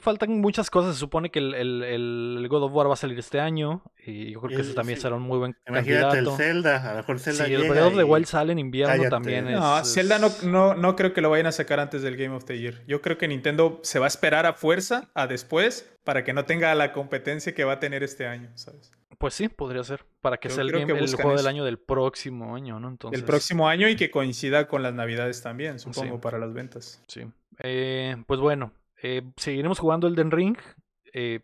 Faltan 0.00 0.40
muchas 0.40 0.70
cosas. 0.70 0.94
Se 0.94 1.00
supone 1.00 1.30
que 1.30 1.38
el, 1.38 1.54
el- 1.54 1.82
el 1.82 2.48
God 2.48 2.64
of 2.64 2.72
War 2.72 2.88
va 2.88 2.94
a 2.94 2.96
salir 2.96 3.18
este 3.18 3.40
año. 3.40 3.82
Y 4.06 4.32
yo 4.32 4.40
creo 4.40 4.50
que 4.50 4.56
Y- 4.56 4.66
ese 4.66 4.74
también 4.74 4.96
sí. 4.98 5.02
será 5.02 5.16
un 5.16 5.22
muy 5.22 5.38
buen 5.38 5.56
imagínate 5.66 6.18
el 6.18 6.24
candidato. 6.24 6.36
Zelda, 6.36 6.88
a 6.90 6.92
lo 6.92 6.96
mejor 6.98 7.18
Zelda 7.20 7.44
Sí, 7.46 7.54
el 7.54 7.60
llega 7.62 7.72
Breath 7.74 7.86
of 7.86 7.96
the 7.96 8.04
Wild 8.04 8.26
sale 8.26 8.52
en 8.52 8.58
invierno 8.58 8.92
Cállate. 8.92 9.10
también. 9.10 9.48
Es, 9.48 9.58
No, 9.58 9.78
es- 9.80 9.94
Zelda 9.94 10.18
no, 10.18 10.28
no, 10.44 10.74
no 10.74 10.96
creo 10.96 11.12
que 11.12 11.20
lo 11.20 11.30
vayan 11.30 11.46
a 11.46 11.52
sacar 11.52 11.80
antes 11.80 12.02
del 12.02 12.16
Game 12.16 12.34
of 12.34 12.44
the 12.44 12.58
Year. 12.58 12.82
Yo 12.86 13.00
creo 13.00 13.18
que 13.18 13.28
Nintendo 13.28 13.80
se 13.82 13.98
va 13.98 14.06
a 14.06 14.08
esperar 14.08 14.46
a 14.46 14.52
fuerza, 14.54 15.10
a 15.14 15.26
después, 15.26 15.90
para 16.04 16.24
que 16.24 16.32
no 16.32 16.44
tenga 16.44 16.74
la 16.74 16.92
competencia 16.92 17.54
que 17.54 17.64
va 17.64 17.74
a 17.74 17.80
tener 17.80 18.02
este 18.02 18.26
año, 18.26 18.50
¿sabes? 18.56 18.92
Pues 19.16 19.32
sí, 19.32 19.48
podría 19.48 19.82
ser. 19.84 20.04
Para 20.20 20.36
que 20.38 20.48
Yo 20.48 20.56
sea 20.56 20.64
el, 20.64 20.72
game- 20.72 20.86
que 20.86 20.92
el 20.98 21.14
juego 21.14 21.30
del 21.30 21.38
eso. 21.40 21.48
año 21.48 21.64
del 21.64 21.78
próximo 21.78 22.54
año, 22.56 22.80
¿no? 22.80 22.88
Entonces, 22.88 23.18
El 23.20 23.24
próximo 23.24 23.68
año 23.68 23.88
y 23.88 23.96
que 23.96 24.10
coincida 24.10 24.66
con 24.66 24.82
las 24.82 24.92
navidades 24.92 25.40
también, 25.40 25.78
supongo, 25.78 26.16
Sí. 26.16 26.20
para 26.20 26.38
las 26.38 26.52
ventas. 26.52 27.00
Sí. 27.06 27.22
Eh, 27.60 28.16
pues 28.26 28.40
bueno, 28.40 28.72
eh, 29.04 29.22
seguiremos 29.36 29.78
jugando 29.78 30.06
Elden 30.08 30.30
Ring. 30.30 30.56
Eh, 31.12 31.40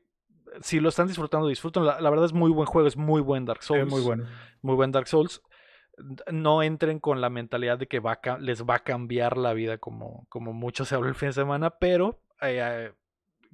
si 0.63 0.81
lo 0.81 0.89
están 0.89 1.07
disfrutando, 1.07 1.47
disfruten. 1.47 1.85
La, 1.85 2.01
la 2.01 2.11
verdad 2.11 2.27
es 2.27 2.33
muy 2.33 2.51
buen 2.51 2.67
juego, 2.67 2.89
es 2.89 2.97
muy 2.97 3.21
buen 3.21 3.45
Dark 3.45 3.63
Souls. 3.63 3.83
Es 3.85 3.89
muy 3.93 4.01
bueno. 4.03 4.25
muy 4.63 4.75
buen 4.75 4.93
Dark 4.93 5.07
Souls. 5.09 5.43
No 6.33 6.63
entren 6.63 6.99
con 6.99 7.21
la 7.21 7.29
mentalidad 7.29 7.79
de 7.79 7.87
que 7.87 8.01
va 8.01 8.13
a 8.13 8.21
ca- 8.21 8.39
les 8.39 8.65
va 8.65 8.77
a 8.77 8.83
cambiar 8.85 9.37
la 9.37 9.53
vida 9.53 9.79
como, 9.79 10.27
como 10.31 10.53
mucho 10.53 10.85
se 10.85 10.95
habla 10.95 11.11
el 11.11 11.15
fin 11.15 11.29
de 11.29 11.33
semana, 11.35 11.71
pero 11.79 12.23
eh, 12.41 12.59
eh, 12.63 12.93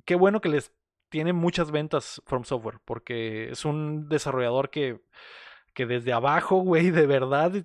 qué 0.05 0.15
bueno 0.15 0.41
que 0.41 0.49
les 0.49 0.73
tiene 1.09 1.33
muchas 1.33 1.71
ventas 1.73 2.23
From 2.27 2.45
Software, 2.45 2.79
porque 2.85 3.51
es 3.51 3.65
un 3.65 4.09
desarrollador 4.09 4.71
que, 4.71 5.01
que 5.75 5.87
desde 5.87 6.13
abajo, 6.13 6.59
güey, 6.59 6.91
de 6.91 7.07
verdad, 7.07 7.51
de, 7.51 7.65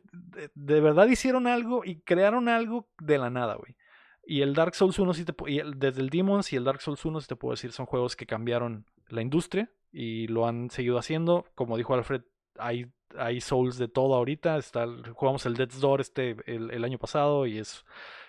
de 0.55 0.81
verdad 0.81 1.07
hicieron 1.07 1.45
algo 1.47 1.83
y 1.85 2.01
crearon 2.01 2.49
algo 2.49 2.87
de 2.99 3.17
la 3.19 3.29
nada, 3.29 3.55
güey. 3.55 3.75
Y 4.23 4.41
el 4.41 4.53
Dark 4.53 4.75
Souls 4.75 4.97
1, 4.99 5.13
sí 5.13 5.25
te, 5.25 5.33
y 5.47 5.59
el- 5.59 5.79
desde 5.79 6.01
el 6.01 6.09
Demons 6.09 6.53
y 6.53 6.55
el 6.55 6.63
Dark 6.63 6.81
Souls 6.81 7.03
1, 7.05 7.21
sí 7.21 7.27
te 7.27 7.35
puedo 7.35 7.53
decir, 7.53 7.71
son 7.71 7.85
juegos 7.85 8.15
que 8.15 8.25
cambiaron 8.25 8.85
la 9.09 9.21
industria 9.21 9.71
y 9.91 10.27
lo 10.27 10.47
han 10.47 10.69
seguido 10.69 10.97
haciendo. 10.97 11.45
Como 11.55 11.77
dijo 11.77 11.93
Alfred, 11.93 12.21
hay, 12.57 12.87
hay 13.17 13.41
Souls 13.41 13.77
de 13.77 13.87
todo 13.87 14.15
ahorita. 14.15 14.57
Está, 14.57 14.85
jugamos 15.13 15.45
el 15.45 15.55
Death's 15.55 15.79
Door 15.81 16.01
este, 16.01 16.37
el, 16.45 16.71
el 16.71 16.83
año 16.85 16.97
pasado 16.99 17.45
y 17.47 17.57
es 17.57 17.83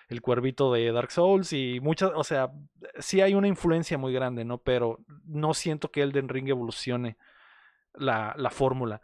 el 0.09 0.21
cuervito 0.21 0.73
de 0.73 0.91
Dark 0.91 1.11
Souls 1.11 1.53
y 1.53 1.79
muchas, 1.79 2.11
o 2.15 2.23
sea, 2.23 2.51
sí 2.99 3.21
hay 3.21 3.33
una 3.35 3.47
influencia 3.47 3.97
muy 3.97 4.13
grande, 4.13 4.43
¿no? 4.45 4.57
Pero 4.59 4.99
no 5.25 5.53
siento 5.53 5.91
que 5.91 6.01
Elden 6.01 6.29
Ring 6.29 6.49
evolucione 6.49 7.17
la, 7.93 8.33
la 8.37 8.49
fórmula. 8.49 9.01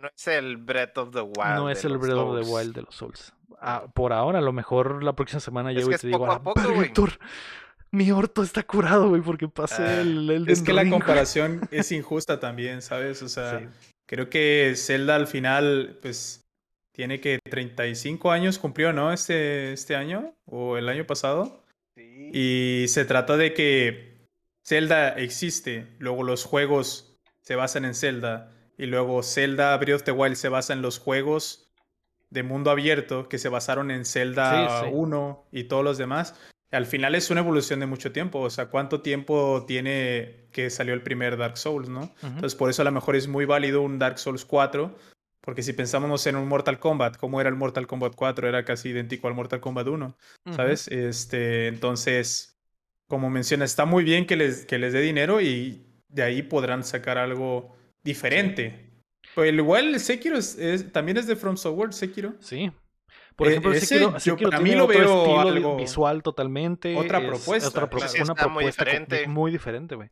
No 0.00 0.08
es 0.14 0.26
el 0.28 0.56
Breath 0.56 0.98
of 0.98 1.10
the 1.12 1.20
Wild. 1.20 1.54
no 1.56 1.70
es 1.70 1.84
el 1.84 1.98
Breath 1.98 2.14
of 2.16 2.40
the. 2.44 2.50
Wild 2.50 2.74
de 2.74 2.82
los 2.82 2.94
Souls. 2.94 3.32
Ah, 3.60 3.86
por 3.94 4.12
ahora, 4.12 4.38
a 4.40 4.42
lo 4.42 4.52
mejor 4.52 5.02
la 5.02 5.14
próxima 5.14 5.40
semana 5.40 5.70
Es 5.70 5.76
llego 5.78 5.90
que 5.90 5.96
y 5.96 5.98
te 5.98 6.06
digo, 6.08 6.18
poco 6.20 6.32
a 6.32 6.34
"Ah, 6.36 6.42
poco, 6.42 6.54
verga, 6.60 6.74
güey". 6.74 6.86
Héctor, 6.88 7.10
mi 7.90 8.10
orto 8.10 8.42
está 8.42 8.62
curado, 8.64 9.08
güey, 9.08 9.22
porque 9.22 9.48
pasé 9.48 9.82
Ah, 9.82 10.00
el 10.00 10.46
Es 10.48 10.62
que 10.62 10.72
la 10.72 10.82
Ring, 10.82 10.90
güey". 10.92 11.00
comparación 11.00 11.60
es 11.70 11.92
injusta 11.92 12.40
también, 12.40 12.82
¿sabes? 12.82 13.22
O 13.22 13.28
sea, 13.28 13.60
Sí. 13.60 13.66
creo 14.06 14.28
que 14.28 14.74
Zelda 14.76 15.14
al 15.16 15.26
final, 15.26 15.98
pues, 16.02 16.40
tiene 16.92 17.20
que 17.20 17.38
35 17.48 18.30
años 18.30 18.58
cumplió, 18.58 18.92
¿no? 18.92 19.12
Este, 19.12 19.72
este 19.72 19.96
año 19.96 20.34
o 20.46 20.76
el 20.76 20.88
año 20.88 21.06
pasado. 21.06 21.64
Sí. 21.96 22.30
Y 22.32 22.88
se 22.88 23.04
trata 23.04 23.36
de 23.36 23.54
que 23.54 24.26
Zelda 24.66 25.10
existe, 25.10 25.88
luego 25.98 26.22
los 26.22 26.44
juegos 26.44 27.16
se 27.42 27.54
basan 27.56 27.84
en 27.84 27.94
Zelda, 27.94 28.50
y 28.76 28.86
luego 28.86 29.22
Zelda 29.22 29.76
Breath 29.76 29.96
of 29.96 30.02
the 30.04 30.12
Wild 30.12 30.36
se 30.36 30.48
basa 30.48 30.72
en 30.72 30.82
los 30.82 30.98
juegos 30.98 31.70
de 32.30 32.42
mundo 32.42 32.70
abierto 32.70 33.28
que 33.28 33.38
se 33.38 33.48
basaron 33.48 33.90
en 33.90 34.04
Zelda 34.04 34.80
Sí, 34.80 34.86
sí. 34.86 34.90
1 34.92 35.46
y 35.52 35.64
todos 35.64 35.84
los 35.84 35.98
demás. 35.98 36.34
Al 36.72 36.86
final 36.86 37.14
es 37.14 37.30
una 37.30 37.40
evolución 37.40 37.78
de 37.78 37.86
mucho 37.86 38.10
tiempo, 38.10 38.40
o 38.40 38.50
sea, 38.50 38.66
¿cuánto 38.66 39.00
tiempo 39.00 39.64
tiene 39.68 40.48
que 40.50 40.70
salió 40.70 40.92
el 40.94 41.02
primer 41.02 41.36
Dark 41.36 41.56
Souls, 41.56 41.88
no? 41.88 42.00
Ujú. 42.00 42.26
Entonces, 42.26 42.56
por 42.56 42.68
eso 42.68 42.82
a 42.82 42.84
lo 42.84 42.90
mejor 42.90 43.14
es 43.14 43.28
muy 43.28 43.44
válido 43.44 43.82
un 43.82 44.00
Dark 44.00 44.18
Souls 44.18 44.44
4, 44.44 44.96
porque 45.40 45.62
si 45.62 45.72
pensamos 45.72 46.26
en 46.26 46.34
un 46.34 46.48
Mortal 46.48 46.80
Kombat, 46.80 47.16
¿cómo 47.16 47.40
era 47.40 47.48
el 47.48 47.54
Mortal 47.54 47.86
Kombat 47.86 48.16
4? 48.16 48.48
Era 48.48 48.64
casi 48.64 48.88
idéntico 48.88 49.28
al 49.28 49.34
Mortal 49.34 49.60
Kombat 49.60 49.86
1. 49.86 50.16
Ujú. 50.46 50.56
¿sabes? 50.56 50.88
Este, 50.88 51.68
entonces, 51.68 52.58
como 53.06 53.30
menciona, 53.30 53.64
está 53.64 53.84
muy 53.84 54.02
bien 54.02 54.26
que 54.26 54.34
les, 54.34 54.66
que 54.66 54.78
les 54.78 54.92
dé 54.92 55.00
dinero 55.00 55.40
y 55.40 55.86
de 56.08 56.22
ahí 56.24 56.42
podrán 56.42 56.82
sacar 56.82 57.18
algo 57.18 57.73
diferente. 58.04 58.90
Pues 59.34 59.52
igual 59.52 59.98
Sekiro 59.98 60.36
es- 60.38 60.56
es- 60.58 60.92
también 60.92 61.16
es 61.16 61.26
de 61.26 61.36
From 61.36 61.56
Software, 61.56 61.92
Sekiro. 61.92 62.34
Sí. 62.40 62.70
Por 63.36 63.48
E- 63.48 63.50
ejemplo, 63.50 63.72
ese 63.72 63.86
Sekiro, 63.86 64.12
yo 64.12 64.20
Sekiro 64.20 64.50
para 64.50 64.62
mí 64.62 64.72
lo 64.76 64.84
otro 64.84 64.96
veo 64.98 65.18
estilo 65.22 65.40
algo- 65.40 65.76
visual 65.76 66.22
totalmente. 66.22 66.94
otra 66.96 67.18
es- 67.18 67.26
propuesta, 67.26 67.68
otra 67.68 67.90
pro- 67.90 67.98
claro. 67.98 68.12
Sí, 68.12 68.22
una 68.22 68.34
muy 68.34 68.36
propuesta 68.36 68.84
co- 68.84 68.90
diferente. 68.90 69.26
muy 69.26 69.50
diferente, 69.50 69.94
güey. 69.96 70.10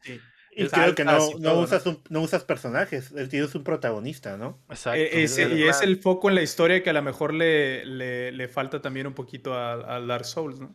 Y 0.54 0.66
creo 0.66 0.94
que 0.94 1.04
no, 1.04 1.18
no, 1.38 1.54
usas 1.60 1.86
un- 1.86 2.02
no 2.10 2.20
usas 2.20 2.44
personajes, 2.44 3.10
el 3.12 3.28
tío 3.30 3.44
es 3.46 3.54
un 3.54 3.64
protagonista, 3.64 4.36
¿no? 4.36 4.58
Exacto. 4.68 4.98
Es- 5.00 5.38
es 5.38 5.50
y 5.52 5.62
es 5.62 5.80
el 5.82 5.96
foco 5.98 6.28
en 6.28 6.34
la 6.34 6.42
historia 6.42 6.82
que 6.82 6.90
a 6.90 6.92
lo 6.92 7.00
mejor 7.00 7.32
le, 7.32 7.86
le, 7.86 8.32
le 8.32 8.48
falta 8.48 8.82
también 8.82 9.06
un 9.06 9.14
poquito 9.14 9.54
al 9.54 9.82
al 9.88 10.06
Dark 10.08 10.24
Souls, 10.26 10.58
¿no? 10.60 10.74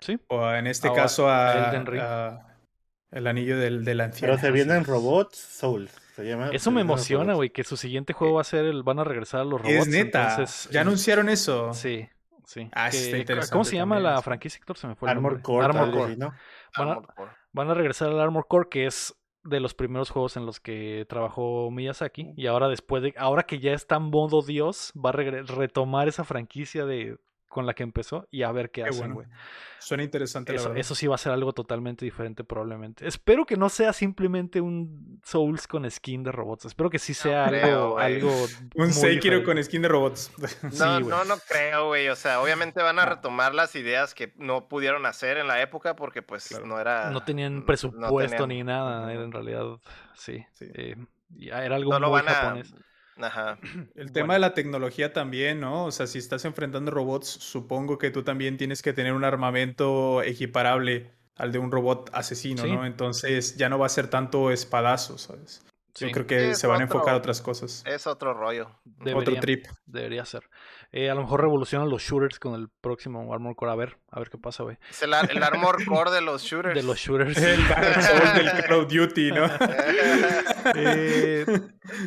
Sí. 0.00 0.18
O 0.28 0.50
en 0.50 0.66
este 0.66 0.88
Ahora, 0.88 1.02
caso 1.02 1.28
a, 1.28 1.68
Elden 1.68 1.84
Ring. 1.86 2.00
a- 2.00 2.56
el 3.10 3.26
anillo 3.26 3.58
del, 3.58 3.84
del 3.84 4.00
anciano. 4.00 4.34
Pero 4.34 4.46
se 4.46 4.50
vienen 4.52 4.84
robots 4.84 5.36
Souls, 5.36 5.90
se 6.22 6.28
llama. 6.28 6.50
Eso 6.50 6.70
se 6.70 6.70
me 6.74 6.80
emociona, 6.82 7.34
güey, 7.34 7.50
que 7.50 7.64
su 7.64 7.76
siguiente 7.76 8.12
juego 8.12 8.34
va 8.34 8.40
a 8.42 8.44
ser 8.44 8.64
el. 8.64 8.82
Van 8.82 8.98
a 8.98 9.04
regresar 9.04 9.40
a 9.40 9.44
los 9.44 9.60
robots. 9.60 9.74
Es 9.74 9.88
neta. 9.88 10.30
entonces, 10.30 10.68
ya 10.72 10.80
anunciaron 10.82 11.28
eso. 11.28 11.72
Sí, 11.74 12.08
sí. 12.44 12.68
Ah, 12.72 12.90
Que- 12.90 12.96
está 12.96 13.10
¿Cómo 13.10 13.20
interesante 13.20 13.64
se 13.70 13.76
llama 13.76 13.96
también, 13.96 14.14
la 14.14 14.22
franquicia, 14.22 14.58
Héctor? 14.58 14.76
Se 14.76 14.86
me 14.88 14.94
fue 14.96 15.08
el 15.08 15.16
Armor 15.16 15.32
nombre. 15.32 15.42
Core, 15.42 15.64
Armor 15.64 15.90
Core. 15.90 16.16
Van 16.16 16.22
a- 16.22 16.32
Armored 16.92 17.08
Core. 17.14 17.30
Van 17.52 17.70
a 17.70 17.74
regresar 17.74 18.08
al 18.10 18.20
Armor 18.20 18.46
Core, 18.48 18.68
que 18.70 18.86
es 18.86 19.14
de 19.44 19.60
los 19.60 19.72
primeros 19.74 20.10
juegos 20.10 20.36
en 20.36 20.44
los 20.44 20.60
que 20.60 21.06
trabajó 21.08 21.70
Miyazaki. 21.70 22.34
Y 22.36 22.46
ahora 22.46 22.68
después 22.68 23.02
de. 23.02 23.14
Ahora 23.16 23.44
que 23.44 23.58
ya 23.60 23.72
está 23.72 23.96
en 23.96 24.10
modo 24.10 24.42
Dios, 24.42 24.92
va 24.94 25.10
a 25.10 25.12
retomar 25.12 26.08
esa 26.08 26.24
franquicia 26.24 26.84
de 26.84 27.16
con 27.48 27.66
la 27.66 27.74
que 27.74 27.82
empezó 27.82 28.28
y 28.30 28.42
a 28.42 28.52
ver 28.52 28.70
qué, 28.70 28.82
Qué 28.82 28.90
hacen, 28.90 29.00
bueno. 29.00 29.14
güey. 29.14 29.26
Suena 29.80 30.02
interesante, 30.02 30.52
la 30.52 30.56
Eso, 30.58 30.68
verdad. 30.70 30.80
eso 30.80 30.94
sí 30.94 31.06
va 31.06 31.14
a 31.14 31.18
ser 31.18 31.32
algo 31.32 31.52
totalmente 31.52 32.04
diferente 32.04 32.42
probablemente. 32.44 33.06
Espero 33.06 33.46
que 33.46 33.56
no 33.56 33.68
sea 33.68 33.92
simplemente 33.92 34.60
un 34.60 35.20
Souls 35.24 35.66
con 35.66 35.88
skin 35.90 36.24
de 36.24 36.32
robots. 36.32 36.64
Espero 36.66 36.90
que 36.90 36.98
sí 36.98 37.14
sea 37.14 37.46
algo, 37.46 37.98
algo 37.98 38.30
Un 38.74 38.92
Sekiro 38.92 39.42
con 39.44 39.62
skin 39.62 39.82
de 39.82 39.88
robots. 39.88 40.30
No, 40.62 40.70
Sí, 40.70 41.04
no, 41.04 41.24
no 41.24 41.34
creo, 41.48 41.86
güey. 41.86 42.08
O 42.08 42.16
sea, 42.16 42.40
obviamente 42.42 42.82
van 42.82 42.98
a 42.98 43.04
No. 43.04 43.10
retomar 43.14 43.54
las 43.54 43.74
ideas 43.76 44.14
que 44.14 44.32
no 44.36 44.68
pudieron 44.68 45.06
hacer 45.06 45.38
en 45.38 45.46
la 45.46 45.62
época 45.62 45.94
porque 45.96 46.22
pues 46.22 46.48
Claro. 46.48 46.66
no 46.66 46.78
era... 46.80 47.10
No 47.10 47.22
tenían 47.24 47.60
no 47.60 47.64
presupuesto 47.66 48.36
tenían- 48.44 48.48
ni 48.48 48.64
nada, 48.64 49.12
era 49.12 49.22
en 49.22 49.32
realidad, 49.32 49.64
sí. 50.14 50.44
Sí. 50.54 50.66
eh, 50.74 50.96
y 51.36 51.48
era 51.50 51.76
algo 51.76 51.92
No 51.92 52.00
lo 52.00 52.08
muy 52.10 52.20
van 52.22 52.28
a... 52.28 52.62
Ajá. 53.20 53.58
El 53.94 54.12
tema 54.12 54.26
Bueno. 54.28 54.32
de 54.34 54.38
la 54.40 54.54
tecnología 54.54 55.12
también, 55.12 55.60
¿no? 55.60 55.86
O 55.86 55.90
sea, 55.90 56.06
si 56.06 56.18
estás 56.18 56.44
enfrentando 56.44 56.90
robots, 56.90 57.26
supongo 57.28 57.98
que 57.98 58.10
tú 58.10 58.22
también 58.22 58.56
tienes 58.56 58.82
que 58.82 58.92
tener 58.92 59.12
un 59.12 59.24
armamento 59.24 60.22
equiparable 60.22 61.10
al 61.36 61.52
de 61.52 61.58
un 61.58 61.70
robot 61.70 62.10
asesino, 62.12 62.62
Sí. 62.64 62.70
¿no? 62.72 62.84
Entonces 62.86 63.56
ya 63.56 63.68
no 63.68 63.78
va 63.78 63.86
a 63.86 63.90
ser 63.90 64.08
tanto 64.08 64.50
espadazo, 64.50 65.18
¿sabes? 65.18 65.62
Yo 65.98 66.10
creo 66.10 66.26
que 66.26 66.50
Es 66.50 66.58
se 66.58 66.66
van 66.66 66.80
a 66.80 66.84
enfocar 66.84 67.14
a 67.14 67.16
otras 67.16 67.40
cosas. 67.42 67.82
Es 67.86 68.06
otro 68.06 68.34
rollo. 68.34 68.70
Deberían. 68.84 69.18
Otro 69.18 69.40
trip. 69.40 69.66
Debería 69.86 70.24
ser. 70.24 70.48
Eh, 70.92 71.10
a 71.10 71.14
lo 71.14 71.22
mejor 71.22 71.40
revolucionan 71.42 71.90
los 71.90 72.02
shooters 72.02 72.38
con 72.38 72.54
el 72.54 72.68
próximo 72.68 73.32
Armor 73.32 73.56
Core. 73.56 73.72
A 73.72 73.74
ver, 73.74 73.98
a 74.10 74.18
ver 74.18 74.30
qué 74.30 74.38
pasa, 74.38 74.62
güey. 74.62 74.78
Es 74.90 75.02
el, 75.02 75.12
el 75.12 75.42
armor 75.42 75.84
core 75.84 76.10
de 76.10 76.20
los 76.20 76.42
shooters. 76.42 76.74
De 76.74 76.82
los 76.82 76.98
shooters. 76.98 77.36
El 77.42 77.68
Dark 77.68 78.02
Souls 78.02 78.34
del 78.34 78.64
Call 78.64 78.72
of 78.80 78.92
Duty, 78.92 79.32
¿no? 79.32 79.46
Eh, 80.74 81.46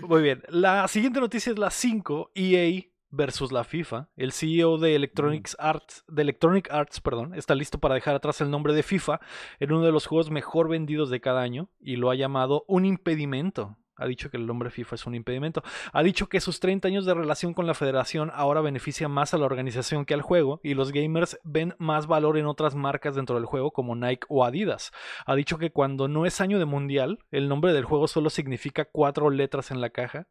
muy 0.03 0.21
bien. 0.21 0.43
La 0.49 0.87
siguiente 0.87 1.19
noticia 1.19 1.51
es 1.51 1.57
la 1.57 1.71
5, 1.71 2.31
EA 2.35 2.91
versus 3.11 3.51
la 3.51 3.63
FIFA. 3.63 4.09
El 4.15 4.31
CEO 4.31 4.77
de 4.77 4.95
Electronics 4.95 5.55
Arts, 5.59 6.03
de 6.07 6.21
Electronic 6.23 6.71
Arts, 6.71 7.01
perdón, 7.01 7.35
está 7.35 7.55
listo 7.55 7.79
para 7.79 7.95
dejar 7.95 8.15
atrás 8.15 8.41
el 8.41 8.49
nombre 8.49 8.73
de 8.73 8.83
FIFA 8.83 9.19
en 9.59 9.71
uno 9.71 9.85
de 9.85 9.91
los 9.91 10.07
juegos 10.07 10.31
mejor 10.31 10.69
vendidos 10.69 11.09
de 11.09 11.21
cada 11.21 11.41
año 11.41 11.69
y 11.79 11.97
lo 11.97 12.09
ha 12.09 12.15
llamado 12.15 12.65
un 12.67 12.85
impedimento. 12.85 13.77
Ha 14.01 14.07
dicho 14.07 14.31
que 14.31 14.37
el 14.37 14.47
nombre 14.47 14.71
FIFA 14.71 14.95
es 14.95 15.05
un 15.05 15.13
impedimento. 15.13 15.63
Ha 15.93 16.01
dicho 16.01 16.27
que 16.27 16.41
sus 16.41 16.59
30 16.59 16.87
años 16.87 17.05
de 17.05 17.13
relación 17.13 17.53
con 17.53 17.67
la 17.67 17.75
federación 17.75 18.31
ahora 18.33 18.61
beneficia 18.61 19.07
más 19.07 19.33
a 19.33 19.37
la 19.37 19.45
organización 19.45 20.05
que 20.05 20.15
al 20.15 20.23
juego 20.23 20.59
y 20.63 20.73
los 20.73 20.91
gamers 20.91 21.39
ven 21.43 21.75
más 21.77 22.07
valor 22.07 22.37
en 22.37 22.47
otras 22.47 22.73
marcas 22.73 23.15
dentro 23.15 23.35
del 23.35 23.45
juego 23.45 23.71
como 23.71 23.95
Nike 23.95 24.25
o 24.27 24.43
Adidas. 24.43 24.91
Ha 25.25 25.35
dicho 25.35 25.59
que 25.59 25.71
cuando 25.71 26.07
no 26.07 26.25
es 26.25 26.41
año 26.41 26.57
de 26.57 26.65
mundial, 26.65 27.19
el 27.29 27.47
nombre 27.47 27.73
del 27.73 27.85
juego 27.85 28.07
solo 28.07 28.31
significa 28.31 28.85
cuatro 28.85 29.29
letras 29.29 29.69
en 29.69 29.81
la 29.81 29.91
caja. 29.91 30.27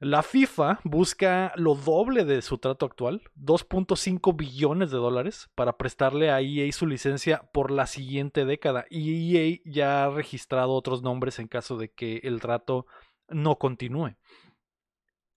La 0.00 0.22
FIFA 0.22 0.78
busca 0.84 1.52
lo 1.56 1.74
doble 1.74 2.24
de 2.24 2.40
su 2.42 2.58
trato 2.58 2.86
actual, 2.86 3.20
2.5 3.34 4.36
billones 4.36 4.90
de 4.92 4.96
dólares, 4.98 5.48
para 5.56 5.76
prestarle 5.76 6.30
a 6.30 6.40
EA 6.40 6.70
su 6.72 6.86
licencia 6.86 7.42
por 7.52 7.70
la 7.72 7.86
siguiente 7.86 8.44
década. 8.44 8.84
Y 8.90 9.36
EA 9.36 9.58
ya 9.64 10.04
ha 10.04 10.10
registrado 10.10 10.70
otros 10.72 11.02
nombres 11.02 11.38
en 11.40 11.48
caso 11.48 11.76
de 11.76 11.90
que 11.90 12.20
el 12.22 12.40
trato 12.40 12.86
no 13.28 13.56
continúe. 13.58 14.14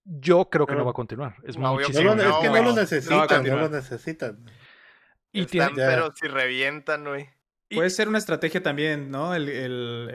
Yo 0.04 0.48
creo 0.50 0.66
que 0.66 0.74
no 0.74 0.84
va 0.84 0.90
a 0.90 0.94
continuar. 0.94 1.36
Es 1.44 1.56
No, 1.56 1.62
No 1.68 1.72
muchísimo. 1.74 2.14
lo- 2.14 2.22
es 2.22 2.36
que 2.38 2.48
no 2.48 2.54
lo 2.56 2.62
No 2.62 2.74
necesitan, 2.74 3.44
no, 3.44 3.56
lo 3.56 3.68
necesitan. 3.68 4.44
Y 5.32 5.40
Están, 5.42 5.74
tiene- 5.74 5.76
Ya. 5.82 5.88
pero 5.88 6.12
si 6.14 6.26
revientan, 6.28 7.04
güey. 7.04 7.28
Puede 7.74 7.90
ser 7.90 8.08
una 8.08 8.18
estrategia 8.18 8.62
también, 8.62 9.10
¿no? 9.10 9.34
El, 9.34 9.48
el- 9.48 10.10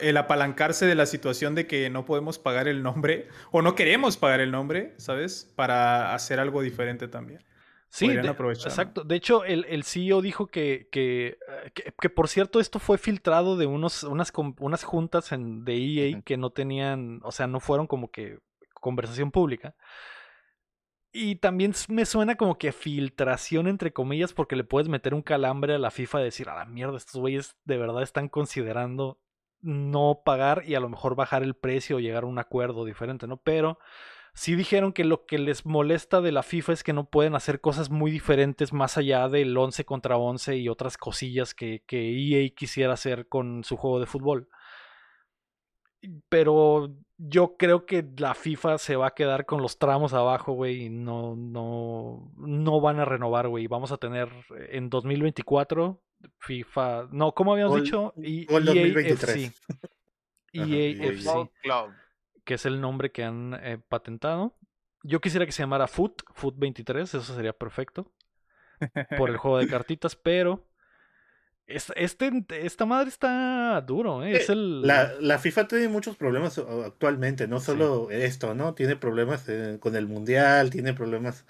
el 0.00 0.16
apalancarse 0.16 0.86
de 0.86 0.94
la 0.94 1.06
situación 1.06 1.54
de 1.54 1.66
que 1.66 1.90
no 1.90 2.04
podemos 2.04 2.38
pagar 2.38 2.68
el 2.68 2.82
nombre 2.82 3.28
o 3.50 3.62
no 3.62 3.74
queremos 3.74 4.16
pagar 4.16 4.40
el 4.40 4.50
nombre, 4.50 4.94
¿sabes? 4.96 5.52
Para 5.56 6.14
hacer 6.14 6.40
algo 6.40 6.62
diferente 6.62 7.08
también. 7.08 7.44
Sí, 7.90 8.06
de- 8.22 8.28
exacto. 8.68 9.02
De 9.02 9.16
hecho, 9.16 9.44
el, 9.44 9.82
CEO 9.84 10.20
dijo 10.20 10.48
que, 10.48 10.88
que, 10.92 11.38
que, 11.72 11.92
que, 11.98 12.10
por 12.10 12.28
cierto, 12.28 12.60
esto 12.60 12.78
fue 12.78 12.98
filtrado 12.98 13.56
de 13.56 13.64
unos, 13.66 14.02
unas, 14.02 14.30
unas 14.58 14.84
juntas 14.84 15.32
en, 15.32 15.64
de 15.64 15.74
EA 15.76 16.20
que 16.22 16.36
no 16.36 16.50
tenían, 16.50 17.20
o 17.22 17.32
sea, 17.32 17.46
no 17.46 17.60
fueron 17.60 17.86
como 17.86 18.10
que 18.10 18.40
conversación 18.74 19.30
pública. 19.30 19.74
Y 21.12 21.36
también 21.36 21.72
me 21.88 22.04
suena 22.04 22.36
como 22.36 22.58
que 22.58 22.72
filtración 22.72 23.66
entre 23.66 23.92
comillas 23.92 24.34
porque 24.34 24.56
le 24.56 24.64
puedes 24.64 24.88
meter 24.88 25.14
un 25.14 25.22
calambre 25.22 25.74
a 25.74 25.78
la 25.78 25.90
FIFA 25.90 26.20
y 26.20 26.24
decir, 26.24 26.48
a 26.48 26.56
la 26.56 26.66
mierda, 26.66 26.96
estos 26.96 27.20
güeyes 27.20 27.56
de 27.64 27.78
verdad 27.78 28.02
están 28.02 28.28
considerando 28.28 29.18
no 29.60 30.20
pagar 30.24 30.64
y 30.66 30.74
a 30.74 30.80
lo 30.80 30.88
mejor 30.88 31.16
bajar 31.16 31.42
el 31.42 31.54
precio 31.54 31.96
o 31.96 32.00
llegar 32.00 32.24
a 32.24 32.26
un 32.26 32.38
acuerdo 32.38 32.84
diferente, 32.84 33.26
¿no? 33.26 33.38
Pero 33.38 33.78
sí 34.34 34.54
dijeron 34.54 34.92
que 34.92 35.04
lo 35.04 35.24
que 35.24 35.38
les 35.38 35.66
molesta 35.66 36.20
de 36.20 36.30
la 36.30 36.42
FIFA 36.42 36.74
es 36.74 36.84
que 36.84 36.92
no 36.92 37.08
pueden 37.08 37.34
hacer 37.34 37.60
cosas 37.60 37.90
muy 37.90 38.10
diferentes 38.10 38.72
más 38.72 38.98
allá 38.98 39.28
del 39.28 39.56
11 39.56 39.84
contra 39.84 40.18
11 40.18 40.58
y 40.58 40.68
otras 40.68 40.98
cosillas 40.98 41.54
que, 41.54 41.82
que 41.86 42.12
EA 42.12 42.48
quisiera 42.54 42.92
hacer 42.92 43.28
con 43.28 43.64
su 43.64 43.76
juego 43.76 43.98
de 43.98 44.06
fútbol. 44.06 44.48
Pero 46.28 46.94
yo 47.16 47.56
creo 47.56 47.84
que 47.86 48.06
la 48.18 48.34
FIFA 48.34 48.78
se 48.78 48.96
va 48.96 49.08
a 49.08 49.14
quedar 49.14 49.46
con 49.46 49.60
los 49.62 49.78
tramos 49.78 50.12
abajo, 50.14 50.52
güey, 50.52 50.84
y 50.84 50.88
no, 50.90 51.34
no, 51.36 52.32
no 52.36 52.80
van 52.80 53.00
a 53.00 53.04
renovar, 53.04 53.48
güey. 53.48 53.66
Vamos 53.66 53.90
a 53.92 53.96
tener 53.96 54.28
en 54.70 54.88
2024 54.90 56.00
FIFA, 56.38 57.08
no, 57.12 57.32
¿cómo 57.32 57.52
habíamos 57.52 57.74
Gol- 57.74 57.82
dicho? 57.84 58.12
2023. 58.16 59.52
EAFC. 60.52 61.00
EAFC 61.02 61.50
que 62.44 62.54
es 62.54 62.64
el 62.64 62.80
nombre 62.80 63.12
que 63.12 63.24
han 63.24 63.54
eh, 63.62 63.78
patentado. 63.88 64.56
Yo 65.02 65.20
quisiera 65.20 65.44
que 65.44 65.52
se 65.52 65.62
llamara 65.62 65.86
Foot, 65.86 66.22
Foot 66.32 66.54
23, 66.58 67.14
eso 67.14 67.34
sería 67.34 67.52
perfecto. 67.52 68.10
Por 69.18 69.28
el 69.30 69.36
juego 69.36 69.58
de 69.58 69.68
cartitas, 69.68 70.16
pero 70.16 70.67
este, 71.96 72.30
esta 72.50 72.86
madre 72.86 73.08
está 73.08 73.80
duro, 73.82 74.24
¿eh? 74.24 74.36
Es 74.36 74.48
Eh, 74.48 74.52
el... 74.52 74.82
La, 74.86 75.12
la 75.20 75.38
FIFA 75.38 75.68
tiene 75.68 75.88
muchos 75.88 76.16
problemas 76.16 76.58
actualmente, 76.58 77.48
no 77.48 77.60
solo 77.60 78.10
esto, 78.10 78.54
¿no? 78.54 78.74
Tiene 78.74 78.96
problemas 78.96 79.48
eh, 79.48 79.78
con 79.80 79.96
el 79.96 80.06
mundial, 80.06 80.70
tiene 80.70 80.94
problemas. 80.94 81.44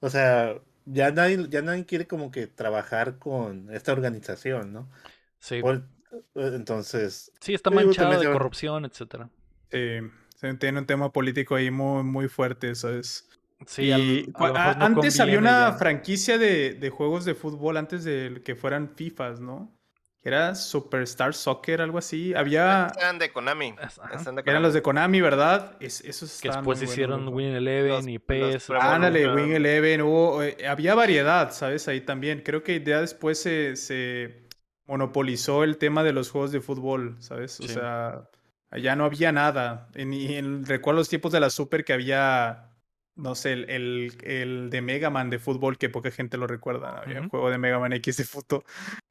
O 0.00 0.10
sea, 0.10 0.54
ya 0.86 1.12
nadie, 1.12 1.46
ya 1.50 1.62
nadie 1.62 1.86
quiere 1.86 2.06
como 2.06 2.30
que 2.30 2.46
trabajar 2.48 3.18
con 3.18 3.70
esta 3.72 3.92
organización, 3.92 4.72
¿no? 4.72 4.90
sí, 5.40 5.62
Por- 5.62 5.86
eh, 6.36 6.52
entonces, 6.54 7.32
sí, 7.40 7.54
está 7.54 7.70
manchado 7.70 8.18
de 8.20 8.28
corrupción, 8.28 8.84
etcétera. 8.84 9.30
Sí, 9.70 9.78
se 10.36 10.54
tiene 10.54 10.80
un 10.80 10.86
tema 10.86 11.12
político 11.12 11.54
ahí 11.54 11.70
muy, 11.70 12.02
muy 12.02 12.28
fuerte, 12.28 12.74
¿sabes? 12.74 13.28
Sí, 13.66 13.84
Y 13.84 13.92
al- 13.92 14.00
a 14.00 14.38
cua- 14.38 14.48
lo 14.48 14.56
a- 14.56 14.64
mejor 14.66 14.76
no 14.78 14.84
antes 14.86 15.20
había 15.20 15.38
una 15.38 15.70
ya. 15.70 15.72
franquicia 15.76 16.38
de, 16.38 16.74
de 16.74 16.90
juegos 16.90 17.24
de 17.24 17.34
fútbol 17.34 17.76
antes 17.76 18.04
de 18.04 18.40
que 18.44 18.54
fueran 18.56 18.88
FIFAs, 18.96 19.40
¿no? 19.40 19.76
Que 20.22 20.28
era 20.28 20.54
Superstar 20.54 21.32
Soccer, 21.32 21.80
algo 21.80 21.96
así. 21.96 22.34
Había... 22.34 22.92
Eran 22.98 23.18
de 23.18 23.32
Konami. 23.32 23.74
Eran 24.44 24.62
los 24.62 24.74
de 24.74 24.82
Konami, 24.82 25.20
¿verdad? 25.22 25.76
Es, 25.80 26.02
esos 26.02 26.40
Que 26.42 26.48
después 26.48 26.64
muy 26.66 26.74
buenos, 26.74 26.92
hicieron 26.92 27.24
los 27.24 27.34
Win 27.34 27.48
Eleven 27.54 27.88
Los- 27.90 28.06
y. 28.06 28.18
Pro- 28.18 28.80
Ándale, 28.80 29.20
Revolution. 29.20 29.48
Wing 29.48 29.56
Eleven, 29.56 30.02
hubo, 30.02 30.42
eh, 30.42 30.56
había 30.68 30.94
variedad, 30.94 31.52
¿sabes? 31.52 31.88
Ahí 31.88 32.02
también. 32.02 32.42
Creo 32.44 32.62
que 32.62 32.82
ya 32.84 33.00
después 33.00 33.40
se, 33.40 33.76
se 33.76 34.46
monopolizó 34.86 35.64
el 35.64 35.78
tema 35.78 36.02
de 36.02 36.12
los 36.12 36.30
juegos 36.30 36.52
de 36.52 36.60
fútbol, 36.60 37.16
¿sabes? 37.20 37.58
O 37.60 37.62
Sí. 37.62 37.70
sea, 37.70 38.28
allá 38.70 38.96
no 38.96 39.04
había 39.06 39.32
nada. 39.32 39.88
Y 39.96 40.34
en- 40.34 40.66
recuerdo 40.66 40.98
los 41.00 41.08
tiempos 41.08 41.32
de 41.32 41.40
la 41.40 41.48
Super 41.48 41.82
que 41.84 41.92
había, 41.94 42.69
no 43.16 43.34
sé, 43.34 43.52
el, 43.52 43.70
el, 43.70 44.12
el 44.24 44.70
de 44.70 44.80
Mega 44.82 45.10
Man 45.10 45.30
de 45.30 45.38
fútbol, 45.38 45.76
que 45.78 45.88
poca 45.90 46.10
gente 46.10 46.36
lo 46.38 46.46
recuerda. 46.46 46.98
Había 47.02 47.20
un 47.20 47.28
juego 47.28 47.50
de 47.50 47.58
Mega 47.58 47.78
Man 47.78 47.92
X 47.94 48.16
de 48.16 48.24
fútbol. 48.24 48.64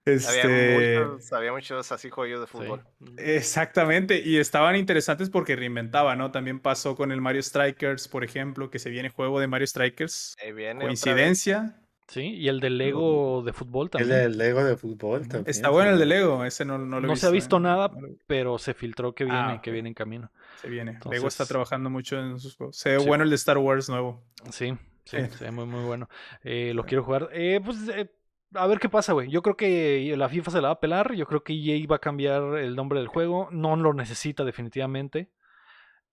Había, 0.06 0.16
Este... 0.16 1.00
muchos, 1.06 1.34
había 1.34 1.52
muchos 1.52 1.92
así 1.92 2.10
juegos 2.10 2.42
de 2.42 2.48
fútbol. 2.48 2.84
Exactamente, 3.18 4.22
y 4.24 4.38
estaban 4.38 4.76
interesantes 4.76 5.30
porque 5.30 5.56
reinventaba, 5.56 6.16
¿no? 6.16 6.32
También 6.32 6.60
pasó 6.60 6.96
con 6.96 7.12
el 7.12 7.22
Mario 7.22 7.44
Strikers, 7.44 8.08
por 8.08 8.24
ejemplo, 8.24 8.70
que 8.72 8.80
se 8.80 8.90
viene 8.90 9.10
juego 9.10 9.40
de 9.40 9.48
Mario 9.48 9.68
Strikers. 9.68 10.36
Ahí 10.44 10.52
viene. 10.54 10.82
Coincidencia. 10.82 11.76
Sí, 12.08 12.22
y 12.34 12.48
el 12.48 12.60
de 12.60 12.72
Lego 12.72 13.44
de 13.44 13.54
fútbol 13.54 13.86
el 13.86 13.90
también. 13.92 14.10
del 14.10 14.38
Lego 14.40 14.64
de 14.64 14.76
fútbol 14.76 15.28
también. 15.28 15.44
Está 15.46 15.70
bueno 15.70 15.92
el 15.92 16.00
de 16.00 16.08
Lego, 16.08 16.44
ese 16.44 16.66
no, 16.66 16.80
no 16.80 17.00
lo 17.00 17.06
he 17.06 17.08
No 17.08 17.14
visto. 17.14 17.22
se 17.22 17.28
ha 17.28 17.30
visto 17.32 17.58
¿eh? 17.58 17.60
nada, 17.60 17.92
pero 18.26 18.58
se 18.58 18.74
filtró 18.74 19.14
que 19.14 19.26
viene, 19.26 19.40
Ah, 19.40 19.62
que 19.62 19.70
ok. 19.70 19.74
viene 19.74 19.90
en 19.90 19.94
camino. 19.94 20.32
Se 20.62 20.70
viene. 20.70 20.94
Lego 20.94 21.04
Entonces- 21.14 21.24
está 21.26 21.46
trabajando 21.46 21.90
mucho 21.90 22.20
en 22.20 22.40
sus 22.40 22.56
juegos. 22.56 22.78
Se 22.78 22.92
ve 22.92 23.00
Sí. 23.00 23.08
bueno 23.08 23.24
el 23.24 23.30
de 23.30 23.36
Star 23.36 23.58
Wars 23.58 23.90
nuevo. 23.90 24.24
Sí, 24.52 24.74
sí, 25.06 25.18
Sí. 25.18 25.38
sí, 25.38 25.52
muy, 25.52 25.66
muy 25.66 25.84
bueno. 25.86 26.10
Eh, 26.44 26.74
lo 26.74 26.84
quiero 26.86 27.04
jugar. 27.04 27.30
Eh, 27.34 27.62
pues 27.64 27.88
eh, 27.90 28.10
a 28.56 28.68
ver 28.68 28.80
qué 28.80 28.90
pasa, 28.90 29.14
güey. 29.14 29.30
Yo 29.30 29.42
creo 29.42 29.56
que 29.56 30.14
la 30.18 30.28
FIFA 30.30 30.52
se 30.52 30.62
la 30.62 30.70
va 30.70 30.74
a 30.76 30.80
pelar. 30.80 31.14
Yo 31.14 31.26
creo 31.28 31.44
que 31.44 31.54
EA 31.54 31.86
va 31.88 31.98
a 31.98 32.00
cambiar 32.00 32.58
el 32.58 32.76
nombre 32.76 33.00
del 33.00 33.08
juego. 33.08 33.48
No 33.52 33.76
lo 33.76 33.94
necesita 33.94 34.44
definitivamente. 34.44 35.32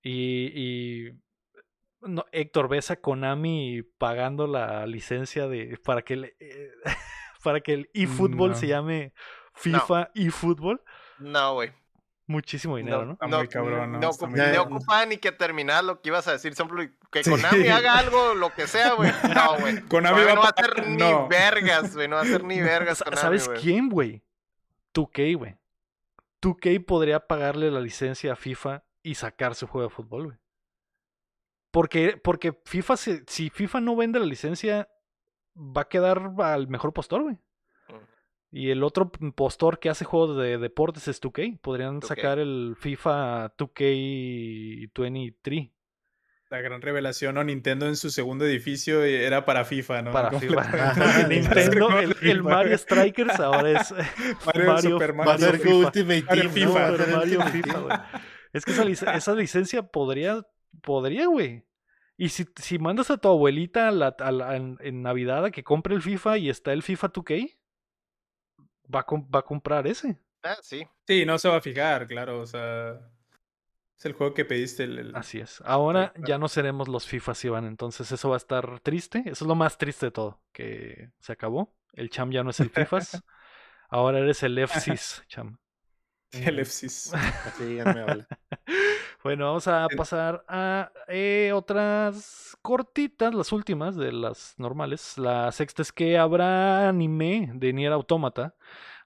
Y, 0.03 0.53
y 0.55 1.13
no, 2.03 2.25
Héctor, 2.31 2.69
ves 2.69 2.91
a 2.91 2.97
Konami 3.01 3.83
pagando 3.99 4.47
la 4.47 4.87
licencia 4.87 5.49
de 5.49 5.79
para 5.85 6.03
que 6.03 6.15
el, 6.15 6.25
eh, 6.39 6.71
para 7.43 7.61
que 7.61 7.73
el 7.73 7.91
eFootball 7.95 8.55
se 8.55 8.67
No. 8.67 8.71
llame 8.71 9.13
FIFA 9.55 10.11
eFootball. 10.15 10.81
No, 11.19 11.55
güey. 11.55 11.73
Muchísimo 12.29 12.77
dinero, 12.77 13.05
¿no? 13.05 13.13
Está 13.13 13.27
muy 13.29 13.47
cabrón, 13.49 13.93
¿no? 13.93 14.01
No, 14.01 14.11
Está 14.11 14.27
ocup- 14.27 14.31
muy 14.31 14.39
no 14.41 14.45
cabrón. 14.47 14.73
ocupaba 14.73 15.07
ni 15.07 15.17
que 15.19 15.31
terminar 15.31 15.85
lo 15.85 16.01
que 16.01 16.09
ibas 16.09 16.27
a 16.27 16.33
decir. 16.33 16.55
Solo 16.57 16.83
que 17.13 17.23
Sí. 17.23 17.31
Konami 17.31 17.69
haga 17.69 17.99
algo, 17.99 18.35
lo 18.35 18.53
que 18.53 18.67
sea, 18.67 18.95
güey. 18.95 19.13
No, 19.35 19.59
güey. 19.61 19.81
Konami 19.83 20.25
va 20.25 20.35
no 20.35 20.41
va 20.41 20.49
a 20.49 20.51
hacer 20.51 20.89
ni 20.89 20.97
no. 20.97 21.29
vergas, 21.29 21.95
güey. 21.95 22.09
No 22.09 22.17
va 22.17 22.23
a 22.23 22.25
hacer 22.25 22.43
ni 22.43 22.61
vergas 22.61 23.03
Konami, 23.03 23.21
¿Sabes 23.21 23.49
quién, 23.61 23.89
güey? 23.89 24.25
2K, 24.93 25.37
güey. 25.39 25.57
2K 26.43 26.85
podría 26.85 27.21
pagarle 27.27 27.71
la 27.71 27.81
licencia 27.81 28.33
a 28.33 28.37
FIFA 28.37 28.83
y 29.05 29.15
sacar 29.15 29.55
su 29.55 29.67
juego 29.69 29.89
de 29.89 29.95
fútbol, 29.95 30.25
güey. 30.27 30.39
Porque, 31.71 32.17
porque 32.23 32.59
FIFA, 32.65 32.97
se- 32.97 33.25
si 33.27 33.51
FIFA 33.51 33.81
no 33.83 33.95
vende 33.97 34.19
la 34.19 34.27
licencia, 34.27 34.89
va 35.57 35.83
a 35.83 35.89
quedar 35.89 36.33
al 36.39 36.69
mejor 36.69 36.93
postor, 36.93 37.23
güey. 37.23 37.39
Y 38.59 38.71
el 38.71 38.83
otro 38.85 39.13
p- 39.13 39.33
postor 39.33 39.79
que 39.79 39.91
hace 39.91 40.07
juegos 40.07 40.35
de 40.39 40.57
deportes 40.57 41.09
es 41.09 41.21
2K. 41.21 41.59
Podrían 41.61 42.01
2K. 42.01 42.07
sacar 42.07 42.39
el 42.39 42.75
FIFA 42.79 43.55
2K23. 43.57 45.73
La 46.49 46.61
gran 46.61 46.81
revelación, 46.81 47.35
¿no? 47.35 47.43
Nintendo 47.43 47.89
en 47.89 47.97
su 47.97 48.09
segundo 48.11 48.45
edificio 48.47 49.03
era 49.03 49.45
para 49.45 49.65
FIFA, 49.65 50.03
¿no? 50.03 50.13
Para 50.13 50.31
FIFA. 50.39 51.27
Nintendo, 51.29 51.99
el, 51.99 52.15
el. 52.23 52.43
Mario 52.45 52.79
Strikers 52.79 53.41
ahora 53.41 53.81
es 53.81 53.93
Mario, 54.47 54.67
Mario, 54.73 54.91
Super 54.91 55.13
Mario. 55.13 55.39
ser 55.47 55.59
FIFA. 55.59 55.75
Ultimate 55.77 56.23
Mario 56.23 56.43
Team, 56.43 56.53
FIFA, 56.53 56.91
¿no? 56.93 57.17
Mario 57.17 57.43
FIFA, 57.43 57.79
güey. 57.81 57.99
Es 58.53 58.65
que 58.65 58.71
esa, 58.71 58.85
lic- 58.85 59.17
esa 59.17 59.35
licencia 59.35 59.83
podría, 59.83 60.47
podría, 60.83 61.27
güey. 61.27 61.65
Y 62.17 62.29
si, 62.29 62.47
si 62.57 62.79
mandas 62.79 63.11
a 63.11 63.19
tu 63.19 63.27
abuelita 63.29 63.89
a 63.89 63.91
la- 63.91 64.15
a 64.19 64.31
la- 64.31 64.55
en, 64.57 64.79
en 64.81 65.03
Navidad 65.03 65.45
a 65.47 65.51
que 65.51 65.65
compre 65.65 65.97
el 65.97 66.03
FIFA 66.03 66.39
y 66.39 66.49
está 66.49 66.73
el 66.73 66.85
FIFA 66.85 67.13
2K, 67.13 67.57
va 68.95 69.01
a, 69.01 69.07
va 69.35 69.39
a 69.41 69.43
comprar 69.43 69.87
ese. 69.87 70.19
Ah, 70.43 70.57
sí. 70.63 70.87
Sí, 71.07 71.25
no 71.27 71.39
se 71.39 71.49
va 71.49 71.57
a 71.57 71.61
fijar, 71.61 72.07
claro, 72.07 72.41
o 72.41 72.47
sea... 72.47 73.01
Es 73.99 74.05
el 74.05 74.13
juego 74.13 74.35
que 74.35 74.45
pediste. 74.45 74.85
El, 74.85 74.99
el- 74.99 75.17
Así 75.17 75.39
es. 75.41 75.63
Ahora 75.65 76.13
ya 76.19 76.37
no 76.37 76.49
seremos 76.49 76.87
los 76.87 77.07
FIFAs, 77.07 77.45
Iván. 77.47 77.65
Entonces 77.65 78.13
eso 78.13 78.29
va 78.29 78.37
a 78.37 78.39
estar 78.39 78.81
triste. 78.81 79.21
Eso 79.21 79.45
es 79.45 79.49
lo 79.49 79.55
más 79.55 79.79
triste 79.79 80.07
de 80.07 80.13
todo. 80.13 80.43
Que 80.53 81.13
se 81.19 81.33
acabó. 81.33 81.75
El 81.95 82.11
Cham 82.11 82.31
ya 82.31 82.43
no 82.45 82.51
es 82.51 82.61
el 82.61 82.69
FIFAs. 82.69 83.23
Ahora 83.89 84.19
eres 84.19 84.43
el 84.43 84.59
FCs, 84.69 85.25
Cham. 85.29 85.59
el 86.33 86.59
FCs. 86.61 87.15
Así 87.47 87.77
ya 87.77 87.85
me 87.85 88.01
habla. 88.03 88.27
Bueno, 89.27 89.47
vamos 89.47 89.67
a 89.67 89.89
pasar 89.97 90.45
a 90.47 90.93
eh, 91.09 91.51
otras 91.53 92.57
cortitas, 92.63 93.35
las 93.35 93.51
últimas 93.51 93.97
de 93.97 94.13
las 94.13 94.55
normales. 94.57 95.19
La 95.19 95.51
sexta 95.51 95.83
es 95.83 95.91
que 95.91 96.17
habrá 96.17 96.89
anime 96.89 97.51
de 97.53 97.73
Nier 97.73 97.91
Automata. 97.91 98.55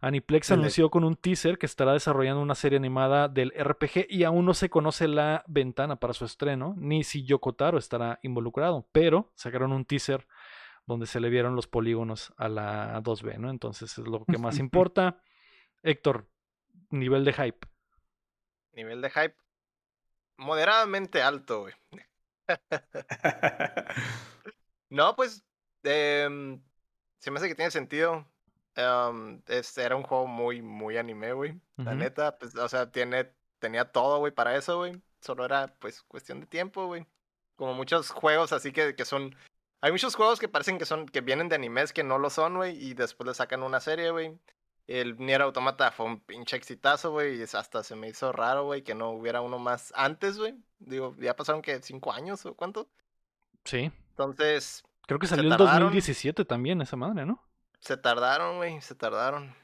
Aniplex 0.03 0.51
anunció 0.51 0.91
con 0.91 1.05
un 1.05 1.17
teaser 1.17 1.57
que 1.57 1.65
estará 1.65 1.95
desarrollando 1.95 2.43
una 2.43 2.55
serie 2.55 2.77
animada 2.77 3.29
del 3.29 3.51
RPG 3.59 4.09
y 4.11 4.25
aún 4.25 4.45
no 4.45 4.53
se 4.53 4.69
conoce 4.69 5.09
la 5.09 5.43
ventana 5.49 5.97
para 5.97 6.13
su 6.13 6.27
estreno, 6.27 6.75
ni 6.77 7.03
si 7.03 7.25
Yoko 7.25 7.55
Taro 7.55 7.79
estará 7.79 8.19
involucrado, 8.23 8.87
pero 8.93 9.33
sacaron 9.35 9.73
un 9.73 9.87
teaser 9.87 10.27
donde 10.85 11.07
se 11.07 11.21
le 11.21 11.31
vieron 11.31 11.57
los 11.57 11.67
polígonos 11.67 12.35
a 12.37 12.51
la 12.51 13.01
2B, 13.03 13.39
¿no? 13.39 13.49
Entonces 13.49 13.97
es 13.97 14.07
lo 14.07 14.27
que 14.27 14.37
más 14.37 14.59
importa. 14.59 15.23
Héctor, 15.83 16.29
nivel 16.91 17.25
de 17.25 17.33
hype. 17.33 17.67
Nivel 18.75 19.01
de 19.01 19.09
hype 19.09 19.50
moderadamente 20.41 21.23
alto, 21.23 21.61
güey. 21.63 21.75
No, 24.91 25.15
pues 25.15 25.45
em, 25.85 26.61
se 27.19 27.31
me 27.31 27.39
hace 27.39 27.49
que 27.49 27.55
tiene 27.55 27.71
sentido. 27.71 28.27
Este 29.47 29.83
era 29.83 29.95
un 29.97 30.03
juego 30.03 30.27
muy, 30.27 30.63
muy 30.63 30.97
anime, 30.97 31.33
güey. 31.33 31.61
La 31.77 31.95
neta, 31.95 32.39
pues, 32.39 32.57
o 32.57 32.69
sea, 32.69 32.91
tiene, 32.91 33.33
tenía 33.59 33.85
todo, 33.93 34.19
güey, 34.19 34.33
para 34.33 34.57
eso, 34.57 34.79
güey. 34.79 35.01
Solo 35.21 35.45
era, 35.45 35.75
pues, 35.79 36.03
cuestión 36.03 36.41
de 36.41 36.47
tiempo, 36.47 36.87
güey. 36.87 37.07
Como 37.57 37.75
muchos 37.75 38.11
juegos 38.11 38.53
así 38.53 38.73
que, 38.73 38.97
que 38.97 39.05
son... 39.05 39.37
Hay 39.83 39.93
muchos 39.93 40.15
juegos 40.15 40.41
que 40.41 40.49
parecen 40.49 40.79
que 40.79 40.87
son, 40.87 41.07
que 41.07 41.21
vienen 41.21 41.49
de 41.49 41.55
animes 41.57 41.93
que 41.93 42.05
no 42.05 42.19
lo 42.19 42.31
son, 42.31 42.57
güey, 42.57 42.77
y 42.85 42.95
después 42.95 43.27
le 43.27 43.35
sacan 43.35 43.63
una 43.63 43.81
serie, 43.81 44.11
güey. 44.11 44.39
El 44.99 45.17
Nier 45.19 45.43
Automata 45.43 45.91
fue 45.93 46.07
un 46.07 46.21
pinche 46.21 46.57
exitazo, 46.57 47.13
güey, 47.13 47.39
y 47.39 47.43
es- 47.43 47.55
hasta 47.55 47.83
se 47.85 47.95
me 47.97 48.09
hizo 48.09 48.33
raro, 48.33 48.65
güey, 48.65 48.83
que 48.83 48.95
no 48.95 49.11
hubiera 49.11 49.41
uno 49.41 49.59
más 49.59 49.93
antes, 49.97 50.37
güey. 50.39 50.55
Digo, 50.79 51.15
ya 51.19 51.37
pasaron, 51.37 51.63
que 51.63 51.81
¿Cinco 51.83 52.13
años 52.13 52.45
o 52.47 52.55
cuánto? 52.55 52.89
Sí. 53.65 53.93
Entonces, 54.11 54.83
Creo 55.07 55.19
que 55.19 55.27
salió 55.27 55.45
en 55.45 55.51
tardaron. 55.51 55.81
2017 55.81 56.45
también 56.45 56.81
esa 56.83 56.97
madre, 56.97 57.25
¿no? 57.27 57.43
se 57.83 57.97
tardaron, 57.97 58.59
güey, 58.59 58.79
se 58.83 58.95
tardaron. 58.95 59.55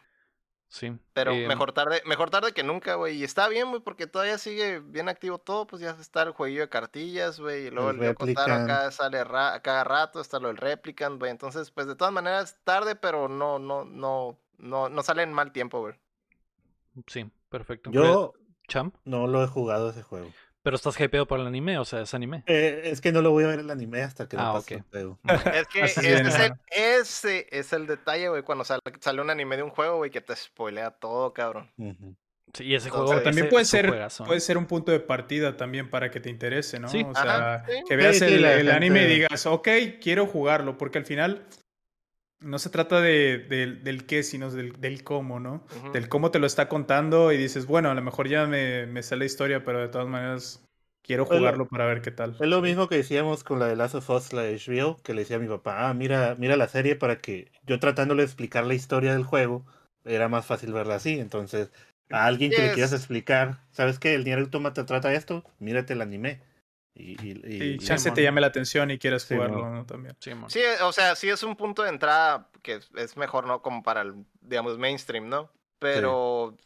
Sí. 0.69 0.99
Pero 1.13 1.33
Eh, 1.33 1.47
mejor 1.47 1.73
tarde, 1.73 2.03
mejor 2.07 2.31
tarde 2.31 2.53
que 2.53 2.63
nunca, 2.63 2.95
güey. 2.95 3.17
Y 3.19 3.25
está 3.25 3.47
bien, 3.49 3.69
güey, 3.69 3.83
porque 3.83 4.07
todavía 4.07 4.39
sigue 4.39 4.81
bien 4.81 5.09
activo 5.09 5.39
todo. 5.39 5.67
Pues 5.67 5.83
ya 5.83 5.91
está 5.91 6.23
el 6.23 6.31
jueguillo 6.33 6.63
de 6.63 6.69
cartillas, 6.71 7.39
güey. 7.39 7.67
Y 7.67 7.71
luego 7.71 7.91
el, 7.91 7.99
Replicant. 7.99 8.49
acá 8.71 8.91
sale 8.91 9.23
ra- 9.23 9.53
a 9.55 9.61
cada 9.61 9.85
rato, 9.85 10.21
está 10.21 10.41
lo 10.41 10.49
del 10.49 10.57
Replicant, 10.57 11.19
güey. 11.19 11.31
Entonces, 11.31 11.71
pues 11.71 11.87
de 11.87 11.95
todas 11.95 12.13
maneras, 12.13 12.59
tarde, 12.65 12.97
pero 12.97 13.29
no, 13.29 13.59
no, 13.59 13.85
no, 13.85 14.39
no, 14.59 14.89
no 14.89 15.03
sale 15.03 15.23
en 15.23 15.33
mal 15.33 15.53
tiempo, 15.53 15.81
güey. 15.81 15.95
Sí, 17.07 17.31
perfecto. 17.49 17.91
Yo 17.91 18.35
Cham, 18.69 18.93
no 19.05 19.27
lo 19.27 19.45
he 19.45 19.47
jugado 19.47 19.91
ese 19.91 20.03
juego. 20.03 20.31
pero 20.63 20.75
estás 20.77 20.99
hypeado 20.99 21.27
por 21.27 21.39
el 21.39 21.47
anime, 21.47 21.79
o 21.79 21.85
sea, 21.85 22.01
es 22.01 22.13
anime. 22.15 22.43
Eh, 22.47 22.83
es 22.85 23.01
que 23.01 23.13
no 23.13 23.23
lo 23.23 23.31
voy 23.31 23.45
a 23.45 23.49
ver 23.49 23.61
el 23.61 23.71
anime 23.71 24.03
hasta 24.03 24.29
que 24.29 24.37
Ah, 24.39 24.47
lo 24.49 24.53
pase 24.55 24.77
ok. 24.77 24.85
el. 24.95 25.15
Es 25.55 25.67
que 25.69 25.85
ese, 25.85 26.01
es, 26.15 26.21
es 26.27 26.35
el, 26.41 26.53
ajá. 26.53 26.61
ese 26.71 27.47
es 27.51 27.73
el 27.73 27.87
detalle, 27.87 28.29
güey, 28.29 28.43
cuando 28.43 28.65
sale, 28.65 28.81
sale 29.01 29.21
un 29.21 29.31
anime 29.31 29.57
de 29.57 29.63
un 29.63 29.71
juego, 29.71 29.99
güey, 29.99 30.11
que 30.11 30.21
te 30.21 30.35
spoilea 30.35 30.91
todo, 30.93 31.33
cabrón. 31.33 31.71
Sí, 32.55 32.65
y 32.65 32.75
ese 32.75 32.89
Entonces, 32.89 32.91
juego 32.93 33.09
Pero 33.11 33.23
también 33.23 33.47
ese 33.47 33.51
puede 33.53 33.65
ser, 33.67 33.89
juegazo, 33.89 34.25
puede 34.25 34.41
ser 34.41 34.57
un 34.59 34.67
punto 34.67 34.91
de 34.91 35.01
partida 35.01 35.57
también 35.57 35.91
para 35.91 36.11
que 36.11 36.21
te 36.21 36.31
interese, 36.31 36.81
¿no? 36.81 36.89
Sí. 36.89 37.05
O 37.07 37.15
sea, 37.15 37.55
Ajá, 37.57 37.67
sí. 37.67 37.83
que 37.87 37.97
veas 37.97 38.19
Sí, 38.19 38.27
sí, 38.27 38.35
el, 38.35 38.45
el 38.45 38.71
anime 38.71 39.03
y 39.03 39.07
digas, 39.07 39.47
ok, 39.47 39.69
quiero 40.01 40.27
jugarlo, 40.27 40.79
porque 40.79 40.99
al 40.99 41.05
final 41.05 41.47
no 42.41 42.59
se 42.59 42.71
trata 42.71 43.01
de, 43.01 43.39
del- 43.39 43.83
del 43.85 44.07
qué, 44.07 44.23
sino 44.23 44.51
del, 44.51 44.73
del 44.81 45.03
cómo, 45.05 45.41
¿no? 45.41 45.65
Del 45.93 46.09
cómo 46.09 46.31
te 46.31 46.39
lo 46.39 46.47
está 46.47 46.69
contando 46.69 47.33
y 47.33 47.37
dices, 47.37 47.67
bueno, 47.67 47.91
a 47.91 47.95
lo 47.95 48.03
mejor 48.03 48.29
ya 48.29 48.47
me, 48.47 48.87
me 48.87 49.03
sé 49.03 49.17
la 49.17 49.25
historia, 49.25 49.65
pero 49.65 49.81
de 49.81 49.89
todas 49.89 50.07
maneras 50.09 50.63
quiero 51.03 51.25
Pues 51.27 51.41
lo- 51.41 51.49
jugarlo 51.49 51.67
para 51.69 51.87
ver 51.87 52.03
qué 52.03 52.11
tal. 52.11 52.37
Es 52.41 52.49
lo 52.49 52.61
mismo 52.63 52.89
que 52.89 52.97
decíamos 52.97 53.45
con 53.45 53.59
la 53.59 53.67
de 53.67 53.77
Last 53.77 53.95
of 53.95 54.11
Us, 54.11 54.33
la 54.33 54.43
de 54.43 54.55
HBO, 54.55 54.97
que 55.03 55.15
le 55.15 55.23
decía 55.23 55.37
a 55.37 55.41
mi 55.41 55.49
papá, 55.49 55.89
ah, 55.89 55.95
mira, 55.95 56.35
mira 56.39 56.57
la 56.57 56.69
serie 56.69 56.97
para 56.97 57.19
que 57.19 57.51
yo 57.67 57.81
tratándole 57.81 58.23
de 58.23 58.27
explicar 58.27 58.67
la 58.67 58.75
historia 58.75 59.13
del 59.15 59.25
juego, 59.25 59.65
era 60.05 60.29
más 60.29 60.45
fácil 60.47 60.73
verla 60.73 60.97
así. 60.97 61.19
Entonces, 61.19 61.71
a 62.11 62.27
alguien 62.27 62.53
que 62.55 62.63
le 62.63 62.71
quieras 62.73 62.93
explicar, 62.93 63.61
¿sabes 63.73 63.99
qué? 63.99 64.15
El 64.15 64.25
Nier 64.25 64.39
Automata 64.41 64.85
trata 64.87 65.13
esto, 65.15 65.45
mírate 65.59 65.95
el 65.95 66.03
anime. 66.03 66.41
Y, 66.99 67.13
y, 67.23 67.41
y- 67.45 67.63
Y 67.63 67.65
y- 67.75 67.79
chance 67.79 68.11
te 68.11 68.23
llame 68.23 68.41
la 68.41 68.47
atención 68.47 68.91
y 68.91 68.99
quieras 68.99 69.23
Sí, 69.25 69.35
jugarlo. 69.35 69.69
¿no? 69.71 69.85
También. 69.87 70.17
Sí, 70.19 70.33
o 70.83 70.93
sea, 70.93 71.15
sí 71.15 71.29
es 71.29 71.43
un 71.43 71.55
punto 71.57 71.83
de 71.83 71.91
entrada 71.91 72.49
que 72.63 72.81
es- 72.97 73.17
mejor, 73.17 73.47
¿no? 73.47 73.61
Como 73.63 73.83
para 73.83 74.01
el, 74.03 74.15
digamos, 74.41 74.79
mainstream, 74.79 75.29
¿no? 75.29 75.51
Pero 75.79 76.57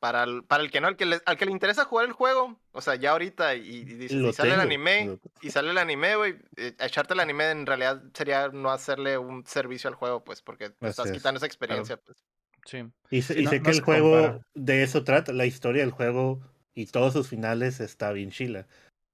para 0.00 0.24
el, 0.24 0.42
para 0.42 0.64
el 0.64 0.70
que 0.72 0.80
no, 0.80 0.88
al 0.88 0.96
que, 0.96 1.06
le, 1.06 1.20
al 1.24 1.36
que 1.36 1.46
le 1.46 1.52
interesa 1.52 1.84
jugar 1.84 2.06
el 2.06 2.12
juego, 2.12 2.58
o 2.72 2.80
sea, 2.80 2.96
ya 2.96 3.12
ahorita 3.12 3.54
y, 3.54 3.84
dices, 3.84 4.34
sale 4.34 4.54
el 4.54 4.60
anime, 4.60 5.06
lo- 5.06 5.20
y 5.40 5.50
sale 5.50 5.70
el 5.70 5.78
anime, 5.78 6.16
güey, 6.16 6.34
eh, 6.56 6.74
echarte 6.80 7.14
el 7.14 7.20
anime 7.20 7.50
en 7.52 7.64
realidad 7.66 8.02
sería 8.12 8.48
no 8.48 8.72
hacerle 8.72 9.16
un 9.18 9.46
servicio 9.46 9.88
al 9.88 9.94
juego, 9.94 10.24
pues, 10.24 10.42
porque 10.42 10.70
te 10.70 10.88
estás 10.88 11.06
es, 11.06 11.12
quitando 11.12 11.38
esa 11.38 11.46
experiencia, 11.46 11.96
pues. 11.98 12.18
Sí. 12.64 12.82
Y 13.10 13.22
sé, 13.22 13.34
Sí, 13.34 13.40
y 13.40 13.44
no- 13.44 13.50
sé 13.50 13.58
no 13.58 13.62
que 13.64 13.70
el 13.70 13.80
juego 13.82 14.10
compara. 14.10 14.40
de 14.54 14.82
eso 14.82 15.04
trata, 15.04 15.32
la 15.32 15.46
historia 15.46 15.82
del 15.82 15.92
juego 15.92 16.40
y 16.74 16.86
todos 16.86 17.12
sus 17.12 17.28
finales 17.28 17.78
está 17.78 18.10
bien 18.10 18.32
chila. 18.32 18.66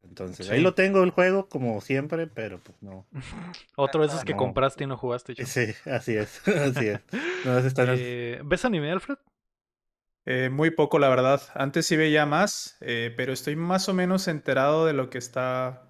Entonces, 0.02 0.46
Sí. 0.46 0.52
ahí 0.52 0.60
lo 0.62 0.74
tengo 0.74 1.02
el 1.02 1.10
juego, 1.10 1.48
como 1.48 1.80
siempre, 1.80 2.26
pero 2.26 2.58
pues 2.60 2.76
no. 2.82 3.06
Otro 3.76 4.02
de 4.02 4.08
esos 4.08 4.24
que 4.24 4.32
No. 4.32 4.38
compraste 4.38 4.84
y 4.84 4.86
no 4.86 4.96
jugaste. 4.96 5.34
Cham. 5.34 5.46
Sí, 5.46 5.66
así 5.86 6.16
es, 6.16 6.40
así 6.48 6.86
es. 6.88 7.00
No, 7.44 7.58
ese 7.58 7.68
está 7.68 7.82
en 7.84 7.88
el- 7.90 7.98
Eh, 8.00 8.40
¿Ves 8.44 8.64
anime, 8.64 8.90
Alfred? 8.90 9.16
Eh, 10.26 10.50
muy 10.50 10.70
poco, 10.70 10.98
la 10.98 11.08
verdad. 11.08 11.40
Antes 11.54 11.86
sí 11.86 11.96
veía 11.96 12.26
más, 12.26 12.76
eh, 12.80 13.12
pero 13.16 13.32
estoy 13.32 13.56
más 13.56 13.88
o 13.88 13.94
menos 13.94 14.28
enterado 14.28 14.84
de 14.86 14.92
lo 14.92 15.08
que 15.10 15.18
está 15.18 15.84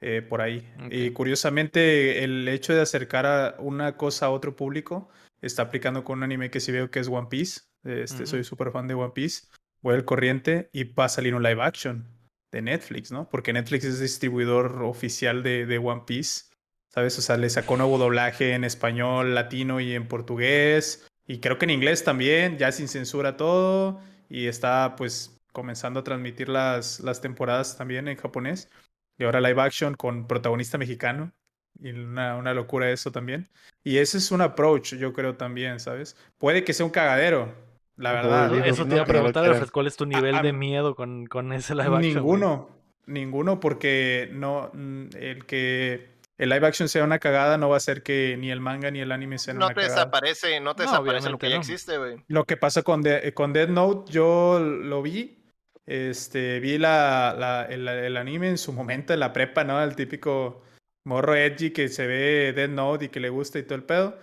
eh, 0.00 0.20
por 0.20 0.42
ahí. 0.42 0.68
Y 0.90 1.10
curiosamente, 1.12 2.24
el 2.24 2.46
hecho 2.48 2.74
de 2.74 2.82
acercar 2.82 3.24
a 3.24 3.54
una 3.58 3.96
cosa 3.96 4.26
a 4.26 4.30
otro 4.30 4.54
público 4.54 5.08
está 5.40 5.62
aplicando 5.62 6.04
con 6.04 6.18
un 6.18 6.24
anime 6.24 6.50
que 6.50 6.60
sí 6.60 6.72
veo 6.72 6.90
que 6.90 7.00
es 7.00 7.08
One 7.08 7.28
Piece. 7.30 7.60
Este. 7.84 8.26
Soy 8.26 8.44
súper 8.44 8.70
fan 8.70 8.86
de 8.86 8.94
One 8.94 9.12
Piece. 9.14 9.46
Voy 9.80 9.94
al 9.94 10.04
corriente 10.04 10.68
y 10.72 10.84
va 10.84 11.04
a 11.06 11.08
salir 11.08 11.34
un 11.34 11.42
live 11.42 11.62
action 11.62 12.06
de 12.54 12.62
Netflix, 12.62 13.10
¿no? 13.10 13.28
Porque 13.28 13.52
Netflix 13.52 13.84
es 13.84 13.98
distribuidor 13.98 14.82
oficial 14.84 15.42
de, 15.42 15.78
One 15.78 16.02
Piece. 16.06 16.44
¿Sabes? 16.88 17.18
O 17.18 17.22
sea, 17.22 17.36
le 17.36 17.50
sacó 17.50 17.76
nuevo 17.76 17.98
doblaje 17.98 18.52
en 18.52 18.62
español, 18.62 19.34
latino 19.34 19.80
y 19.80 19.94
en 19.94 20.06
portugués. 20.06 21.10
Y 21.26 21.40
creo 21.40 21.58
que 21.58 21.64
en 21.64 21.70
inglés 21.70 22.04
también, 22.04 22.56
ya 22.56 22.70
sin 22.70 22.86
censura 22.86 23.36
todo. 23.36 24.00
Y 24.28 24.46
está 24.46 24.94
pues 24.96 25.42
comenzando 25.52 26.00
a 26.00 26.04
transmitir 26.04 26.48
las, 26.48 27.00
las 27.00 27.20
temporadas 27.20 27.76
también 27.76 28.06
en 28.06 28.16
japonés. 28.16 28.70
Y 29.18 29.24
ahora 29.24 29.40
live 29.40 29.60
action 29.60 29.94
con 29.94 30.28
protagonista 30.28 30.78
mexicano. 30.78 31.32
Y 31.80 31.90
una, 31.90 32.36
una 32.36 32.54
locura 32.54 32.88
eso 32.92 33.10
también. 33.10 33.50
Y 33.82 33.98
ese 33.98 34.18
es 34.18 34.30
un 34.30 34.42
approach, 34.42 34.94
yo 34.94 35.12
creo 35.12 35.36
también, 35.36 35.80
¿sabes? 35.80 36.16
Puede 36.38 36.62
que 36.62 36.72
sea 36.72 36.86
un 36.86 36.92
cagadero, 36.92 37.52
la 37.96 38.12
verdad. 38.12 38.50
digo, 38.50 38.64
Eso 38.64 38.84
te 38.84 38.90
no, 38.90 38.94
iba 38.96 39.02
a 39.04 39.06
no 39.06 39.12
preguntar. 39.12 39.44
Alfred, 39.46 39.70
¿cuál 39.70 39.86
es 39.86 39.96
tu 39.96 40.06
nivel 40.06 40.34
a- 40.36 40.42
de 40.42 40.52
miedo 40.52 40.94
con, 40.94 41.26
con 41.26 41.52
ese 41.52 41.74
live 41.74 41.86
action? 41.86 42.00
güey? 42.00 42.14
Ninguno, 42.14 42.68
ninguno, 43.06 43.60
porque 43.60 44.28
no, 44.32 44.70
mm, 44.72 45.04
el 45.18 45.44
que 45.46 46.12
el 46.36 46.48
live 46.48 46.66
action 46.66 46.88
sea 46.88 47.04
una 47.04 47.18
cagada 47.20 47.56
no 47.58 47.68
va 47.68 47.76
a 47.76 47.78
hacer 47.78 48.02
que 48.02 48.36
ni 48.38 48.50
el 48.50 48.60
manga 48.60 48.90
ni 48.90 48.98
el 49.00 49.12
anime 49.12 49.38
sean 49.38 49.58
No 49.58 49.66
una 49.66 49.74
te 49.74 49.82
cagada. 49.82 49.94
desaparece, 49.96 50.58
no 50.60 50.74
te 50.74 50.84
No, 50.84 50.90
desaparece 50.90 51.30
lo 51.30 51.38
que 51.38 51.48
ya 51.48 51.54
no. 51.56 51.60
existe, 51.60 51.96
güey. 51.98 52.16
Lo 52.26 52.44
que 52.44 52.56
pasa 52.56 52.82
con, 52.82 53.02
De- 53.02 53.32
con 53.34 53.52
Dead 53.52 53.68
Note, 53.68 54.10
yo 54.12 54.58
lo 54.60 55.00
vi. 55.02 55.40
Este, 55.86 56.60
vi 56.60 56.78
la, 56.78 57.36
la- 57.38 57.66
el, 57.66 57.86
el 57.86 58.16
anime 58.16 58.48
en 58.48 58.58
su 58.58 58.72
momento 58.72 59.12
en 59.12 59.20
la 59.20 59.32
prepa, 59.32 59.64
¿no? 59.64 59.82
El 59.82 59.94
típico 59.94 60.62
morro 61.06 61.34
edgy 61.36 61.70
que 61.70 61.88
se 61.88 62.06
ve 62.06 62.52
Dead 62.54 62.68
Note 62.70 63.04
y 63.04 63.08
que 63.10 63.20
le 63.20 63.28
gusta 63.28 63.58
y 63.58 63.62
todo 63.64 63.74
el 63.76 63.84
pedo. 63.84 64.18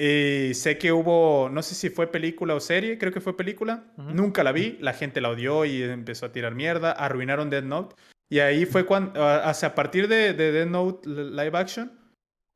Y 0.00 0.54
sé 0.54 0.78
que 0.78 0.92
hubo, 0.92 1.50
no 1.50 1.60
sé 1.60 1.74
si 1.74 1.90
fue 1.90 2.06
película 2.06 2.54
o 2.54 2.60
serie, 2.60 2.98
creo 2.98 3.12
que 3.12 3.20
fue 3.20 3.36
película. 3.36 3.84
Nunca 3.96 4.44
la 4.44 4.52
vi, 4.52 4.78
la 4.80 4.92
gente 4.92 5.20
la 5.20 5.30
odió 5.30 5.64
y 5.64 5.82
empezó 5.82 6.26
a 6.26 6.32
tirar 6.32 6.54
mierda, 6.54 6.92
arruinaron 6.92 7.50
Dead 7.50 7.64
Note. 7.64 7.96
Y 8.30 8.38
ahí 8.38 8.64
fue 8.64 8.86
cuando, 8.86 9.26
hacia 9.26 9.68
a 9.68 9.74
partir 9.74 10.06
de, 10.06 10.34
de 10.34 10.52
Death 10.52 10.68
Note 10.68 11.08
live 11.08 11.58
action, 11.58 11.98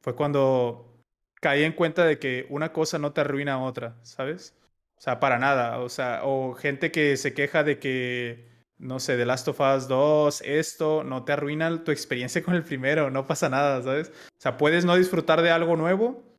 fue 0.02 0.14
cuando 0.14 1.02
caí 1.40 1.64
en 1.64 1.72
cuenta 1.72 2.04
de 2.04 2.20
que 2.20 2.46
una 2.48 2.72
cosa 2.72 2.98
no 2.98 3.12
te 3.12 3.22
arruina 3.22 3.54
a 3.54 3.62
otra, 3.62 3.96
¿sabes? 4.02 4.54
O 4.96 5.00
sea, 5.00 5.18
para 5.18 5.40
nada. 5.40 5.80
O 5.80 5.88
sea, 5.88 6.20
o 6.22 6.54
gente 6.54 6.92
que 6.92 7.16
se 7.16 7.34
queja 7.34 7.64
de 7.64 7.80
que, 7.80 8.48
no 8.78 9.00
sé, 9.00 9.16
The 9.16 9.26
Last 9.26 9.48
of 9.48 9.58
Us 9.58 9.88
2, 9.88 10.42
esto, 10.42 11.02
no 11.02 11.24
te 11.24 11.32
arruina 11.32 11.82
tu 11.82 11.90
experiencia 11.90 12.40
con 12.44 12.54
el 12.54 12.62
primero, 12.62 13.10
no 13.10 13.26
pasa 13.26 13.48
nada, 13.48 13.82
¿sabes? 13.82 14.10
O 14.10 14.40
sea, 14.40 14.56
puedes 14.56 14.84
no 14.84 14.94
disfrutar 14.94 15.42
de 15.42 15.50
algo 15.50 15.74
nuevo, 15.74 16.31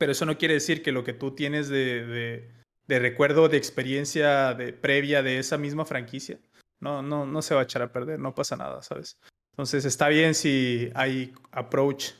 pero 0.00 0.12
eso 0.12 0.24
no 0.24 0.38
quiere 0.38 0.54
decir 0.54 0.82
que 0.82 0.92
lo 0.92 1.04
que 1.04 1.12
tú 1.12 1.32
tienes 1.32 1.68
de, 1.68 2.06
de, 2.06 2.50
de 2.88 2.98
recuerdo, 2.98 3.50
de 3.50 3.58
experiencia 3.58 4.54
de, 4.54 4.72
previa 4.72 5.22
de 5.22 5.38
esa 5.38 5.58
misma 5.58 5.84
franquicia, 5.84 6.38
no, 6.80 7.02
no, 7.02 7.26
no 7.26 7.42
se 7.42 7.54
va 7.54 7.60
a 7.60 7.64
echar 7.64 7.82
a 7.82 7.92
perder, 7.92 8.18
no 8.18 8.34
pasa 8.34 8.56
nada, 8.56 8.80
¿sabes? 8.80 9.18
Entonces 9.52 9.84
está 9.84 10.08
bien 10.08 10.34
si 10.34 10.90
hay 10.94 11.34
approach 11.52 12.12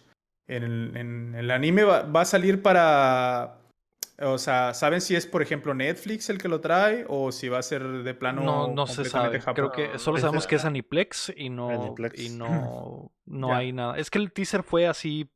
en 0.46 1.34
el, 1.34 1.50
anime 1.50 1.84
va, 1.84 2.20
a 2.20 2.24
salir 2.26 2.60
para... 2.60 3.56
O 4.18 4.36
sea, 4.36 4.74
¿saben 4.74 5.00
si 5.00 5.16
es, 5.16 5.26
por 5.26 5.40
ejemplo, 5.40 5.72
Netflix 5.72 6.28
el 6.28 6.36
que 6.36 6.48
lo 6.48 6.60
trae 6.60 7.06
o 7.08 7.32
si 7.32 7.48
va 7.48 7.60
a 7.60 7.62
ser 7.62 7.82
de 8.02 8.12
plano? 8.12 8.42
No, 8.42 8.68
no 8.68 8.86
se 8.86 9.06
sabe. 9.06 9.40
Creo 9.54 9.72
que 9.72 9.98
solo 9.98 10.18
sabemos 10.18 10.46
que 10.46 10.56
es 10.56 10.66
Aniplex 10.66 11.32
y 11.34 11.48
no, 11.48 11.94
y 12.14 12.28
no, 12.28 13.10
no 13.24 13.54
hay 13.54 13.72
nada. 13.72 13.96
Es 13.96 14.10
que 14.10 14.18
el 14.18 14.32
teaser 14.32 14.62
fue 14.64 14.86
así. 14.86 15.30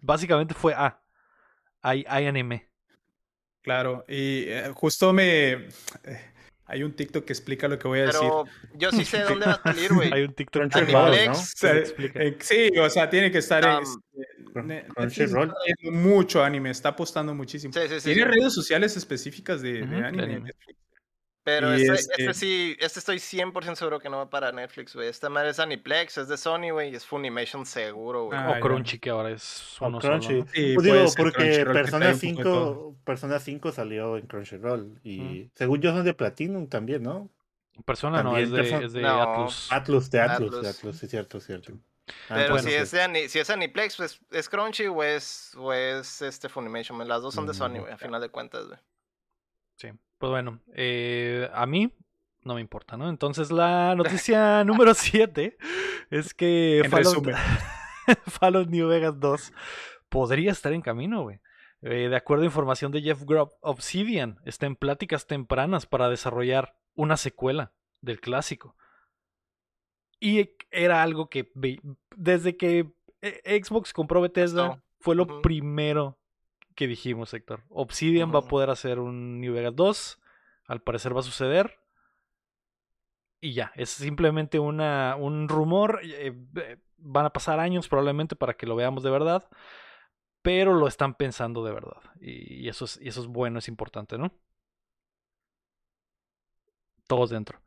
Básicamente 0.00 0.54
fue 0.54 0.72
ah, 0.74 1.01
hay, 1.82 2.04
hay 2.08 2.26
anime. 2.26 2.68
Claro, 3.62 4.04
y 4.08 4.44
eh, 4.48 4.70
justo 4.74 5.12
me. 5.12 5.52
Eh, 5.52 5.68
hay 6.64 6.82
un 6.82 6.94
TikTok 6.94 7.24
que 7.24 7.32
explica 7.32 7.68
lo 7.68 7.78
que 7.78 7.86
voy 7.86 8.00
a 8.00 8.06
decir. 8.06 8.20
Pero 8.22 8.44
yo 8.74 8.90
sí 8.90 9.04
sé 9.04 9.20
dónde 9.20 9.46
va 9.46 9.52
a 9.52 9.62
salir, 9.62 9.92
güey. 9.94 10.12
Hay 10.12 10.22
un 10.22 10.34
TikTok 10.34 10.62
en 10.74 10.92
¿no? 10.92 11.34
Sí, 12.40 12.70
o 12.78 12.88
sea, 12.88 13.10
tiene 13.10 13.30
que 13.30 13.38
estar 13.38 13.64
en... 13.64 14.88
Crunchyroll. 14.94 15.54
Mucho 15.90 16.42
anime, 16.42 16.70
está 16.70 16.90
apostando 16.90 17.34
muchísimo. 17.34 17.74
Tiene 18.02 18.24
redes 18.24 18.54
sociales 18.54 18.96
específicas 18.96 19.62
de, 19.62 19.82
anime. 19.82 20.52
Pero 21.44 21.72
este, 21.72 21.92
este, 21.92 22.34
sí, 22.34 22.76
este 22.78 23.00
estoy 23.00 23.16
100% 23.16 23.74
seguro 23.74 23.98
que 23.98 24.08
no 24.08 24.18
va 24.18 24.30
para 24.30 24.52
Netflix, 24.52 24.94
güey. 24.94 25.08
Esta 25.08 25.28
madre 25.28 25.50
es 25.50 25.58
Aniplex, 25.58 26.18
es 26.18 26.28
de 26.28 26.36
Sony, 26.36 26.70
güey, 26.70 26.92
y 26.92 26.94
es 26.94 27.04
Funimation 27.04 27.66
seguro, 27.66 28.26
güey. 28.26 28.38
o 28.38 28.60
Crunchy, 28.60 29.00
que 29.00 29.10
ahora 29.10 29.30
es 29.30 29.76
uno 29.80 29.98
Crunchy. 29.98 30.44
Sí, 30.54 30.74
pues 30.74 30.84
digo, 30.84 31.04
porque 31.16 31.64
Persona 31.64 32.14
5, 32.14 32.96
Persona 33.04 33.40
5 33.40 33.72
salió 33.72 34.16
en 34.16 34.26
Crunchyroll. 34.26 35.00
Y 35.02 35.50
según 35.54 35.80
yo 35.80 35.90
son 35.90 36.04
de 36.04 36.14
Platinum 36.14 36.68
también, 36.68 37.02
¿no? 37.02 37.28
Persona 37.84 38.22
no, 38.22 38.36
es 38.36 38.50
de, 38.50 38.84
es 38.84 38.92
de 38.92 39.06
Atlus. 39.06 39.72
Atlus, 39.72 40.10
de 40.10 40.20
Atlus, 40.20 40.62
de 40.62 40.68
Atlus, 40.68 41.02
es 41.02 41.10
cierto, 41.10 41.38
es 41.38 41.46
cierto. 41.46 41.72
Ah, 42.28 42.34
Pero 42.34 42.58
si, 42.58 42.70
es 42.70 42.90
de, 42.90 43.28
si 43.28 43.38
es 43.38 43.50
Aniplex, 43.50 43.96
pues 43.96 44.20
es 44.30 44.48
Crunchy 44.48 44.86
o 44.86 45.02
es, 45.02 45.54
o 45.56 45.72
es 45.72 46.22
este 46.22 46.48
Funimation. 46.48 46.96
Las 47.08 47.22
dos 47.22 47.34
son 47.34 47.46
de 47.46 47.54
Sony, 47.54 47.80
güey, 47.80 47.92
a 47.92 47.96
final 47.96 48.20
de 48.20 48.28
cuentas, 48.28 48.66
güey. 48.66 48.78
Sí. 49.76 49.88
Pues 50.22 50.30
bueno, 50.30 50.60
eh, 50.76 51.50
a 51.52 51.66
mí 51.66 51.92
no 52.44 52.54
me 52.54 52.60
importa, 52.60 52.96
¿no? 52.96 53.08
Entonces 53.08 53.50
la 53.50 53.96
noticia 53.96 54.62
número 54.64 54.94
7 54.94 55.58
es 56.10 56.32
que 56.32 56.86
Fallout, 56.88 57.26
Fallout, 58.28 58.68
New 58.68 58.86
Vegas 58.86 59.18
2 59.18 59.52
podría 60.08 60.52
estar 60.52 60.72
en 60.74 60.80
camino, 60.80 61.24
güey. 61.24 61.40
Eh, 61.80 62.08
de 62.08 62.14
acuerdo 62.14 62.44
a 62.44 62.46
información 62.46 62.92
de 62.92 63.02
Jeff 63.02 63.24
Grubb, 63.24 63.50
Obsidian 63.62 64.38
está 64.44 64.66
en 64.66 64.76
pláticas 64.76 65.26
tempranas 65.26 65.86
para 65.86 66.08
desarrollar 66.08 66.76
una 66.94 67.16
secuela 67.16 67.72
del 68.00 68.20
clásico. 68.20 68.76
Y 70.20 70.50
era 70.70 71.02
algo 71.02 71.30
que 71.30 71.50
desde 72.14 72.56
que 72.56 72.92
eh, 73.22 73.60
Xbox 73.60 73.92
compró 73.92 74.20
Bethesda 74.20 74.80
fue 75.00 75.16
lo 75.16 75.42
primero 75.42 76.20
que 76.74 76.86
dijimos, 76.86 77.32
Héctor. 77.34 77.64
Obsidian 77.68 78.34
va 78.34 78.40
a 78.40 78.48
poder 78.48 78.70
hacer 78.70 78.98
un 78.98 79.40
New 79.40 79.54
Vegas 79.54 79.74
2. 79.76 80.20
Al 80.66 80.82
parecer 80.82 81.14
va 81.14 81.20
a 81.20 81.24
suceder. 81.24 81.78
Y 83.40 83.54
ya, 83.54 83.72
es 83.74 83.90
simplemente 83.90 84.58
una, 84.58 85.16
un 85.16 85.48
rumor. 85.48 86.00
Eh, 86.04 86.34
eh, 86.56 86.78
van 86.96 87.26
a 87.26 87.32
pasar 87.32 87.58
años 87.58 87.88
probablemente 87.88 88.36
para 88.36 88.54
que 88.54 88.66
lo 88.66 88.76
veamos 88.76 89.02
de 89.02 89.10
verdad. 89.10 89.48
Pero 90.42 90.74
lo 90.74 90.88
están 90.88 91.14
pensando 91.14 91.64
de 91.64 91.72
verdad. 91.72 92.00
Y, 92.20 92.68
eso, 92.68 92.84
es, 92.84 92.98
y 93.00 93.08
eso 93.08 93.20
es 93.20 93.26
bueno, 93.26 93.58
es 93.58 93.68
importante, 93.68 94.18
¿no? 94.18 94.32
Todos 97.06 97.30
dentro. 97.30 97.60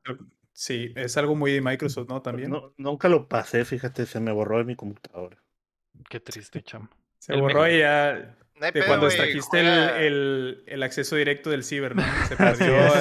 Sí, 0.52 0.92
es 0.96 1.18
algo 1.18 1.36
muy 1.36 1.52
de 1.52 1.62
Microsoft, 1.62 2.10
¿no? 2.10 2.22
También. 2.22 2.54
nunca 2.78 3.10
lo 3.10 3.28
pasé, 3.28 3.64
fíjate, 3.66 4.06
se 4.06 4.20
me 4.20 4.32
borró 4.32 4.58
de 4.58 4.66
mi 4.66 4.76
computadora. 4.76 5.42
Qué 6.10 6.20
triste, 6.20 6.62
cham. 6.62 6.90
Se 7.18 7.36
borró 7.36 7.68
y 7.68 7.80
ya 7.80 8.38
de 8.60 8.86
cuando 8.86 9.08
extrajiste 9.08 9.60
el, 10.08 10.64
el, 10.66 10.84
acceso 10.84 11.16
directo 11.18 11.50
del 11.50 11.64
ciber, 11.64 11.96
¿no? 11.96 12.04
Se 12.28 12.36
perdió, 12.38 12.92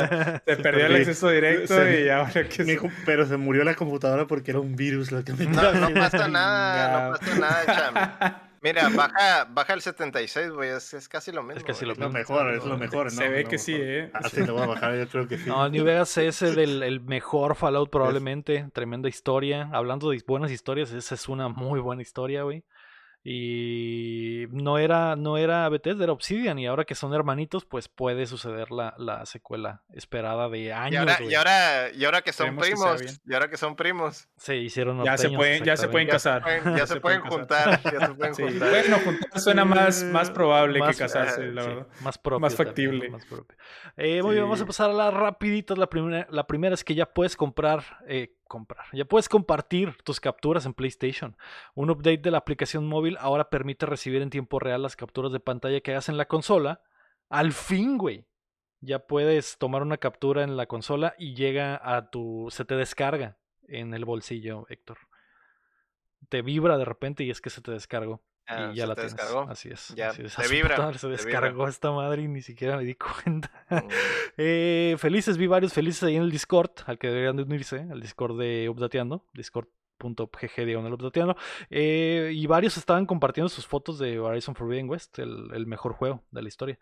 se 0.44 0.56
perdió 0.56 0.86
el 0.86 0.96
acceso 0.96 1.28
directo 1.30 1.90
y 1.90 2.08
ahora 2.08 2.48
que 2.48 2.90
Pero 3.06 3.26
se 3.26 3.36
murió 3.36 3.62
la 3.62 3.74
computadora 3.74 4.26
porque 4.26 4.50
era 4.50 4.60
un 4.60 4.74
virus 4.74 5.12
lo 5.12 5.22
que 5.24 5.32
me 5.32 5.46
No, 5.46 5.72
no 5.72 5.94
pasa 5.94 6.26
nada, 6.28 7.10
no 7.10 7.18
pasa 7.18 7.38
nada, 7.38 7.66
cham. 7.66 8.34
Mira, 8.64 8.88
baja, 8.88 9.44
baja 9.50 9.74
el 9.74 9.82
76, 9.82 10.50
güey, 10.52 10.70
es, 10.70 10.94
es, 10.94 11.06
casi 11.06 11.30
lo 11.30 11.42
mismo. 11.42 11.58
Es 11.58 11.64
casi 11.64 11.84
lo, 11.84 11.94
mejor, 12.08 12.54
es 12.54 12.64
lo 12.64 12.78
mejor, 12.78 13.04
¿no? 13.04 13.10
Se 13.10 13.28
ve 13.28 13.44
que 13.44 13.58
sí, 13.58 13.74
¿eh? 13.76 14.10
Así 14.14 14.42
lo 14.42 14.54
voy 14.54 14.62
a 14.62 14.66
bajar, 14.66 14.96
yo 14.96 15.06
creo 15.06 15.28
que 15.28 15.36
sí. 15.36 15.46
No, 15.46 15.68
New 15.68 15.84
Vegas 15.84 16.16
es 16.16 16.40
el, 16.40 16.82
el 16.82 17.00
mejor 17.04 17.56
Fallout 17.56 17.90
probablemente, 17.90 18.66
tremenda 18.72 19.10
historia. 19.10 19.68
Hablando 19.70 20.08
de 20.08 20.24
buenas 20.26 20.50
historias, 20.50 20.92
esa 20.92 21.14
es 21.14 21.28
una 21.28 21.48
muy 21.48 21.78
buena 21.78 22.00
historia, 22.00 22.44
güey. 22.44 22.64
Y 23.26 24.44
no 24.50 24.76
era, 24.76 25.16
no 25.16 25.38
era 25.38 25.66
Bethesda, 25.70 26.04
era 26.04 26.12
Obsidian. 26.12 26.58
Y 26.58 26.66
ahora 26.66 26.84
que 26.84 26.94
son 26.94 27.14
hermanitos, 27.14 27.64
pues 27.64 27.88
puede 27.88 28.26
suceder 28.26 28.70
la, 28.70 28.94
la 28.98 29.24
secuela 29.24 29.82
esperada 29.94 30.50
de 30.50 30.74
años. 30.74 31.06
Y 31.20 31.34
ahora, 31.34 31.90
y 31.90 32.04
ahora, 32.04 32.20
que 32.20 32.34
son 32.34 32.54
primos, 32.56 33.20
y 33.26 33.32
ahora 33.32 33.48
que 33.48 33.56
son 33.56 33.76
primos. 33.76 34.28
Se 34.36 34.56
hicieron 34.56 35.02
ya 35.02 35.16
se 35.16 35.30
pueden, 35.30 35.64
ya 35.64 35.78
se 35.78 35.88
pueden 35.88 36.06
casar. 36.06 36.44
Ya 36.76 36.86
se 36.86 37.00
pueden, 37.00 37.22
juntar. 37.22 37.80
Ya 37.82 38.08
se 38.08 38.14
pueden 38.14 38.34
juntar. 38.34 38.68
Bueno, 38.68 38.98
juntar 39.02 39.40
suena 39.40 39.64
más, 39.64 40.04
más 40.04 40.30
probable 40.30 40.82
que 40.86 40.94
casarse, 40.94 41.46
la 41.46 41.62
verdad. 41.62 41.86
más 42.02 42.18
propio. 42.18 42.40
Más 42.40 42.54
factible. 42.54 43.10
Eh, 43.96 44.22
muy 44.22 44.32
bien, 44.32 44.44
vamos 44.44 44.60
a 44.60 44.66
pasar 44.66 44.90
a 44.90 44.92
las 44.92 45.14
rapiditas. 45.14 45.78
La 45.78 45.88
primera, 45.88 46.26
la 46.30 46.46
primera 46.46 46.74
es 46.74 46.84
que 46.84 46.94
ya 46.94 47.06
puedes 47.06 47.36
comprar 47.36 47.84
eh, 48.06 48.36
comprar. 48.44 48.86
Ya 48.92 49.04
puedes 49.04 49.28
compartir 49.28 49.96
tus 50.04 50.20
capturas 50.20 50.66
en 50.66 50.74
PlayStation. 50.74 51.36
Un 51.74 51.90
update 51.90 52.18
de 52.18 52.30
la 52.30 52.38
aplicación 52.38 52.86
móvil 52.86 53.16
ahora 53.20 53.50
permite 53.50 53.86
recibir 53.86 54.22
en 54.22 54.30
tiempo 54.30 54.58
real 54.58 54.82
las 54.82 54.96
capturas 54.96 55.32
de 55.32 55.40
pantalla 55.40 55.80
que 55.80 55.92
hagas 55.92 56.08
en 56.08 56.16
la 56.16 56.26
consola. 56.26 56.82
Al 57.28 57.52
fin, 57.52 57.98
güey. 57.98 58.26
Ya 58.80 59.06
puedes 59.06 59.56
tomar 59.56 59.82
una 59.82 59.96
captura 59.96 60.42
en 60.42 60.56
la 60.56 60.66
consola 60.66 61.14
y 61.18 61.34
llega 61.34 61.80
a 61.82 62.10
tu. 62.10 62.48
se 62.50 62.64
te 62.64 62.76
descarga 62.76 63.38
en 63.66 63.94
el 63.94 64.04
bolsillo, 64.04 64.66
Héctor. 64.68 64.98
Te 66.28 66.42
vibra 66.42 66.76
de 66.76 66.84
repente 66.84 67.24
y 67.24 67.30
es 67.30 67.40
que 67.40 67.50
se 67.50 67.62
te 67.62 67.70
descargó. 67.72 68.22
Ah, 68.46 68.70
y 68.72 68.76
ya 68.76 68.86
la 68.86 68.94
tienes. 68.94 69.14
Descargó. 69.14 69.50
Así 69.50 69.70
es. 69.70 69.94
Ya, 69.96 70.10
así 70.10 70.22
Te 70.22 70.48
vibra. 70.48 70.92
se 70.94 71.08
descargó 71.08 71.66
esta 71.66 71.90
madre 71.92 72.22
y 72.22 72.28
ni 72.28 72.42
siquiera 72.42 72.76
me 72.76 72.84
di 72.84 72.94
cuenta. 73.24 73.50
Mm. 73.70 73.88
eh, 74.36 74.96
felices, 74.98 75.38
vi 75.38 75.46
varios 75.46 75.72
felices 75.72 76.02
ahí 76.02 76.16
en 76.16 76.22
el 76.22 76.30
Discord, 76.30 76.70
al 76.86 76.98
que 76.98 77.08
deberían 77.08 77.36
de 77.36 77.44
unirse, 77.44 77.86
al 77.90 78.00
Discord 78.00 78.38
de 78.38 78.68
Updateando, 78.68 79.24
diagonal 80.66 80.92
Updateando. 80.92 81.36
Eh, 81.70 82.32
y 82.34 82.46
varios 82.46 82.76
estaban 82.76 83.06
compartiendo 83.06 83.48
sus 83.48 83.66
fotos 83.66 83.98
de 83.98 84.18
Horizon 84.18 84.54
Forbidden 84.54 84.88
West, 84.90 85.18
el, 85.18 85.48
el 85.54 85.66
mejor 85.66 85.94
juego 85.94 86.22
de 86.30 86.42
la 86.42 86.48
historia. 86.48 86.78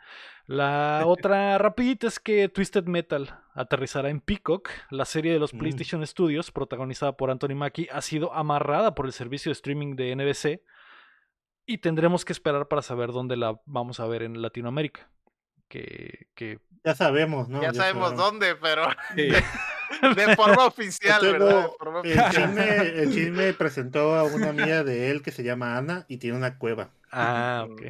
La 0.46 1.02
otra 1.06 1.58
rapidita 1.58 2.08
es 2.08 2.18
que 2.18 2.48
Twisted 2.48 2.86
Metal 2.86 3.38
aterrizará 3.54 4.10
en 4.10 4.20
Peacock. 4.20 4.70
La 4.90 5.04
serie 5.04 5.32
de 5.32 5.38
los 5.38 5.54
mm. 5.54 5.58
PlayStation 5.58 6.06
Studios, 6.06 6.50
protagonizada 6.50 7.16
por 7.16 7.30
Anthony 7.30 7.54
Mackie, 7.54 7.88
ha 7.92 8.00
sido 8.00 8.34
amarrada 8.34 8.94
por 8.94 9.06
el 9.06 9.12
servicio 9.12 9.50
de 9.50 9.54
streaming 9.54 9.94
de 9.94 10.16
NBC 10.16 10.62
y 11.72 11.78
tendremos 11.78 12.24
que 12.26 12.34
esperar 12.34 12.68
para 12.68 12.82
saber 12.82 13.12
dónde 13.12 13.36
la 13.36 13.58
vamos 13.64 13.98
a 13.98 14.06
ver 14.06 14.22
en 14.22 14.42
Latinoamérica. 14.42 15.08
Que, 15.68 16.26
que... 16.34 16.60
Ya 16.84 16.94
sabemos, 16.94 17.48
¿no? 17.48 17.62
Ya, 17.62 17.72
sabemos, 17.72 18.14
dónde, 18.14 18.56
pero 18.56 18.82
de 19.14 20.36
forma 20.36 20.66
oficial, 20.66 21.22
¿verdad? 21.22 21.70
El, 22.04 23.10
chisme, 23.14 23.54
presentó 23.54 24.14
a 24.16 24.24
una 24.24 24.50
amiga 24.50 24.84
de 24.84 25.10
él 25.10 25.22
que 25.22 25.30
se 25.30 25.44
llama 25.44 25.78
Ana 25.78 26.04
y 26.08 26.18
tiene 26.18 26.36
una 26.36 26.58
cueva. 26.58 26.90
Ah, 27.12 27.66
ok. 27.70 27.82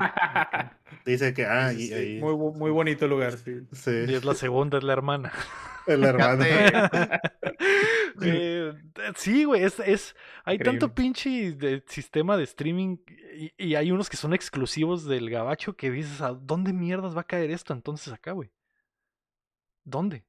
Dice 1.07 1.32
que, 1.32 1.47
ah, 1.47 1.73
Muy, 1.73 2.36
muy 2.36 2.70
bonito 2.70 3.07
lugar, 3.07 3.39
sí. 3.39 3.53
Y 3.86 4.15
es 4.15 4.24
la 4.24 4.35
segunda, 4.35 4.78
es 4.78 4.85
la 4.85 4.93
hermana. 4.93 5.32
El 5.86 6.05
hermano. 6.05 6.44
Eh, 8.24 8.73
sí, 9.16 9.44
güey, 9.44 9.65
es, 9.65 9.81
es, 9.81 10.15
hay 10.44 10.59
tanto 10.59 10.94
pinche 10.94 11.53
de 11.53 11.82
sistema 11.89 12.36
de 12.36 12.44
streaming 12.44 12.99
y, 13.59 13.74
hay 13.74 13.90
unos 13.90 14.09
que 14.09 14.19
son 14.19 14.32
exclusivos 14.32 15.07
del 15.07 15.28
gabacho 15.28 15.77
que 15.77 15.90
dices, 15.90 16.20
¿a 16.20 16.32
dónde 16.35 16.73
mierdas 16.73 17.16
va 17.16 17.23
a 17.23 17.27
caer 17.27 17.51
esto 17.51 17.73
entonces 17.73 18.12
acá, 18.12 18.32
güey? 18.32 18.53
¿Dónde? 19.82 20.24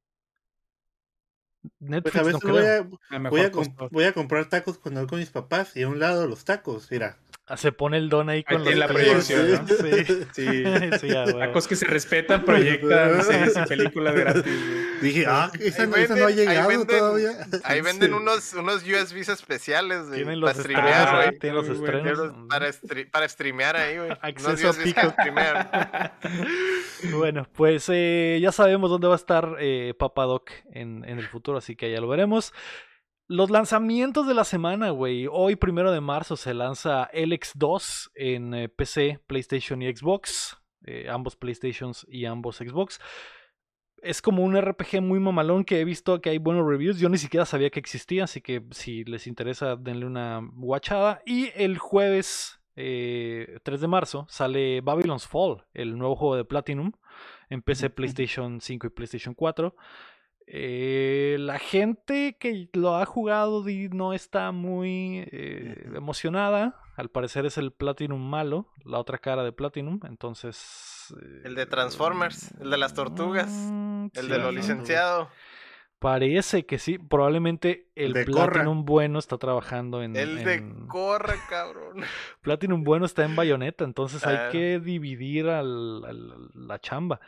Netflix 1.80 2.14
Pues 2.14 2.16
a 2.16 2.20
no 2.20 2.26
veces 2.26 2.42
creo. 2.42 2.54
voy 2.54 2.66
a, 2.66 3.30
voy, 3.30 3.42
a 3.42 3.90
voy 3.92 4.04
a 4.06 4.14
comprar 4.14 4.48
tacos 4.48 4.80
cuando 4.80 5.02
voy 5.02 5.10
con 5.10 5.20
mis 5.20 5.30
papás 5.30 5.76
y 5.76 5.84
a 5.84 5.90
un 5.90 6.00
lado 6.00 6.26
los 6.26 6.46
tacos, 6.46 6.90
mira. 6.90 7.20
Ah, 7.46 7.58
Se 7.58 7.74
pone 7.74 7.98
el 7.98 8.08
don 8.08 8.30
ahí 8.30 8.42
con 8.46 8.62
Aquí 8.62 8.70
en 8.72 8.80
la 8.80 8.88
los 8.88 8.96
proyección. 8.96 9.52
¿no? 9.52 9.68
Sí. 9.68 10.06
Sí. 10.34 10.64
Sí, 11.02 11.12
a 11.16 11.24
huevo. 11.26 11.40
Tacos 11.40 11.68
que 11.68 11.76
se 11.76 11.86
respetan, 11.86 12.46
proyectan 12.46 13.22
series 13.22 13.58
y 13.58 13.68
películas 13.68 14.16
gratis. 14.16 14.44
güey. 14.44 14.84
Dije, 15.02 15.26
ah, 15.28 15.52
esa, 15.60 15.84
Ahí 15.84 15.90
no- 15.90 15.96
esa 15.98 16.16
no 16.16 16.24
ha 16.24 16.28
venden- 16.30 16.30
ahí 16.30 16.36
llegado 16.36 16.70
venden- 16.70 16.98
todavía. 17.00 17.32
Ahí 17.66 17.82
venden 17.82 18.12
Sí. 18.12 18.16
unos, 18.16 18.54
unos 18.54 18.84
USBs 18.84 19.28
especiales, 19.28 20.04
güey. 20.08 20.24
Tienen 20.24 20.40
Para 20.40 20.54
los 20.54 20.62
streamear, 20.64 20.94
estrenos, 20.94 21.26
güey. 21.26 21.40
Tienen 21.40 21.56
los 21.58 21.68
estrenos. 21.70 22.18
Los- 22.18 22.48
Para, 22.48 22.70
stre- 22.70 23.12
para 23.12 23.28
streamear 23.28 23.76
ahí, 23.76 23.98
güey. 23.98 24.08
Unos 24.12 24.20
Acceso 24.22 24.70
a 24.70 24.74
pico. 24.82 24.96
para 25.02 25.12
streamear. 25.12 26.14
Bueno, 27.12 27.46
pues 27.54 27.86
eh, 27.92 28.40
ya 28.42 28.54
sabemos 28.54 28.90
dónde 28.90 29.08
va 29.08 29.14
a 29.16 29.18
estar 29.18 29.58
eh, 29.60 29.94
Papadoc 30.00 30.50
en, 30.72 31.04
en 31.06 31.20
el 31.20 31.28
futuro, 31.28 31.58
así 31.58 31.76
que 31.76 31.92
ya 31.92 32.00
lo 32.00 32.08
veremos. 32.08 32.54
Los 33.28 33.50
lanzamientos 33.50 34.28
de 34.28 34.34
la 34.34 34.44
semana, 34.44 34.90
güey. 34.90 35.28
Hoy, 35.32 35.56
primero 35.56 35.92
de 35.94 36.02
marzo, 36.02 36.36
se 36.36 36.54
lanza 36.54 37.10
LX2 37.14 38.12
en 38.16 38.54
eh, 38.54 38.70
PC, 38.70 39.22
PlayStation 39.28 39.82
y 39.82 39.96
Xbox. 39.96 40.58
eh, 40.86 41.08
ambos 41.10 41.38
PlayStations 41.38 42.06
y 42.10 42.26
ambos 42.26 42.58
Xbox. 42.58 43.00
Es 44.02 44.22
como 44.22 44.44
un 44.44 44.60
RPG 44.60 45.02
muy 45.02 45.22
mamalón 45.22 45.64
que 45.64 45.80
he 45.80 45.86
visto 45.86 46.20
que 46.20 46.32
hay 46.32 46.38
buenos 46.38 46.68
reviews. 46.68 47.00
Yo 47.00 47.08
ni 47.08 47.18
siquiera 47.18 47.46
sabía 47.46 47.70
que 47.70 47.80
existía, 47.80 48.26
así 48.26 48.42
que 48.42 48.62
si 48.72 49.06
les 49.06 49.28
interesa, 49.28 49.78
denle 49.78 50.06
una 50.06 50.42
guachada. 50.56 51.22
Y 51.26 51.52
el 51.56 51.78
jueves 51.78 52.60
eh, 52.76 53.60
3 53.64 53.80
de 53.80 53.88
marzo 53.88 54.26
sale 54.28 54.82
Babylon's 54.82 55.28
Fall, 55.28 55.66
el 55.74 55.98
nuevo 55.98 56.18
juego 56.18 56.36
de 56.36 56.44
Platinum 56.44 56.92
en 57.50 57.62
PC, 57.62 57.90
PlayStation 57.92 58.60
5 58.60 58.88
y 58.88 58.90
PlayStation 58.90 59.34
4. 59.34 59.74
Eh, 60.48 61.38
la 61.40 61.58
gente 61.60 62.38
que 62.40 62.70
lo 62.74 62.96
ha 62.96 63.06
jugado 63.06 63.64
no 63.92 64.14
está 64.14 64.52
muy 64.52 65.26
eh, 65.32 65.92
emocionada. 65.96 66.80
Al 66.96 67.10
parecer 67.10 67.46
es 67.46 67.58
el 67.58 67.72
Platinum 67.72 68.22
malo, 68.22 68.68
la 68.86 69.00
otra 69.00 69.18
cara 69.18 69.44
de 69.44 69.52
Platinum. 69.52 70.00
Entonces. 70.08 71.14
eh, 71.22 71.42
El 71.46 71.56
de 71.56 71.66
Transformers, 71.66 72.52
el 72.62 72.70
de 72.70 72.78
las 72.78 72.94
tortugas, 72.94 73.50
mm, 73.50 74.08
El 74.14 74.26
sí, 74.26 74.32
de 74.32 74.38
lo 74.38 74.52
licenciado. 74.52 75.30
Parece 76.00 76.66
que 76.66 76.80
sí. 76.80 76.98
Probablemente 76.98 77.90
el 77.96 78.12
de 78.14 78.26
Corra. 78.26 78.52
Platinum 78.52 78.84
bueno 78.84 79.20
está 79.20 79.38
trabajando 79.38 80.04
en. 80.04 80.16
El 80.18 80.44
de 80.44 80.62
corre, 80.88 81.36
cabrón. 81.50 82.04
Platinum 82.42 82.84
bueno 82.84 83.06
está 83.06 83.24
en 83.24 83.36
Bayonetta, 83.38 83.86
entonces 83.86 84.26
hay 84.28 84.36
Ah. 84.38 84.50
que 84.52 84.80
dividir 84.82 85.48
al- 85.48 86.04
al- 86.06 86.50
la 86.54 86.78
chamba. 86.80 87.22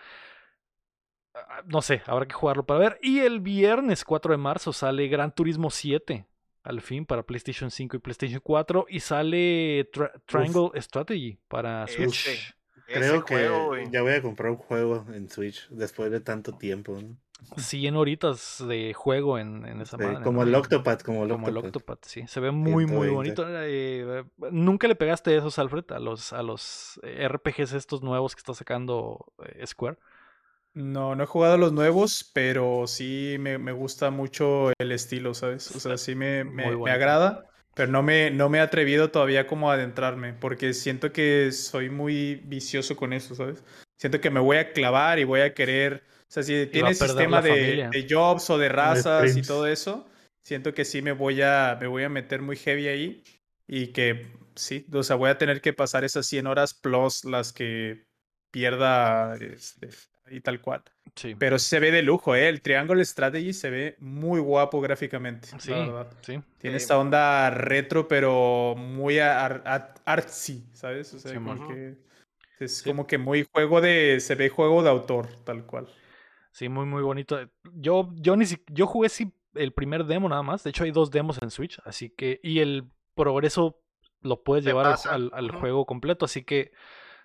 Ah, 1.36 1.62
No 1.66 1.82
sé, 1.82 2.02
habrá 2.08 2.26
que 2.26 2.34
jugarlo 2.34 2.66
para 2.66 2.80
ver. 2.80 3.00
Y 3.02 3.20
el 3.20 3.40
viernes 3.42 4.04
4 4.06 4.32
de 4.32 4.38
marzo 4.38 4.72
sale 4.74 5.08
Gran 5.08 5.34
Turismo 5.36 5.70
7, 5.70 6.26
al 6.64 6.82
fin, 6.82 7.06
para 7.06 7.24
PlayStation 7.24 7.70
5 7.72 7.98
y 7.98 8.00
PlayStation 8.00 8.40
4. 8.44 8.86
Y 8.90 9.00
sale 9.02 9.90
Tri- 9.92 10.12
Triangle 10.26 10.82
Strategy 10.82 11.38
para 11.48 11.88
Switch. 11.88 12.56
Creo 12.88 13.26
que 13.26 13.34
juego, 13.36 13.76
ya 13.92 14.02
voy 14.04 14.14
a 14.14 14.22
comprar 14.22 14.52
un 14.52 14.58
juego 14.58 15.06
en 15.12 15.28
Switch 15.30 15.68
después 15.70 16.12
de 16.12 16.20
tanto 16.22 16.54
tiempo. 16.56 16.98
¿no? 17.02 17.18
100 17.58 17.96
horitas 17.96 18.64
de 18.68 18.94
juego 18.94 19.38
en, 19.40 19.66
en 19.66 19.82
esa 19.82 19.98
Sí, 19.98 20.04
madre. 20.04 20.24
como 20.24 20.42
¿no? 20.44 20.48
el 20.50 20.56
Octopath, 20.56 21.02
como 21.04 21.24
el 21.24 21.30
Como 21.32 21.48
el 21.48 21.58
Octopath. 21.58 21.76
Octopath, 21.78 22.06
sí. 22.06 22.28
Se 22.28 22.40
ve 22.40 22.52
muy, 22.52 22.86
muy 22.86 23.08
120. 23.10 23.14
bonito. 23.14 23.46
Eh, 23.50 24.24
Nunca 24.52 24.88
le 24.88 24.96
pegaste 24.96 25.36
esos, 25.36 25.58
Alfred, 25.60 25.86
a 25.92 26.00
los, 26.00 26.32
a 26.32 26.44
los 26.44 27.00
eh, 27.04 27.28
RPGs 27.28 27.74
estos 27.74 28.04
nuevos 28.04 28.36
que 28.36 28.40
está 28.40 28.54
sacando 28.54 29.34
eh, 29.44 29.66
Square. 29.66 29.98
No, 30.76 31.16
no 31.16 31.24
he 31.24 31.26
jugado 31.26 31.54
a 31.54 31.58
los 31.58 31.72
nuevos, 31.72 32.30
pero 32.34 32.86
sí 32.86 33.38
me, 33.40 33.58
me 33.58 33.72
gusta 33.72 34.12
mucho 34.12 34.74
el 34.78 34.92
estilo, 34.92 35.34
¿sabes? 35.34 35.74
O 35.74 35.80
sea, 35.80 35.98
sí 35.98 36.16
me, 36.16 36.44
me, 36.44 36.66
agrada, 36.92 37.50
pero 37.74 37.90
no 37.90 38.04
me, 38.04 38.30
no 38.30 38.50
me 38.50 38.58
he 38.58 38.62
atrevido 38.62 39.10
todavía 39.10 39.48
como 39.48 39.72
a 39.72 39.76
adentrarme, 39.76 40.34
porque 40.34 40.74
siento 40.74 41.14
que 41.14 41.54
soy 41.54 41.90
muy 41.90 42.36
vicioso 42.44 42.98
con 42.98 43.14
eso, 43.14 43.36
¿sabes? 43.36 43.64
Siento 43.98 44.20
que 44.20 44.30
me 44.30 44.42
voy 44.42 44.58
a 44.58 44.74
clavar 44.74 45.18
y 45.18 45.24
voy 45.24 45.40
a 45.40 45.54
querer, 45.54 46.04
o 46.24 46.26
sea, 46.28 46.44
si 46.44 46.66
tiene 46.66 46.94
perder 46.94 47.10
sistema 47.10 47.42
de, 47.42 48.08
jobs 48.10 48.50
o 48.50 48.58
de 48.58 48.68
razas 48.68 49.38
y 49.38 49.44
todo 49.44 49.68
eso, 49.68 50.06
siento 50.44 50.74
que 50.74 50.84
sí 50.84 51.02
me 51.02 51.14
voy 51.14 51.42
a, 51.42 51.78
me 51.80 51.88
voy 51.88 52.04
a 52.04 52.10
meter 52.10 52.42
muy 52.42 52.58
heavy 52.58 52.90
ahí 52.90 53.24
y 53.66 53.94
que 53.94 54.28
sí, 54.56 54.86
o 54.92 55.04
sea, 55.04 55.16
voy 55.16 55.30
a 55.30 55.38
tener 55.38 55.62
que 55.62 55.72
pasar 55.72 56.04
esas 56.04 56.28
100 56.28 56.48
horas 56.48 56.74
plus 56.74 57.24
las 57.24 57.54
que 57.54 58.08
pierda 58.52 59.36
este, 59.38 59.90
y 60.30 60.42
tal 60.42 60.62
cual. 60.62 60.84
Sí. 61.16 61.36
Pero 61.38 61.60
se 61.60 61.80
ve 61.80 61.92
de 61.92 62.02
lujo, 62.02 62.36
¿eh? 62.36 62.50
El 62.50 62.62
Triangle 62.62 63.04
Strategy 63.06 63.54
se 63.54 63.70
ve 63.70 63.96
muy 64.00 64.40
guapo 64.40 64.82
gráficamente, 64.82 65.48
Sí, 65.60 65.72
la 65.72 65.80
verdad. 65.80 66.08
sí. 66.22 66.40
Tiene 66.58 66.80
Sí. 66.80 66.84
esta 66.84 66.98
onda 66.98 67.50
retro, 67.52 68.08
pero 68.08 68.76
muy 68.78 69.20
ar- 69.20 69.62
ar- 69.66 69.94
artsy, 70.06 70.66
¿sabes? 70.74 71.14
O 71.14 71.20
sea, 71.20 71.32
Sí, 71.32 71.38
como 71.38 71.56
man. 71.56 71.68
que 71.68 71.96
es 72.60 72.78
Sí. 72.80 72.90
como 72.90 73.06
que 73.08 73.18
muy 73.18 73.48
juego 73.52 73.82
de... 73.82 74.20
Se 74.20 74.36
ve 74.36 74.50
juego 74.50 74.82
de 74.84 74.90
autor, 74.90 75.28
tal 75.44 75.66
cual. 75.66 75.88
Sí, 76.52 76.70
muy, 76.70 76.86
muy 76.86 77.02
bonito. 77.02 77.40
Yo, 77.74 78.10
yo 78.16 78.36
ni 78.36 78.46
si- 78.46 78.64
yo 78.68 78.88
jugué 78.88 79.10
sí 79.10 79.32
el 79.56 79.74
primer 79.74 80.06
demo 80.06 80.28
nada 80.30 80.42
más. 80.44 80.64
De 80.64 80.70
hecho, 80.72 80.84
hay 80.86 80.92
dos 80.92 81.12
demos 81.12 81.42
en 81.42 81.52
Switch, 81.52 81.80
así 81.86 82.10
que. 82.10 82.40
Y 82.44 82.60
el 82.60 82.86
progreso 83.14 83.82
lo 84.22 84.44
puedes 84.44 84.66
llevar 84.66 84.86
al, 84.88 84.92
pasa, 84.94 85.14
al- 85.14 85.32
al 85.34 85.50
ujú. 85.52 85.60
juego 85.60 85.86
completo. 85.86 86.26
Así 86.26 86.44
que 86.44 86.72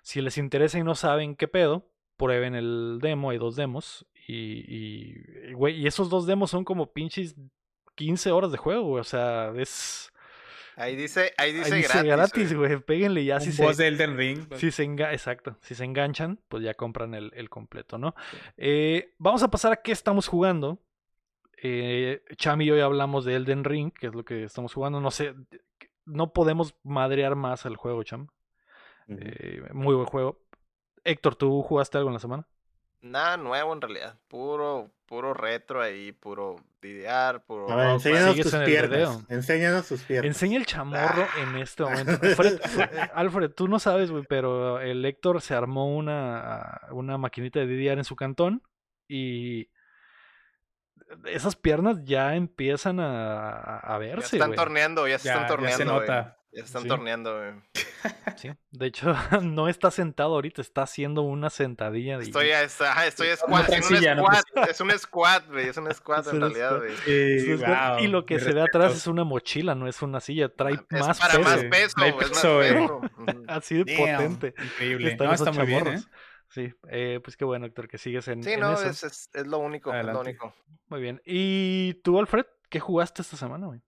si 0.01 0.21
les 0.21 0.37
interesa 0.37 0.77
y 0.79 0.83
no 0.83 0.95
saben 0.95 1.35
qué 1.35 1.47
pedo, 1.47 1.89
prueben 2.25 2.55
el 2.55 2.99
demo. 3.01 3.29
Hay 3.31 3.37
dos 3.37 3.55
demos. 3.55 4.05
Y, 4.27 4.63
y, 4.67 5.53
güey, 5.53 5.75
y 5.81 5.87
esos 5.87 6.09
dos 6.09 6.25
demos 6.25 6.51
son 6.51 6.63
como 6.63 6.93
pinches 6.93 7.35
15 7.95 8.31
horas 8.31 8.51
de 8.51 8.57
juego, 8.57 8.83
güey. 8.83 9.01
O 9.01 9.03
sea, 9.05 9.51
es. 9.57 10.11
Ahí 10.77 10.95
dice, 10.95 11.33
ahí 11.37 11.49
ahí 11.49 11.53
dice, 11.53 11.75
dice 11.75 12.03
gratis. 12.03 12.53
güey. 12.53 12.79
Péguenle 12.79 13.25
ya 13.25 13.35
Un 13.35 13.41
si 13.41 13.61
boss 13.61 13.75
se, 13.75 13.83
de 13.83 13.89
Elden 13.89 14.17
Ring. 14.17 14.47
si 14.55 14.71
se 14.71 14.85
enga- 14.87 15.11
exacto, 15.11 15.57
si 15.61 15.75
se 15.75 15.83
enganchan, 15.83 16.39
pues 16.47 16.63
ya 16.63 16.73
compran 16.75 17.13
el, 17.13 17.29
el 17.35 17.49
completo, 17.49 17.97
¿no? 17.97 18.15
Eh, 18.57 19.13
vamos 19.17 19.43
a 19.43 19.49
pasar 19.51 19.73
a 19.73 19.75
qué 19.81 19.91
estamos 19.91 20.27
jugando. 20.27 20.79
Eh, 21.63 22.23
Cham 22.37 22.61
y 22.61 22.65
yo 22.67 22.75
ya 22.77 22.85
hablamos 22.85 23.25
de 23.25 23.35
Elden 23.35 23.63
Ring, 23.65 23.91
que 23.91 24.07
es 24.07 24.15
lo 24.15 24.23
que 24.23 24.45
estamos 24.45 24.73
jugando. 24.73 25.01
No 25.01 25.11
sé, 25.11 25.35
no 26.05 26.31
podemos 26.33 26.73
madrear 26.83 27.35
más 27.35 27.65
al 27.65 27.75
juego, 27.75 28.01
Cham. 28.03 28.29
Eh, 29.09 29.61
muy 29.73 29.93
buen 29.93 30.07
juego. 30.07 30.39
Héctor, 31.03 31.35
¿tú 31.35 31.61
jugaste 31.61 31.97
algo 31.97 32.09
en 32.09 32.13
la 32.15 32.19
semana? 32.19 32.47
Nada 33.01 33.35
nuevo 33.37 33.73
en 33.73 33.81
realidad. 33.81 34.19
Puro, 34.27 34.91
puro 35.07 35.33
retro 35.33 35.81
ahí, 35.81 36.11
puro 36.11 36.57
DDR, 36.81 37.41
puro. 37.41 37.71
A 37.71 37.75
ver, 37.75 37.89
enséñanos 37.89 38.35
tus 38.37 38.53
en 38.53 38.63
piernas. 38.65 39.19
Enséñanos 39.29 39.87
tus 39.87 40.01
piernas. 40.03 40.27
Enseña 40.27 40.57
el 40.57 40.67
chamorro 40.67 41.25
en 41.41 41.55
este 41.57 41.81
momento. 41.83 42.11
Fred- 42.19 42.61
eh, 42.61 43.09
Alfred, 43.15 43.49
tú 43.51 43.67
no 43.67 43.79
sabes, 43.79 44.11
güey, 44.11 44.23
pero 44.29 44.79
el 44.79 45.03
Héctor 45.03 45.41
se 45.41 45.55
armó 45.55 45.95
una, 45.95 46.81
una 46.91 47.17
maquinita 47.17 47.59
de 47.59 47.65
DDR 47.65 47.97
en 47.97 48.03
su 48.03 48.15
cantón 48.15 48.61
y 49.07 49.69
esas 51.25 51.55
piernas 51.55 51.97
ya 52.03 52.35
empiezan 52.35 52.99
a, 52.99 53.49
a- 53.49 53.79
a 53.79 53.91
Ya 53.93 53.97
verse, 53.97 54.35
están 54.37 54.53
torneando, 54.53 55.07
ya 55.07 55.17
se 55.19 55.25
Ya, 55.29 55.41
están 55.41 55.43
ya 55.43 55.47
se 55.47 55.83
torneando. 55.85 55.93
güey. 55.95 56.07
nota. 56.07 56.37
Ya 56.53 56.59
se 56.61 56.65
están 56.65 56.81
Sí. 56.83 56.87
torneando, 56.89 57.37
güey. 57.37 57.53
Sí, 58.37 58.49
De 58.71 58.87
hecho, 58.87 59.13
no 59.43 59.69
está 59.69 59.91
sentado 59.91 60.33
ahorita, 60.33 60.61
está 60.61 60.81
haciendo 60.83 61.21
una 61.21 61.49
sentadilla. 61.49 62.17
de- 62.17 62.23
Estoy, 62.23 62.51
a- 62.51 62.61
ajá, 62.63 63.05
estoy 63.07 63.29
No 63.29 63.35
squat, 63.35 63.63
haciendo 63.65 63.87
un 63.87 63.95
silla, 63.95 64.15
no 64.15 64.23
squat, 64.25 64.69
es 64.69 64.81
un 64.81 64.91
squat, 64.91 65.47
güey, 65.49 65.67
es 65.69 65.77
un 65.77 65.93
squat 65.93 66.27
Es 66.27 66.33
en 66.33 66.41
realidad, 66.41 66.69
squat. 66.69 66.81
güey. 66.81 66.95
Sí, 66.97 67.39
Sí, 67.45 67.51
es- 67.51 68.03
y 68.03 68.07
lo 68.07 68.25
que 68.25 68.39
se 68.39 68.53
ve 68.53 68.61
atrás 68.61 68.95
es 68.95 69.07
una 69.07 69.23
mochila, 69.23 69.75
no 69.75 69.87
es 69.87 70.01
una 70.01 70.19
silla, 70.19 70.49
trae 70.49 70.73
Es 70.73 70.99
más 71.07 71.19
para 71.19 71.33
peso. 71.35 71.43
más 71.49 71.59
Sí, 71.61 71.67
peso, 71.69 71.93
trae 71.95 72.09
es 72.09 72.15
más 72.15 72.29
peso, 72.29 72.59
peso. 72.59 73.01
Así 73.47 73.83
de 73.83 73.95
Damn, 73.95 74.15
potente. 74.17 74.53
Increíble. 74.63 75.11
están 75.11 75.33
está 75.33 75.51
muy 75.51 75.65
bien, 75.67 75.87
¿eh? 75.87 75.99
Sí, 76.49 76.73
eh, 76.89 77.21
pues 77.23 77.37
qué 77.37 77.45
bueno, 77.45 77.65
Héctor, 77.65 77.87
que 77.87 77.97
sigues 77.97 78.27
en, 78.27 78.43
Sí, 78.43 78.51
en 78.51 78.59
no, 78.59 78.73
eso. 78.73 78.89
es, 78.89 79.03
es, 79.05 79.29
es 79.33 79.47
lo 79.47 79.59
único, 79.59 79.93
es 79.93 80.05
lo 80.05 80.19
único. 80.19 80.53
Muy 80.89 80.99
bien. 80.99 81.21
¿Y 81.23 81.93
tú, 82.03 82.19
Alfred? 82.19 82.45
¿Qué 82.69 82.81
jugaste 82.81 83.21
esta 83.21 83.37
semana, 83.37 83.67
güey? 83.67 83.81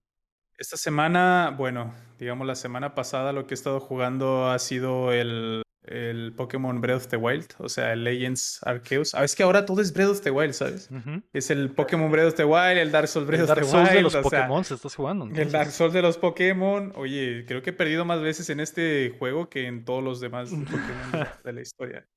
Esta 0.58 0.78
semana, 0.78 1.54
bueno, 1.58 1.94
digamos 2.20 2.46
la 2.48 2.56
semana 2.56 2.96
pasada 2.96 3.34
lo 3.34 3.48
que 3.48 3.54
he 3.54 3.56
estado 3.56 3.80
jugando 3.80 4.48
ha 4.50 4.60
sido 4.60 5.12
el, 5.12 5.62
el 5.86 6.34
Pokémon 6.38 6.80
Breath 6.80 6.98
of 6.98 7.08
the 7.08 7.18
Wild, 7.18 7.48
o 7.58 7.68
sea, 7.70 7.92
el 7.94 8.04
Legends 8.04 8.60
Arceus. 8.64 9.14
Ah, 9.16 9.24
es 9.24 9.36
que 9.36 9.44
ahora 9.44 9.66
todo 9.66 9.82
es 9.82 9.92
Breath 9.94 10.10
of 10.10 10.22
the 10.22 10.32
Wild, 10.32 10.54
¿sabes? 10.54 10.90
Es 11.34 11.50
el 11.50 11.72
Pokémon 11.72 12.12
Breath 12.12 12.28
of 12.28 12.36
the 12.36 12.46
Wild, 12.46 12.78
el 12.78 12.92
Dark 12.92 13.08
Souls 13.08 13.28
Breath 13.28 13.40
El 13.40 13.44
of 13.44 13.50
Dark 13.50 13.62
the 13.62 13.68
Souls 13.72 13.84
Wild, 13.90 13.96
de 13.98 14.02
los 14.04 14.16
Pokémon 14.16 14.64
se 14.64 14.74
estás 14.76 14.96
jugando. 14.96 15.26
el. 15.26 15.52
Dark 15.52 15.72
Souls 15.72 15.94
de 15.94 16.02
los 16.02 16.18
Pokémon. 16.18 16.94
Oye, 16.96 17.46
creo 17.48 17.62
que 17.62 17.72
he 17.72 17.74
perdido 17.74 18.06
más 18.06 18.22
veces 18.22 18.50
en 18.50 18.60
este 18.60 19.16
juego 19.20 19.50
que 19.50 19.66
en 19.68 19.84
todos 19.86 20.04
los 20.04 20.22
demás 20.22 20.50
Pokémon 20.52 21.12
de 21.12 21.18
la- 21.18 21.40
de 21.44 21.54
la 21.54 21.62
historia. 21.62 22.08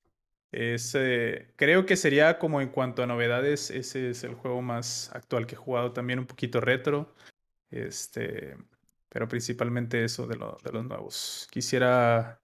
Es, 0.53 0.95
eh, 0.97 1.53
creo 1.57 1.85
que 1.87 1.97
sería 1.97 2.39
como 2.39 2.61
en 2.61 2.69
cuanto 2.69 3.03
a 3.03 3.07
novedades, 3.07 3.71
ese 3.71 4.11
es 4.11 4.23
el 4.25 4.35
juego 4.35 4.63
más 4.63 5.11
actual 5.13 5.47
que 5.47 5.55
he 5.55 5.59
jugado, 5.59 5.93
también 5.93 6.19
un 6.21 6.27
poquito 6.27 6.61
retro. 6.61 7.13
Este, 7.83 8.57
pero 9.09 9.29
principalmente 9.29 10.05
eso 10.05 10.27
de, 10.27 10.37
lo- 10.37 10.59
de 10.65 10.73
los 10.73 10.85
nuevos. 10.85 11.47
Quisiera 11.51 12.41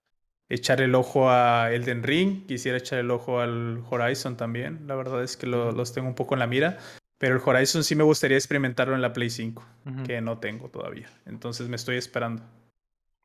echar 0.48 0.80
el 0.80 0.94
ojo 0.94 1.30
a 1.30 1.72
Elden 1.72 2.02
Ring, 2.02 2.46
quisiera 2.46 2.76
echar 2.78 2.98
el 2.98 3.10
ojo 3.10 3.40
al 3.40 3.82
Horizon 3.90 4.36
también. 4.36 4.86
La 4.86 4.94
verdad 4.94 5.22
es 5.22 5.36
que 5.36 5.46
lo- 5.46 5.72
los 5.72 5.92
tengo 5.92 6.08
un 6.08 6.14
poco 6.14 6.34
en 6.34 6.40
la 6.40 6.46
mira. 6.46 6.78
Pero 7.18 7.36
el 7.36 7.42
Horizon 7.44 7.84
sí 7.84 7.94
me 7.94 8.02
gustaría 8.02 8.36
experimentarlo 8.36 8.94
en 8.96 9.00
la 9.02 9.12
Play 9.12 9.30
5, 9.30 9.64
Ujú. 9.86 10.02
que 10.02 10.20
no 10.20 10.38
tengo 10.38 10.68
todavía. 10.70 11.08
Entonces 11.24 11.68
me 11.68 11.76
estoy 11.76 11.96
esperando. 11.96 12.42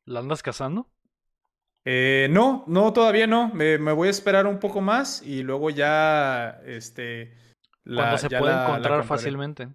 ¿La 0.06 0.20
andas 0.20 0.44
cazando? 0.44 0.88
Eh, 1.84 2.28
no, 2.30 2.64
no, 2.68 2.94
todavía 2.94 3.28
no. 3.28 3.52
Me, 3.54 3.78
me 3.78 3.92
voy 3.94 4.08
a 4.10 4.12
esperar 4.12 4.46
un 4.46 4.60
poco 4.60 4.82
más 4.82 5.22
y 5.24 5.42
luego 5.42 5.70
ya, 5.70 6.62
este... 6.66 7.34
la- 7.86 8.02
Cuando 8.04 8.18
se 8.20 8.30
ya 8.30 8.40
puede 8.40 8.54
la- 8.54 8.68
encontrar 8.68 9.04
fácilmente. 9.04 9.70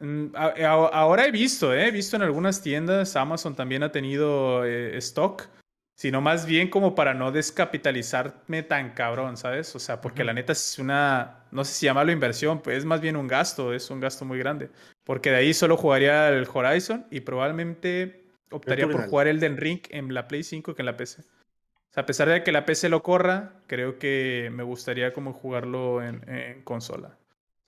Mm, 0.00 0.34
a- 0.34 0.88
Ahora 0.92 1.26
he 1.26 1.30
visto, 1.30 1.72
¿eh? 1.74 1.88
he 1.88 1.90
visto 1.90 2.16
en 2.16 2.22
algunas 2.22 2.62
tiendas, 2.62 3.16
Amazon 3.16 3.54
también 3.54 3.82
ha 3.82 3.92
tenido 3.92 4.64
eh, 4.64 4.96
stock, 4.98 5.48
sino 5.94 6.20
más 6.22 6.46
bien 6.46 6.70
como 6.70 6.94
para 6.94 7.12
no 7.12 7.30
descapitalizarme 7.30 8.62
tan 8.62 8.94
cabrón, 8.94 9.36
¿sabes? 9.36 9.74
O 9.76 9.78
sea, 9.78 10.00
porque 10.00 10.24
la 10.24 10.32
neta 10.32 10.52
es 10.52 10.78
una, 10.78 11.44
no 11.50 11.64
sé 11.64 11.74
si 11.74 11.86
llamarlo 11.86 12.12
inversión, 12.12 12.62
pues 12.62 12.78
es 12.78 12.84
más 12.86 13.02
bien 13.02 13.16
un 13.16 13.28
gasto, 13.28 13.74
es 13.74 13.90
un 13.90 14.00
gasto 14.00 14.24
muy 14.24 14.38
grande, 14.38 14.70
porque 15.04 15.30
de 15.30 15.36
ahí 15.36 15.52
solo 15.54 15.76
jugaría 15.76 16.30
el 16.30 16.48
Horizon 16.52 17.06
y 17.10 17.20
probablemente 17.20 18.24
optaría 18.50 18.86
por 18.88 19.02
jugar 19.10 19.28
Elden 19.28 19.58
Ring 19.58 19.80
en 19.90 20.14
la 20.14 20.26
Play 20.26 20.42
5 20.42 20.74
que 20.74 20.80
en 20.82 20.86
la 20.86 20.96
PC. 20.96 21.20
O 21.22 21.92
sea, 21.92 22.04
a 22.04 22.06
pesar 22.06 22.28
de 22.28 22.42
que 22.42 22.52
la 22.52 22.64
PC 22.64 22.88
lo 22.88 23.02
corra, 23.02 23.60
creo 23.66 23.98
que 23.98 24.48
me 24.52 24.62
gustaría 24.62 25.12
como 25.12 25.32
jugarlo 25.34 26.02
en, 26.02 26.26
en 26.30 26.62
consola, 26.62 27.18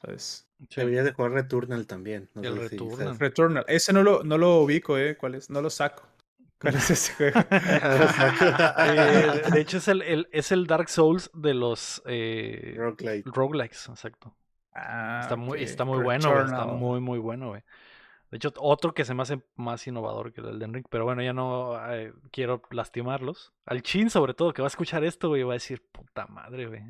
¿sabes? 0.03 0.47
Sí. 0.69 0.81
Deberías 0.81 1.05
de 1.05 1.12
jugar 1.12 1.33
Returnal 1.33 1.87
también. 1.87 2.29
No 2.35 2.43
El 2.43 2.55
si 2.69 2.77
Returnal. 2.79 3.19
Returnal. 3.19 3.65
Ese 3.69 3.93
no 3.93 4.03
lo, 4.03 4.23
no 4.24 4.39
lo 4.39 4.61
ubico, 4.61 4.99
¿eh? 4.99 5.16
¿Cuál 5.16 5.35
es? 5.37 5.51
No 5.51 5.61
lo 5.62 5.70
saco. 5.70 6.05
¿Cuál 6.61 6.77
es 6.77 6.91
ese 6.91 7.15
juego? 7.15 7.41
Eh, 8.79 9.43
de 9.53 9.61
hecho, 9.61 9.79
es 9.79 9.89
el, 9.89 10.03
el- 10.03 10.29
es 10.33 10.53
el 10.53 10.66
Dark 10.66 10.89
Souls 10.89 11.31
de 11.35 11.55
los 11.55 12.03
eh, 12.07 12.74
Roguelike. 12.77 13.27
roguelikes, 13.27 13.89
exacto. 13.91 14.35
Ah, 14.74 15.20
Está 15.23 15.37
muy, 15.37 15.62
está 15.62 15.85
muy 15.85 16.03
bueno, 16.03 16.41
está 16.45 16.65
muy, 16.66 17.01
muy 17.01 17.19
bueno, 17.19 17.49
güey. 17.51 17.62
De 18.31 18.39
hecho, 18.39 18.53
otro 18.57 18.95
que 18.95 19.05
se 19.05 19.12
me 19.12 19.23
hace 19.23 19.43
más 19.57 19.87
innovador 19.87 20.33
que 20.33 20.41
el 20.41 20.49
Elden 20.49 20.73
Ring, 20.73 20.87
pero 20.89 21.05
bueno, 21.05 21.20
ya 21.23 21.35
no 21.35 21.77
eh, 21.93 22.15
quiero 22.31 22.62
lastimarlos. 22.70 23.53
Al 23.66 23.83
Chin, 23.83 24.09
sobre 24.09 24.33
todo, 24.33 24.55
que 24.55 24.62
va 24.62 24.66
a 24.66 24.70
escuchar 24.70 25.05
esto, 25.05 25.29
güey, 25.29 25.43
va 25.43 25.53
a 25.53 25.61
decir, 25.61 25.83
puta 25.93 26.27
madre, 26.29 26.66
güey. 26.66 26.83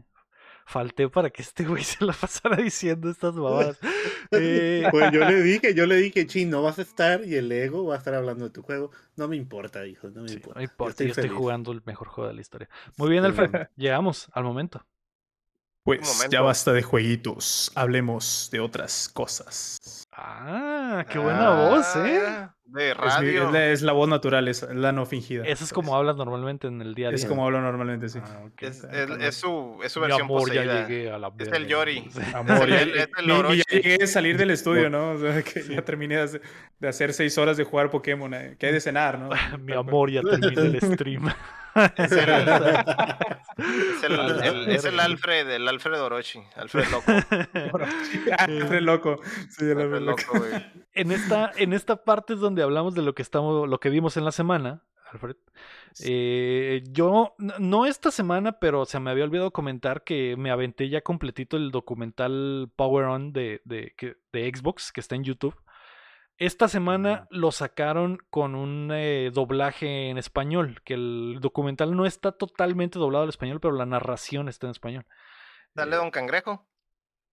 Falté 0.67 1.09
para 1.09 1.31
que 1.31 1.43
este 1.43 1.65
güey 1.65 1.83
se 1.85 2.05
la 2.05 2.13
pasara 2.13 2.57
diciendo 2.57 3.11
estas 3.11 3.35
babadas. 3.35 3.79
Eh, 4.35 4.87
Pues 4.91 5.13
yo 5.13 5.21
le 5.29 5.43
dije, 5.43 5.75
yo 5.75 5.85
le 5.85 5.97
dije, 5.97 6.27
Chin, 6.27 6.49
no 6.49 6.63
vas 6.63 6.79
a 6.79 6.83
estar 6.83 7.23
y 7.27 7.35
el 7.35 7.53
ego 7.53 7.85
va 7.85 7.97
a 7.97 7.99
estar 7.99 8.15
hablando 8.15 8.45
de 8.45 8.51
tu 8.51 8.63
juego. 8.63 8.91
No 9.17 9.29
me 9.29 9.37
importa, 9.37 9.87
hijo, 9.87 10.09
no 10.11 10.23
me 10.23 10.29
sí, 10.29 10.37
importa. 10.37 10.59
no 10.59 10.65
importa, 10.65 10.91
estoy 10.91 11.07
yo 11.09 11.11
estoy 11.13 11.29
jugando 11.29 11.73
el 11.73 11.83
mejor 11.85 12.09
juego 12.09 12.29
de 12.29 12.35
la 12.35 12.41
historia. 12.41 12.69
Muy 12.97 13.11
bien, 13.11 13.25
Alfred. 13.25 13.67
Llegamos 13.77 14.29
al 14.33 14.45
momento. 14.45 14.87
Pues 15.85 16.01
momento. 16.01 16.31
ya 16.31 16.41
basta 16.41 16.73
de 16.73 16.83
jueguitos. 16.83 17.73
Hablemos 17.75 18.49
de 18.53 18.61
otras 18.61 19.09
cosas. 19.09 20.07
Ah, 20.13 21.05
qué 21.11 21.19
buena 21.19 21.51
voz, 21.51 21.97
¿eh? 21.97 22.49
De 22.65 22.91
Es, 22.93 22.97
mi- 22.97 23.05
radio. 23.05 23.47
es 23.49 23.53
la, 23.53 23.67
es 23.67 23.83
la 23.83 23.93
voz 23.93 24.09
natural, 24.09 24.49
es 24.49 24.63
la 24.63 24.93
no 24.93 25.05
fingida. 25.05 25.45
Eso 25.45 25.65
es 25.65 25.73
como 25.73 25.95
hablas 25.97 26.17
normalmente 26.17 26.69
en 26.69 26.81
el 26.81 26.95
día 26.95 27.09
a 27.09 27.11
día. 27.11 27.17
Es 27.17 27.27
como 27.27 27.45
hablo 27.45 27.61
normalmente, 27.61 28.09
sí. 28.09 28.19
Ah. 28.23 28.45
Es, 28.59 28.85
Ah, 28.85 29.05
es- 29.21 29.35
su, 29.37 29.79
es 29.85 29.93
su 29.93 30.01
versión 30.01 30.23
amor, 30.23 30.41
ya 30.53 30.63
poseída. 30.63 30.87
llegué 30.89 31.11
a 31.11 31.19
la 31.19 31.33
Es 31.39 31.49
el. 31.49 31.67
Yori. 31.67 32.09
Amor, 32.35 32.71
Es 32.71 32.77
ya, 32.77 32.81
el- 32.83 32.97
es 32.97 33.09
el 33.19 33.27
ya 33.59 33.65
llegué 33.71 34.05
a 34.05 34.07
salir 34.07 34.39
del 34.39 34.51
estudio, 34.53 34.89
¿no? 34.89 35.11
O 35.11 35.19
sea, 35.19 35.43
que 35.43 35.61
Sí. 35.63 35.75
ya 35.75 35.83
terminé 35.83 36.17
de 36.17 36.23
hacer, 36.23 36.43
de 36.79 36.89
hacer 36.89 37.13
seis 37.13 37.37
horas 37.37 37.57
de 37.57 37.65
jugar 37.65 37.91
Pokémon. 37.91 38.33
eh, 38.33 38.57
Que 38.59 38.67
hay 38.67 38.73
de 38.73 38.81
cenar, 38.81 39.19
¿no? 39.19 39.29
Mi 39.61 39.73
amor, 39.75 40.11
ya 40.11 40.23
terminé 40.23 40.63
el 40.63 40.81
stream. 40.81 41.29
Es 41.97 42.13
el, 42.13 42.29
es 44.69 44.85
el, 44.85 44.95
es. 44.95 44.99
Alfred, 44.99 45.49
el 45.51 45.69
Alfred 45.69 46.01
Orochi. 46.01 46.41
Alfred 46.57 46.87
loco. 46.91 47.13
Ah, 48.39 48.45
Alfred 48.45 48.81
loco. 48.81 49.21
Sí, 49.51 49.65
el 49.65 49.79
Alfred 49.79 49.97
Alfred 49.97 50.03
loco. 50.03 50.39
güey. 50.39 50.53
en 50.95 51.13
esta, 51.13 51.53
en 51.57 51.73
esta 51.73 52.05
parte 52.05 52.35
es 52.35 52.41
donde 52.41 52.63
hablamos 52.63 52.95
de 52.95 53.03
lo 53.03 53.15
que 53.15 53.23
estamos, 53.23 53.69
lo 53.69 53.81
que 53.81 53.91
vimos 53.91 54.17
en 54.17 54.25
la 54.25 54.33
semana, 54.33 54.83
Alfred. 55.13 55.37
Eh, 56.05 56.83
yo, 56.91 57.35
no 57.39 57.87
esta 57.87 58.11
semana, 58.11 58.53
pero 58.53 58.85
se 58.87 58.99
me 58.99 59.11
había 59.11 59.25
olvidado 59.25 59.51
comentar 59.53 60.05
que 60.05 60.37
me 60.39 60.51
aventé 60.51 60.89
ya 60.89 61.03
completito 61.03 61.57
el 61.57 61.71
documental 61.71 62.71
Power 62.77 63.05
On 63.05 63.33
de, 63.33 63.61
de, 63.65 63.95
de 64.33 64.53
Xbox, 64.55 64.93
que 64.93 65.01
está 65.01 65.15
en 65.15 65.25
YouTube. 65.25 65.57
Esta 66.45 66.67
semana 66.67 67.29
lo 67.31 67.53
sacaron 67.53 68.19
con 68.31 68.55
un 68.57 68.91
eh, 68.93 69.31
doblaje 69.33 70.09
en 70.11 70.19
español, 70.19 70.81
que 70.85 70.95
el 70.95 71.39
documental 71.41 71.95
no 71.97 72.05
está 72.05 72.33
totalmente 72.33 72.99
doblado 72.99 73.23
al 73.25 73.29
español, 73.31 73.61
pero 73.61 73.75
la 73.75 73.87
narración 73.87 74.49
está 74.49 74.67
en 74.67 74.73
español. 74.73 75.07
Dale, 75.73 75.95
don 75.97 76.11
Cangrejo. 76.11 76.67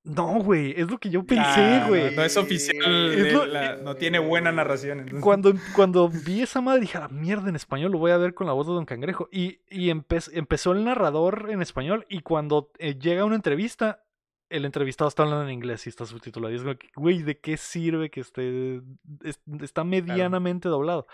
No, 0.04 0.40
güey, 0.42 0.74
es 0.80 0.90
lo 0.90 0.98
que 1.00 1.10
yo 1.10 1.24
pensé, 1.26 1.80
no, 1.82 1.88
güey. 1.88 2.16
No, 2.16 2.24
es 2.24 2.38
oficial, 2.38 3.12
Es 3.12 3.24
de 3.24 3.32
lo- 3.34 3.46
la- 3.48 3.76
no 3.78 3.96
tiene 3.96 4.20
buena 4.20 4.52
narración. 4.52 5.00
entonces- 5.00 5.24
Cuando, 5.24 5.54
cuando 5.76 6.08
vi 6.08 6.42
esa 6.44 6.62
madre 6.62 6.82
dije, 6.82 6.98
a 7.00 7.02
la 7.02 7.08
mierda 7.10 7.50
en 7.50 7.56
español, 7.56 7.92
lo 7.92 7.98
voy 7.98 8.12
a 8.12 8.18
ver 8.18 8.34
con 8.36 8.46
la 8.48 8.54
voz 8.54 8.68
de 8.68 8.74
Don 8.74 8.86
Cangrejo. 8.86 9.28
Y, 9.32 9.60
y 9.70 9.90
empe- 9.90 10.30
empezó 10.34 10.72
el 10.72 10.86
narrador 10.86 11.48
en 11.50 11.62
español 11.64 12.06
y 12.10 12.22
cuando 12.22 12.72
eh, 12.78 12.98
llega 12.98 13.26
una 13.26 13.36
entrevista, 13.36 14.04
el 14.50 14.66
entrevistado 14.66 15.08
está 15.08 15.24
hablando 15.24 15.46
en 15.46 15.52
inglés 15.52 15.86
y 15.86 15.90
está 15.90 16.06
subtitulado. 16.06 16.52
Y 16.52 16.58
es 16.58 16.64
como 16.64 16.76
güey, 16.96 17.22
¿de 17.24 17.40
qué 17.40 17.58
sirve 17.58 18.10
que 18.10 18.22
esté, 18.22 18.82
es- 19.24 19.40
está 19.62 19.84
medianamente 19.84 20.70
doblado? 20.70 21.08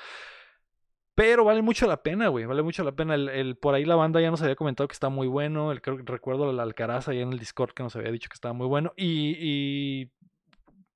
Pero 1.16 1.46
vale 1.46 1.62
mucho 1.62 1.88
la 1.88 2.04
pena, 2.04 2.28
güey, 2.28 2.46
vale 2.46 2.62
mucho 2.62 2.84
la 2.84 2.92
pena. 2.92 3.16
El, 3.16 3.30
el- 3.30 3.56
por 3.56 3.74
ahí 3.74 3.86
la 3.86 3.96
banda 3.96 4.20
ya 4.20 4.32
nos 4.32 4.42
había 4.42 4.56
comentado 4.56 4.88
que 4.88 4.94
está 4.94 5.08
muy 5.10 5.28
bueno. 5.28 5.72
El, 5.72 5.82
creo 5.82 5.98
recuerdo 6.04 6.50
el 6.50 6.60
Alcaraz 6.60 7.08
ahí 7.08 7.22
en 7.22 7.32
el 7.32 7.40
Discord 7.40 7.72
que 7.74 7.84
nos 7.84 7.96
había 7.96 8.12
dicho 8.12 8.28
que 8.30 8.34
estaba 8.36 8.54
muy 8.54 8.68
bueno. 8.68 8.92
Y, 8.98 9.38
y 9.40 10.12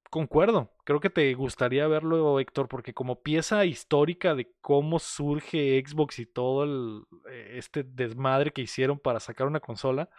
concuerdo, 0.10 0.74
creo 0.84 1.00
que 1.00 1.10
te 1.10 1.34
gustaría 1.36 1.88
verlo, 1.88 2.40
Héctor, 2.40 2.68
porque 2.68 2.94
como 2.94 3.22
pieza 3.22 3.64
histórica 3.64 4.36
de 4.36 4.52
cómo 4.60 5.00
surge 5.00 5.82
Xbox 5.88 6.20
y 6.20 6.26
todo 6.26 6.64
el, 6.66 7.04
eh, 7.32 7.54
este 7.56 7.84
desmadre 7.84 8.52
que 8.52 8.62
hicieron 8.62 9.00
para 9.00 9.20
sacar 9.22 9.48
una 9.48 9.60
consola, 9.62 10.10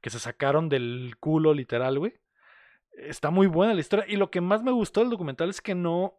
que 0.00 0.10
se 0.10 0.18
sacaron 0.18 0.68
del 0.68 1.14
culo 1.20 1.54
literal, 1.54 1.98
güey. 1.98 2.14
Está 2.92 3.30
muy 3.30 3.46
buena 3.46 3.74
la 3.74 3.80
historia. 3.80 4.04
Y 4.08 4.16
lo 4.16 4.30
que 4.30 4.40
más 4.40 4.62
me 4.62 4.72
gustó 4.72 5.00
del 5.00 5.10
documental 5.10 5.48
es 5.50 5.60
que 5.60 5.74
no, 5.74 6.18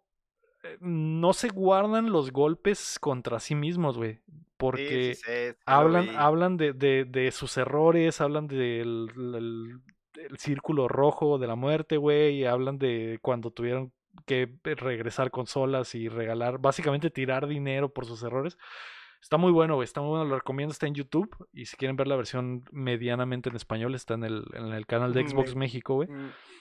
eh, 0.63 0.77
no 0.79 1.33
se 1.33 1.49
guardan 1.49 2.11
los 2.11 2.31
golpes 2.31 2.97
contra 2.99 3.39
sí 3.39 3.55
mismos, 3.55 3.97
güey. 3.97 4.21
Porque 4.57 5.15
Sí, 5.15 5.23
sí, 5.23 5.31
sí, 5.31 5.51
sí, 5.51 5.57
lo 5.67 5.73
hablan, 5.73 6.09
hablan 6.17 6.57
de, 6.57 6.73
de, 6.73 7.05
de 7.05 7.31
sus 7.31 7.57
errores, 7.57 8.21
hablan 8.21 8.47
del 8.47 9.09
el- 9.17 9.79
el 10.29 10.37
círculo 10.37 10.87
rojo 10.87 11.37
de 11.39 11.47
la 11.47 11.55
muerte, 11.55 11.97
güey, 11.97 12.39
y 12.39 12.45
hablan 12.45 12.77
de 12.77 13.17
cuando 13.21 13.49
tuvieron 13.51 13.91
que 14.25 14.57
regresar 14.63 15.31
consolas 15.31 15.95
y 15.95 16.09
regalar, 16.09 16.59
básicamente 16.59 17.09
tirar 17.09 17.47
dinero 17.47 17.93
por 17.93 18.05
sus 18.05 18.21
errores. 18.21 18.57
Está 19.21 19.37
muy 19.37 19.51
bueno, 19.51 19.75
güey, 19.75 19.83
está 19.85 20.01
muy 20.01 20.09
bueno, 20.09 20.25
lo 20.25 20.35
recomiendo, 20.35 20.71
está 20.73 20.87
en 20.87 20.95
YouTube, 20.95 21.29
y 21.53 21.65
si 21.67 21.77
quieren 21.77 21.95
ver 21.95 22.07
la 22.07 22.15
versión 22.15 22.63
medianamente 22.71 23.49
en 23.49 23.55
español, 23.55 23.93
está 23.95 24.15
en 24.15 24.23
el, 24.23 24.43
en 24.53 24.73
el 24.73 24.85
canal 24.87 25.13
de 25.13 25.27
Xbox 25.27 25.53
Me- 25.53 25.59
México, 25.61 25.93
güey. 25.93 26.09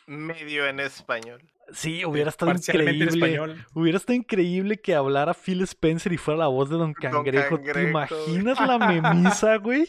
Medio 0.06 0.66
en 0.66 0.78
español. 0.80 1.40
Sí, 1.72 2.04
hubiera 2.04 2.28
estado 2.30 2.52
Parcialmente 2.52 3.04
en 3.04 3.08
increíble. 3.14 3.26
español. 3.34 3.66
Hubiera 3.74 3.96
estado 3.96 4.16
increíble 4.16 4.80
que 4.80 4.94
hablara 4.94 5.34
Phil 5.34 5.62
Spencer 5.62 6.12
y 6.12 6.16
fuera 6.18 6.38
la 6.40 6.48
voz 6.48 6.68
de 6.68 6.76
Don 6.76 6.92
Cangrejo. 6.92 7.58
¿Te 7.60 7.72
Cangrejo, 7.72 7.88
imaginas 7.88 8.60
la 8.60 8.78
memisa, 9.02 9.56
güey? 9.56 9.86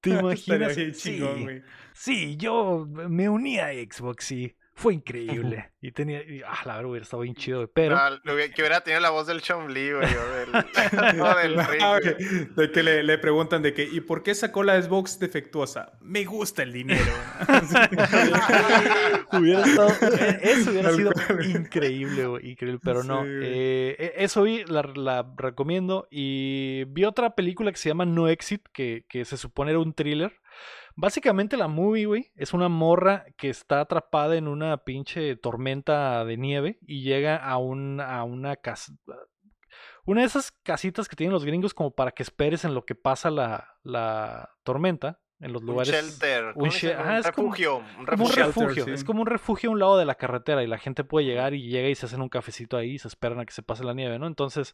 ¿Te 0.00 0.10
imaginas? 0.20 0.76
chingón, 0.76 0.94
Sí, 1.38 1.42
güey. 1.42 1.62
sí, 1.94 2.36
yo 2.36 2.86
me 2.88 3.28
uní 3.28 3.58
a 3.58 3.68
Xbox 3.72 4.30
y 4.32 4.54
fue 4.74 4.94
increíble. 4.94 5.70
Y 5.80 5.92
tenía, 5.92 6.22
y, 6.22 6.42
ah, 6.46 6.60
la 6.64 6.76
verdad 6.76 6.90
hubiera 6.90 7.04
estado 7.04 7.22
bien 7.22 7.34
chido, 7.34 7.58
güey, 7.58 7.68
pero 7.74 7.96
No, 8.24 8.32
hubiera- 8.34 8.52
que 8.52 8.62
hubiera 8.62 8.80
tenido 8.82 9.00
la 9.00 9.10
voz 9.10 9.26
del 9.26 9.42
Chomli, 9.42 9.92
güey. 9.92 10.04
O 10.14 10.34
del, 10.34 10.52
Rick, 11.70 11.82
Ah, 11.82 11.98
güey. 12.00 12.12
ok. 12.14 12.18
De 12.56 12.72
que 12.72 12.82
le, 12.82 13.02
le 13.02 13.18
preguntan 13.18 13.62
de 13.62 13.74
que, 13.74 13.84
¿y 13.84 14.00
por 14.00 14.22
qué 14.22 14.34
sacó 14.34 14.62
la 14.62 14.80
Xbox 14.80 15.18
defectuosa? 15.18 15.92
Me 16.00 16.24
gusta 16.24 16.62
el 16.62 16.72
dinero. 16.72 17.12
hubiera 19.32 19.62
estado, 19.64 19.90
eh, 20.18 20.38
eso 20.42 20.70
hubiera 20.70 20.92
sido 20.92 21.12
increíble, 21.44 22.26
güey, 22.26 22.50
increíble, 22.50 22.80
pero 22.82 23.02
no. 23.04 23.22
Sí, 23.22 23.28
eh, 23.30 23.96
e- 23.98 24.24
eso 24.24 24.42
vi, 24.42 24.64
la, 24.64 24.82
la 24.94 25.26
recomiendo. 25.36 26.06
Y 26.10 26.84
vi 26.88 27.04
otra 27.04 27.34
película 27.34 27.70
que 27.72 27.78
se 27.78 27.88
llama 27.88 28.04
No 28.04 28.28
Exit, 28.28 28.62
que, 28.72 29.04
que 29.08 29.24
se 29.24 29.36
supone 29.36 29.70
era 29.70 29.80
un 29.80 29.92
thriller. 29.94 30.32
Básicamente 30.94 31.56
la 31.56 31.68
movie, 31.68 32.06
güey, 32.06 32.32
es 32.36 32.52
una 32.52 32.68
morra 32.68 33.24
que 33.36 33.48
está 33.48 33.80
atrapada 33.80 34.36
en 34.36 34.46
una 34.46 34.84
pinche 34.84 35.36
tormenta 35.36 36.24
de 36.24 36.36
nieve 36.36 36.78
y 36.82 37.02
llega 37.02 37.36
a, 37.36 37.56
un, 37.56 38.00
a 38.00 38.24
una 38.24 38.56
casa. 38.56 38.92
Una 40.04 40.20
de 40.20 40.26
esas 40.26 40.52
casitas 40.62 41.08
que 41.08 41.16
tienen 41.16 41.32
los 41.32 41.44
gringos 41.44 41.74
como 41.74 41.92
para 41.92 42.10
que 42.10 42.22
esperes 42.22 42.64
en 42.64 42.74
lo 42.74 42.84
que 42.84 42.94
pasa 42.94 43.30
la, 43.30 43.78
la 43.82 44.50
tormenta. 44.64 45.21
En 45.42 45.52
los 45.52 45.60
Un 45.62 45.66
lugares. 45.68 45.92
shelter. 45.92 46.44
un 46.46 46.52
¿cómo 46.54 46.70
se 46.70 46.78
she- 46.78 46.88
llama? 46.92 47.02
ajá, 47.02 47.12
Un 47.12 47.18
es 47.18 47.30
como- 47.32 47.48
refugio. 47.48 47.76
Un 47.76 47.82
Como 47.84 47.98
un 47.98 48.06
refugio. 48.06 48.26
Shelter, 48.44 48.46
refugio, 48.46 48.84
sí. 48.84 48.90
es 48.92 49.04
como 49.04 49.20
un 49.22 49.26
refugio 49.26 49.68
a 49.70 49.72
un 49.72 49.78
lado 49.80 49.98
de 49.98 50.04
la 50.04 50.14
carretera 50.14 50.62
y 50.62 50.66
la 50.68 50.78
gente 50.78 51.02
puede 51.04 51.26
llegar 51.26 51.52
y 51.52 51.68
llega 51.68 51.88
y 51.88 51.94
se 51.96 52.06
hacen 52.06 52.22
un 52.22 52.28
cafecito 52.28 52.76
ahí 52.76 52.92
y 52.92 52.98
se 52.98 53.08
esperan 53.08 53.40
a 53.40 53.44
que 53.44 53.52
se 53.52 53.62
pase 53.62 53.82
la 53.84 53.92
nieve, 53.92 54.18
¿no? 54.20 54.26
Entonces, 54.28 54.72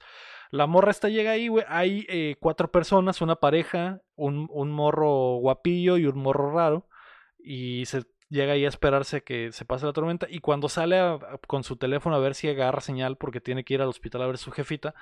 la 0.51 0.66
morra 0.66 0.90
esta 0.90 1.09
llega 1.09 1.31
ahí, 1.32 1.49
güey, 1.49 1.65
hay 1.69 2.05
eh, 2.09 2.36
cuatro 2.39 2.70
personas, 2.70 3.20
una 3.23 3.36
pareja, 3.36 4.03
un, 4.15 4.47
un 4.53 4.70
morro 4.70 5.36
guapillo 5.40 5.97
y 5.97 6.07
un 6.07 6.19
morro 6.19 6.53
raro 6.53 6.86
y 7.39 7.86
se 7.86 8.03
llega 8.30 8.52
ahí 8.52 8.64
a 8.64 8.68
esperarse 8.68 9.22
que 9.22 9.52
se 9.52 9.64
pase 9.64 9.86
la 9.86 9.92
tormenta 9.92 10.26
y 10.28 10.40
cuando 10.40 10.68
sale 10.68 10.98
a- 10.98 11.12
a- 11.14 11.38
con 11.46 11.64
su 11.64 11.76
teléfono 11.76 12.14
a 12.16 12.18
ver 12.18 12.34
si 12.34 12.48
agarra 12.48 12.80
señal 12.80 13.16
porque 13.16 13.40
tiene 13.40 13.64
que 13.64 13.74
ir 13.74 13.80
al 13.82 13.88
hospital 13.88 14.22
a 14.22 14.26
ver 14.26 14.34
a 14.34 14.38
su 14.38 14.50
jefita, 14.50 14.94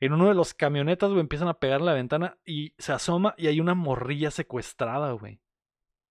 en 0.00 0.12
uno 0.12 0.28
de 0.28 0.34
los 0.34 0.52
camionetas, 0.54 1.08
güey, 1.10 1.20
empiezan 1.20 1.48
a 1.48 1.54
pegar 1.58 1.80
en 1.80 1.86
la 1.86 1.94
ventana 1.94 2.36
y 2.44 2.74
se 2.78 2.92
asoma 2.92 3.34
y 3.38 3.46
hay 3.46 3.60
una 3.60 3.74
morrilla 3.74 4.30
secuestrada, 4.30 5.12
güey. 5.12 5.40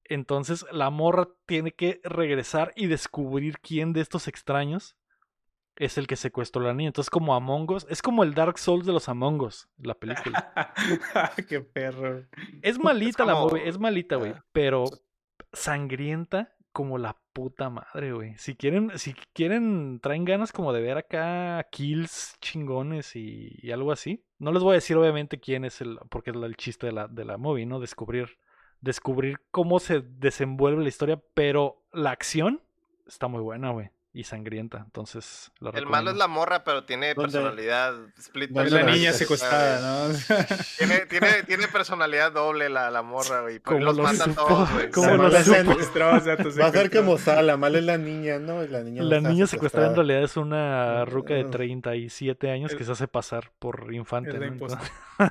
Entonces 0.06 0.66
la 0.72 0.90
morra 0.90 1.30
tiene 1.46 1.72
que 1.72 2.02
regresar 2.04 2.74
y 2.76 2.88
descubrir 2.88 3.60
quién 3.60 3.94
de 3.94 4.02
estos 4.02 4.28
extraños 4.28 4.98
es 5.76 5.98
el 5.98 6.08
que 6.08 6.16
secuestró 6.18 6.62
a 6.64 6.68
la 6.68 6.74
niña. 6.74 6.88
Entonces 6.90 7.10
como 7.10 7.34
Among 7.36 7.72
Us, 7.72 7.88
es 7.90 8.02
como 8.02 8.24
el 8.24 8.34
Dark 8.34 8.60
Souls 8.60 8.86
de 8.86 8.94
los 8.94 9.08
Among 9.10 9.42
Us, 9.42 9.70
la 9.78 9.94
película. 9.96 10.52
Qué 11.48 11.62
perro. 11.62 12.26
Es 12.62 12.78
malita 12.80 13.26
la 13.26 13.34
como- 13.34 13.50
movie, 13.50 13.68
es 13.68 13.80
malita, 13.80 14.18
güey, 14.18 14.32
Ah. 14.32 14.44
pero 14.52 14.86
sangrienta 15.54 16.54
como 16.74 16.98
la 16.98 17.16
puta 17.32 17.70
madre, 17.70 18.12
güey. 18.12 18.36
Si 18.38 18.56
quieren, 18.56 18.92
si 18.98 19.14
quieren, 19.34 20.00
traen 20.02 20.26
ganas 20.26 20.52
como 20.52 20.74
de 20.74 20.82
ver 20.82 20.98
acá 20.98 21.66
kills 21.72 22.36
chingones 22.42 23.16
y, 23.16 23.72
algo 23.72 23.92
así. 23.92 24.26
No 24.40 24.52
les 24.52 24.64
voy 24.64 24.72
a 24.72 24.76
decir 24.76 24.98
obviamente 24.98 25.40
quién 25.40 25.64
es 25.64 25.80
el, 25.82 26.00
porque 26.10 26.32
es 26.32 26.36
el 26.36 26.58
chiste 26.58 26.88
de 26.88 26.92
la, 26.92 27.08
de 27.08 27.26
la 27.26 27.38
movie, 27.38 27.66
¿no? 27.66 27.80
Descubrir, 27.80 28.38
descubrir 28.82 29.40
cómo 29.52 29.80
se 29.80 30.02
desenvuelve 30.02 30.84
la 30.84 30.90
historia, 30.90 31.22
pero 31.34 31.84
la 31.94 32.12
acción 32.12 32.62
está 33.08 33.28
muy 33.28 33.42
buena, 33.42 33.72
güey. 33.72 33.92
Y 34.16 34.26
sangrienta, 34.26 34.78
entonces 34.86 35.52
la 35.60 35.72
El 35.72 35.88
malo 35.88 36.12
es 36.12 36.14
recomiendo. 36.14 36.14
la 36.20 36.28
morra, 36.28 36.64
pero 36.64 36.84
tiene 36.86 37.16
¿Dónde? 37.16 37.32
personalidad 37.32 37.96
split. 38.20 38.52
¿Dónde 38.52 38.68
Es 38.68 38.72
la 38.74 38.84
niña 38.84 39.12
secuestrada, 39.12 39.82
¿no? 40.08 40.14
Tiene, 40.78 41.00
tiene, 41.08 41.42
tiene 41.48 41.68
personalidad 41.68 42.32
doble 42.32 42.70
la, 42.70 42.92
la 42.92 43.02
morra, 43.02 43.42
güey. 43.42 43.60
¿Cómo 43.62 43.80
Los 43.80 43.98
lo 43.98 44.04
mata 44.04 44.26
a 44.26 44.28
supo? 44.28 44.46
todos, 44.46 44.72
güey. 44.72 44.92
¿Cómo 44.92 45.08
La 45.18 45.40
lo. 45.40 45.44
Secuestró, 45.44 46.16
o 46.16 46.20
sea, 46.20 46.36
Va 46.36 46.68
a 46.68 46.72
ser 46.72 46.92
como 46.92 47.18
Sala, 47.18 47.58
mal 47.58 47.76
es 47.76 47.84
la 47.86 47.98
niña, 47.98 48.38
¿no? 48.38 48.62
La 48.62 48.84
niña 48.84 49.02
La 49.02 49.20
niña 49.20 49.48
secuestrada 49.48 49.88
en 49.90 49.96
realidad 49.96 50.22
es 50.22 50.38
una 50.38 51.06
ruca 51.06 51.34
de 51.34 51.42
Ah. 51.46 51.50
37 51.50 52.52
años 52.52 52.72
que 52.76 52.82
Es- 52.82 52.86
se 52.86 52.92
hace 52.92 53.08
pasar 53.08 53.52
por 53.58 53.92
infante. 53.96 54.30
Es 54.30 54.62
¿no? 54.62 54.68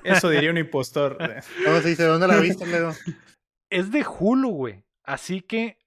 Eso 0.02 0.28
diría 0.28 0.50
un 0.50 0.58
impostor. 0.58 1.18
¿Cómo 1.64 1.80
se 1.82 1.88
dice? 1.90 2.02
¿Dónde 2.02 2.26
la 2.26 2.36
viste, 2.40 2.66
Leo? 2.66 2.92
Es 3.70 3.92
de 3.92 4.04
Hulu, 4.04 4.50
güey. 4.50 4.84
Así 5.04 5.40
que 5.40 5.64
eh, 5.64 5.81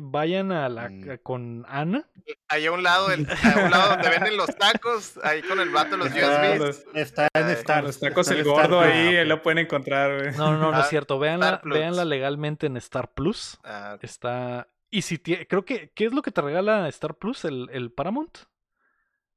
vayan 0.00 0.52
a 0.52 0.68
la 0.68 0.88
Mm. 0.88 1.10
a- 1.10 1.18
con 1.18 1.64
Ana. 1.68 2.08
Ahí 2.48 2.66
a 2.66 2.72
un 2.72 2.82
lado, 2.82 3.10
el- 3.10 3.26
a 3.30 3.64
un 3.64 3.70
lado 3.70 3.90
donde 3.90 4.08
venden 4.10 4.36
los 4.36 4.54
tacos, 4.56 5.18
ahí 5.22 5.42
con 5.42 5.60
el 5.60 5.70
vato 5.70 5.92
de 5.92 5.96
los 5.98 6.06
Está- 6.08 6.26
USBs. 6.54 6.84
Está 6.94 7.28
en 7.34 7.48
Star. 7.50 7.84
Los 7.84 7.98
tacos 7.98 8.28
está 8.28 8.34
el 8.40 8.46
Star 8.46 8.68
gordo 8.70 8.82
Plus. 8.82 8.92
ahí, 8.92 9.14
él 9.16 9.28
lo 9.28 9.42
pueden 9.42 9.58
encontrar, 9.58 10.18
güey. 10.20 10.36
No, 10.36 10.52
no, 10.52 10.58
no, 10.58 10.70
no 10.72 10.78
es 10.78 10.84
Ah, 10.86 10.88
cierto. 10.88 11.18
Véanla, 11.18 11.54
Star 11.56 11.68
véanla 11.72 12.04
legalmente 12.04 12.66
en 12.66 12.76
Star 12.76 13.12
Plus. 13.14 13.58
Ah, 13.64 13.98
Está. 14.02 14.68
Y 14.90 15.02
si 15.02 15.16
tie- 15.18 15.46
creo 15.48 15.64
que. 15.64 15.90
¿Qué 15.94 16.04
es 16.04 16.12
lo 16.12 16.20
que 16.22 16.30
te 16.30 16.42
regala 16.42 16.86
Star 16.88 17.14
Plus? 17.14 17.44
¿El, 17.46 17.68
el 17.72 17.90
Paramount? 17.92 18.38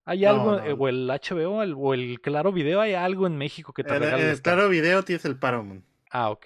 ¿Hay 0.03 0.21
No, 0.21 0.29
algo? 0.29 0.51
no. 0.57 0.65
eh, 0.65 0.75
O 0.77 0.87
el 0.89 1.09
HBO 1.09 1.63
el- 1.63 1.75
o 1.77 1.93
el 1.93 2.19
Claro 2.21 2.51
Video. 2.51 2.81
¿Hay 2.81 2.93
algo 2.93 3.25
en 3.25 3.37
México 3.37 3.73
que 3.73 3.83
te 3.83 3.95
En 3.95 4.01
regale 4.01 4.23
el 4.23 4.29
Star? 4.31 4.55
claro 4.55 4.69
video 4.69 5.01
tienes 5.03 5.23
el 5.25 5.39
Paramount. 5.39 5.83
Ah, 6.17 6.29
ok. 6.29 6.45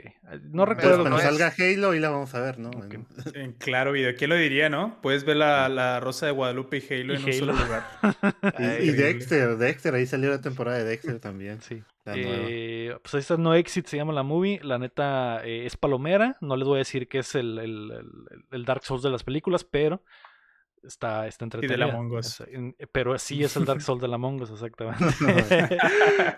No 0.50 0.64
Pero 0.64 0.66
recuerdo. 0.66 0.98
Cuando 1.02 1.10
no 1.12 1.20
salga 1.20 1.54
Halo, 1.56 1.92
ahí 1.92 2.00
la 2.00 2.10
vamos 2.10 2.34
a 2.34 2.42
ver, 2.42 2.58
¿no? 2.58 2.72
En- 3.36 3.54
claro 3.54 3.92
video. 3.92 4.16
¿Quién 4.18 4.32
lo 4.32 4.36
diría, 4.36 4.68
no? 4.68 5.00
Puedes 5.04 5.26
ver 5.26 5.36
la, 5.38 5.70
la 5.70 6.00
Rosa 6.00 6.26
de 6.26 6.32
Guadalupe 6.32 6.78
y 6.78 6.92
Halo 6.94 7.14
Y 7.14 7.18
en 7.18 7.24
un 7.26 7.34
solo 7.34 7.54
lugar. 7.54 7.84
Y, 8.60 8.64
Ay, 8.64 8.90
y. 8.90 8.92
Dexter, 8.94 9.58
Dexter, 9.58 9.94
ahí 9.94 10.08
salió 10.08 10.32
la 10.32 10.42
temporada 10.42 10.80
de 10.80 10.86
Dexter 10.86 11.20
también. 11.20 11.62
Sí. 11.62 11.84
La. 12.04 12.14
Eh, 12.18 12.98
pues 13.04 13.14
ahí 13.14 13.20
está 13.20 13.38
No 13.38 13.54
Exit, 13.54 13.86
se 13.86 13.98
llama 13.98 14.12
la 14.12 14.24
movie. 14.24 14.60
La 14.64 14.80
neta 14.80 15.46
eh, 15.46 15.68
es 15.68 15.78
palomera. 15.78 16.36
No 16.42 16.56
les 16.58 16.68
voy 16.68 16.78
a 16.78 16.80
decir 16.80 17.08
que 17.08 17.20
es 17.20 17.36
el, 17.36 17.60
el- 17.60 17.92
el- 17.92 18.46
el 18.50 18.66
Dark 18.66 18.84
Souls 18.84 19.04
de 19.04 19.12
las 19.12 19.24
películas, 19.24 19.64
pero 19.64 20.02
está, 20.82 21.28
está 21.28 21.46
entretenida. 21.46 21.86
Among 21.86 22.12
Us. 22.14 22.40
Es- 22.42 22.48
en- 22.52 22.76
pero 22.92 23.16
sí 23.20 23.44
es 23.44 23.56
el 23.56 23.66
Dark 23.66 23.82
Souls 23.84 24.02
de 24.02 24.08
la 24.08 24.16
Among 24.16 24.42
Us, 24.42 24.50
exactamente. 24.64 25.06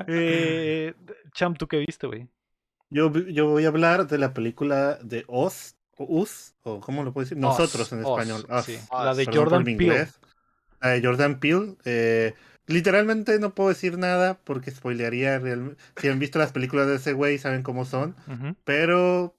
eh, 0.07 0.93
Cham, 1.33 1.55
¿tú 1.55 1.65
qué 1.67 1.77
viste, 1.77 2.07
güey? 2.07 2.27
Yo, 2.91 3.11
yo 3.13 3.47
voy 3.47 3.65
a 3.65 3.69
hablar 3.69 4.07
de 4.07 4.17
la 4.17 4.33
película 4.33 4.95
de 5.01 5.23
Oz, 5.27 5.75
o 5.97 6.05
Us, 6.21 6.53
o 6.63 6.79
¿cómo 6.81 7.03
lo 7.03 7.13
puedo 7.13 7.23
decir? 7.25 7.37
Nosotros 7.37 7.91
en 7.93 7.99
español. 8.01 8.45
Sí. 8.65 8.77
La 9.05 9.13
de 9.15 9.25
Jordan 9.39 9.63
Peele. 9.77 9.93
La 10.81 10.89
de 10.89 11.01
Jordan 11.01 11.39
Peele. 11.39 11.75
eh, 11.85 12.33
literalmente 12.67 13.39
no 13.39 13.53
puedo 13.55 13.69
decir 13.69 13.97
nada 13.97 14.39
porque 14.43 14.71
spoilearía. 14.71 15.39
real- 15.39 15.77
Si 15.95 16.07
han 16.09 16.19
visto 16.19 16.37
las 16.39 16.51
películas 16.51 16.87
de 16.87 16.95
ese 16.95 17.13
güey, 17.13 17.37
saben 17.37 17.63
cómo 17.63 17.85
son. 17.85 18.15
Pero 18.65 19.35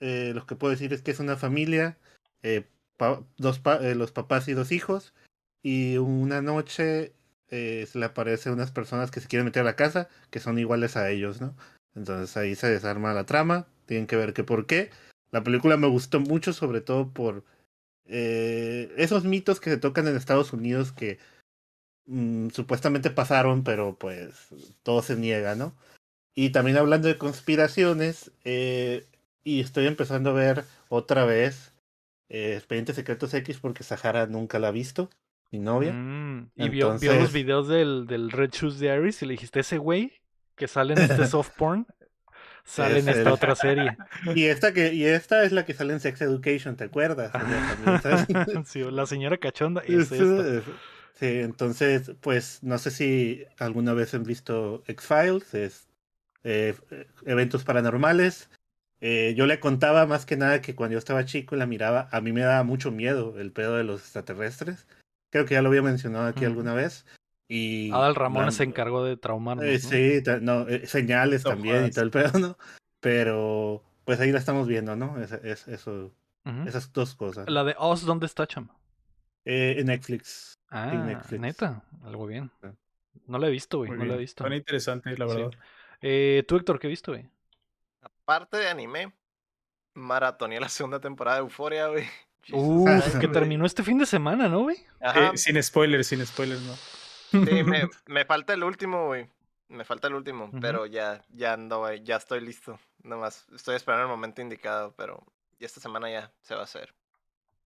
eh, 0.00 0.32
lo 0.34 0.46
que 0.46 0.56
puedo 0.56 0.70
decir 0.72 0.92
es 0.92 1.02
que 1.02 1.10
es 1.10 1.20
una 1.20 1.36
familia, 1.36 1.96
eh, 2.42 2.64
pa- 2.96 3.22
dos 3.38 3.58
pa- 3.58 3.76
eh, 3.76 3.94
los 3.94 4.12
papás 4.12 4.46
y 4.48 4.52
dos 4.52 4.72
hijos, 4.72 5.12
y 5.62 5.96
una 5.98 6.42
noche 6.42 7.12
eh, 7.50 7.86
se 7.90 7.98
le 7.98 8.04
aparecen 8.06 8.52
unas 8.52 8.72
personas 8.72 9.10
que 9.10 9.20
se 9.20 9.28
quieren 9.28 9.44
meter 9.46 9.62
a 9.62 9.64
la 9.64 9.76
casa, 9.76 10.08
que 10.30 10.40
son 10.40 10.58
iguales 10.58 10.96
a 10.96 11.08
ellos, 11.10 11.40
¿no? 11.40 11.54
Entonces 11.96 12.36
ahí 12.36 12.54
se 12.54 12.68
desarma 12.68 13.14
la 13.14 13.24
trama, 13.24 13.66
tienen 13.86 14.06
que 14.06 14.16
ver 14.16 14.34
que 14.34 14.44
por 14.44 14.66
qué. 14.66 14.90
La 15.32 15.42
película 15.42 15.76
me 15.76 15.88
gustó 15.88 16.20
mucho, 16.20 16.52
sobre 16.52 16.80
todo 16.80 17.08
por 17.08 17.42
eh, 18.04 18.92
esos 18.96 19.24
mitos 19.24 19.58
que 19.58 19.70
se 19.70 19.78
tocan 19.78 20.06
en 20.06 20.16
Estados 20.16 20.52
Unidos 20.52 20.92
que 20.92 21.18
mm, 22.06 22.50
supuestamente 22.50 23.10
pasaron, 23.10 23.64
pero 23.64 23.96
pues 23.98 24.48
todo 24.82 25.02
se 25.02 25.16
niega, 25.16 25.54
¿no? 25.56 25.74
Y 26.34 26.50
también 26.50 26.76
hablando 26.76 27.08
de 27.08 27.16
conspiraciones, 27.16 28.30
eh, 28.44 29.06
y 29.42 29.60
estoy 29.60 29.86
empezando 29.86 30.30
a 30.30 30.34
ver 30.34 30.64
otra 30.88 31.24
vez 31.24 31.72
eh, 32.28 32.54
Expedientes 32.56 32.96
Secretos 32.96 33.32
X 33.32 33.58
porque 33.58 33.84
Sahara 33.84 34.26
nunca 34.26 34.58
la 34.58 34.68
ha 34.68 34.72
visto, 34.72 35.08
mi 35.50 35.60
novia. 35.60 35.92
Mm, 35.92 36.50
Y 36.56 36.68
vio, 36.68 36.98
vio 36.98 37.14
los 37.14 37.32
videos 37.32 37.68
del, 37.68 38.06
del 38.06 38.30
Red 38.30 38.50
Shoes 38.50 38.78
Diaries 38.78 39.22
y 39.22 39.26
le 39.26 39.32
dijiste, 39.32 39.60
ese 39.60 39.78
güey 39.78 40.12
que 40.56 40.68
sale 40.68 40.94
en 40.94 41.00
este 41.02 41.26
soft 41.26 41.50
porn, 41.56 41.86
sale 42.64 42.98
en 43.00 43.08
Es 43.08 43.16
esta 43.18 43.28
el- 43.28 43.34
otra 43.34 43.54
serie. 43.54 43.96
Y 44.34 44.44
esta 44.46 44.72
que 44.72 44.92
y 44.94 45.04
esta 45.04 45.44
es 45.44 45.52
la 45.52 45.64
que 45.64 45.74
sale 45.74 45.92
en 45.92 46.00
Sex 46.00 46.20
Education, 46.22 46.76
¿te 46.76 46.84
acuerdas? 46.84 47.30
La 48.90 49.06
señora 49.06 49.36
cachonda 49.38 49.82
es 49.82 50.10
Eso 50.12 50.38
esta. 50.38 50.58
es- 50.58 50.64
Sí, 51.18 51.26
entonces, 51.40 52.12
pues 52.20 52.58
no 52.62 52.76
sé 52.76 52.90
si 52.90 53.46
alguna 53.58 53.94
vez 53.94 54.12
han 54.12 54.24
visto 54.24 54.82
X-Files, 54.86 55.54
es 55.54 55.88
eh, 56.44 56.74
eventos 57.24 57.64
paranormales. 57.64 58.50
Eh, 59.00 59.32
yo 59.34 59.46
le 59.46 59.58
contaba 59.58 60.04
más 60.06 60.26
que 60.26 60.36
nada 60.36 60.60
que 60.60 60.74
cuando 60.74 60.92
yo 60.92 60.98
estaba 60.98 61.24
chico 61.24 61.54
y 61.54 61.58
la 61.58 61.64
miraba, 61.66 62.10
a 62.12 62.20
mí 62.20 62.32
me 62.32 62.42
daba 62.42 62.64
mucho 62.64 62.90
miedo 62.90 63.38
el 63.38 63.50
pedo 63.50 63.76
de 63.78 63.84
los 63.84 64.00
extraterrestres. 64.02 64.86
Creo 65.30 65.46
que 65.46 65.54
ya 65.54 65.62
lo 65.62 65.68
había 65.70 65.80
mencionado 65.80 66.26
aquí 66.26 66.44
alguna 66.44 66.74
vez. 66.74 67.06
Y 67.48 67.90
Adal 67.92 68.14
Ramón 68.16 68.50
se 68.52 68.64
encargó 68.64 69.04
de 69.04 69.16
traumarnos. 69.16 69.64
eh, 69.66 69.78
¿no? 69.82 69.88
Sí, 69.88 70.22
no, 70.44 70.68
eh, 70.68 70.86
señales 70.86 71.44
No 71.44 71.50
también 71.50 71.86
y 71.86 71.90
todo 71.90 72.04
el 72.04 72.10
pedo, 72.10 72.38
¿no? 72.38 72.58
Pero 73.00 73.82
pues 74.04 74.18
ahí 74.20 74.32
la 74.32 74.38
estamos 74.38 74.66
viendo, 74.66 74.96
¿no? 74.96 75.20
Es, 75.22 75.32
es- 75.32 75.68
eso, 75.68 76.12
esas 76.66 76.92
dos 76.92 77.14
cosas. 77.14 77.48
La 77.48 77.64
de 77.64 77.74
Oz, 77.78 78.02
¿dónde 78.04 78.26
está, 78.26 78.46
Cham? 78.46 78.68
Eh, 79.44 79.76
en 79.78 79.86
Netflix. 79.86 80.54
Ah, 80.70 80.86
Netflix. 80.92 81.40
neta, 81.40 81.82
algo 82.04 82.26
bien. 82.26 82.50
Sí. 82.62 82.68
No 83.26 83.38
la 83.38 83.46
he 83.46 83.50
visto, 83.50 83.78
güey, 83.78 83.90
no 83.92 84.04
la 84.04 84.14
he 84.14 84.18
visto. 84.18 84.42
Suena 84.44 84.56
interesante, 84.56 85.16
la 85.16 85.28
Sí. 85.28 85.36
verdad. 85.36 85.50
Eh, 86.02 86.44
¿Tú, 86.46 86.56
Héctor, 86.56 86.78
qué 86.80 86.88
viste, 86.88 87.10
güey? 87.12 87.28
Aparte 88.02 88.56
de 88.58 88.68
anime, 88.68 89.12
maratoneé 89.94 90.60
la 90.60 90.68
segunda 90.68 91.00
temporada 91.00 91.36
de 91.38 91.42
Euforia, 91.44 91.88
güey. 91.88 92.04
Uh, 92.52 92.84
Christ, 92.84 93.18
que 93.20 93.26
terminó 93.26 93.66
este 93.66 93.82
fin 93.82 93.98
de 93.98 94.06
semana, 94.06 94.48
¿no, 94.48 94.60
güey? 94.62 94.76
Ajá, 95.00 95.30
Eh, 95.34 95.36
sin 95.36 95.60
spoilers, 95.60 96.06
sin 96.06 96.24
spoilers, 96.24 96.60
¿no? 96.62 96.74
Sí, 97.30 97.38
me, 97.38 97.88
me 98.06 98.24
falta 98.24 98.54
el 98.54 98.64
último, 98.64 99.06
güey. 99.06 99.28
Me 99.68 99.84
falta 99.84 100.06
el 100.06 100.14
último, 100.14 100.48
pero 100.60 100.86
ya, 100.86 101.24
ya 101.30 101.54
ando, 101.54 101.80
güey, 101.80 102.04
ya 102.04 102.16
estoy 102.16 102.40
listo. 102.40 102.78
Nomás 103.02 103.46
estoy 103.52 103.74
esperando 103.74 104.04
el 104.04 104.10
momento 104.10 104.40
indicado, 104.40 104.94
pero 104.96 105.24
ya 105.58 105.66
esta 105.66 105.80
semana 105.80 106.08
ya 106.08 106.32
se 106.40 106.54
va 106.54 106.60
a 106.60 106.64
hacer. 106.64 106.94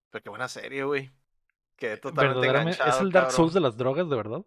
Pero 0.09 0.23
qué 0.23 0.29
buena 0.29 0.47
serie, 0.47 0.83
güey. 0.83 1.11
Quedé 1.75 1.97
totalmente 1.97 2.47
enganchado, 2.47 2.89
¿es 2.89 2.99
el 3.01 3.11
Dark 3.11 3.27
cabrón. 3.27 3.35
Souls 3.35 3.53
de 3.53 3.59
las 3.59 3.77
drogas, 3.77 4.09
de 4.09 4.15
verdad? 4.15 4.41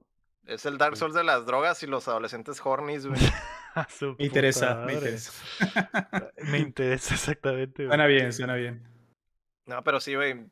Es 0.47 0.67
el 0.67 0.79
Dark 0.79 0.97
Souls 0.97 1.15
de 1.15 1.25
las 1.25 1.47
drogas 1.47 1.83
y 1.83 1.87
los 1.87 2.09
adolescentes 2.09 2.61
hornies, 2.65 3.07
güey. 3.07 3.21
Me 4.19 4.25
interesa, 4.27 4.77
me 4.77 4.95
interesa. 4.95 5.33
Me 6.39 6.59
interesa 6.59 7.15
exactamente. 7.15 7.83
güey. 7.85 7.89
Suena 7.89 8.07
bien, 8.07 8.33
suena 8.33 8.55
bien. 8.55 8.87
No, 9.67 9.83
pero 9.83 9.99
sí, 10.01 10.15
güey. 10.15 10.47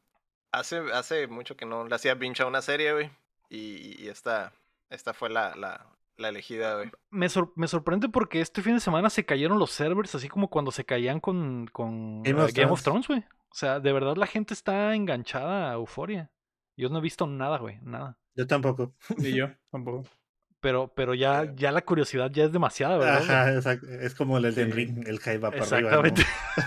Hace, 0.51 0.79
hace 0.93 1.29
mucho 1.29 1.57
que 1.57 1.65
no 1.65 1.87
le 1.87 1.95
hacía 1.95 2.19
pinche 2.19 2.43
a 2.43 2.47
una 2.47 2.63
serie, 2.63 2.93
güey. 2.93 3.11
Y, 3.53 4.03
y 4.03 4.09
esta, 4.09 4.53
esta 4.89 5.12
fue 5.12 5.29
la, 5.29 5.55
la, 5.57 5.87
la 6.16 6.29
elegida, 6.31 6.77
güey. 6.77 6.91
Me, 7.11 7.29
sor- 7.29 7.53
me 7.55 7.69
sorprende 7.69 8.09
porque 8.09 8.41
este 8.41 8.62
fin 8.62 8.74
de 8.74 8.81
semana 8.81 9.11
se 9.11 9.27
cayeron 9.27 9.59
los 9.59 9.70
servers, 9.73 10.15
así 10.15 10.29
como 10.29 10.49
cuando 10.49 10.70
se 10.70 10.85
caían 10.85 11.20
con, 11.20 11.66
con 11.73 12.23
Game 12.23 12.41
eh, 12.41 12.45
of 12.45 12.53
Game 12.55 12.70
of 12.73 12.83
Thrones. 12.83 13.09
Güey. 13.09 13.20
O 13.20 13.55
sea, 13.55 13.79
de 13.81 13.93
verdad 13.93 14.16
la 14.16 14.27
gente 14.27 14.55
está 14.55 14.95
enganchada 14.95 15.70
a 15.70 15.74
Euforia. 15.74 16.31
Yo 16.77 16.89
no 16.89 16.99
he 16.99 17.03
visto 17.03 17.27
nada, 17.27 17.59
güey, 17.59 17.79
nada. 17.83 18.16
Yo 18.35 18.47
tampoco. 18.47 18.95
Ni 19.19 19.33
yo, 19.35 19.51
tampoco. 19.70 20.09
Pero, 20.61 20.93
pero 20.95 21.12
ya, 21.12 21.53
ya 21.57 21.73
la 21.73 21.83
curiosidad 21.83 22.31
ya 22.31 22.45
es 22.45 22.53
demasiada, 22.53 22.97
¿verdad? 22.97 23.23
Ajá, 23.23 23.53
exacto. 23.53 23.87
Es 23.89 24.15
como 24.15 24.39
el 24.39 24.45
Elden 24.45 24.69
Sí. 24.70 24.73
Ring, 24.73 25.09
el 25.09 25.19
hype 25.19 25.39
va 25.39 25.51
para 25.51 25.65
arriba. 25.65 25.91
¿no? 25.91 26.03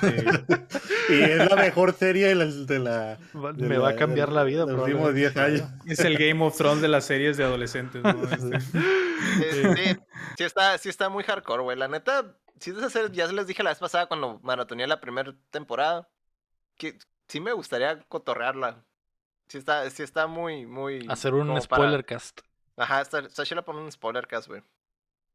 Sí. 0.01 0.85
y 1.09 1.21
es 1.21 1.49
la 1.49 1.55
mejor 1.55 1.93
serie 1.93 2.27
de 2.27 2.35
la. 2.35 2.45
De 2.45 2.79
la 2.79 3.15
de 3.53 3.67
Me 3.67 3.77
va 3.77 3.89
a 3.89 3.95
cambiar 3.95 4.31
la 4.31 4.43
vida, 4.43 4.65
Los 4.65 4.81
últimos 4.81 5.13
10 5.13 5.37
años. 5.37 5.61
Es 5.85 5.99
el 5.99 6.17
Game 6.17 6.43
of 6.43 6.55
Thrones 6.57 6.81
de 6.81 6.87
las 6.87 7.05
series 7.05 7.37
de 7.37 7.43
adolescentes, 7.43 8.03
¿no? 8.03 8.11
Este, 8.31 8.59
Sí, 9.35 9.75
sí, 9.75 9.97
sí 10.37 10.43
está, 10.43 10.77
sí 10.77 10.89
está 10.89 11.09
muy 11.09 11.23
hardcore, 11.23 11.63
güey. 11.63 11.77
La 11.77 11.87
neta, 11.87 12.37
sí 12.59 12.71
es 12.71 12.77
de 12.77 12.85
hacer, 12.85 13.11
ya 13.11 13.27
se 13.27 13.33
les 13.33 13.47
dije 13.47 13.63
la 13.63 13.71
vez 13.71 13.79
pasada 13.79 14.05
cuando 14.07 14.39
maratoneé 14.43 14.87
la 14.87 15.01
primera 15.01 15.33
temporada, 15.51 16.07
que 16.77 16.97
sí 17.27 17.39
me 17.39 17.51
gustaría 17.53 18.01
cotorrearla. 18.07 18.83
Sí 19.47 19.57
está, 19.57 19.89
sí 19.89 20.03
está 20.03 20.27
muy, 20.27 20.65
muy... 20.65 21.05
Hacer 21.09 21.33
un 21.33 21.47
para- 21.47 21.61
spoiler 21.61 22.05
cast. 22.05 22.41
Ajá, 22.77 23.01
está, 23.01 23.19
está 23.19 23.45
chila 23.45 23.63
por 23.63 23.75
un 23.75 23.91
spoiler 23.91 24.27
cast, 24.27 24.47
güey. 24.47 24.61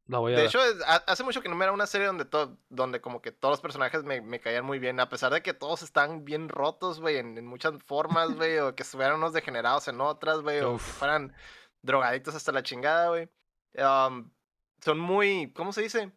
La 0.07 0.17
voy 0.19 0.33
a 0.33 0.35
De 0.35 0.41
ver. 0.43 0.49
hecho, 0.49 0.59
hace 1.07 1.23
mucho 1.23 1.41
que 1.41 1.47
no 1.47 1.55
me 1.55 1.63
era 1.63 1.71
una 1.71 1.87
serie 1.87 2.07
donde, 2.07 2.25
to- 2.25 2.57
donde 2.69 2.99
como 2.99 3.21
que 3.21 3.31
todos 3.31 3.53
los 3.53 3.61
personajes 3.61 4.03
me, 4.03 4.19
me 4.21 4.39
caían 4.41 4.65
muy 4.65 4.77
bien, 4.79 4.99
a 4.99 5.07
pesar 5.09 5.31
de 5.31 5.41
que 5.41 5.53
todos 5.53 5.83
están 5.83 6.25
bien 6.25 6.49
rotos, 6.49 6.99
güey, 6.99 7.17
en, 7.17 7.37
en 7.37 7.45
muchas 7.45 7.81
formas, 7.83 8.31
güey, 8.35 8.57
o 8.59 8.75
que 8.75 8.83
estuvieran 8.83 9.15
unos 9.15 9.31
degenerados 9.33 9.87
en 9.87 10.01
otras, 10.01 10.41
güey, 10.41 10.59
o 10.61 10.73
que 10.73 10.79
fueran 10.79 11.33
drogadictos 11.81 12.35
hasta 12.35 12.51
la 12.51 12.63
chingada, 12.63 13.07
güey. 13.09 13.29
Um, 13.75 14.29
son 14.83 14.99
muy, 14.99 15.51
¿cómo 15.53 15.71
se 15.71 15.81
dice? 15.83 16.11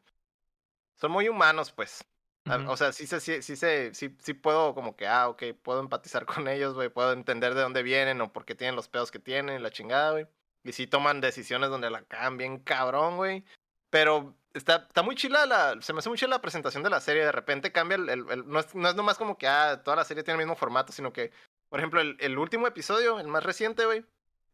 Son 0.96 1.10
muy 1.12 1.28
humanos, 1.28 1.70
pues. 1.72 2.04
A- 2.46 2.58
Ujú. 2.58 2.70
O 2.72 2.76
sea, 2.76 2.92
sí, 2.92 3.06
se, 3.06 3.20
sí, 3.20 3.42
sí, 3.42 3.56
se- 3.56 3.94
sí, 3.94 4.16
sí 4.20 4.34
puedo 4.34 4.74
como 4.74 4.96
que, 4.96 5.06
ah, 5.06 5.28
ok, 5.28 5.42
puedo 5.62 5.80
empatizar 5.80 6.26
con 6.46 6.48
ellos, 6.48 6.74
güey, 6.74 6.88
puedo 6.88 7.12
entender 7.12 7.54
de 7.54 7.62
dónde 7.62 7.82
vienen 7.82 8.20
o 8.20 8.32
por 8.32 8.44
qué 8.44 8.54
tienen 8.54 8.76
los 8.76 8.88
pedos 8.88 9.10
que 9.10 9.18
tienen, 9.18 9.62
la 9.62 9.70
chingada, 9.70 10.10
güey. 10.12 10.26
Y 10.64 10.72
sí 10.72 10.86
toman 10.86 11.20
decisiones 11.20 11.70
donde 11.70 11.90
la 11.90 12.02
cagan 12.02 12.38
bien 12.38 12.58
cabrón, 12.58 13.16
güey. 13.18 13.44
Pero 13.94 14.34
está, 14.54 14.86
está 14.88 15.04
muy 15.04 15.14
chila 15.14 15.46
la, 15.46 15.80
se 15.80 15.92
me 15.92 16.00
hace 16.00 16.08
muy 16.08 16.18
chila 16.18 16.30
la 16.30 16.40
presentación 16.42 16.82
de 16.82 16.90
la 16.90 16.98
serie. 17.00 17.24
De 17.24 17.30
repente 17.30 17.70
cambia 17.70 17.94
el, 17.94 18.08
el- 18.08 18.28
el- 18.28 18.48
no, 18.48 18.58
es, 18.58 18.74
no 18.74 18.88
es 18.88 18.96
nomás 18.96 19.16
como 19.18 19.38
que, 19.38 19.46
ah, 19.46 19.82
toda 19.84 19.96
la 19.96 20.04
serie 20.04 20.24
tiene 20.24 20.40
el 20.40 20.44
mismo 20.44 20.56
formato, 20.56 20.92
sino 20.92 21.12
que, 21.12 21.30
por 21.68 21.78
ejemplo, 21.78 22.00
el, 22.00 22.16
el 22.18 22.36
último 22.36 22.66
episodio, 22.66 23.20
el 23.20 23.28
más 23.28 23.44
reciente, 23.44 23.84
güey, 23.84 24.04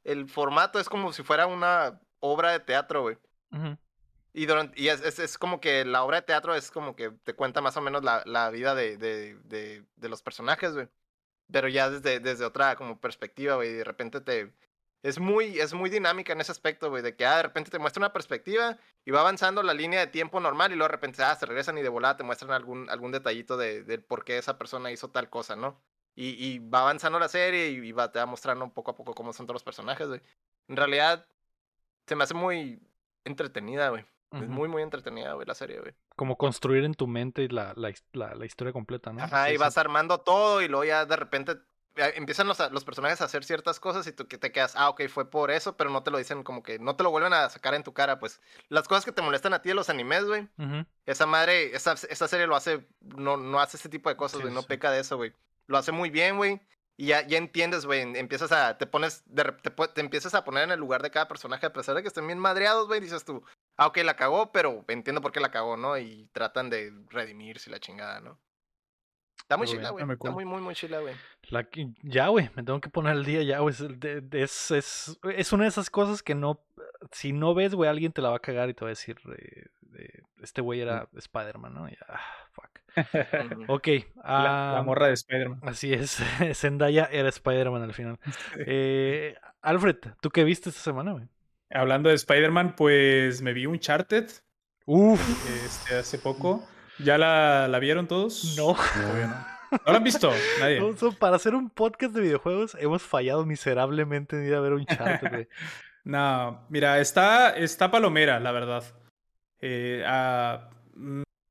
el 0.05 0.29
formato 0.29 0.79
es 0.79 0.91
como 0.91 1.15
si 1.15 1.23
fuera 1.23 1.47
una 1.47 2.03
obra 2.19 2.51
de 2.53 2.61
teatro, 2.61 3.01
güey. 3.01 3.17
Y, 4.35 4.45
durante, 4.45 4.79
y 4.79 4.89
es, 4.89 5.01
es, 5.01 5.19
es 5.19 5.39
como 5.39 5.59
que 5.59 5.87
la 5.87 6.05
obra 6.05 6.19
de 6.19 6.27
teatro 6.27 6.55
es 6.55 6.71
como 6.71 6.95
que 6.95 7.11
te 7.11 7.33
cuenta 7.33 7.62
más 7.62 7.79
o 7.79 7.81
menos 7.81 8.05
la, 8.05 8.23
la 8.27 8.51
vida 8.51 8.75
de, 8.75 8.99
de, 8.99 9.37
de, 9.45 9.87
de 9.97 10.09
los 10.11 10.21
personajes, 10.21 10.75
güey. 10.75 10.89
Pero 11.51 11.67
ya 11.69 11.89
desde, 11.89 12.21
desde 12.21 12.45
otra 12.45 12.77
como 12.77 13.01
perspectiva, 13.01 13.55
güey. 13.55 13.73
De 13.73 13.85
repente 13.85 14.21
te... 14.21 14.53
Es 15.02 15.18
muy, 15.18 15.59
es 15.59 15.72
muy 15.72 15.89
dinámica 15.89 16.32
en 16.35 16.40
ese 16.43 16.52
aspecto, 16.52 16.90
güey. 16.90 17.02
De 17.02 17.16
que 17.16 17.24
ah, 17.24 17.36
de 17.39 17.43
repente 17.44 17.70
te 17.70 17.78
muestra 17.78 18.01
una 18.01 18.12
perspectiva 18.12 18.77
y 19.05 19.10
va 19.10 19.20
avanzando 19.20 19.62
la 19.62 19.72
línea 19.72 20.01
de 20.01 20.06
tiempo 20.09 20.40
normal 20.40 20.72
y 20.72 20.74
luego 20.74 20.89
de 20.89 20.93
repente 20.97 21.22
ah, 21.22 21.35
se 21.36 21.47
regresan 21.47 21.78
y 21.78 21.82
de 21.82 21.89
volada 21.89 22.16
te 22.18 22.22
muestran 22.24 22.51
algún, 22.52 22.89
algún 22.90 23.10
detallito 23.12 23.56
de, 23.56 23.82
por 23.98 24.24
qué 24.24 24.36
esa 24.39 24.59
persona 24.59 24.90
hizo 24.90 25.09
tal 25.10 25.31
cosa, 25.31 25.56
¿no? 25.56 25.81
Y, 26.14 26.31
y 26.44 26.59
va 26.59 26.81
avanzando 26.82 27.18
la 27.18 27.28
serie 27.28 27.70
y, 27.70 27.77
y 27.77 27.93
va, 27.93 28.12
te 28.12 28.18
va 28.18 28.27
mostrando 28.27 28.68
poco 28.74 28.90
a 28.90 28.97
poco 28.97 29.14
cómo 29.14 29.32
son 29.32 29.47
todos 29.47 29.55
los 29.55 29.64
personajes, 29.64 30.06
güey. 30.09 30.20
En 30.68 30.77
realidad, 30.77 31.27
se 32.06 32.14
me 32.16 32.24
hace 32.24 32.35
muy 32.35 32.82
entretenida, 33.24 33.89
güey. 33.89 34.05
Es 34.32 34.47
muy, 34.47 34.68
muy 34.68 34.82
entretenida, 34.82 35.32
güey, 35.32 35.44
la 35.44 35.55
serie, 35.56 35.81
güey. 35.81 35.93
Como 36.14 36.36
construir 36.36 36.85
en 36.85 36.94
tu 36.94 37.09
mente 37.09 37.48
la, 37.48 37.72
la, 37.74 37.93
la- 38.12 38.35
la 38.36 38.47
historia 38.47 38.72
completa, 38.72 39.12
¿no? 39.12 39.22
Ajá, 39.24 39.47
Sí, 39.47 39.51
y 39.51 39.55
sí. 39.55 39.59
vas 39.59 39.77
armando 39.77 40.18
todo 40.20 40.62
y 40.62 40.68
luego 40.68 40.85
ya 40.85 41.05
de 41.05 41.16
repente 41.16 41.56
empiezan 41.97 42.47
los, 42.47 42.59
los 42.73 42.85
personajes 42.85 43.21
a 43.21 43.25
hacer 43.25 43.45
ciertas 43.45 43.81
cosas 43.81 44.07
y 44.07 44.12
tú 44.12 44.27
que 44.27 44.39
te 44.39 44.53
quedas, 44.53 44.75
ah, 44.77 44.89
ok, 44.89 45.09
fue 45.09 45.31
por 45.31 45.51
eso, 45.51 45.77
pero 45.77 45.91
no 45.91 46.03
te 46.03 46.11
lo 46.11 46.19
dicen 46.19 46.43
como 46.43 46.62
que 46.62 46.79
no 46.79 46.97
te 46.97 47.03
lo 47.03 47.11
vuelven 47.11 47.33
a 47.33 47.49
sacar 47.51 47.75
en 47.75 47.83
tu 47.83 47.93
cara, 47.93 48.19
pues. 48.19 48.41
Las 48.69 48.89
cosas 48.89 49.05
que 49.05 49.12
te 49.12 49.23
molestan 49.23 49.55
a 49.55 49.62
ti 49.62 49.69
de 49.71 49.75
los 49.75 49.91
animes, 49.91 50.25
güey. 50.25 50.49
Esa 51.07 51.27
madre, 51.27 51.75
esa, 51.75 51.93
esa 51.93 52.29
serie 52.29 52.47
lo 52.47 52.57
hace, 52.57 52.87
no, 53.01 53.37
no 53.37 53.61
hace 53.61 53.77
ese 53.77 53.89
tipo 53.89 54.09
de 54.09 54.17
cosas, 54.17 54.39
Sí, 54.39 54.43
güey, 54.43 54.55
no 54.55 54.62
sí. 54.62 54.69
peca 54.69 54.91
de 54.91 55.01
eso, 55.01 55.17
güey. 55.17 55.33
Lo 55.67 55.79
hace 55.79 55.93
muy 55.93 56.11
bien, 56.11 56.37
güey. 56.37 56.61
Y 56.97 57.07
ya, 57.07 57.27
ya 57.27 57.39
entiendes, 57.39 57.87
güey, 57.87 58.03
empiezas 58.03 58.53
a, 58.53 58.77
te 58.77 58.87
pones, 58.87 59.23
de 59.25 59.45
te, 59.95 60.01
empiezas 60.03 60.35
a 60.35 60.45
poner 60.45 60.65
en 60.65 60.73
el 60.73 60.79
lugar 60.81 61.01
de 61.03 61.11
cada 61.11 61.29
personaje, 61.29 61.65
a 61.65 61.73
pesar 61.73 61.95
de 61.95 62.03
que 62.03 62.09
estén 62.09 62.27
bien 62.27 62.39
madreados, 62.39 62.89
güey, 62.89 63.01
dices 63.01 63.25
tú, 63.25 63.43
ah, 63.79 63.87
ok, 63.87 63.99
la 64.05 64.17
cagó, 64.17 64.53
pero 64.53 64.85
entiendo 64.87 65.23
por 65.23 65.33
qué 65.33 65.41
la 65.41 65.51
cagó, 65.51 65.79
¿no? 65.79 65.97
Y 65.97 66.29
tratan 66.33 66.69
de 66.69 66.93
redimirse 67.09 67.71
y 67.71 67.73
la 67.73 67.81
chingada, 67.81 68.21
¿no? 68.21 68.39
Está 69.51 69.56
muy 69.56 69.66
chila, 69.66 69.90
güey. 69.90 70.05
Muy 70.05 70.14
Está 70.14 70.31
muy, 70.31 70.44
muy, 70.44 70.60
muy 70.60 70.74
chila, 70.77 71.01
güey. 71.01 71.12
Ya, 72.05 72.28
güey, 72.28 72.51
me 72.55 72.62
tengo 72.62 72.81
que 72.81 72.89
poner 72.89 73.14
al 73.14 73.24
día 73.24 73.43
ya, 73.43 73.59
güey. 73.59 73.74
Es, 73.74 73.81
es, 73.81 74.70
es, 74.70 75.20
es 75.24 75.52
una 75.52 75.64
de 75.64 75.70
esas 75.70 75.90
cosas 75.90 76.22
que 76.22 76.36
no, 76.36 76.60
si 77.10 77.32
no 77.32 77.52
ves, 77.52 77.74
güey, 77.74 77.90
alguien 77.90 78.12
te 78.12 78.22
la 78.22 78.31
va 78.31 78.36
a 78.36 78.40
cagar 78.40 78.68
y 78.68 78.74
te 78.74 78.85
va 78.85 78.90
a 78.90 78.94
decir, 78.94 79.16
eh, 79.36 79.66
eh, 79.97 80.22
este 80.40 80.60
güey 80.60 80.81
era 80.81 81.09
Spider-Man, 81.16 81.74
¿no? 81.74 81.89
Y, 81.89 81.97
ah, 82.06 82.20
fuck. 82.52 83.68
Ok. 83.68 83.89
la, 84.22 84.74
la 84.77 84.82
morra 84.85 85.09
de 85.09 85.14
Spider-Man. 85.14 85.59
Así 85.64 85.93
es, 85.93 86.22
Zendaya 86.55 87.09
era 87.10 87.28
Spider-Man 87.28 87.82
al 87.82 87.93
final. 87.93 88.20
Eh, 88.66 89.35
Alfred, 89.62 89.97
¿tú 90.20 90.31
qué 90.31 90.44
viste 90.44 90.68
esta 90.68 90.81
semana, 90.81 91.10
güey? 91.10 91.27
Hablando 91.70 92.09
de 92.09 92.14
Spider-Man, 92.14 92.77
pues 92.77 93.43
me 93.43 93.52
vi 93.52 93.66
Uncharted 93.66 94.31
Uf, 94.86 95.20
este, 95.64 95.97
hace 95.97 96.18
poco. 96.18 96.64
¿Ya 97.05 97.18
la, 97.18 97.68
la 97.68 97.78
vieron 97.78 98.06
todos? 98.06 98.55
no. 98.56 98.74
Todavía 98.94 99.27
no. 99.27 99.51
¿No 99.86 99.93
la 99.93 99.98
han 99.98 100.05
visto? 100.05 100.32
Nadie. 100.59 100.81
No, 100.81 100.97
so- 100.97 101.12
para 101.12 101.36
hacer 101.36 101.55
un 101.55 101.70
podcast 101.70 102.12
de 102.14 102.20
videojuegos 102.22 102.77
hemos 102.81 103.02
fallado 103.02 103.47
miserablemente 103.47 104.36
en 104.36 104.47
ir 104.47 104.55
a 104.55 104.60
ver 104.60 104.72
un 104.72 104.85
chat. 104.86 105.22
No, 106.02 106.64
mira, 106.70 106.98
está, 106.98 107.51
está 107.51 107.90
palomera, 107.90 108.40
la 108.40 108.52
verdad. 108.52 108.82
Eh, 109.60 110.02
ah, 110.06 110.70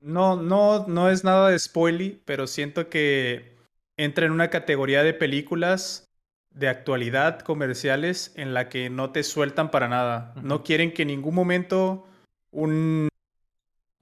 no, 0.02 0.36
no, 0.36 0.88
no 0.88 1.10
es 1.12 1.24
nada 1.24 1.50
de 1.52 1.60
spoily, 1.60 2.20
pero 2.26 2.48
siento 2.48 2.90
que 2.90 3.56
entra 3.96 4.26
en 4.26 4.32
una 4.32 4.50
categoría 4.50 5.04
de 5.04 5.14
películas 5.14 6.06
de 6.52 6.68
actualidad 6.68 7.42
comerciales 7.42 8.34
en 8.38 8.56
la 8.56 8.70
que 8.70 8.90
no 8.90 9.12
te 9.12 9.22
sueltan 9.22 9.70
para 9.70 9.88
nada. 9.88 10.34
No 10.42 10.64
quieren 10.64 10.94
que 10.94 11.04
en 11.04 11.10
ningún 11.10 11.36
momento 11.36 12.08
un 12.52 13.09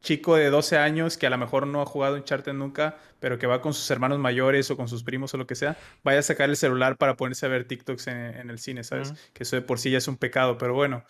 chico 0.02 0.36
de 0.36 0.49
12 0.49 0.78
años 0.78 1.18
que 1.18 1.28
a 1.28 1.30
lo 1.30 1.38
mejor 1.38 1.68
no 1.68 1.82
ha 1.82 1.86
jugado 1.86 2.15
Uncharted 2.15 2.53
nunca, 2.53 2.98
pero 3.19 3.38
que 3.38 3.48
va 3.48 3.61
con 3.61 3.74
sus 3.74 3.90
hermanos 3.91 4.19
mayores 4.19 4.69
o 4.72 4.78
con 4.78 4.88
sus 4.88 5.03
primos 5.03 5.34
o 5.34 5.38
lo 5.38 5.48
que 5.48 5.56
sea, 5.56 5.78
vaya 6.03 6.19
a 6.19 6.24
sacar 6.24 6.49
el 6.49 6.56
celular 6.56 6.98
para 6.98 7.15
ponerse 7.15 7.45
a 7.45 7.49
ver 7.49 7.65
TikToks 7.65 8.07
en, 8.07 8.18
en 8.18 8.49
el 8.49 8.60
cine, 8.60 8.84
¿sabes? 8.84 9.14
Que 9.34 9.44
eso 9.44 9.56
de 9.56 9.61
por 9.61 9.80
sí 9.80 9.91
ya 9.91 9.98
es 9.98 10.07
un 10.07 10.18
pecado, 10.18 10.57
pero 10.57 10.74
bueno, 10.74 11.03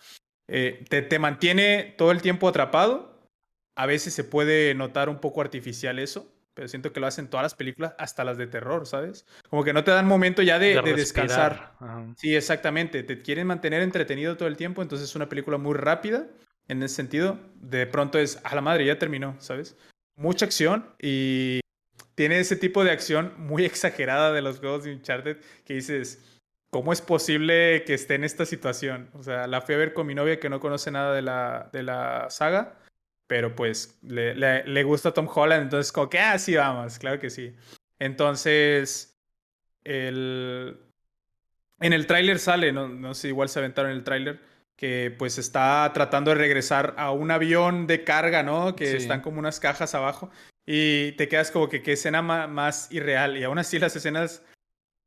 eh, 0.48 0.84
te, 0.88 1.02
te 1.02 1.18
mantiene 1.18 1.94
todo 1.96 2.10
el 2.10 2.22
tiempo 2.22 2.48
atrapado. 2.48 3.16
A 3.76 3.86
veces 3.86 4.14
se 4.14 4.24
puede 4.24 4.74
notar 4.74 5.08
un 5.08 5.20
poco 5.20 5.40
artificial 5.40 6.00
eso, 6.00 6.26
pero 6.54 6.66
siento 6.66 6.92
que 6.92 6.98
lo 6.98 7.06
hacen 7.06 7.28
todas 7.28 7.44
las 7.44 7.54
películas, 7.54 7.94
hasta 7.98 8.24
las 8.24 8.36
de 8.36 8.48
terror, 8.48 8.86
¿sabes? 8.86 9.24
Como 9.48 9.62
que 9.62 9.72
no 9.72 9.84
te 9.84 9.92
dan 9.92 10.06
momento 10.06 10.42
ya 10.42 10.58
de, 10.58 10.82
de 10.82 10.94
descansar. 10.94 11.74
Ajá. 11.78 12.06
Sí, 12.16 12.34
exactamente. 12.34 13.04
Te 13.04 13.22
quieren 13.22 13.46
mantener 13.46 13.82
entretenido 13.82 14.36
todo 14.36 14.48
el 14.48 14.56
tiempo, 14.56 14.82
entonces 14.82 15.08
es 15.08 15.14
una 15.14 15.28
película 15.28 15.58
muy 15.58 15.74
rápida 15.74 16.26
en 16.68 16.82
ese 16.82 16.94
sentido. 16.96 17.38
De 17.56 17.86
pronto 17.86 18.18
es, 18.18 18.40
a 18.44 18.54
la 18.54 18.60
madre, 18.60 18.86
ya 18.86 18.98
terminó, 18.98 19.36
¿sabes? 19.40 19.76
Mucha 20.16 20.46
acción 20.46 20.86
y 21.00 21.60
tiene 22.14 22.40
ese 22.40 22.56
tipo 22.56 22.84
de 22.84 22.90
acción 22.90 23.34
muy 23.38 23.64
exagerada 23.66 24.32
de 24.32 24.42
los 24.42 24.58
juegos 24.60 24.84
de 24.84 24.92
Uncharted 24.94 25.38
que 25.64 25.74
dices, 25.74 26.24
¿cómo 26.70 26.92
es 26.92 27.00
posible 27.00 27.84
que 27.84 27.94
esté 27.94 28.14
en 28.16 28.24
esta 28.24 28.46
situación? 28.46 29.10
O 29.14 29.22
sea, 29.22 29.46
la 29.46 29.60
fui 29.60 29.74
a 29.74 29.78
ver 29.78 29.94
con 29.94 30.06
mi 30.06 30.14
novia 30.14 30.40
que 30.40 30.50
no 30.50 30.60
conoce 30.60 30.90
nada 30.90 31.14
de 31.14 31.22
la, 31.22 31.70
de 31.72 31.82
la 31.82 32.26
saga, 32.30 32.78
pero 33.26 33.54
pues 33.54 33.98
le, 34.02 34.34
le- 34.34 34.64
le 34.66 34.82
gusta 34.84 35.12
Tom 35.12 35.28
Holland, 35.32 35.64
entonces 35.64 35.92
como 35.92 36.08
que, 36.10 36.18
ah, 36.18 36.38
sí, 36.38 36.56
vamos, 36.56 36.98
claro 36.98 37.18
que 37.20 37.30
sí. 37.30 37.54
Entonces, 37.98 39.18
el... 39.84 40.78
En 41.80 41.92
el 41.92 42.06
tráiler 42.06 42.38
sale, 42.38 42.72
no, 42.72 42.88
no 42.88 43.14
sé, 43.14 43.28
igual 43.28 43.48
se 43.48 43.58
aventaron 43.60 43.92
en 43.92 43.98
el 43.98 44.04
tráiler, 44.04 44.40
que 44.78 45.12
pues 45.18 45.36
está 45.38 45.90
tratando 45.92 46.30
de 46.30 46.36
regresar 46.36 46.94
a 46.96 47.10
un 47.10 47.30
avión 47.32 47.86
de 47.88 48.04
carga, 48.04 48.42
¿no? 48.44 48.76
Que 48.76 48.86
Sí. 48.92 48.96
están 48.98 49.20
como 49.20 49.40
unas 49.40 49.58
cajas 49.60 49.94
abajo. 49.94 50.30
Y 50.64 51.12
te 51.12 51.26
quedas 51.28 51.50
como 51.50 51.68
que 51.68 51.82
qué 51.82 51.92
escena 51.94 52.22
más 52.22 52.86
irreal. 52.92 53.36
Y 53.36 53.42
aún 53.44 53.58
así 53.58 53.78
las 53.80 53.96
escenas 53.96 54.42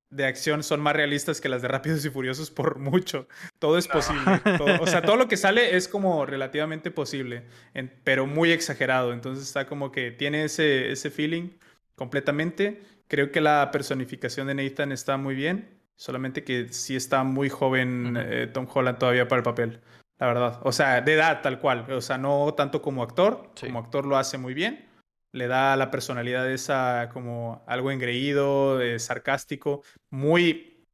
de 0.10 0.26
acción 0.26 0.62
son 0.62 0.82
más 0.82 0.94
realistas 0.94 1.40
que 1.40 1.48
las 1.48 1.62
de 1.62 1.70
Rápidos 1.70 2.04
y 2.04 2.10
Furiosos 2.10 2.52
por 2.52 2.80
mucho. 2.80 3.30
Todo 3.60 3.78
es 3.78 3.88
posible. 3.88 4.40
todo- 4.58 4.82
o 4.82 4.88
sea, 4.88 5.02
todo 5.14 5.16
lo 5.16 5.30
que 5.30 5.38
sale 5.38 5.78
es 5.78 5.88
como 5.88 6.26
relativamente 6.26 6.92
posible, 6.92 7.44
en- 7.74 7.94
pero 8.04 8.28
muy 8.28 8.52
exagerado. 8.52 9.14
Entonces 9.14 9.48
está 9.48 9.68
como 9.68 9.90
que 9.94 10.12
tiene 10.12 10.44
ese, 10.44 10.92
ese 10.92 11.10
feeling 11.12 11.52
completamente. 11.96 12.82
Creo 13.08 13.32
que 13.32 13.40
la 13.40 13.70
personificación 13.72 14.48
de 14.48 14.56
Nathan 14.56 14.92
está 14.92 15.16
muy 15.16 15.34
bien, 15.36 15.70
solamente 16.02 16.44
que 16.44 16.70
sí 16.74 16.96
está 16.96 17.24
muy 17.24 17.48
joven 17.48 18.18
eh, 18.20 18.48
Tom 18.52 18.68
Holland 18.74 18.98
todavía 18.98 19.28
para 19.28 19.42
el 19.42 19.44
papel, 19.44 19.82
la 20.18 20.26
verdad. 20.26 20.60
O 20.64 20.72
sea, 20.72 21.00
de 21.00 21.14
edad 21.14 21.44
tal 21.44 21.60
cual. 21.60 21.86
O 21.92 22.02
sea, 22.02 22.18
no 22.18 22.56
tanto 22.56 22.82
como 22.82 23.04
actor. 23.04 23.52
Sí. 23.54 23.68
Como 23.68 23.78
actor 23.78 24.08
lo 24.08 24.18
hace 24.18 24.40
muy 24.40 24.56
bien. 24.56 24.90
Le 25.32 25.46
da 25.46 25.76
la 25.76 25.92
personalidad 25.92 26.52
esa 26.52 27.10
como 27.14 27.64
algo 27.68 27.92
engreído, 27.92 28.82
eh, 28.82 28.98
sarcástico, 28.98 29.84
muy... 30.10 30.88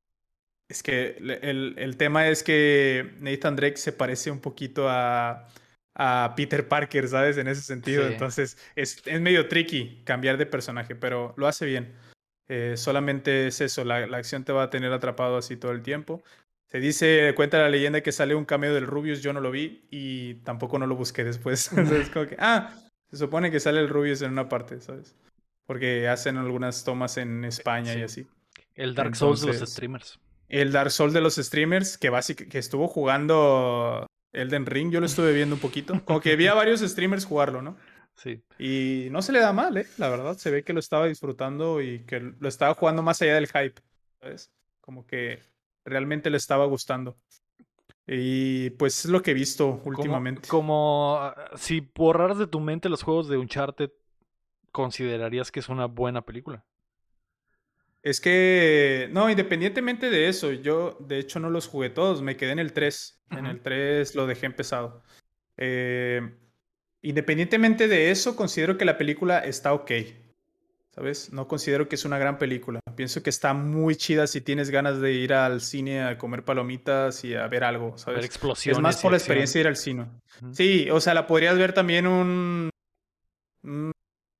Es 0.69 0.83
que 0.83 1.15
el, 1.41 1.75
el 1.77 1.95
tema 1.95 2.27
es 2.27 2.43
que 2.43 3.15
Nathan 3.21 3.55
Drake 3.55 3.77
se 3.77 3.93
parece 3.93 4.29
un 4.29 4.41
poquito 4.41 4.89
a, 4.89 5.47
a 5.95 6.33
Peter 6.35 6.67
Parker, 6.67 7.07
¿sabes? 7.07 7.37
En 7.37 7.47
ese 7.47 7.61
sentido. 7.61 8.05
Sí. 8.05 8.11
Entonces 8.11 8.57
es, 8.75 9.01
es 9.05 9.21
medio 9.21 9.47
tricky 9.47 10.03
cambiar 10.03 10.35
de 10.35 10.45
personaje, 10.45 10.95
pero 10.95 11.33
lo 11.37 11.47
hace 11.47 11.65
bien. 11.65 11.95
Eh, 12.49 12.75
solamente 12.77 13.47
es 13.47 13.59
eso, 13.61 13.83
la, 13.83 14.07
la 14.07 14.17
acción 14.17 14.43
te 14.43 14.53
va 14.53 14.63
a 14.63 14.69
tener 14.69 14.91
atrapado 14.93 15.37
así 15.37 15.57
todo 15.57 15.71
el 15.71 15.81
tiempo. 15.81 16.23
Se 16.69 16.79
dice, 16.79 17.33
cuenta 17.35 17.59
la 17.59 17.69
leyenda 17.69 18.01
que 18.01 18.11
sale 18.11 18.35
un 18.35 18.45
cameo 18.45 18.73
del 18.73 18.87
Rubius, 18.87 19.21
yo 19.21 19.31
no 19.33 19.39
lo 19.41 19.51
vi 19.51 19.85
y 19.89 20.35
tampoco 20.43 20.79
no 20.79 20.87
lo 20.87 20.95
busqué 20.95 21.23
después. 21.23 21.71
Entonces, 21.77 22.09
como 22.09 22.27
que, 22.27 22.35
ah, 22.39 22.73
se 23.09 23.17
supone 23.17 23.51
que 23.51 23.59
sale 23.59 23.79
el 23.79 23.89
Rubius 23.89 24.21
en 24.21 24.31
una 24.31 24.49
parte, 24.49 24.81
¿sabes? 24.81 25.15
Porque 25.65 26.07
hacen 26.07 26.37
algunas 26.37 26.83
tomas 26.83 27.17
en 27.17 27.43
España 27.45 27.93
y 27.93 27.97
Sí. 27.97 28.03
así. 28.03 28.27
El 28.75 28.95
Dark 28.95 29.15
Souls 29.15 29.41
de 29.41 29.47
los 29.47 29.69
streamers. 29.71 30.19
El 30.49 30.71
Dark 30.71 30.91
Souls 30.91 31.13
de 31.13 31.19
los 31.21 31.35
streamers, 31.35 31.97
que, 31.97 32.09
básic- 32.11 32.47
que 32.47 32.57
estuvo 32.59 32.87
jugando 32.87 34.05
Elden 34.33 34.65
Ring, 34.65 34.91
yo 34.91 34.99
lo 34.99 35.05
estuve 35.05 35.33
viendo 35.33 35.55
un 35.55 35.61
poquito. 35.61 36.01
Como 36.05 36.21
que 36.21 36.35
vi 36.35 36.47
a 36.47 36.53
varios 36.53 36.79
streamers 36.81 37.25
jugarlo, 37.25 37.61
¿no? 37.61 37.75
Sí. 38.17 38.43
Y 38.57 39.09
no 39.11 39.21
se 39.21 39.31
le 39.31 39.39
da 39.39 39.53
mal, 39.53 39.77
¿eh? 39.77 39.85
La 39.97 40.09
verdad, 40.09 40.35
se 40.37 40.49
ve 40.49 40.63
que 40.63 40.73
lo 40.73 40.79
estaba 40.79 41.05
disfrutando 41.07 41.81
y 41.81 41.99
que 42.05 42.19
lo 42.19 42.49
estaba 42.49 42.73
jugando 42.73 43.03
más 43.03 43.21
allá 43.21 43.35
del 43.35 43.47
hype, 43.47 43.81
¿sabes? 44.19 44.51
Como 44.81 45.05
que 45.05 45.39
realmente 45.85 46.29
le 46.29 46.37
estaba 46.37 46.65
gustando. 46.65 47.17
Y 48.07 48.71
pues 48.71 49.05
es 49.05 49.11
lo 49.11 49.21
que 49.21 49.31
he 49.31 49.35
visto 49.35 49.81
últimamente. 49.83 50.47
Como, 50.47 51.17
ah, 51.19 51.51
si 51.55 51.87
borraras 51.93 52.37
de 52.39 52.47
tu 52.47 52.59
mente 52.59 52.89
los 52.89 53.03
juegos 53.03 53.27
de 53.27 53.37
Uncharted, 53.37 53.91
considerarías 54.71 55.51
que 55.51 55.59
es 55.59 55.69
una 55.69 55.85
buena 55.85 56.23
película. 56.23 56.65
Es 58.01 58.21
que, 58.21 59.09
no, 59.11 59.29
independientemente 59.29 60.09
de 60.09 60.29
eso, 60.29 60.53
yo 60.53 60.97
de 61.01 61.19
hecho 61.19 61.39
no 61.39 61.49
los 61.49 61.67
jugué 61.67 61.89
todos, 61.89 62.21
me 62.21 62.37
quedé 62.37 62.51
en 62.51 62.59
el 62.59 62.71
3. 62.71 63.21
En 63.31 63.45
el 63.45 63.61
3 63.61 64.15
lo 64.15 64.25
dejé 64.25 64.45
empezado. 64.45 65.03
Eh, 65.57 66.21
independientemente 67.01 67.87
de 67.87 68.11
eso, 68.11 68.35
considero 68.35 68.77
que 68.77 68.85
la 68.85 68.97
película 68.97 69.39
está 69.39 69.73
ok. 69.73 69.91
¿Sabes? 70.91 71.31
No 71.31 71.47
considero 71.47 71.87
que 71.87 71.93
es 71.93 72.05
una 72.05 72.17
gran 72.17 72.39
película. 72.39 72.79
Pienso 72.95 73.21
que 73.21 73.29
está 73.29 73.53
muy 73.53 73.95
chida 73.95 74.25
si 74.25 74.41
tienes 74.41 74.71
ganas 74.71 74.99
de 74.99 75.11
ir 75.13 75.31
al 75.31 75.61
cine 75.61 76.01
a 76.01 76.17
comer 76.17 76.43
palomitas 76.43 77.23
y 77.23 77.35
a 77.35 77.47
ver 77.47 77.63
algo, 77.63 77.91
Ver 77.91 77.99
¿sabes? 77.99 78.25
explosiones. 78.25 78.79
Es 78.79 78.81
más 78.81 78.99
por 78.99 79.11
la 79.11 79.17
experiencia 79.17 79.59
de 79.59 79.61
ir 79.61 79.67
al 79.67 79.75
cine. 79.75 80.07
Sí, 80.53 80.89
o 80.89 80.99
sea, 80.99 81.13
la 81.13 81.27
podrías 81.27 81.55
ver 81.55 81.73
también 81.73 82.07
un, 82.07 82.71
un 83.61 83.91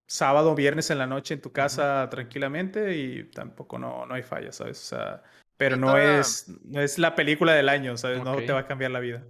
sábado 0.08 0.54
o 0.54 0.56
viernes 0.56 0.90
en 0.90 0.98
la 0.98 1.06
noche 1.06 1.36
en 1.36 1.42
tu 1.42 1.52
casa 1.52 2.08
tranquilamente 2.10 2.96
y 2.96 3.26
tampoco 3.26 3.78
no, 3.78 4.08
no 4.08 4.16
hay 4.16 4.24
falla, 4.24 4.52
¿sabes? 4.52 4.80
O 4.82 4.86
sea, 4.86 5.24
pero 5.58 5.76
no 5.76 5.96
es, 5.96 6.48
no 6.64 6.82
es 6.82 6.98
la 6.98 7.14
película 7.14 7.54
del 7.54 7.70
año, 7.70 7.98
¿sabes? 7.98 8.24
No 8.24 8.36
te 8.38 8.52
va 8.52 8.62
a 8.62 8.68
cambiar 8.68 8.90
la 8.90 9.00
vida. 9.00 9.24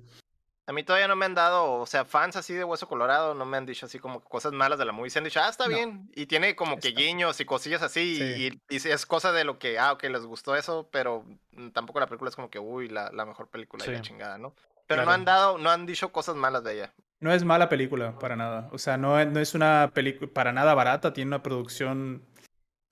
A 0.67 0.73
mí 0.73 0.83
todavía 0.83 1.07
no 1.07 1.15
me 1.15 1.25
han 1.25 1.33
dado, 1.33 1.75
o 1.75 1.85
sea, 1.85 2.03
fans 2.03 2.35
así 2.35 2.53
de 2.53 2.63
Hueso 2.65 2.87
Colorado 2.89 3.33
no 3.33 3.45
me 3.45 3.55
han 3.55 3.65
dicho 3.65 3.85
así 3.85 3.99
como 3.99 4.19
cosas 4.21 4.51
malas 4.51 4.77
de 4.77 4.83
la 4.85 4.91
movie. 4.91 5.09
Se 5.09 5.17
han 5.19 5.23
dicho, 5.25 5.39
ah, 5.41 5.47
está 5.49 5.67
No. 5.67 5.75
bien. 5.75 6.11
Y 6.13 6.25
tiene 6.25 6.55
como 6.57 6.77
que 6.77 6.89
Está- 6.89 6.99
guiños 7.01 7.39
y 7.39 7.45
cosillas 7.45 7.81
así. 7.81 8.17
Sí. 8.17 8.61
Y, 8.69 8.75
y 8.75 8.79
sí 8.79 8.89
es 8.91 9.05
cosa 9.05 9.31
de 9.31 9.45
lo 9.45 9.59
que, 9.59 9.79
ah, 9.79 9.93
ok, 9.93 10.03
les 10.03 10.25
gustó 10.25 10.55
eso, 10.57 10.89
pero 10.91 11.23
mm, 11.51 11.69
tampoco 11.69 11.99
la 12.01 12.07
película 12.07 12.29
es 12.29 12.35
como 12.35 12.49
que, 12.49 12.59
uy, 12.59 12.89
la, 12.89 13.09
la 13.13 13.25
mejor 13.25 13.47
película 13.47 13.85
y 13.85 13.91
la 13.91 13.95
Sí. 13.97 14.01
chingada, 14.03 14.37
¿no? 14.37 14.53
Pero 14.87 15.03
no 15.05 15.11
han 15.11 15.25
dado, 15.25 15.57
no 15.57 15.69
han 15.69 15.85
dicho 15.85 16.11
cosas 16.11 16.35
malas 16.35 16.63
de 16.63 16.73
ella. 16.75 16.93
No 17.19 17.33
es 17.33 17.43
mala 17.43 17.67
película, 17.69 18.19
para 18.19 18.35
nada. 18.35 18.69
O 18.71 18.77
sea, 18.77 18.97
no, 18.97 19.19
es- 19.19 19.27
no 19.27 19.39
es 19.39 19.53
una 19.55 19.91
película 19.93 20.29
para 20.33 20.51
nada 20.53 20.73
barata, 20.73 21.13
tiene 21.13 21.29
una 21.29 21.43
producción 21.43 22.23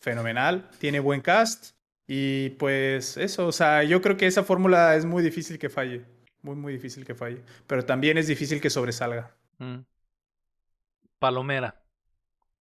fenomenal, 0.02 0.70
tiene 0.80 1.00
buen 1.00 1.22
cast 1.22 1.76
y 2.08 2.52
pues 2.52 3.18
eso, 3.18 3.48
o 3.48 3.52
sea, 3.52 3.84
yo 3.84 4.02
creo 4.02 4.18
que 4.18 4.28
esa 4.28 4.44
fórmula 4.44 4.96
es 4.96 5.06
muy 5.06 5.24
difícil 5.24 5.58
que 5.58 5.70
falle, 5.70 6.06
muy, 6.46 6.56
muy 6.56 6.74
difícil 6.74 7.04
que 7.06 7.16
falle, 7.16 7.42
pero 7.68 7.84
también 7.84 8.18
es 8.18 8.28
difícil 8.28 8.62
que 8.62 8.70
sobresalga. 8.70 9.36
Mm. 9.58 9.80
Palomera. 11.20 11.82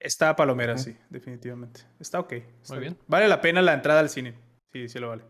Está 0.01 0.35
palomera, 0.37 0.77
sí, 0.77 0.97
definitivamente. 1.11 1.83
Está 2.01 2.21
ok. 2.21 2.33
está 2.33 2.75
Muy 2.75 2.81
bien. 2.81 2.99
Vale 3.07 3.29
la 3.29 3.41
pena 3.41 3.63
la 3.63 3.75
entrada 3.75 4.01
al 4.01 4.09
cine. 4.11 4.35
Sí, 4.73 4.89
sí 4.89 4.99
lo 4.99 5.09
vale. 5.11 5.23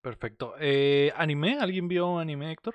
Perfecto. 0.00 0.54
Eh, 0.60 1.12
¿Anime? 1.16 1.58
¿Alguien 1.60 1.88
vio 1.88 2.18
anime, 2.18 2.50
Héctor? 2.52 2.74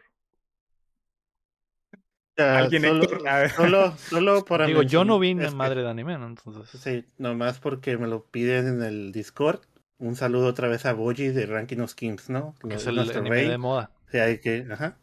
Ya, 2.38 2.58
Alguien, 2.60 2.84
solo, 2.84 3.04
Héctor, 3.04 3.28
a 3.28 3.38
ver. 3.40 3.50
solo, 3.52 3.98
solo 3.98 4.46
para 4.46 4.66
Digo, 4.66 4.84
yo 4.84 5.04
no 5.04 5.20
vi 5.20 5.36
mencionar- 5.36 5.40
ni 5.42 5.46
es 5.46 5.52
que- 5.52 5.58
madre 5.58 5.84
de 5.84 5.90
anime, 5.90 6.18
¿no? 6.18 6.28
Entonces. 6.28 6.82
Sí, 6.82 7.06
nomás 7.18 7.60
porque 7.60 7.98
me 7.98 8.08
lo 8.08 8.24
piden 8.26 8.68
en 8.68 8.82
el 8.84 9.12
Discord. 9.12 9.62
Un 9.98 10.16
saludo 10.16 10.48
otra 10.48 10.68
vez 10.68 10.86
a 10.86 10.94
Boji 10.94 11.28
de 11.30 11.46
Ranking 11.46 11.80
of 11.80 11.94
Kings, 11.94 12.30
¿no? 12.30 12.56
que 12.68 12.76
es 12.76 12.88
el 12.88 12.96
nuestro 12.96 13.20
anime 13.20 13.36
rey. 13.36 13.50
de 13.50 13.58
moda. 13.58 13.92
Sí, 14.12 14.18
hay 14.18 14.40
que, 14.40 14.68
ajá. 14.70 14.98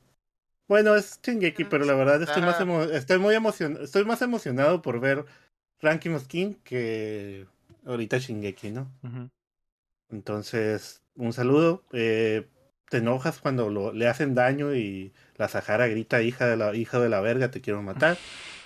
Bueno, 0.68 0.94
es 0.94 1.18
Shingeki, 1.22 1.64
pero 1.64 1.84
la 1.86 1.94
verdad 1.94 2.22
estoy 2.22 2.42
más 2.42 2.60
emo- 2.60 2.82
estoy 2.90 3.18
muy 3.18 3.34
emocionado, 3.34 3.84
estoy 3.84 4.04
más 4.04 4.20
emocionado 4.20 4.82
por 4.82 5.00
ver 5.00 5.24
Ranking 5.80 6.10
of 6.10 6.26
King 6.26 6.54
que 6.62 7.46
ahorita 7.86 8.18
Shingeki, 8.18 8.70
¿no? 8.72 8.92
Entonces, 10.10 11.02
un 11.14 11.32
saludo. 11.32 11.82
Eh, 11.92 12.46
te 12.90 12.98
enojas 12.98 13.40
cuando 13.40 13.70
lo, 13.70 13.92
le 13.92 14.08
hacen 14.08 14.34
daño 14.34 14.74
y 14.74 15.12
la 15.36 15.48
Sahara 15.48 15.86
grita 15.86 16.22
hija 16.22 16.46
de 16.46 16.56
la 16.56 16.74
hija 16.74 16.98
de 17.00 17.08
la 17.08 17.20
verga, 17.20 17.50
te 17.50 17.60
quiero 17.60 17.82
matar. 17.82 18.16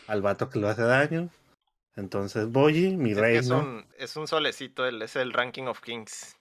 Al 0.09 0.23
vato 0.23 0.51
que 0.51 0.59
lo 0.59 0.69
hace 0.69 0.83
daño. 0.83 1.29
Entonces, 1.95 2.51
Boji, 2.51 2.97
mi 2.97 3.13
Es, 3.13 3.19
rey, 3.19 3.39
es, 3.39 3.51
¿no? 3.51 3.61
un, 3.61 3.87
es 3.99 4.17
un 4.17 4.27
solecito, 4.27 4.87
el, 4.87 5.03
es 5.03 5.17
el 5.17 5.33
ranking 5.33 5.65
of 5.65 5.81
kings. 5.81 6.37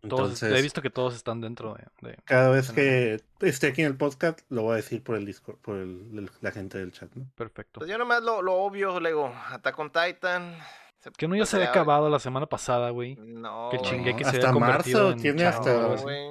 Todos, 0.00 0.20
Entonces, 0.42 0.58
he 0.58 0.62
visto 0.62 0.80
que 0.80 0.88
todos 0.90 1.14
están 1.14 1.40
dentro 1.42 1.74
de. 1.74 2.08
de- 2.08 2.16
cada 2.24 2.48
vez 2.50 2.72
que 2.72 3.20
esté 3.40 3.66
aquí 3.68 3.82
en 3.82 3.88
el 3.88 3.96
podcast, 3.96 4.40
lo 4.48 4.62
voy 4.62 4.72
a 4.72 4.76
decir 4.76 5.02
por 5.04 5.16
el 5.16 5.26
Discord, 5.26 5.56
por 5.58 5.76
el- 5.76 6.10
el- 6.18 6.30
la 6.40 6.50
gente 6.52 6.78
del 6.78 6.90
chat, 6.92 7.12
¿no? 7.14 7.26
Perfecto. 7.34 7.80
Pues 7.80 7.90
yo 7.90 7.98
nomás 7.98 8.22
lo, 8.22 8.40
lo 8.40 8.54
obvio, 8.54 8.98
Lego, 8.98 9.32
Attack 9.50 9.78
on 9.78 9.90
Titan. 9.92 10.56
se- 11.00 11.10
Que 11.12 11.28
no 11.28 11.36
ya 11.36 11.44
se 11.46 11.56
había 11.56 11.68
acabado 11.68 12.08
la 12.08 12.18
semana 12.18 12.46
pasada, 12.46 12.90
güey. 12.90 13.16
No, 13.16 13.68
que 13.70 13.76
güey. 13.78 13.90
Shingeki 13.90 14.24
se 14.24 14.30
hasta 14.30 14.48
había 14.48 14.52
convertido 14.52 15.00
marzo 15.04 15.12
en 15.16 15.22
tiene 15.22 15.44
hasta- 15.46 15.86
güey. 15.96 16.30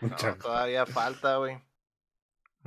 No, 0.00 0.16
todavía 0.40 0.86
falta, 0.86 1.36
güey. 1.36 1.58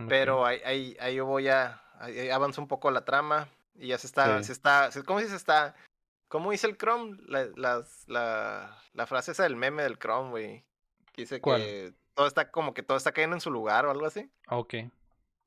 Pero 0.08 0.46
ahí, 0.46 0.60
ahí, 0.66 0.98
ahí 1.00 1.16
yo 1.16 1.26
voy 1.26 1.48
a. 1.48 1.82
Ahí, 2.00 2.30
avanza 2.30 2.60
un 2.62 2.68
poco 2.68 2.90
la 2.92 3.06
trama. 3.06 3.48
Y 3.76 3.88
ya 3.88 3.98
se 3.98 4.08
está. 4.08 4.40
Sí. 4.40 4.46
Se 4.46 4.52
está 4.54 4.90
¿Cómo 5.06 5.20
dice? 5.20 5.32
Se 5.32 5.36
está. 5.38 5.76
¿Cómo 6.34 6.50
dice 6.50 6.66
el 6.66 6.78
Chrome? 6.78 7.16
La, 7.28 7.48
la, 8.08 8.82
la 8.94 9.06
frase 9.06 9.34
esa 9.34 9.44
del 9.44 9.56
meme 9.56 9.84
del 9.84 10.00
Chrome, 10.00 10.32
güey. 10.32 10.64
Que 11.12 11.22
dice 11.22 11.40
¿Cuál? 11.40 11.62
que 11.62 11.94
todo 12.16 12.26
está 12.26 12.50
como 12.50 12.74
que 12.74 12.82
todo 12.82 12.98
está 12.98 13.12
cayendo 13.12 13.36
en 13.36 13.40
su 13.40 13.52
lugar 13.52 13.86
o 13.86 13.92
algo 13.92 14.08
así. 14.08 14.32
Ah, 14.48 14.58
ok. 14.58 14.74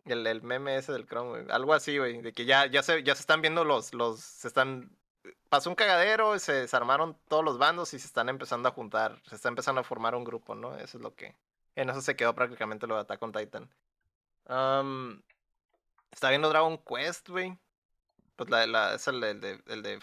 El, 0.04 0.24
el 0.24 0.42
meme 0.42 0.76
ese 0.76 0.92
del 0.92 1.08
Chrome, 1.08 1.30
güey. 1.30 1.46
Algo 1.50 1.74
así, 1.74 1.98
güey. 1.98 2.22
De 2.22 2.32
que 2.32 2.44
ya, 2.44 2.66
ya, 2.66 2.84
se, 2.84 3.02
ya 3.02 3.16
se 3.16 3.22
están 3.22 3.42
viendo 3.42 3.64
los, 3.64 3.94
los. 3.94 4.20
Se 4.20 4.46
están. 4.46 4.96
Pasó 5.48 5.70
un 5.70 5.74
cagadero, 5.74 6.38
se 6.38 6.52
desarmaron 6.52 7.18
todos 7.26 7.42
los 7.42 7.58
bandos 7.58 7.92
y 7.92 7.98
se 7.98 8.06
están 8.06 8.28
empezando 8.28 8.68
a 8.68 8.72
juntar. 8.72 9.20
Se 9.26 9.34
está 9.34 9.48
empezando 9.48 9.80
a 9.80 9.84
formar 9.84 10.14
un 10.14 10.22
grupo, 10.22 10.54
¿no? 10.54 10.76
Eso 10.76 10.98
es 10.98 11.02
lo 11.02 11.16
que. 11.16 11.34
En 11.74 11.90
eso 11.90 12.00
se 12.00 12.14
quedó 12.14 12.32
prácticamente 12.36 12.86
lo 12.86 12.94
de 12.94 13.00
Attack 13.00 13.20
on 13.24 13.32
Titan. 13.32 13.68
Am, 14.46 15.20
está 16.12 16.30
viendo 16.30 16.48
Dragon 16.48 16.78
Quest, 16.78 17.28
güey. 17.28 17.58
Pues 18.36 18.50
la, 18.50 18.68
la, 18.68 18.94
es 18.94 19.08
el 19.08 19.20
de, 19.20 19.60
el 19.66 19.82
de. 19.82 19.98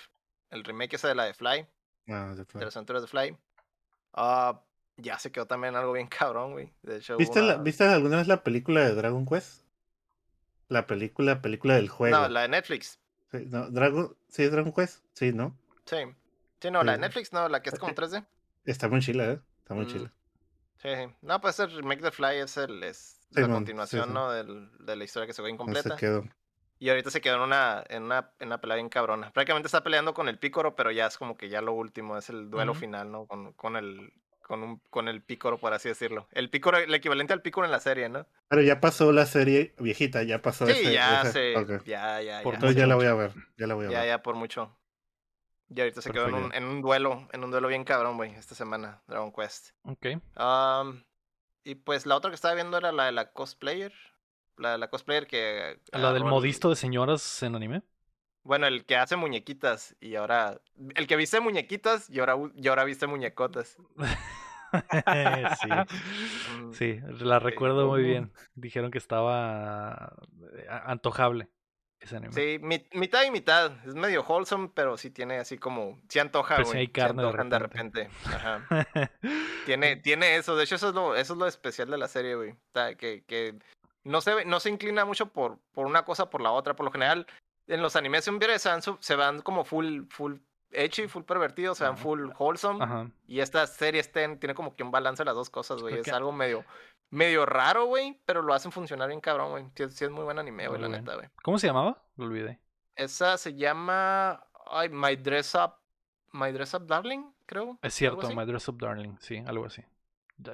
El 0.54 0.64
remake 0.64 0.96
ese 0.96 1.08
de 1.08 1.16
la 1.16 1.26
de 1.26 1.34
Fly. 1.34 1.68
Ah, 2.10 2.34
de 2.36 2.46
De 2.46 2.66
las 2.66 2.76
aventuras 2.78 3.02
de 3.02 3.08
Fly. 3.08 3.38
Ah, 4.14 4.62
ya 4.98 5.18
se 5.20 5.32
quedó 5.32 5.46
también 5.48 5.76
algo 5.76 5.94
bien 5.94 6.08
cabrón, 6.20 6.52
güey. 6.54 6.72
De 6.84 6.98
hecho, 6.98 7.14
hubo 7.14 7.20
¿Viste, 7.20 7.42
la- 7.42 7.56
¿Viste 7.58 7.84
alguna 7.86 8.18
vez 8.18 8.28
la 8.28 8.44
película 8.44 8.82
de 8.82 8.94
Dragon 8.96 9.26
Quest? 9.26 9.64
La 10.70 10.88
película, 10.88 11.42
película 11.42 11.76
del 11.76 11.90
juego. 11.90 12.16
No, 12.18 12.28
la 12.30 12.42
de 12.44 12.48
Netflix. 12.50 13.00
Sí, 13.32 13.46
no, 13.50 13.70
Dragon, 13.70 14.16
¿Sí 14.30 14.44
es 14.44 14.52
Dragon 14.52 14.72
Quest? 14.72 15.04
Sí, 15.14 15.34
¿no? 15.34 15.58
Sí. 15.86 15.98
Sí, 16.62 16.72
no, 16.72 16.84
la 16.84 16.94
de. 16.94 16.98
Netflix, 17.00 17.34
no, 17.34 17.50
la 17.50 17.62
que 17.62 17.70
es 17.70 17.80
como 17.80 17.92
Ok. 17.92 17.98
3D. 18.00 18.26
Está 18.66 18.88
muy 18.88 19.02
chila, 19.02 19.26
¿eh? 19.32 19.40
Está 19.60 19.74
muy 19.74 19.86
Mm. 19.86 19.90
chila. 19.90 20.14
Sí, 20.78 20.90
sí. 20.96 21.16
No, 21.22 21.42
pues 21.42 21.60
el 21.60 21.72
remake 21.76 22.02
de 22.02 22.12
Fly 22.12 22.38
es, 22.38 22.58
el, 22.58 22.84
es 22.84 23.28
Sí, 23.32 23.42
la 23.42 23.48
continuación. 23.50 24.14
¿no? 24.14 24.32
Del, 24.32 24.70
de 24.86 24.96
la 24.96 25.04
historia 25.04 25.28
que 25.28 25.34
se 25.34 25.42
ve 25.42 25.50
No 25.52 25.58
se 25.58 25.64
incompleta. 25.64 25.96
quedó. 25.98 26.24
Y 26.84 26.90
ahorita 26.90 27.12
se 27.12 27.22
quedó 27.22 27.36
en 27.36 27.42
una, 27.44 27.82
en 27.88 28.04
una, 28.04 28.32
en 28.40 28.48
una 28.50 28.60
pelea 28.60 28.76
bien 28.76 28.90
cabrona. 28.90 29.32
Prácticamente 29.32 29.68
está 29.68 29.84
peleando 29.86 30.14
con 30.14 30.28
el 30.28 30.38
Pícoro, 30.38 30.76
pero 30.76 30.92
ya 30.92 31.06
es 31.08 31.18
como 31.18 31.38
que 31.38 31.48
ya 31.48 31.62
lo 31.62 31.72
último, 31.72 32.18
es 32.18 32.28
el 32.30 32.50
duelo 32.50 32.74
final, 32.74 33.10
¿no? 33.10 33.26
Con, 33.26 33.54
con 33.54 33.78
el, 33.78 34.12
con 34.42 34.62
un, 34.64 34.80
con 34.90 35.08
el 35.08 35.24
Pícoro, 35.24 35.58
por 35.58 35.72
así 35.72 35.88
decirlo. 35.88 36.28
El 36.34 36.50
Pícoro, 36.50 36.78
el 36.80 36.94
equivalente 36.94 37.32
al 37.32 37.42
Pícoro 37.42 37.64
en 37.66 37.72
la 37.72 37.80
serie, 37.80 38.10
¿no? 38.10 38.28
Pero 38.50 38.62
ya 38.64 38.82
pasó 38.82 39.14
la 39.14 39.26
serie 39.26 39.74
viejita, 39.80 40.24
ya 40.24 40.42
pasó 40.42 40.66
Sí, 40.66 40.72
ese- 40.74 40.92
ya 40.92 41.22
ese- 41.22 41.32
se, 41.32 41.58
ok. 41.58 41.86
ya, 41.86 42.22
ya, 42.22 42.44
Por 42.44 42.52
ya. 42.52 42.58
Entonces 42.58 42.76
ya 42.76 42.84
mucho, 42.84 42.90
la 42.90 42.96
voy 42.96 43.06
a 43.06 43.14
ver, 43.14 43.32
ya 43.56 43.68
la 43.68 43.76
voy 43.76 43.86
a 43.86 43.90
Ya, 43.90 44.00
ver. 44.00 44.08
ya, 44.10 44.22
por 44.22 44.36
mucho. 44.36 44.78
Y 45.70 45.80
ahorita 45.80 46.02
se 46.02 46.12
quedó 46.12 46.28
en 46.28 46.34
un, 46.36 46.54
en 46.54 46.66
un 46.66 46.82
duelo, 46.82 47.30
en 47.32 47.46
un 47.46 47.52
duelo 47.52 47.70
bien 47.70 47.86
cabrón, 47.86 48.18
güey, 48.18 48.32
esta 48.36 48.56
semana, 48.56 49.02
Dragon 49.08 49.32
Quest. 49.32 49.70
Ok. 49.84 50.08
Y 51.64 51.76
pues 51.76 52.06
la 52.06 52.18
otra 52.18 52.30
que 52.30 52.36
estaba 52.36 52.56
viendo 52.56 52.78
era 52.78 52.92
la 52.92 53.06
de 53.06 53.14
la 53.14 53.32
cosplayer. 53.32 53.94
La 54.78 54.90
cosplayer 54.90 55.28
que. 55.28 55.80
La 55.92 56.14
del 56.14 56.24
modisto 56.26 56.70
de 56.70 56.76
señoras 56.76 57.44
en 57.44 57.56
anime. 57.56 57.82
Bueno, 58.44 58.68
el 58.68 58.86
que 58.86 58.98
hace 58.98 59.16
muñequitas 59.16 59.96
y 60.02 60.16
ahora. 60.16 60.60
El 60.96 61.08
que 61.08 61.16
viste 61.16 61.40
muñequitas 61.40 62.10
y 62.10 62.20
ahora, 62.20 62.36
y 62.56 62.68
ahora 62.68 62.84
viste 62.84 63.08
muñecotas. 63.08 63.78
sí. 65.62 65.70
Mm, 66.58 66.74
Sí, 66.74 67.00
la 67.20 67.38
recuerdo 67.40 67.88
muy 67.88 68.02
bien. 68.04 68.32
Dijeron 68.56 68.90
que 68.92 68.98
estaba 68.98 70.16
eh, 70.56 70.66
antojable. 70.70 71.48
ese 72.00 72.18
anime. 72.18 72.34
Sí, 72.34 72.58
mi- 72.60 72.86
mitad 72.94 73.24
y 73.24 73.30
mitad. 73.32 73.72
Es 73.86 73.94
medio 73.94 74.24
wholesome, 74.24 74.72
pero 74.74 74.98
sí 74.98 75.10
tiene 75.12 75.38
así 75.38 75.58
como. 75.60 76.02
Sí 76.10 76.18
antoja, 76.20 76.56
Pues 76.56 76.68
sí 76.70 76.72
güey. 76.74 76.80
hay 76.82 76.86
se 76.88 76.92
carne 76.92 77.22
de 77.22 77.28
antojan 77.30 77.50
de 77.50 77.60
repente. 77.60 78.10
Ajá. 78.26 78.66
Tiene, 79.66 79.96
tiene 79.98 80.36
eso. 80.36 80.56
De 80.58 80.64
hecho, 80.66 80.76
eso 80.76 80.90
es 80.90 80.96
lo, 80.96 81.16
eso 81.16 81.34
es 81.34 81.40
lo 81.40 81.48
especial 81.48 81.90
de 81.90 81.98
la 81.98 82.08
serie, 82.10 82.36
güey. 82.36 82.52
O 82.52 82.58
sea, 82.74 82.96
que, 82.96 83.24
que 83.26 83.56
no 84.04 84.22
se, 84.22 84.46
no 84.46 84.60
se 84.60 84.70
inclina 84.70 85.06
mucho 85.06 85.28
por, 85.28 85.58
por 85.74 85.86
una 85.86 86.04
cosa 86.06 86.30
por 86.30 86.42
la 86.42 86.52
otra. 86.52 86.76
Por 86.76 86.86
lo 86.86 86.92
general, 86.92 87.26
en 87.68 87.82
los 87.82 87.96
animes 87.96 88.24
siempre 88.24 88.58
se 88.60 88.70
van, 88.70 88.82
su- 88.82 88.98
se 89.00 89.16
van 89.16 89.42
como 89.42 89.64
full, 89.64 90.04
full 90.10 90.36
ecchi, 90.72 91.08
full 91.08 91.24
pervertidos, 91.24 91.78
se 91.78 91.84
van 91.86 91.98
full 91.98 92.30
wholesome. 92.38 92.84
Ajá. 92.84 93.08
Y 93.28 93.40
esta 93.40 93.66
serie 93.68 94.04
ten- 94.04 94.40
tiene 94.40 94.54
como 94.56 94.76
que 94.76 94.84
un 94.84 94.92
balance 94.92 95.22
de 95.22 95.26
las 95.26 95.36
dos 95.36 95.50
cosas, 95.50 95.82
güey. 95.82 96.00
Es 96.00 96.08
algo 96.10 96.32
medio, 96.32 96.66
medio 97.10 97.46
raro, 97.46 97.86
güey, 97.86 98.20
pero 98.26 98.42
lo 98.42 98.54
hacen 98.54 98.72
funcionar 98.72 99.08
bien 99.08 99.22
cabrón, 99.22 99.52
güey. 99.52 99.66
Sí, 99.76 99.84
es- 99.84 99.96
sí 99.96 100.06
es 100.06 100.12
muy 100.12 100.24
buen 100.24 100.40
anime, 100.40 100.68
güey, 100.68 100.82
la 100.82 100.88
bien. 100.88 101.04
neta, 101.04 101.16
güey. 101.16 101.30
¿Cómo 101.44 101.58
se 101.60 101.68
llamaba? 101.68 102.02
Lo 102.18 102.26
olvidé. 102.26 102.60
Esa 102.96 103.38
se 103.38 103.56
llama 103.56 104.44
ay, 104.70 104.90
My 104.90 105.16
Dress 105.16 105.56
Up, 105.56 105.74
My 106.32 106.52
Dress 106.52 106.74
Up 106.74 106.86
Darling, 106.88 107.24
creo. 107.46 107.78
Es 107.82 107.94
cierto? 107.94 108.30
My 108.36 108.46
Dress 108.46 108.68
Up 108.68 108.78
Darling, 108.80 109.16
sí, 109.20 109.44
algo 109.46 109.66
así. 109.66 109.84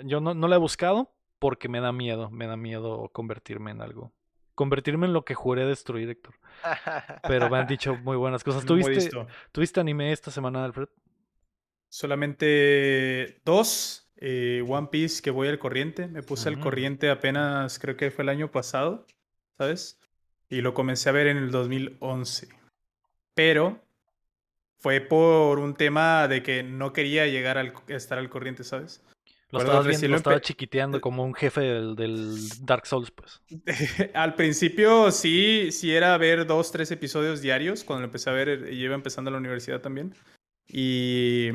Yo 0.03 0.19
no, 0.19 0.33
no 0.33 0.47
la 0.47 0.55
he 0.57 0.59
buscado 0.59 1.11
porque 1.39 1.69
me 1.69 1.79
da 1.79 1.91
miedo, 1.91 2.29
me 2.29 2.47
da 2.47 2.57
miedo 2.57 3.09
convertirme 3.13 3.71
en 3.71 3.81
algo. 3.81 4.11
Convertirme 4.55 5.07
en 5.07 5.13
lo 5.13 5.23
que 5.23 5.35
juré 5.35 5.65
destruir, 5.65 6.09
Héctor. 6.09 6.35
Pero 7.23 7.49
me 7.49 7.57
han 7.57 7.67
dicho 7.67 7.95
muy 7.95 8.17
buenas 8.17 8.43
cosas. 8.43 8.65
¿Tuviste, 8.65 8.95
listo. 8.95 9.27
¿Tuviste 9.51 9.79
anime 9.79 10.11
esta 10.11 10.31
semana, 10.31 10.63
Alfred? 10.65 10.89
Solamente 11.89 13.39
dos. 13.45 14.05
eh, 14.21 14.65
One 14.67 14.87
Piece 14.91 15.21
que 15.21 15.31
voy 15.31 15.47
al 15.47 15.59
corriente. 15.59 16.07
Me 16.07 16.21
puse 16.21 16.49
al 16.49 16.57
Mm. 16.57 16.61
corriente 16.61 17.09
apenas, 17.09 17.79
creo 17.79 17.95
que 17.95 18.11
fue 18.11 18.23
el 18.23 18.29
año 18.29 18.51
pasado, 18.51 19.05
¿sabes? 19.57 19.97
Y 20.49 20.59
lo 20.61 20.73
comencé 20.73 21.07
a 21.07 21.13
ver 21.13 21.27
en 21.27 21.37
el 21.37 21.51
2011. 21.51 22.49
Pero 23.33 23.79
fue 24.77 24.99
por 24.99 25.59
un 25.59 25.73
tema 25.75 26.27
de 26.27 26.43
que 26.43 26.63
no 26.63 26.91
quería 26.91 27.27
llegar 27.27 27.57
a 27.57 27.73
estar 27.87 28.17
al 28.17 28.29
corriente, 28.29 28.65
¿sabes? 28.65 29.01
Lo 29.51 29.59
estabas 29.59 29.87
viendo, 29.87 30.07
lo 30.09 30.17
estaba 30.17 30.41
chiquiteando 30.41 31.01
como 31.01 31.23
un 31.23 31.33
jefe 31.33 31.61
del, 31.61 31.95
del 31.95 32.37
Dark 32.61 32.85
Souls, 32.85 33.11
pues. 33.11 33.41
Al 34.13 34.35
principio 34.35 35.11
sí, 35.11 35.71
sí 35.71 35.93
era 35.93 36.15
ver 36.17 36.45
dos, 36.45 36.71
tres 36.71 36.91
episodios 36.91 37.41
diarios. 37.41 37.83
Cuando 37.83 38.01
lo 38.01 38.05
empecé 38.05 38.29
a 38.29 38.33
ver, 38.33 38.49
eh, 38.49 38.77
yo 38.77 38.85
iba 38.85 38.95
empezando 38.95 39.31
la 39.31 39.37
universidad 39.37 39.81
también. 39.81 40.13
Y 40.67 41.49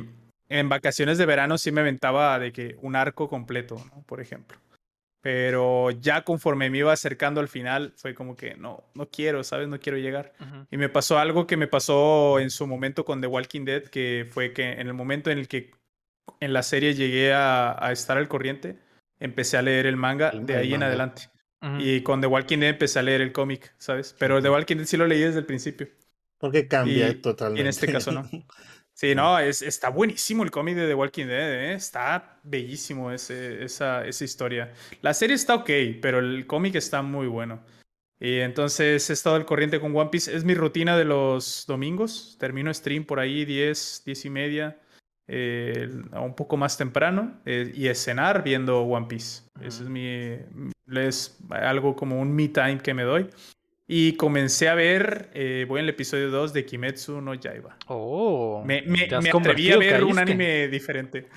en 0.49 0.69
vacaciones 0.69 1.19
de 1.19 1.27
verano 1.27 1.57
sí 1.57 1.71
me 1.71 1.83
aventaba 1.83 2.39
de 2.41 2.53
que 2.53 2.77
un 2.83 2.97
arco 2.97 3.29
completo, 3.29 3.77
¿no? 3.95 4.03
Por 4.03 4.21
ejemplo. 4.21 4.59
Pero 5.21 5.91
ya 5.93 6.23
conforme 6.23 6.69
me 6.69 6.79
iba 6.79 6.93
acercando 6.93 7.41
al 7.41 7.49
final, 7.49 7.95
fue 7.97 8.13
como 8.13 8.37
que 8.37 8.57
no, 8.57 8.85
no 8.95 9.09
quiero, 9.09 9.43
¿sabes? 9.43 9.69
No 9.69 9.81
quiero 9.81 9.97
llegar. 9.97 10.35
Y 10.71 10.77
me 10.77 10.91
pasó 10.91 11.19
algo 11.19 11.47
que 11.47 11.57
me 11.57 11.67
pasó 11.67 12.41
en 12.41 12.51
su 12.51 12.67
momento 12.67 13.07
con 13.07 13.23
The 13.23 13.29
Walking 13.29 13.65
Dead, 13.65 13.85
que 13.85 14.29
fue 14.31 14.53
que 14.53 14.73
en 14.73 14.87
el 14.87 14.93
momento 14.93 15.31
en 15.31 15.39
el 15.39 15.49
que 15.49 15.71
en 16.41 16.53
la 16.53 16.63
serie 16.63 16.95
llegué 16.95 17.33
a, 17.33 17.77
a 17.85 17.93
estar 17.93 18.17
al 18.19 18.29
corriente, 18.29 18.79
empecé 19.21 19.57
a 19.57 19.63
leer 19.63 19.87
el 19.87 19.97
manga 19.97 20.31
El- 20.31 20.47
de 20.47 20.55
el 20.55 20.61
ahí 20.61 20.75
en 20.75 20.83
adelante. 20.83 21.31
Y 21.79 22.03
con 22.03 22.21
The 22.21 22.27
Walking 22.27 22.59
Dead 22.59 22.71
empecé 22.71 22.99
a 22.99 23.03
leer 23.03 23.23
el 23.23 23.33
cómic, 23.33 23.75
¿sabes? 23.79 24.15
Pero 24.19 24.43
The 24.43 24.51
Walking 24.51 24.77
Dead 24.77 24.85
sí 24.85 24.99
lo 24.99 25.07
leí 25.07 25.21
desde 25.23 25.39
el 25.39 25.47
principio. 25.47 25.89
Porque 26.37 26.69
cambia 26.69 27.09
Y- 27.09 27.15
totalmente. 27.15 27.59
Y 27.59 27.63
en 27.63 27.69
este 27.69 27.91
caso 27.91 28.13
no. 28.13 28.29
Sí, 28.97 29.13
no, 29.17 29.41
es, 29.41 29.61
está 29.61 29.89
buenísimo 29.89 30.45
el 30.45 30.53
cómic 30.53 30.77
de 30.77 30.87
The 30.87 30.95
Walking 30.95 31.27
Dead, 31.27 31.53
¿eh? 31.71 31.75
Está 31.75 32.39
bellísimo 32.45 33.11
ese, 33.11 33.65
esa, 33.65 34.07
esa 34.07 34.25
historia. 34.25 34.73
La 35.03 35.15
serie 35.15 35.35
está 35.35 35.57
ok, 35.57 35.69
pero 36.01 36.21
el 36.21 36.47
cómic 36.47 36.77
está 36.77 37.03
muy 37.03 37.27
bueno. 37.27 37.65
Y 38.21 38.39
entonces 38.39 39.11
he 39.11 39.13
estado 39.13 39.35
al 39.35 39.47
corriente 39.47 39.81
con 39.81 39.97
One 39.97 40.11
Piece. 40.11 40.33
Es 40.37 40.45
mi 40.45 40.55
rutina 40.55 40.97
de 40.97 41.07
los 41.07 41.65
domingos. 41.67 42.37
Termino 42.39 42.73
stream 42.73 43.05
por 43.05 43.19
ahí 43.19 43.45
10, 43.45 44.03
10 44.07 44.25
y 44.27 44.31
media, 44.31 44.79
eh, 45.27 45.89
un 46.13 46.35
poco 46.35 46.57
más 46.57 46.77
temprano. 46.77 47.41
eh, 47.45 47.73
y 47.75 47.89
es 47.89 48.03
cenar 48.03 48.43
viendo 48.43 48.83
One 48.83 49.07
Piece. 49.07 49.43
Ese 49.61 49.85
es 49.85 49.89
mi... 49.89 50.39
Es 50.95 51.39
algo 51.51 51.97
como 51.97 52.21
un 52.21 52.35
me 52.35 52.49
time 52.49 52.79
que 52.79 52.95
me 52.95 53.05
doy. 53.05 53.29
Y 53.87 54.17
comencé 54.17 54.69
a 54.69 54.75
ver, 54.75 55.31
eh, 55.35 55.67
voy 55.69 55.81
en 55.81 55.85
el 55.85 55.91
episodio 55.91 56.31
2 56.31 56.53
de 56.55 56.65
Kimetsu 56.65 57.21
no 57.21 57.35
Yaiba. 57.35 57.77
Oh, 57.87 58.63
Me, 58.65 58.83
me, 58.83 59.07
me 59.21 59.31
atreví 59.31 59.73
a 59.73 59.79
ver 59.79 60.05
un 60.05 60.19
anime 60.19 60.69
diferente. 60.69 61.29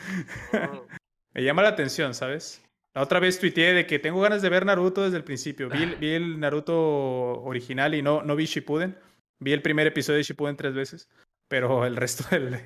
Me 1.34 1.43
llama 1.43 1.61
la 1.61 1.69
atención, 1.69 2.15
¿sabes? 2.15 2.64
La 2.95 3.03
otra 3.03 3.19
vez 3.19 3.38
tuiteé 3.39 3.73
de 3.73 3.85
que 3.85 3.99
tengo 3.99 4.19
ganas 4.22 4.41
de 4.41 4.49
ver 4.49 4.65
Naruto 4.65 5.03
desde 5.03 5.18
el 5.18 5.23
principio. 5.23 5.69
Vi 5.69 5.84
el, 5.84 5.95
vi 5.97 6.09
el 6.14 6.39
Naruto 6.39 7.43
original 7.43 7.93
y 7.93 8.01
no, 8.01 8.23
no 8.23 8.35
vi 8.35 8.45
Shippuden. 8.45 8.97
Vi 9.39 9.53
el 9.53 9.61
primer 9.61 9.85
episodio 9.85 10.18
de 10.18 10.23
Shippuden 10.23 10.57
tres 10.57 10.73
veces, 10.73 11.07
pero 11.47 11.85
el 11.85 11.95
resto 11.95 12.23
del... 12.31 12.59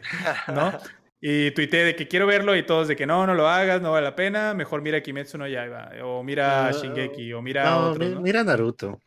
¿No? 0.48 0.72
Y 1.23 1.52
tuiteé 1.52 1.84
de 1.85 1.95
que 1.95 2.07
quiero 2.07 2.26
verlo 2.26 2.56
y 2.56 2.64
todos 2.65 2.88
de 2.88 2.95
que 2.95 3.06
no, 3.06 3.27
no 3.27 3.35
lo 3.35 3.48
hagas, 3.48 3.80
no 3.80 3.91
vale 3.91 4.06
la 4.06 4.15
pena. 4.15 4.56
Mejor 4.56 4.81
mira 4.81 5.02
Kimetsu 5.03 5.38
no 5.38 5.48
Yaiba. 5.48 5.91
O 6.03 6.23
mira 6.23 6.69
Ah, 6.69 6.72
Shingeki. 6.72 7.31
O 7.34 7.41
mira 7.43 7.64
No, 7.69 7.93
¿no? 7.93 8.22
mira 8.22 8.43
Naruto. 8.43 8.99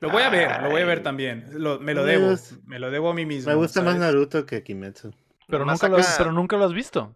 Lo 0.00 0.10
voy 0.10 0.22
a 0.22 0.30
ver, 0.30 0.62
lo 0.62 0.70
voy 0.70 0.80
a 0.80 0.86
ver 0.86 1.02
también. 1.02 1.44
Lo- 1.52 1.78
me 1.80 1.92
lo 1.92 2.02
Me 2.02 2.12
debo. 2.12 2.30
gusta- 2.30 2.56
Me 2.64 2.78
lo 2.78 2.90
debo 2.90 3.10
a 3.10 3.14
mí 3.14 3.26
mismo. 3.26 3.50
Me 3.50 3.56
gusta 3.56 3.82
más. 3.82 3.98
Naruto 3.98 4.46
que 4.46 4.62
Kimetsu. 4.62 5.10
pero, 5.46 5.64
nunca 5.66 5.88
lo 5.88 5.98
pero 6.16 6.32
nunca 6.32 6.56
lo 6.56 6.64
has 6.64 6.72
visto. 6.72 7.14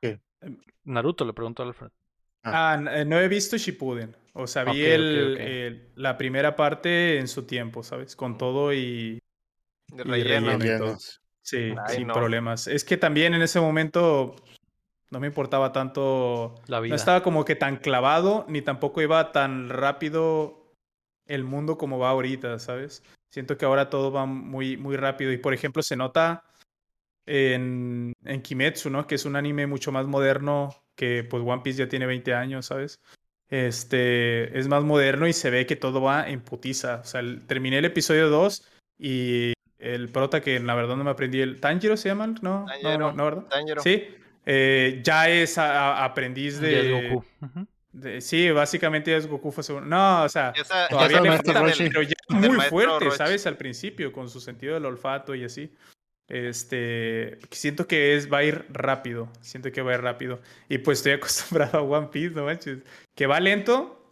¿Qué? 0.00 0.20
Naruto 0.84 1.24
le 1.24 1.32
preguntó 1.32 1.62
a 1.64 1.66
Alfred. 1.66 1.90
Ah, 2.44 2.76
n- 2.78 3.00
eh, 3.00 3.04
no 3.04 3.18
he 3.18 3.26
visto 3.26 3.56
Shippuden. 3.56 4.14
O 4.34 4.46
sea, 4.46 4.64
vi 4.64 4.70
Ok, 4.70 4.76
ok, 4.76 4.84
el, 4.92 5.32
ok. 5.34 5.40
el- 5.40 5.88
la 5.96 6.16
primera 6.18 6.54
parte 6.54 7.18
en 7.18 7.26
su 7.26 7.44
tiempo, 7.46 7.82
¿sabes? 7.82 8.14
Con 8.14 8.36
todo 8.38 8.72
y... 8.72 9.20
De 9.88 10.02
Y 10.02 10.04
relleno. 10.04 10.58
relleno. 10.58 10.64
y 10.64 10.78
todo. 10.78 10.98
Sí, 11.44 11.74
Ay, 11.86 11.96
sin 11.96 12.06
no. 12.08 12.14
problemas. 12.14 12.66
Es 12.66 12.84
que 12.84 12.96
también 12.96 13.34
en 13.34 13.42
ese 13.42 13.60
momento 13.60 14.34
no 15.10 15.20
me 15.20 15.26
importaba 15.26 15.72
tanto... 15.72 16.54
La 16.66 16.80
vida. 16.80 16.90
No 16.92 16.96
estaba 16.96 17.22
como 17.22 17.44
que 17.44 17.54
tan 17.54 17.76
clavado, 17.76 18.46
ni 18.48 18.62
tampoco 18.62 19.02
iba 19.02 19.30
tan 19.32 19.68
rápido 19.68 20.72
el 21.26 21.44
mundo 21.44 21.76
como 21.78 21.98
va 21.98 22.10
ahorita, 22.10 22.58
¿sabes? 22.58 23.02
Siento 23.32 23.56
que 23.58 23.64
ahora 23.64 23.90
todo 23.90 24.10
va 24.10 24.26
muy, 24.26 24.76
muy 24.76 24.96
rápido. 24.96 25.32
Y 25.32 25.38
por 25.38 25.54
ejemplo, 25.54 25.82
se 25.82 25.96
nota 25.96 26.44
en, 27.26 28.12
en 28.24 28.42
Kimetsu, 28.42 28.90
¿no? 28.90 29.06
Que 29.06 29.14
es 29.16 29.24
un 29.24 29.36
anime 29.36 29.66
mucho 29.66 29.92
más 29.92 30.06
moderno 30.06 30.74
que 30.96 31.24
pues 31.24 31.42
One 31.44 31.62
Piece 31.62 31.78
ya 31.80 31.88
tiene 31.88 32.06
20 32.06 32.34
años, 32.34 32.66
¿sabes? 32.66 33.00
Este 33.48 34.58
es 34.58 34.68
más 34.68 34.84
moderno 34.84 35.26
y 35.26 35.32
se 35.32 35.50
ve 35.50 35.66
que 35.66 35.76
todo 35.76 36.00
va 36.00 36.28
en 36.28 36.40
putiza. 36.40 36.96
O 36.96 37.04
sea, 37.04 37.20
el- 37.20 37.46
terminé 37.46 37.78
el 37.78 37.84
episodio 37.86 38.28
2 38.28 38.66
y 38.98 39.53
el 39.84 40.08
prota 40.08 40.40
que 40.40 40.58
la 40.60 40.74
verdad 40.74 40.96
no 40.96 41.04
me 41.04 41.10
aprendí 41.10 41.40
el 41.40 41.60
Tanjiro 41.60 41.96
se 41.96 42.08
llama, 42.08 42.26
¿no? 42.26 42.34
No, 42.42 42.66
Tanjiro. 42.66 42.98
no, 42.98 43.12
no, 43.12 43.24
¿verdad? 43.24 43.42
Tanjiro. 43.50 43.82
Sí. 43.82 44.04
eh, 44.46 45.00
ya 45.02 45.28
es 45.30 45.56
a- 45.58 46.00
a- 46.00 46.04
aprendiz 46.04 46.60
de, 46.60 46.80
es 47.00 47.10
Goku. 47.10 47.24
De- 47.92 48.20
sí, 48.20 48.50
básicamente 48.50 49.10
ya 49.12 49.16
es 49.18 49.26
Goku 49.26 49.50
fue 49.52 49.62
segundo. 49.62 49.86
No, 49.86 50.24
o 50.24 50.28
sea, 50.28 50.52
Esa- 50.56 50.88
todavía 50.88 51.16
es 51.18 51.22
le 51.22 51.28
falta, 51.30 51.64
pero 51.78 52.02
ya 52.02 52.14
del 52.40 52.50
muy 52.52 52.60
fuerte. 52.66 53.10
¿sabes? 53.12 53.46
Al 53.46 53.56
principio, 53.56 54.12
con 54.12 54.28
su 54.28 54.40
sentido 54.40 54.74
del 54.74 54.84
olfato 54.86 55.34
y 55.34 55.44
así. 55.44 55.72
Este, 56.28 57.38
siento 57.50 57.86
que 57.86 58.16
es, 58.16 58.30
va 58.32 58.38
a 58.38 58.44
ir 58.44 58.66
rápido, 58.70 59.28
siento 59.40 59.70
que 59.70 59.82
va 59.82 59.92
a 59.92 59.94
ir 59.94 60.00
rápido. 60.00 60.40
Y 60.68 60.78
pues 60.78 60.98
estoy 60.98 61.12
acostumbrado 61.68 61.78
a 61.78 61.82
One 61.82 62.08
Piece, 62.08 62.34
no 62.34 62.44
manches, 62.44 62.78
que 63.14 63.26
va 63.26 63.40
lento, 63.40 64.03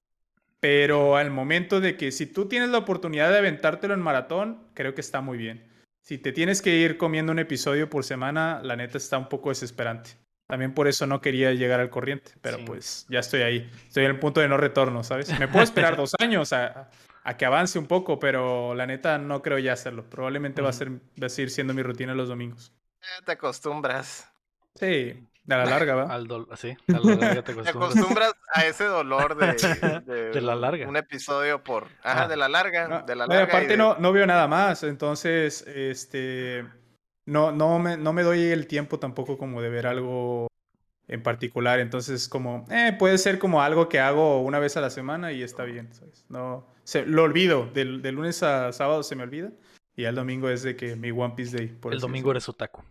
pero 0.63 1.17
al 1.19 1.33
momento 1.33 1.81
de 1.81 1.99
que 1.99 2.13
si 2.13 2.27
tú 2.27 2.47
tienes 2.49 2.71
la 2.71 2.79
oportunidad 2.79 3.33
de 3.33 3.39
aventártelo 3.39 3.95
en 3.95 4.01
maratón, 4.01 4.69
creo 4.75 4.95
que 4.95 5.03
está 5.03 5.21
muy 5.21 5.37
bien. 5.39 5.69
Si 6.01 6.19
te 6.19 6.33
tienes 6.33 6.63
que 6.63 6.77
ir 6.77 6.99
comiendo 6.99 7.33
un 7.33 7.41
episodio 7.41 7.91
por 7.91 8.05
semana, 8.05 8.61
la 8.63 8.77
neta 8.77 8.99
está 8.99 9.19
un 9.19 9.29
poco 9.29 9.51
desesperante. 9.51 10.13
También 10.49 10.75
por 10.75 10.89
eso 10.89 11.07
no 11.09 11.21
quería 11.21 11.53
llegar 11.53 11.81
al 11.81 11.91
corriente, 11.91 12.33
pero 12.43 12.59
Sí. 12.59 12.65
pues 12.65 13.07
ya 13.11 13.21
estoy 13.21 13.43
ahí. 13.43 13.71
Estoy 13.89 14.05
en 14.05 14.13
el 14.13 14.21
punto 14.21 14.41
de 14.41 14.49
no 14.49 14.57
retorno, 14.57 15.05
¿sabes? 15.05 15.37
Me 15.39 15.49
puedo 15.49 15.65
esperar 15.65 15.97
dos 15.97 16.15
años 16.21 16.53
a, 16.53 16.91
a 17.25 17.37
que 17.37 17.45
avance 17.47 17.79
un 17.79 17.87
poco, 17.89 18.21
pero 18.21 18.75
la 18.77 18.87
neta 18.87 19.19
no 19.19 19.43
creo 19.43 19.59
ya 19.59 19.73
hacerlo. 19.75 20.09
Probablemente 20.11 20.63
va, 20.63 20.71
a 20.71 20.73
ser, 20.75 20.91
va 21.23 21.27
a 21.27 21.31
seguir 21.31 21.51
siendo 21.51 21.75
mi 21.75 21.83
rutina 21.83 22.15
los 22.15 22.29
domingos. 22.29 22.73
Te 23.25 23.33
acostumbras. 23.33 24.29
Sí, 24.75 25.29
a 25.49 25.57
la 25.57 25.65
larga, 25.67 25.95
¿va? 25.95 26.03
Al 26.15 26.29
dol- 26.29 26.47
sí, 26.57 26.77
a 26.89 26.99
la 27.01 27.15
larga 27.17 27.43
te 27.43 27.53
Te 27.55 27.61
acostumbras. 27.61 27.91
acostumbras 27.95 28.33
a 28.55 28.65
ese 28.67 28.85
dolor 28.85 29.37
de, 30.07 30.31
De 30.31 30.41
la 30.41 30.55
larga. 30.55 30.89
Un 30.89 30.97
episodio 30.97 31.63
por. 31.65 31.89
Ajá, 32.03 32.25
Ah. 32.25 32.29
de 32.29 32.37
la 32.37 32.49
larga. 32.49 32.89
No, 32.89 33.03
de 33.03 33.17
la 33.17 33.27
larga. 33.27 33.43
y 33.43 33.47
aparte 33.47 33.69
de- 33.69 33.77
no, 33.77 33.97
no 33.99 34.13
veo 34.13 34.27
nada 34.27 34.47
más, 34.49 34.83
entonces 34.85 35.67
este 35.67 36.65
no, 37.27 37.53
no, 37.53 37.79
me, 37.79 37.97
no 37.97 38.13
me 38.13 38.23
doy 38.23 38.41
el 38.51 38.67
tiempo 38.67 38.99
tampoco 38.99 39.39
como 39.39 39.63
de 39.63 39.69
ver 39.71 39.87
algo 39.87 40.49
en 41.09 41.23
particular, 41.23 41.79
entonces 41.81 42.29
como 42.29 42.65
eh, 42.71 42.95
puede 42.99 43.19
ser 43.19 43.39
como 43.39 43.61
algo 43.63 43.89
que 43.89 44.01
hago 44.01 44.41
una 44.43 44.59
vez 44.59 44.77
a 44.77 44.81
la 44.81 44.91
semana 44.91 45.33
y 45.33 45.43
está 45.43 45.65
bien, 45.65 45.93
¿sabes? 45.93 46.25
No, 46.29 46.67
se, 46.85 47.05
lo 47.05 47.23
olvido, 47.25 47.67
del, 47.75 48.01
de 48.03 48.13
lunes 48.13 48.43
a 48.43 48.73
sábado 48.73 49.03
se 49.03 49.15
me 49.17 49.25
olvida 49.25 49.51
y 49.95 50.05
el 50.05 50.15
domingo 50.15 50.49
es 50.49 50.63
de 50.63 50.75
que 50.75 50.97
mi 50.97 51.11
One 51.11 51.35
Piece 51.37 51.57
Day. 51.57 51.67
por 51.69 51.93
El 51.93 52.01
domingo 52.01 52.31
eres 52.31 52.49
otaku. 52.49 52.83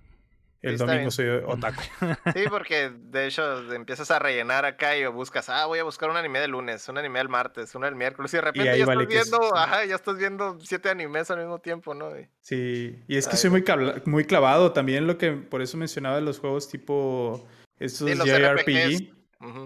El 0.61 0.77
domingo 0.77 1.09
soy 1.11 1.27
otaku. 1.45 1.81
Sí, 2.35 2.43
porque 2.49 2.91
de 2.95 3.27
hecho 3.27 3.73
empiezas 3.73 4.11
a 4.11 4.19
rellenar 4.19 4.65
acá 4.65 4.95
y 4.95 5.05
buscas, 5.07 5.49
ah, 5.49 5.65
voy 5.65 5.79
a 5.79 5.83
buscar 5.83 6.09
un 6.09 6.17
anime 6.17 6.39
de 6.39 6.47
lunes, 6.47 6.87
un 6.87 6.97
anime 6.97 7.19
del 7.19 7.29
martes, 7.29 7.73
uno 7.75 7.85
del 7.87 7.95
miércoles, 7.95 8.33
y 8.33 8.37
de 8.37 8.41
repente 8.41 8.69
ahí 8.69 8.79
ya 8.79 8.85
vale 8.85 9.03
estás 9.03 9.15
es- 9.25 9.31
viendo, 9.31 9.55
ajá, 9.57 9.85
ya 9.85 9.95
estás 9.95 10.17
viendo 10.17 10.59
siete 10.61 10.89
animes 10.89 11.31
al 11.31 11.39
mismo 11.39 11.59
tiempo, 11.59 11.93
¿no? 11.93 12.17
Y- 12.19 12.27
Sí, 12.41 13.03
y 13.07 13.17
es 13.17 13.27
que 13.27 13.33
Ay, 13.33 13.37
soy 13.39 13.49
muy, 13.49 13.63
muy 14.05 14.25
clavado 14.25 14.71
también 14.71 15.07
lo 15.07 15.17
que 15.17 15.31
por 15.31 15.61
eso 15.61 15.77
mencionaba 15.77 16.19
los 16.21 16.39
juegos 16.39 16.67
tipo 16.69 17.47
estos 17.79 18.09
Sí, 18.09 18.15
los 18.15 18.27
JRPG. 18.27 19.13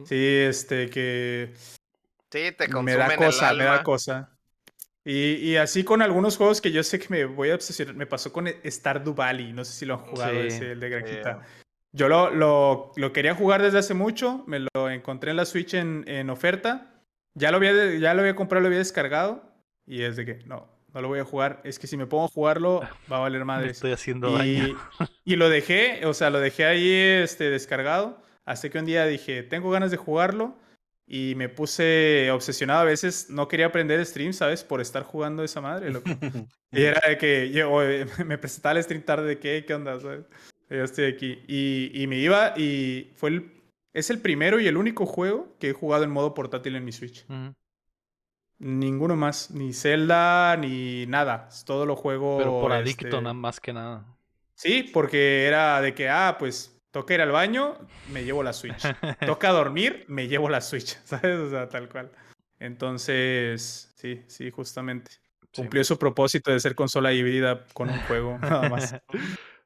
Sí, 0.05 0.37
este 0.47 0.89
que 0.89 1.53
Sí, 2.31 2.51
te 2.51 2.67
me 2.67 2.73
consumen 2.73 2.97
da 2.97 3.15
cosa, 3.17 3.51
el 3.51 3.57
me 3.57 3.63
da 3.65 3.83
cosa. 3.83 4.34
Y, 5.05 5.35
y 5.35 5.55
así 5.57 5.83
con 5.83 6.01
algunos 6.01 6.35
juegos 6.35 6.59
que 6.61 6.71
yo 6.71 6.81
sé 6.81 6.99
que 6.99 7.07
me 7.09 7.25
voy 7.25 7.51
a 7.51 7.55
obsesionar. 7.55 7.95
Me 7.95 8.07
pasó 8.07 8.33
con 8.33 8.47
Stardew 8.65 9.13
Valley, 9.13 9.53
no 9.53 9.63
sé 9.63 9.73
si 9.73 9.85
lo 9.85 9.93
han 9.93 9.99
jugado 10.01 10.33
Sí, 10.33 10.47
ese, 10.47 10.71
el 10.71 10.79
de 10.79 10.89
Granjita. 10.89 11.41
Yo 11.91 12.09
lo, 12.09 12.31
lo, 12.31 12.91
lo 12.95 13.13
quería 13.13 13.35
jugar 13.35 13.61
desde 13.61 13.77
hace 13.77 13.93
mucho, 13.93 14.43
me 14.47 14.59
lo 14.59 14.89
encontré 14.89 15.31
en 15.31 15.37
la 15.37 15.45
Switch 15.45 15.75
en, 15.75 16.03
en 16.07 16.29
oferta. 16.29 16.91
Ya 17.35 17.51
lo, 17.51 17.57
había, 17.57 17.95
ya 17.99 18.13
lo 18.13 18.21
había 18.21 18.35
comprado, 18.35 18.61
lo 18.63 18.67
había 18.67 18.79
descargado. 18.79 19.43
Y 19.85 20.01
es 20.01 20.15
de 20.15 20.25
que, 20.25 20.39
no, 20.45 20.67
no 20.93 21.01
lo 21.01 21.07
voy 21.07 21.19
a 21.19 21.25
jugar. 21.25 21.61
Es 21.63 21.77
que 21.77 21.85
si 21.87 21.97
me 21.97 22.07
pongo 22.07 22.25
a 22.25 22.29
jugarlo, 22.29 22.81
va 23.11 23.17
a 23.17 23.19
valer 23.19 23.39
Me 23.39 23.45
madres. 23.45 23.71
estoy 23.73 23.91
haciendo 23.91 24.31
daño. 24.31 24.75
Y, 25.23 25.33
y 25.33 25.35
lo 25.35 25.49
dejé, 25.49 26.05
o 26.05 26.13
sea, 26.13 26.31
lo 26.31 26.39
dejé 26.39 26.65
ahí 26.65 26.89
este, 26.91 27.49
descargado. 27.49 28.17
Hasta 28.45 28.69
que 28.69 28.79
un 28.79 28.85
día 28.85 29.05
dije, 29.05 29.43
tengo 29.43 29.69
ganas 29.69 29.91
de 29.91 29.97
jugarlo. 29.97 30.55
Y 31.07 31.33
me 31.35 31.49
puse 31.49 32.31
obsesionado. 32.31 32.81
A 32.81 32.85
veces 32.85 33.29
no 33.29 33.47
quería 33.47 33.67
aprender 33.67 34.03
stream, 34.05 34.33
¿sabes? 34.33 34.63
Por 34.63 34.81
estar 34.81 35.03
jugando 35.03 35.43
esa 35.43 35.61
madre, 35.61 35.91
loco. 35.91 36.09
Y 36.71 36.83
era 36.83 37.01
de 37.07 37.17
que 37.17 37.51
yo 37.51 37.79
me 38.25 38.37
presentaba 38.37 38.77
el 38.77 38.83
stream 38.83 39.03
tarde 39.03 39.27
de 39.29 39.39
que, 39.39 39.63
¿qué 39.65 39.73
onda? 39.73 39.99
¿sabes? 39.99 40.25
Ya 40.69 40.83
estoy 40.83 41.05
aquí. 41.05 41.41
Y, 41.47 41.91
y 41.93 42.07
me 42.07 42.17
iba 42.17 42.53
y 42.57 43.13
fue 43.15 43.29
el... 43.29 43.51
Es 43.93 44.09
el 44.09 44.19
primero 44.19 44.59
y 44.59 44.67
el 44.67 44.75
único 44.75 45.05
juego 45.05 45.55
que 45.57 45.69
he 45.69 45.73
jugado 45.73 46.03
en 46.03 46.11
modo 46.11 46.33
portátil 46.33 46.75
en 46.75 46.83
mi 46.83 46.91
Switch. 46.91 47.25
Ninguno 48.57 49.15
más. 49.15 49.51
Ni 49.51 49.71
Zelda, 49.71 50.57
ni 50.57 51.05
nada. 51.05 51.47
Todo 51.65 51.85
lo 51.85 51.95
juego... 51.95 52.37
Pero 52.37 52.59
por 52.59 52.73
este, 52.73 52.83
adicto, 52.83 53.21
nada 53.21 53.33
más 53.33 53.61
que 53.61 53.71
nada. 53.71 54.05
Sí, 54.53 54.89
porque 54.91 55.45
era 55.45 55.79
de 55.79 55.93
que, 55.93 56.09
ah, 56.09 56.35
pues 56.37 56.74
toca 56.95 57.13
ir 57.13 57.19
al 57.19 57.31
baño, 57.31 57.77
me 58.13 58.23
llevo 58.23 58.41
la 58.41 58.53
Switch. 58.53 58.81
toca 59.25 59.49
dormir, 59.49 60.05
me 60.07 60.29
llevo 60.29 60.47
la 60.47 60.61
Switch, 60.61 60.97
¿sabes? 61.03 61.37
O 61.39 61.49
sea, 61.49 61.67
tal 61.67 61.89
cual. 61.89 62.09
Entonces, 62.57 63.91
sí, 63.97 64.23
sí, 64.27 64.49
justamente. 64.49 65.11
Sí. 65.11 65.19
Cumplió 65.61 65.83
su 65.83 65.99
propósito 65.99 66.51
de 66.51 66.59
ser 66.61 66.73
consola 66.73 67.11
híbrida 67.11 67.65
con 67.73 67.89
un 67.89 67.99
juego, 68.03 68.37
nada 68.41 68.69
más. 68.69 68.95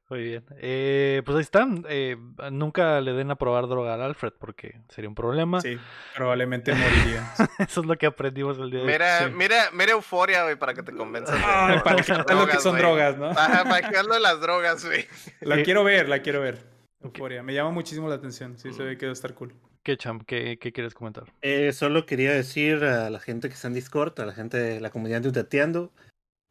Muy 0.09 0.23
bien. 0.23 0.43
Eh, 0.57 1.21
pues 1.23 1.35
ahí 1.35 1.41
están. 1.43 1.85
Eh, 1.87 2.17
nunca 2.51 2.99
le 2.99 3.13
den 3.13 3.29
a 3.29 3.35
probar 3.35 3.67
droga 3.67 3.93
al 3.93 4.01
Alfred 4.01 4.33
porque 4.39 4.81
sería 4.89 5.07
un 5.07 5.13
problema. 5.13 5.61
Sí, 5.61 5.77
probablemente 6.15 6.73
moriría. 6.73 7.31
Eso 7.59 7.81
es 7.81 7.85
lo 7.85 7.95
que 7.95 8.07
aprendimos 8.07 8.57
el 8.57 8.71
día 8.71 8.79
de 8.79 8.85
hoy. 8.87 8.91
Mira, 8.91 9.19
Sí. 9.27 9.33
mira, 9.35 9.69
mira 9.71 9.91
Euforia, 9.91 10.45
güey, 10.45 10.55
para 10.55 10.73
que 10.73 10.81
te 10.81 10.93
convenzas. 10.93 11.39
Ah, 11.45 11.73
de 11.75 11.81
para 11.81 11.97
que 11.97 12.03
sepas 12.03 12.35
lo 12.35 12.47
que 12.47 12.57
son 12.57 12.75
drogas, 12.75 13.17
¿no? 13.19 13.29
Ajá, 13.29 13.65
para 13.65 13.87
que 13.87 13.95
de 13.95 14.19
las 14.19 14.41
drogas, 14.41 14.83
güey. 14.83 15.05
La 15.41 15.59
Eh, 15.59 15.63
quiero 15.63 15.83
ver, 15.83 16.09
la 16.09 16.23
quiero 16.23 16.41
ver. 16.41 16.78
Euforia. 17.01 17.43
Me 17.43 17.53
llama 17.53 17.71
muchísimo 17.71 18.07
la 18.09 18.15
atención. 18.15 18.57
Sí, 18.57 18.73
se 18.73 18.83
ve 18.83 18.97
que 18.97 19.05
va 19.05 19.11
a 19.11 19.13
estar 19.13 19.33
cool. 19.33 19.53
¿Qué, 19.83 19.95
Champ? 19.97 20.23
¿Qué, 20.27 20.57
qué 20.59 20.71
quieres 20.73 20.93
comentar? 20.93 21.23
Eh, 21.41 21.71
solo 21.71 22.05
quería 22.05 22.31
decir 22.33 22.83
a 22.83 23.09
la 23.09 23.19
gente 23.19 23.47
que 23.47 23.55
está 23.55 23.67
en 23.69 23.73
Discord, 23.73 24.19
a 24.19 24.25
la 24.25 24.33
gente 24.33 24.57
de 24.57 24.81
la 24.81 24.89
comunidad 24.89 25.21
de 25.21 25.29
Utateando, 25.29 25.91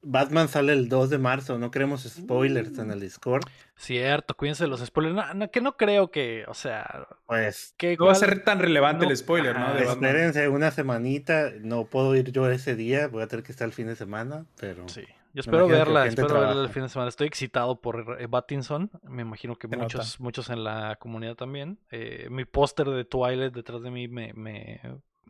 Batman 0.00 0.48
sale 0.48 0.72
el 0.72 0.88
2 0.88 1.10
de 1.10 1.18
marzo, 1.18 1.58
no 1.58 1.70
queremos 1.72 2.04
spoilers 2.04 2.78
en 2.78 2.90
el 2.92 3.00
Discord. 3.00 3.42
Cierto, 3.76 4.34
cuídense 4.34 4.64
de 4.64 4.68
los 4.70 4.80
spoilers. 4.84 5.14
No, 5.14 5.34
no, 5.34 5.50
que 5.50 5.60
no 5.60 5.76
creo 5.76 6.10
que, 6.10 6.44
o 6.46 6.54
sea, 6.54 7.06
Pues 7.26 7.74
que 7.76 7.96
No 7.96 8.06
va 8.06 8.12
a 8.12 8.14
ser 8.14 8.42
tan 8.44 8.60
relevante 8.60 9.04
no- 9.04 9.10
el 9.10 9.16
spoiler, 9.16 9.58
¿no? 9.58 9.74
De 9.74 9.84
Batman. 9.84 10.04
espérense 10.10 10.48
una 10.48 10.70
semanita, 10.70 11.50
no 11.60 11.84
puedo 11.86 12.14
ir 12.16 12.30
yo 12.32 12.48
ese 12.48 12.76
día, 12.76 13.08
voy 13.08 13.22
a 13.22 13.26
tener 13.26 13.44
que 13.44 13.52
estar 13.52 13.66
el 13.66 13.72
fin 13.74 13.88
de 13.88 13.96
semana, 13.96 14.46
pero 14.58 14.88
Sí, 14.88 15.02
yo 15.34 15.40
espero 15.40 15.68
verla, 15.68 16.06
espero 16.06 16.40
verla 16.40 16.62
el 16.62 16.68
fin 16.70 16.82
de 16.82 16.88
semana. 16.88 17.08
Estoy 17.08 17.26
excitado 17.26 17.80
por 17.80 18.16
eh, 18.20 18.26
Battinson. 18.28 18.90
Me 19.04 19.22
imagino 19.22 19.56
que 19.56 19.68
muchos, 19.68 20.18
muchos 20.20 20.50
en 20.50 20.64
la 20.64 20.96
comunidad 20.96 21.34
también. 21.36 21.78
Eh, 21.90 22.28
mi 22.30 22.44
póster 22.44 22.88
de 22.88 23.04
Twilight 23.04 23.52
detrás 23.54 23.82
de 23.82 23.90
mí 23.90 24.08
me, 24.08 24.32
me 24.34 24.80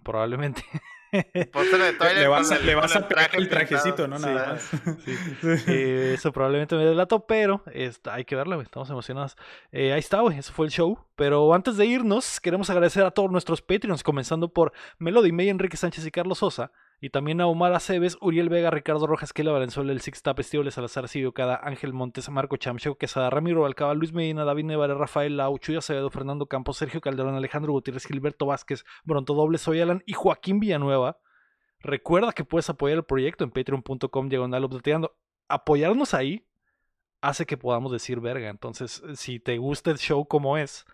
probablemente. 0.02 0.62
Póster 1.52 1.80
de 1.80 1.92
Twilight 1.98 2.18
Le 2.18 2.28
vas, 2.28 2.50
a, 2.50 2.56
el- 2.56 2.66
le 2.66 2.72
con 2.74 2.82
vas 2.82 2.96
a 2.96 3.08
pegar 3.08 3.30
el 3.34 3.48
pintado. 3.48 3.66
trajecito, 3.66 4.08
¿no? 4.08 4.18
Sí. 4.18 4.24
Nada 4.26 4.52
más. 4.52 4.70
Eh, 5.68 6.12
eso 6.14 6.32
probablemente 6.32 6.76
me 6.76 6.84
delato, 6.84 7.26
pero 7.26 7.62
está- 7.72 8.14
hay 8.14 8.24
que 8.24 8.36
verla, 8.36 8.56
güey, 8.56 8.64
estamos 8.64 8.88
emocionados. 8.90 9.36
Eh, 9.72 9.92
ahí 9.92 10.00
está, 10.00 10.20
güey, 10.20 10.38
eso 10.38 10.52
fue 10.52 10.66
el 10.66 10.72
show. 10.72 10.98
Pero 11.16 11.52
antes 11.54 11.76
de 11.76 11.86
irnos, 11.86 12.40
queremos 12.40 12.68
agradecer 12.70 13.04
a 13.04 13.10
todos 13.10 13.30
nuestros 13.30 13.62
Patreons, 13.62 14.02
comenzando 14.02 14.52
por 14.52 14.72
Melody 14.98 15.32
May, 15.32 15.48
Enrique 15.48 15.76
Sánchez 15.76 16.06
y 16.06 16.10
Carlos 16.10 16.38
Sosa. 16.38 16.72
Y 17.00 17.10
también 17.10 17.40
a 17.40 17.46
Omar 17.46 17.72
Aceves, 17.74 18.18
Uriel 18.20 18.48
Vega, 18.48 18.70
Ricardo 18.70 19.06
Rojas, 19.06 19.32
Kela 19.32 19.52
Valenzuela, 19.52 19.92
El 19.92 20.00
Six 20.00 20.22
Tap, 20.22 20.40
Estíbal 20.40 20.72
Salazar, 20.72 21.06
Silvio 21.06 21.32
Cada, 21.32 21.60
Ángel 21.62 21.92
Montes, 21.92 22.28
Marco 22.28 22.56
Chamcheo, 22.56 22.96
Quesada, 22.96 23.30
Ramiro 23.30 23.64
Alcaba, 23.66 23.94
Luis 23.94 24.12
Medina, 24.12 24.44
David 24.44 24.64
Nevara, 24.64 24.94
Rafael 24.94 25.36
Lau, 25.36 25.58
Chuy 25.58 25.76
Acevedo, 25.76 26.10
Fernando 26.10 26.46
Campos, 26.46 26.76
Sergio 26.76 27.00
Calderón, 27.00 27.36
Alejandro 27.36 27.72
Gutiérrez, 27.72 28.04
Gilberto 28.04 28.46
Vázquez, 28.46 28.84
Bronto 29.04 29.34
Doble, 29.34 29.58
Soy 29.58 29.80
Alan 29.80 30.02
y 30.06 30.14
Joaquín 30.14 30.58
Villanueva. 30.58 31.18
Recuerda 31.80 32.32
que 32.32 32.42
puedes 32.42 32.68
apoyar 32.68 32.98
el 32.98 33.04
proyecto 33.04 33.44
en 33.44 33.52
patreon.com 33.52 34.28
diagonal. 34.28 34.68
Apoyarnos 35.46 36.14
ahí 36.14 36.48
hace 37.20 37.46
que 37.46 37.56
podamos 37.56 37.92
decir 37.92 38.18
verga. 38.20 38.48
Entonces, 38.48 39.02
si 39.14 39.38
te 39.38 39.58
gusta 39.58 39.92
el 39.92 39.98
show 39.98 40.26
como 40.26 40.58
es, 40.58 40.84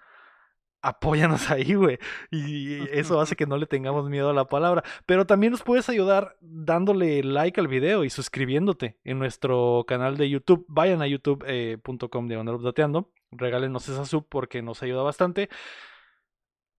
apóyanos 0.84 1.50
ahí, 1.50 1.74
güey. 1.74 1.98
Y 2.30 2.88
eso 2.90 3.20
hace 3.20 3.36
que 3.36 3.46
no 3.46 3.56
le 3.56 3.66
tengamos 3.66 4.08
miedo 4.08 4.30
a 4.30 4.34
la 4.34 4.46
palabra. 4.46 4.84
Pero 5.06 5.26
también 5.26 5.50
nos 5.52 5.62
puedes 5.62 5.88
ayudar 5.88 6.36
dándole 6.40 7.22
like 7.24 7.58
al 7.58 7.68
video 7.68 8.04
y 8.04 8.10
suscribiéndote 8.10 8.98
en 9.02 9.18
nuestro 9.18 9.84
canal 9.88 10.16
de 10.16 10.28
YouTube. 10.28 10.64
Vayan 10.68 11.02
a 11.02 11.06
youtube.com 11.06 12.28
diagonal 12.28 12.56
updateando. 12.56 13.10
Regálenos 13.30 13.88
esa 13.88 14.04
sub 14.04 14.26
porque 14.28 14.62
nos 14.62 14.82
ayuda 14.82 15.02
bastante. 15.02 15.48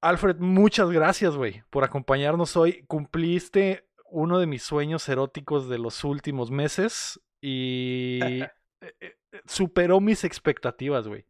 Alfred, 0.01 0.37
muchas 0.37 0.91
gracias, 0.91 1.35
güey, 1.35 1.63
por 1.71 1.83
acompañarnos 1.83 2.55
hoy. 2.55 2.83
Cumpliste 2.87 3.87
uno 4.11 4.37
de 4.39 4.45
mis 4.45 4.61
sueños 4.61 5.09
eróticos 5.09 5.67
de 5.67 5.79
los 5.79 6.03
últimos 6.03 6.51
meses 6.51 7.19
y 7.41 8.19
eh, 8.23 8.49
eh, 8.81 9.15
superó 9.45 9.99
mis 9.99 10.23
expectativas, 10.23 11.07
güey. 11.07 11.25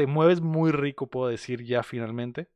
Te 0.00 0.06
mueves 0.06 0.40
muy 0.40 0.72
rico, 0.72 1.08
puedo 1.08 1.28
decir 1.28 1.62
ya 1.62 1.82
finalmente. 1.82 2.48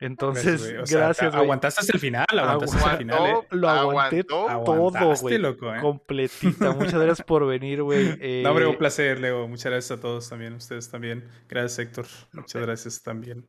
Entonces, 0.00 0.64
güey. 0.64 0.78
O 0.78 0.86
sea, 0.86 0.98
gracias. 0.98 1.32
Aguantaste 1.32 1.80
hasta 1.80 1.92
el 1.92 2.00
final, 2.00 2.26
aguantaste 2.28 2.76
hasta 2.76 2.90
el 2.90 2.98
final, 2.98 3.24
¿eh? 3.24 3.34
Lo 3.50 3.68
aguanté 3.68 4.26
aguantó. 4.28 4.90
todo, 4.90 5.14
güey. 5.20 5.36
¿eh? 5.36 5.80
Completita. 5.80 6.72
Muchas 6.72 6.94
gracias 7.00 7.24
por 7.24 7.46
venir, 7.46 7.84
güey. 7.84 8.16
Eh, 8.20 8.40
No, 8.42 8.50
hombre, 8.50 8.66
un 8.66 8.76
placer, 8.78 9.20
Leo. 9.20 9.46
Muchas 9.46 9.66
gracias 9.70 9.96
a 9.96 10.00
todos 10.00 10.28
también, 10.28 10.54
ustedes 10.54 10.90
también. 10.90 11.28
Gracias, 11.48 11.78
Héctor. 11.78 12.06
Muchas 12.32 12.62
gracias 12.62 13.00
también. 13.00 13.46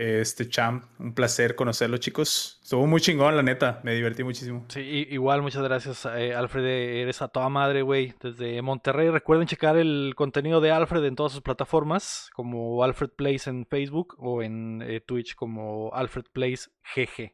Este 0.00 0.48
Cham, 0.48 0.82
un 1.00 1.12
placer 1.12 1.56
conocerlo, 1.56 1.96
chicos. 1.96 2.60
Estuvo 2.62 2.86
muy 2.86 3.00
chingón, 3.00 3.34
la 3.34 3.42
neta. 3.42 3.80
Me 3.82 3.96
divertí 3.96 4.22
muchísimo. 4.22 4.64
Sí, 4.68 5.08
igual, 5.10 5.42
muchas 5.42 5.64
gracias, 5.64 6.06
eh, 6.06 6.36
Alfred. 6.36 6.64
Eres 6.64 7.20
a 7.20 7.26
toda 7.26 7.48
madre, 7.48 7.82
güey. 7.82 8.14
Desde 8.22 8.62
Monterrey. 8.62 9.10
Recuerden 9.10 9.48
checar 9.48 9.76
el 9.76 10.12
contenido 10.14 10.60
de 10.60 10.70
Alfred 10.70 11.04
en 11.04 11.16
todas 11.16 11.32
sus 11.32 11.42
plataformas, 11.42 12.30
como 12.32 12.84
Alfred 12.84 13.10
Plays 13.10 13.48
en 13.48 13.66
Facebook 13.66 14.14
o 14.18 14.40
en 14.40 14.82
eh, 14.82 15.00
Twitch 15.00 15.34
como 15.34 15.92
Alfred 15.92 16.26
Plays 16.32 16.70
GG. 16.94 17.32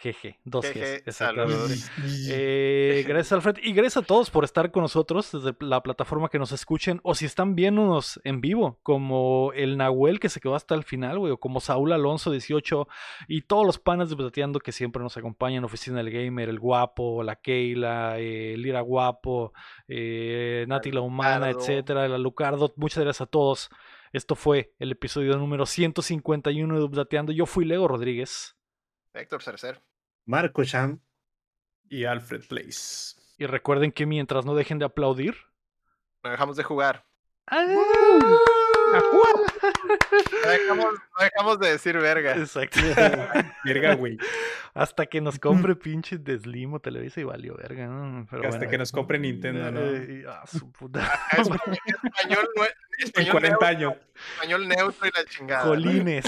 Jeje, 0.00 0.30
GG. 0.30 0.36
Dos 0.44 0.66
jeje, 0.66 0.80
Gs. 0.80 1.02
exactamente. 1.06 1.76
saludos. 1.76 1.90
Eh, 2.30 3.04
gracias, 3.08 3.32
Alfred. 3.32 3.56
Y 3.62 3.72
gracias 3.72 4.04
a 4.04 4.06
todos 4.06 4.30
por 4.30 4.44
estar 4.44 4.70
con 4.70 4.82
nosotros 4.82 5.32
desde 5.32 5.56
la 5.60 5.82
plataforma 5.82 6.28
que 6.28 6.38
nos 6.38 6.52
escuchen. 6.52 7.00
O 7.02 7.14
si 7.14 7.24
están 7.24 7.54
viéndonos 7.54 8.20
en 8.24 8.40
vivo, 8.40 8.78
como 8.82 9.52
el 9.54 9.76
Nahuel 9.76 10.20
que 10.20 10.28
se 10.28 10.40
quedó 10.40 10.54
hasta 10.54 10.74
el 10.74 10.84
final, 10.84 11.18
güey. 11.18 11.32
O 11.32 11.40
como 11.40 11.60
Saúl 11.60 11.92
Alonso 11.92 12.30
18. 12.30 12.86
Y 13.26 13.42
todos 13.42 13.66
los 13.66 13.78
panas 13.78 14.10
de 14.10 14.16
Plateando 14.16 14.60
que 14.60 14.72
siempre 14.72 15.02
nos 15.02 15.16
acompañan. 15.16 15.64
Oficina 15.64 15.98
del 15.98 16.10
Gamer, 16.10 16.48
el 16.48 16.60
Guapo, 16.60 17.22
la 17.22 17.36
Keila, 17.36 18.18
eh, 18.18 18.56
Lira 18.56 18.80
Guapo, 18.80 19.52
eh, 19.88 20.64
Nati 20.68 20.92
la 20.92 21.00
Humana, 21.00 21.50
etcétera. 21.50 22.08
La 22.08 22.18
Lucardo. 22.18 22.72
Muchas 22.76 23.02
gracias 23.02 23.22
a 23.22 23.26
todos. 23.26 23.70
Esto 24.12 24.34
fue 24.34 24.74
el 24.78 24.92
episodio 24.92 25.36
número 25.36 25.66
151 25.66 26.78
de 26.78 26.84
Updateando. 26.84 27.32
Yo 27.32 27.46
fui 27.46 27.64
Lego 27.64 27.88
Rodríguez. 27.88 28.56
Héctor 29.12 29.42
Cercer. 29.42 29.82
Marco 30.28 30.62
Chan, 30.62 31.00
Y 31.88 32.04
Alfred 32.04 32.42
Place. 32.46 33.16
Y 33.38 33.46
recuerden 33.46 33.92
que 33.92 34.04
mientras 34.04 34.44
no 34.44 34.54
dejen 34.54 34.78
de 34.78 34.84
aplaudir. 34.84 35.36
No 36.22 36.30
dejamos 36.30 36.58
de 36.58 36.64
jugar. 36.64 37.06
No 38.92 40.50
dejamos, 40.50 40.84
no 40.94 41.24
dejamos 41.24 41.58
de 41.60 41.70
decir 41.70 41.98
verga. 41.98 42.36
Exacto. 42.36 42.80
Verga, 43.64 43.94
güey. 43.94 44.18
Hasta 44.74 45.06
que 45.06 45.20
nos 45.20 45.38
compre 45.38 45.74
pinche 45.74 46.18
Deslimo 46.18 46.80
Televisa 46.80 47.20
y 47.20 47.24
valió 47.24 47.54
verga, 47.56 47.86
¿no? 47.86 48.26
Pero 48.30 48.44
Hasta 48.44 48.58
bueno. 48.58 48.70
que 48.70 48.78
nos 48.78 48.92
compre 48.92 49.18
Nintendo, 49.18 49.70
¿no? 49.70 49.80
Eh, 49.80 50.24
ah, 50.28 50.44
su 50.46 50.70
puta. 50.70 51.00
Español, 51.32 52.48
español 52.98 53.32
40 53.32 53.48
neutro, 53.48 53.66
años. 53.66 53.94
español 54.34 54.68
neutro 54.68 55.08
y 55.08 55.10
la 55.10 55.24
chingada. 55.24 55.64
¿no? 55.64 55.70
Jolines. 55.70 56.24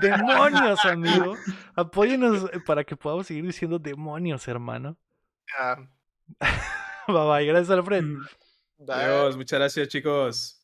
Demonios, 0.00 0.84
amigo. 0.84 1.36
Apóyenos 1.74 2.50
para 2.66 2.84
que 2.84 2.96
podamos 2.96 3.26
seguir 3.26 3.44
diciendo 3.46 3.78
demonios, 3.78 4.46
hermano. 4.48 4.96
Ya. 5.48 5.76
Bye 7.08 7.26
bye. 7.26 7.46
Gracias, 7.46 7.70
Alfred. 7.70 8.04
Adiós, 8.88 9.36
muchas 9.36 9.58
gracias, 9.58 9.88
chicos. 9.88 10.59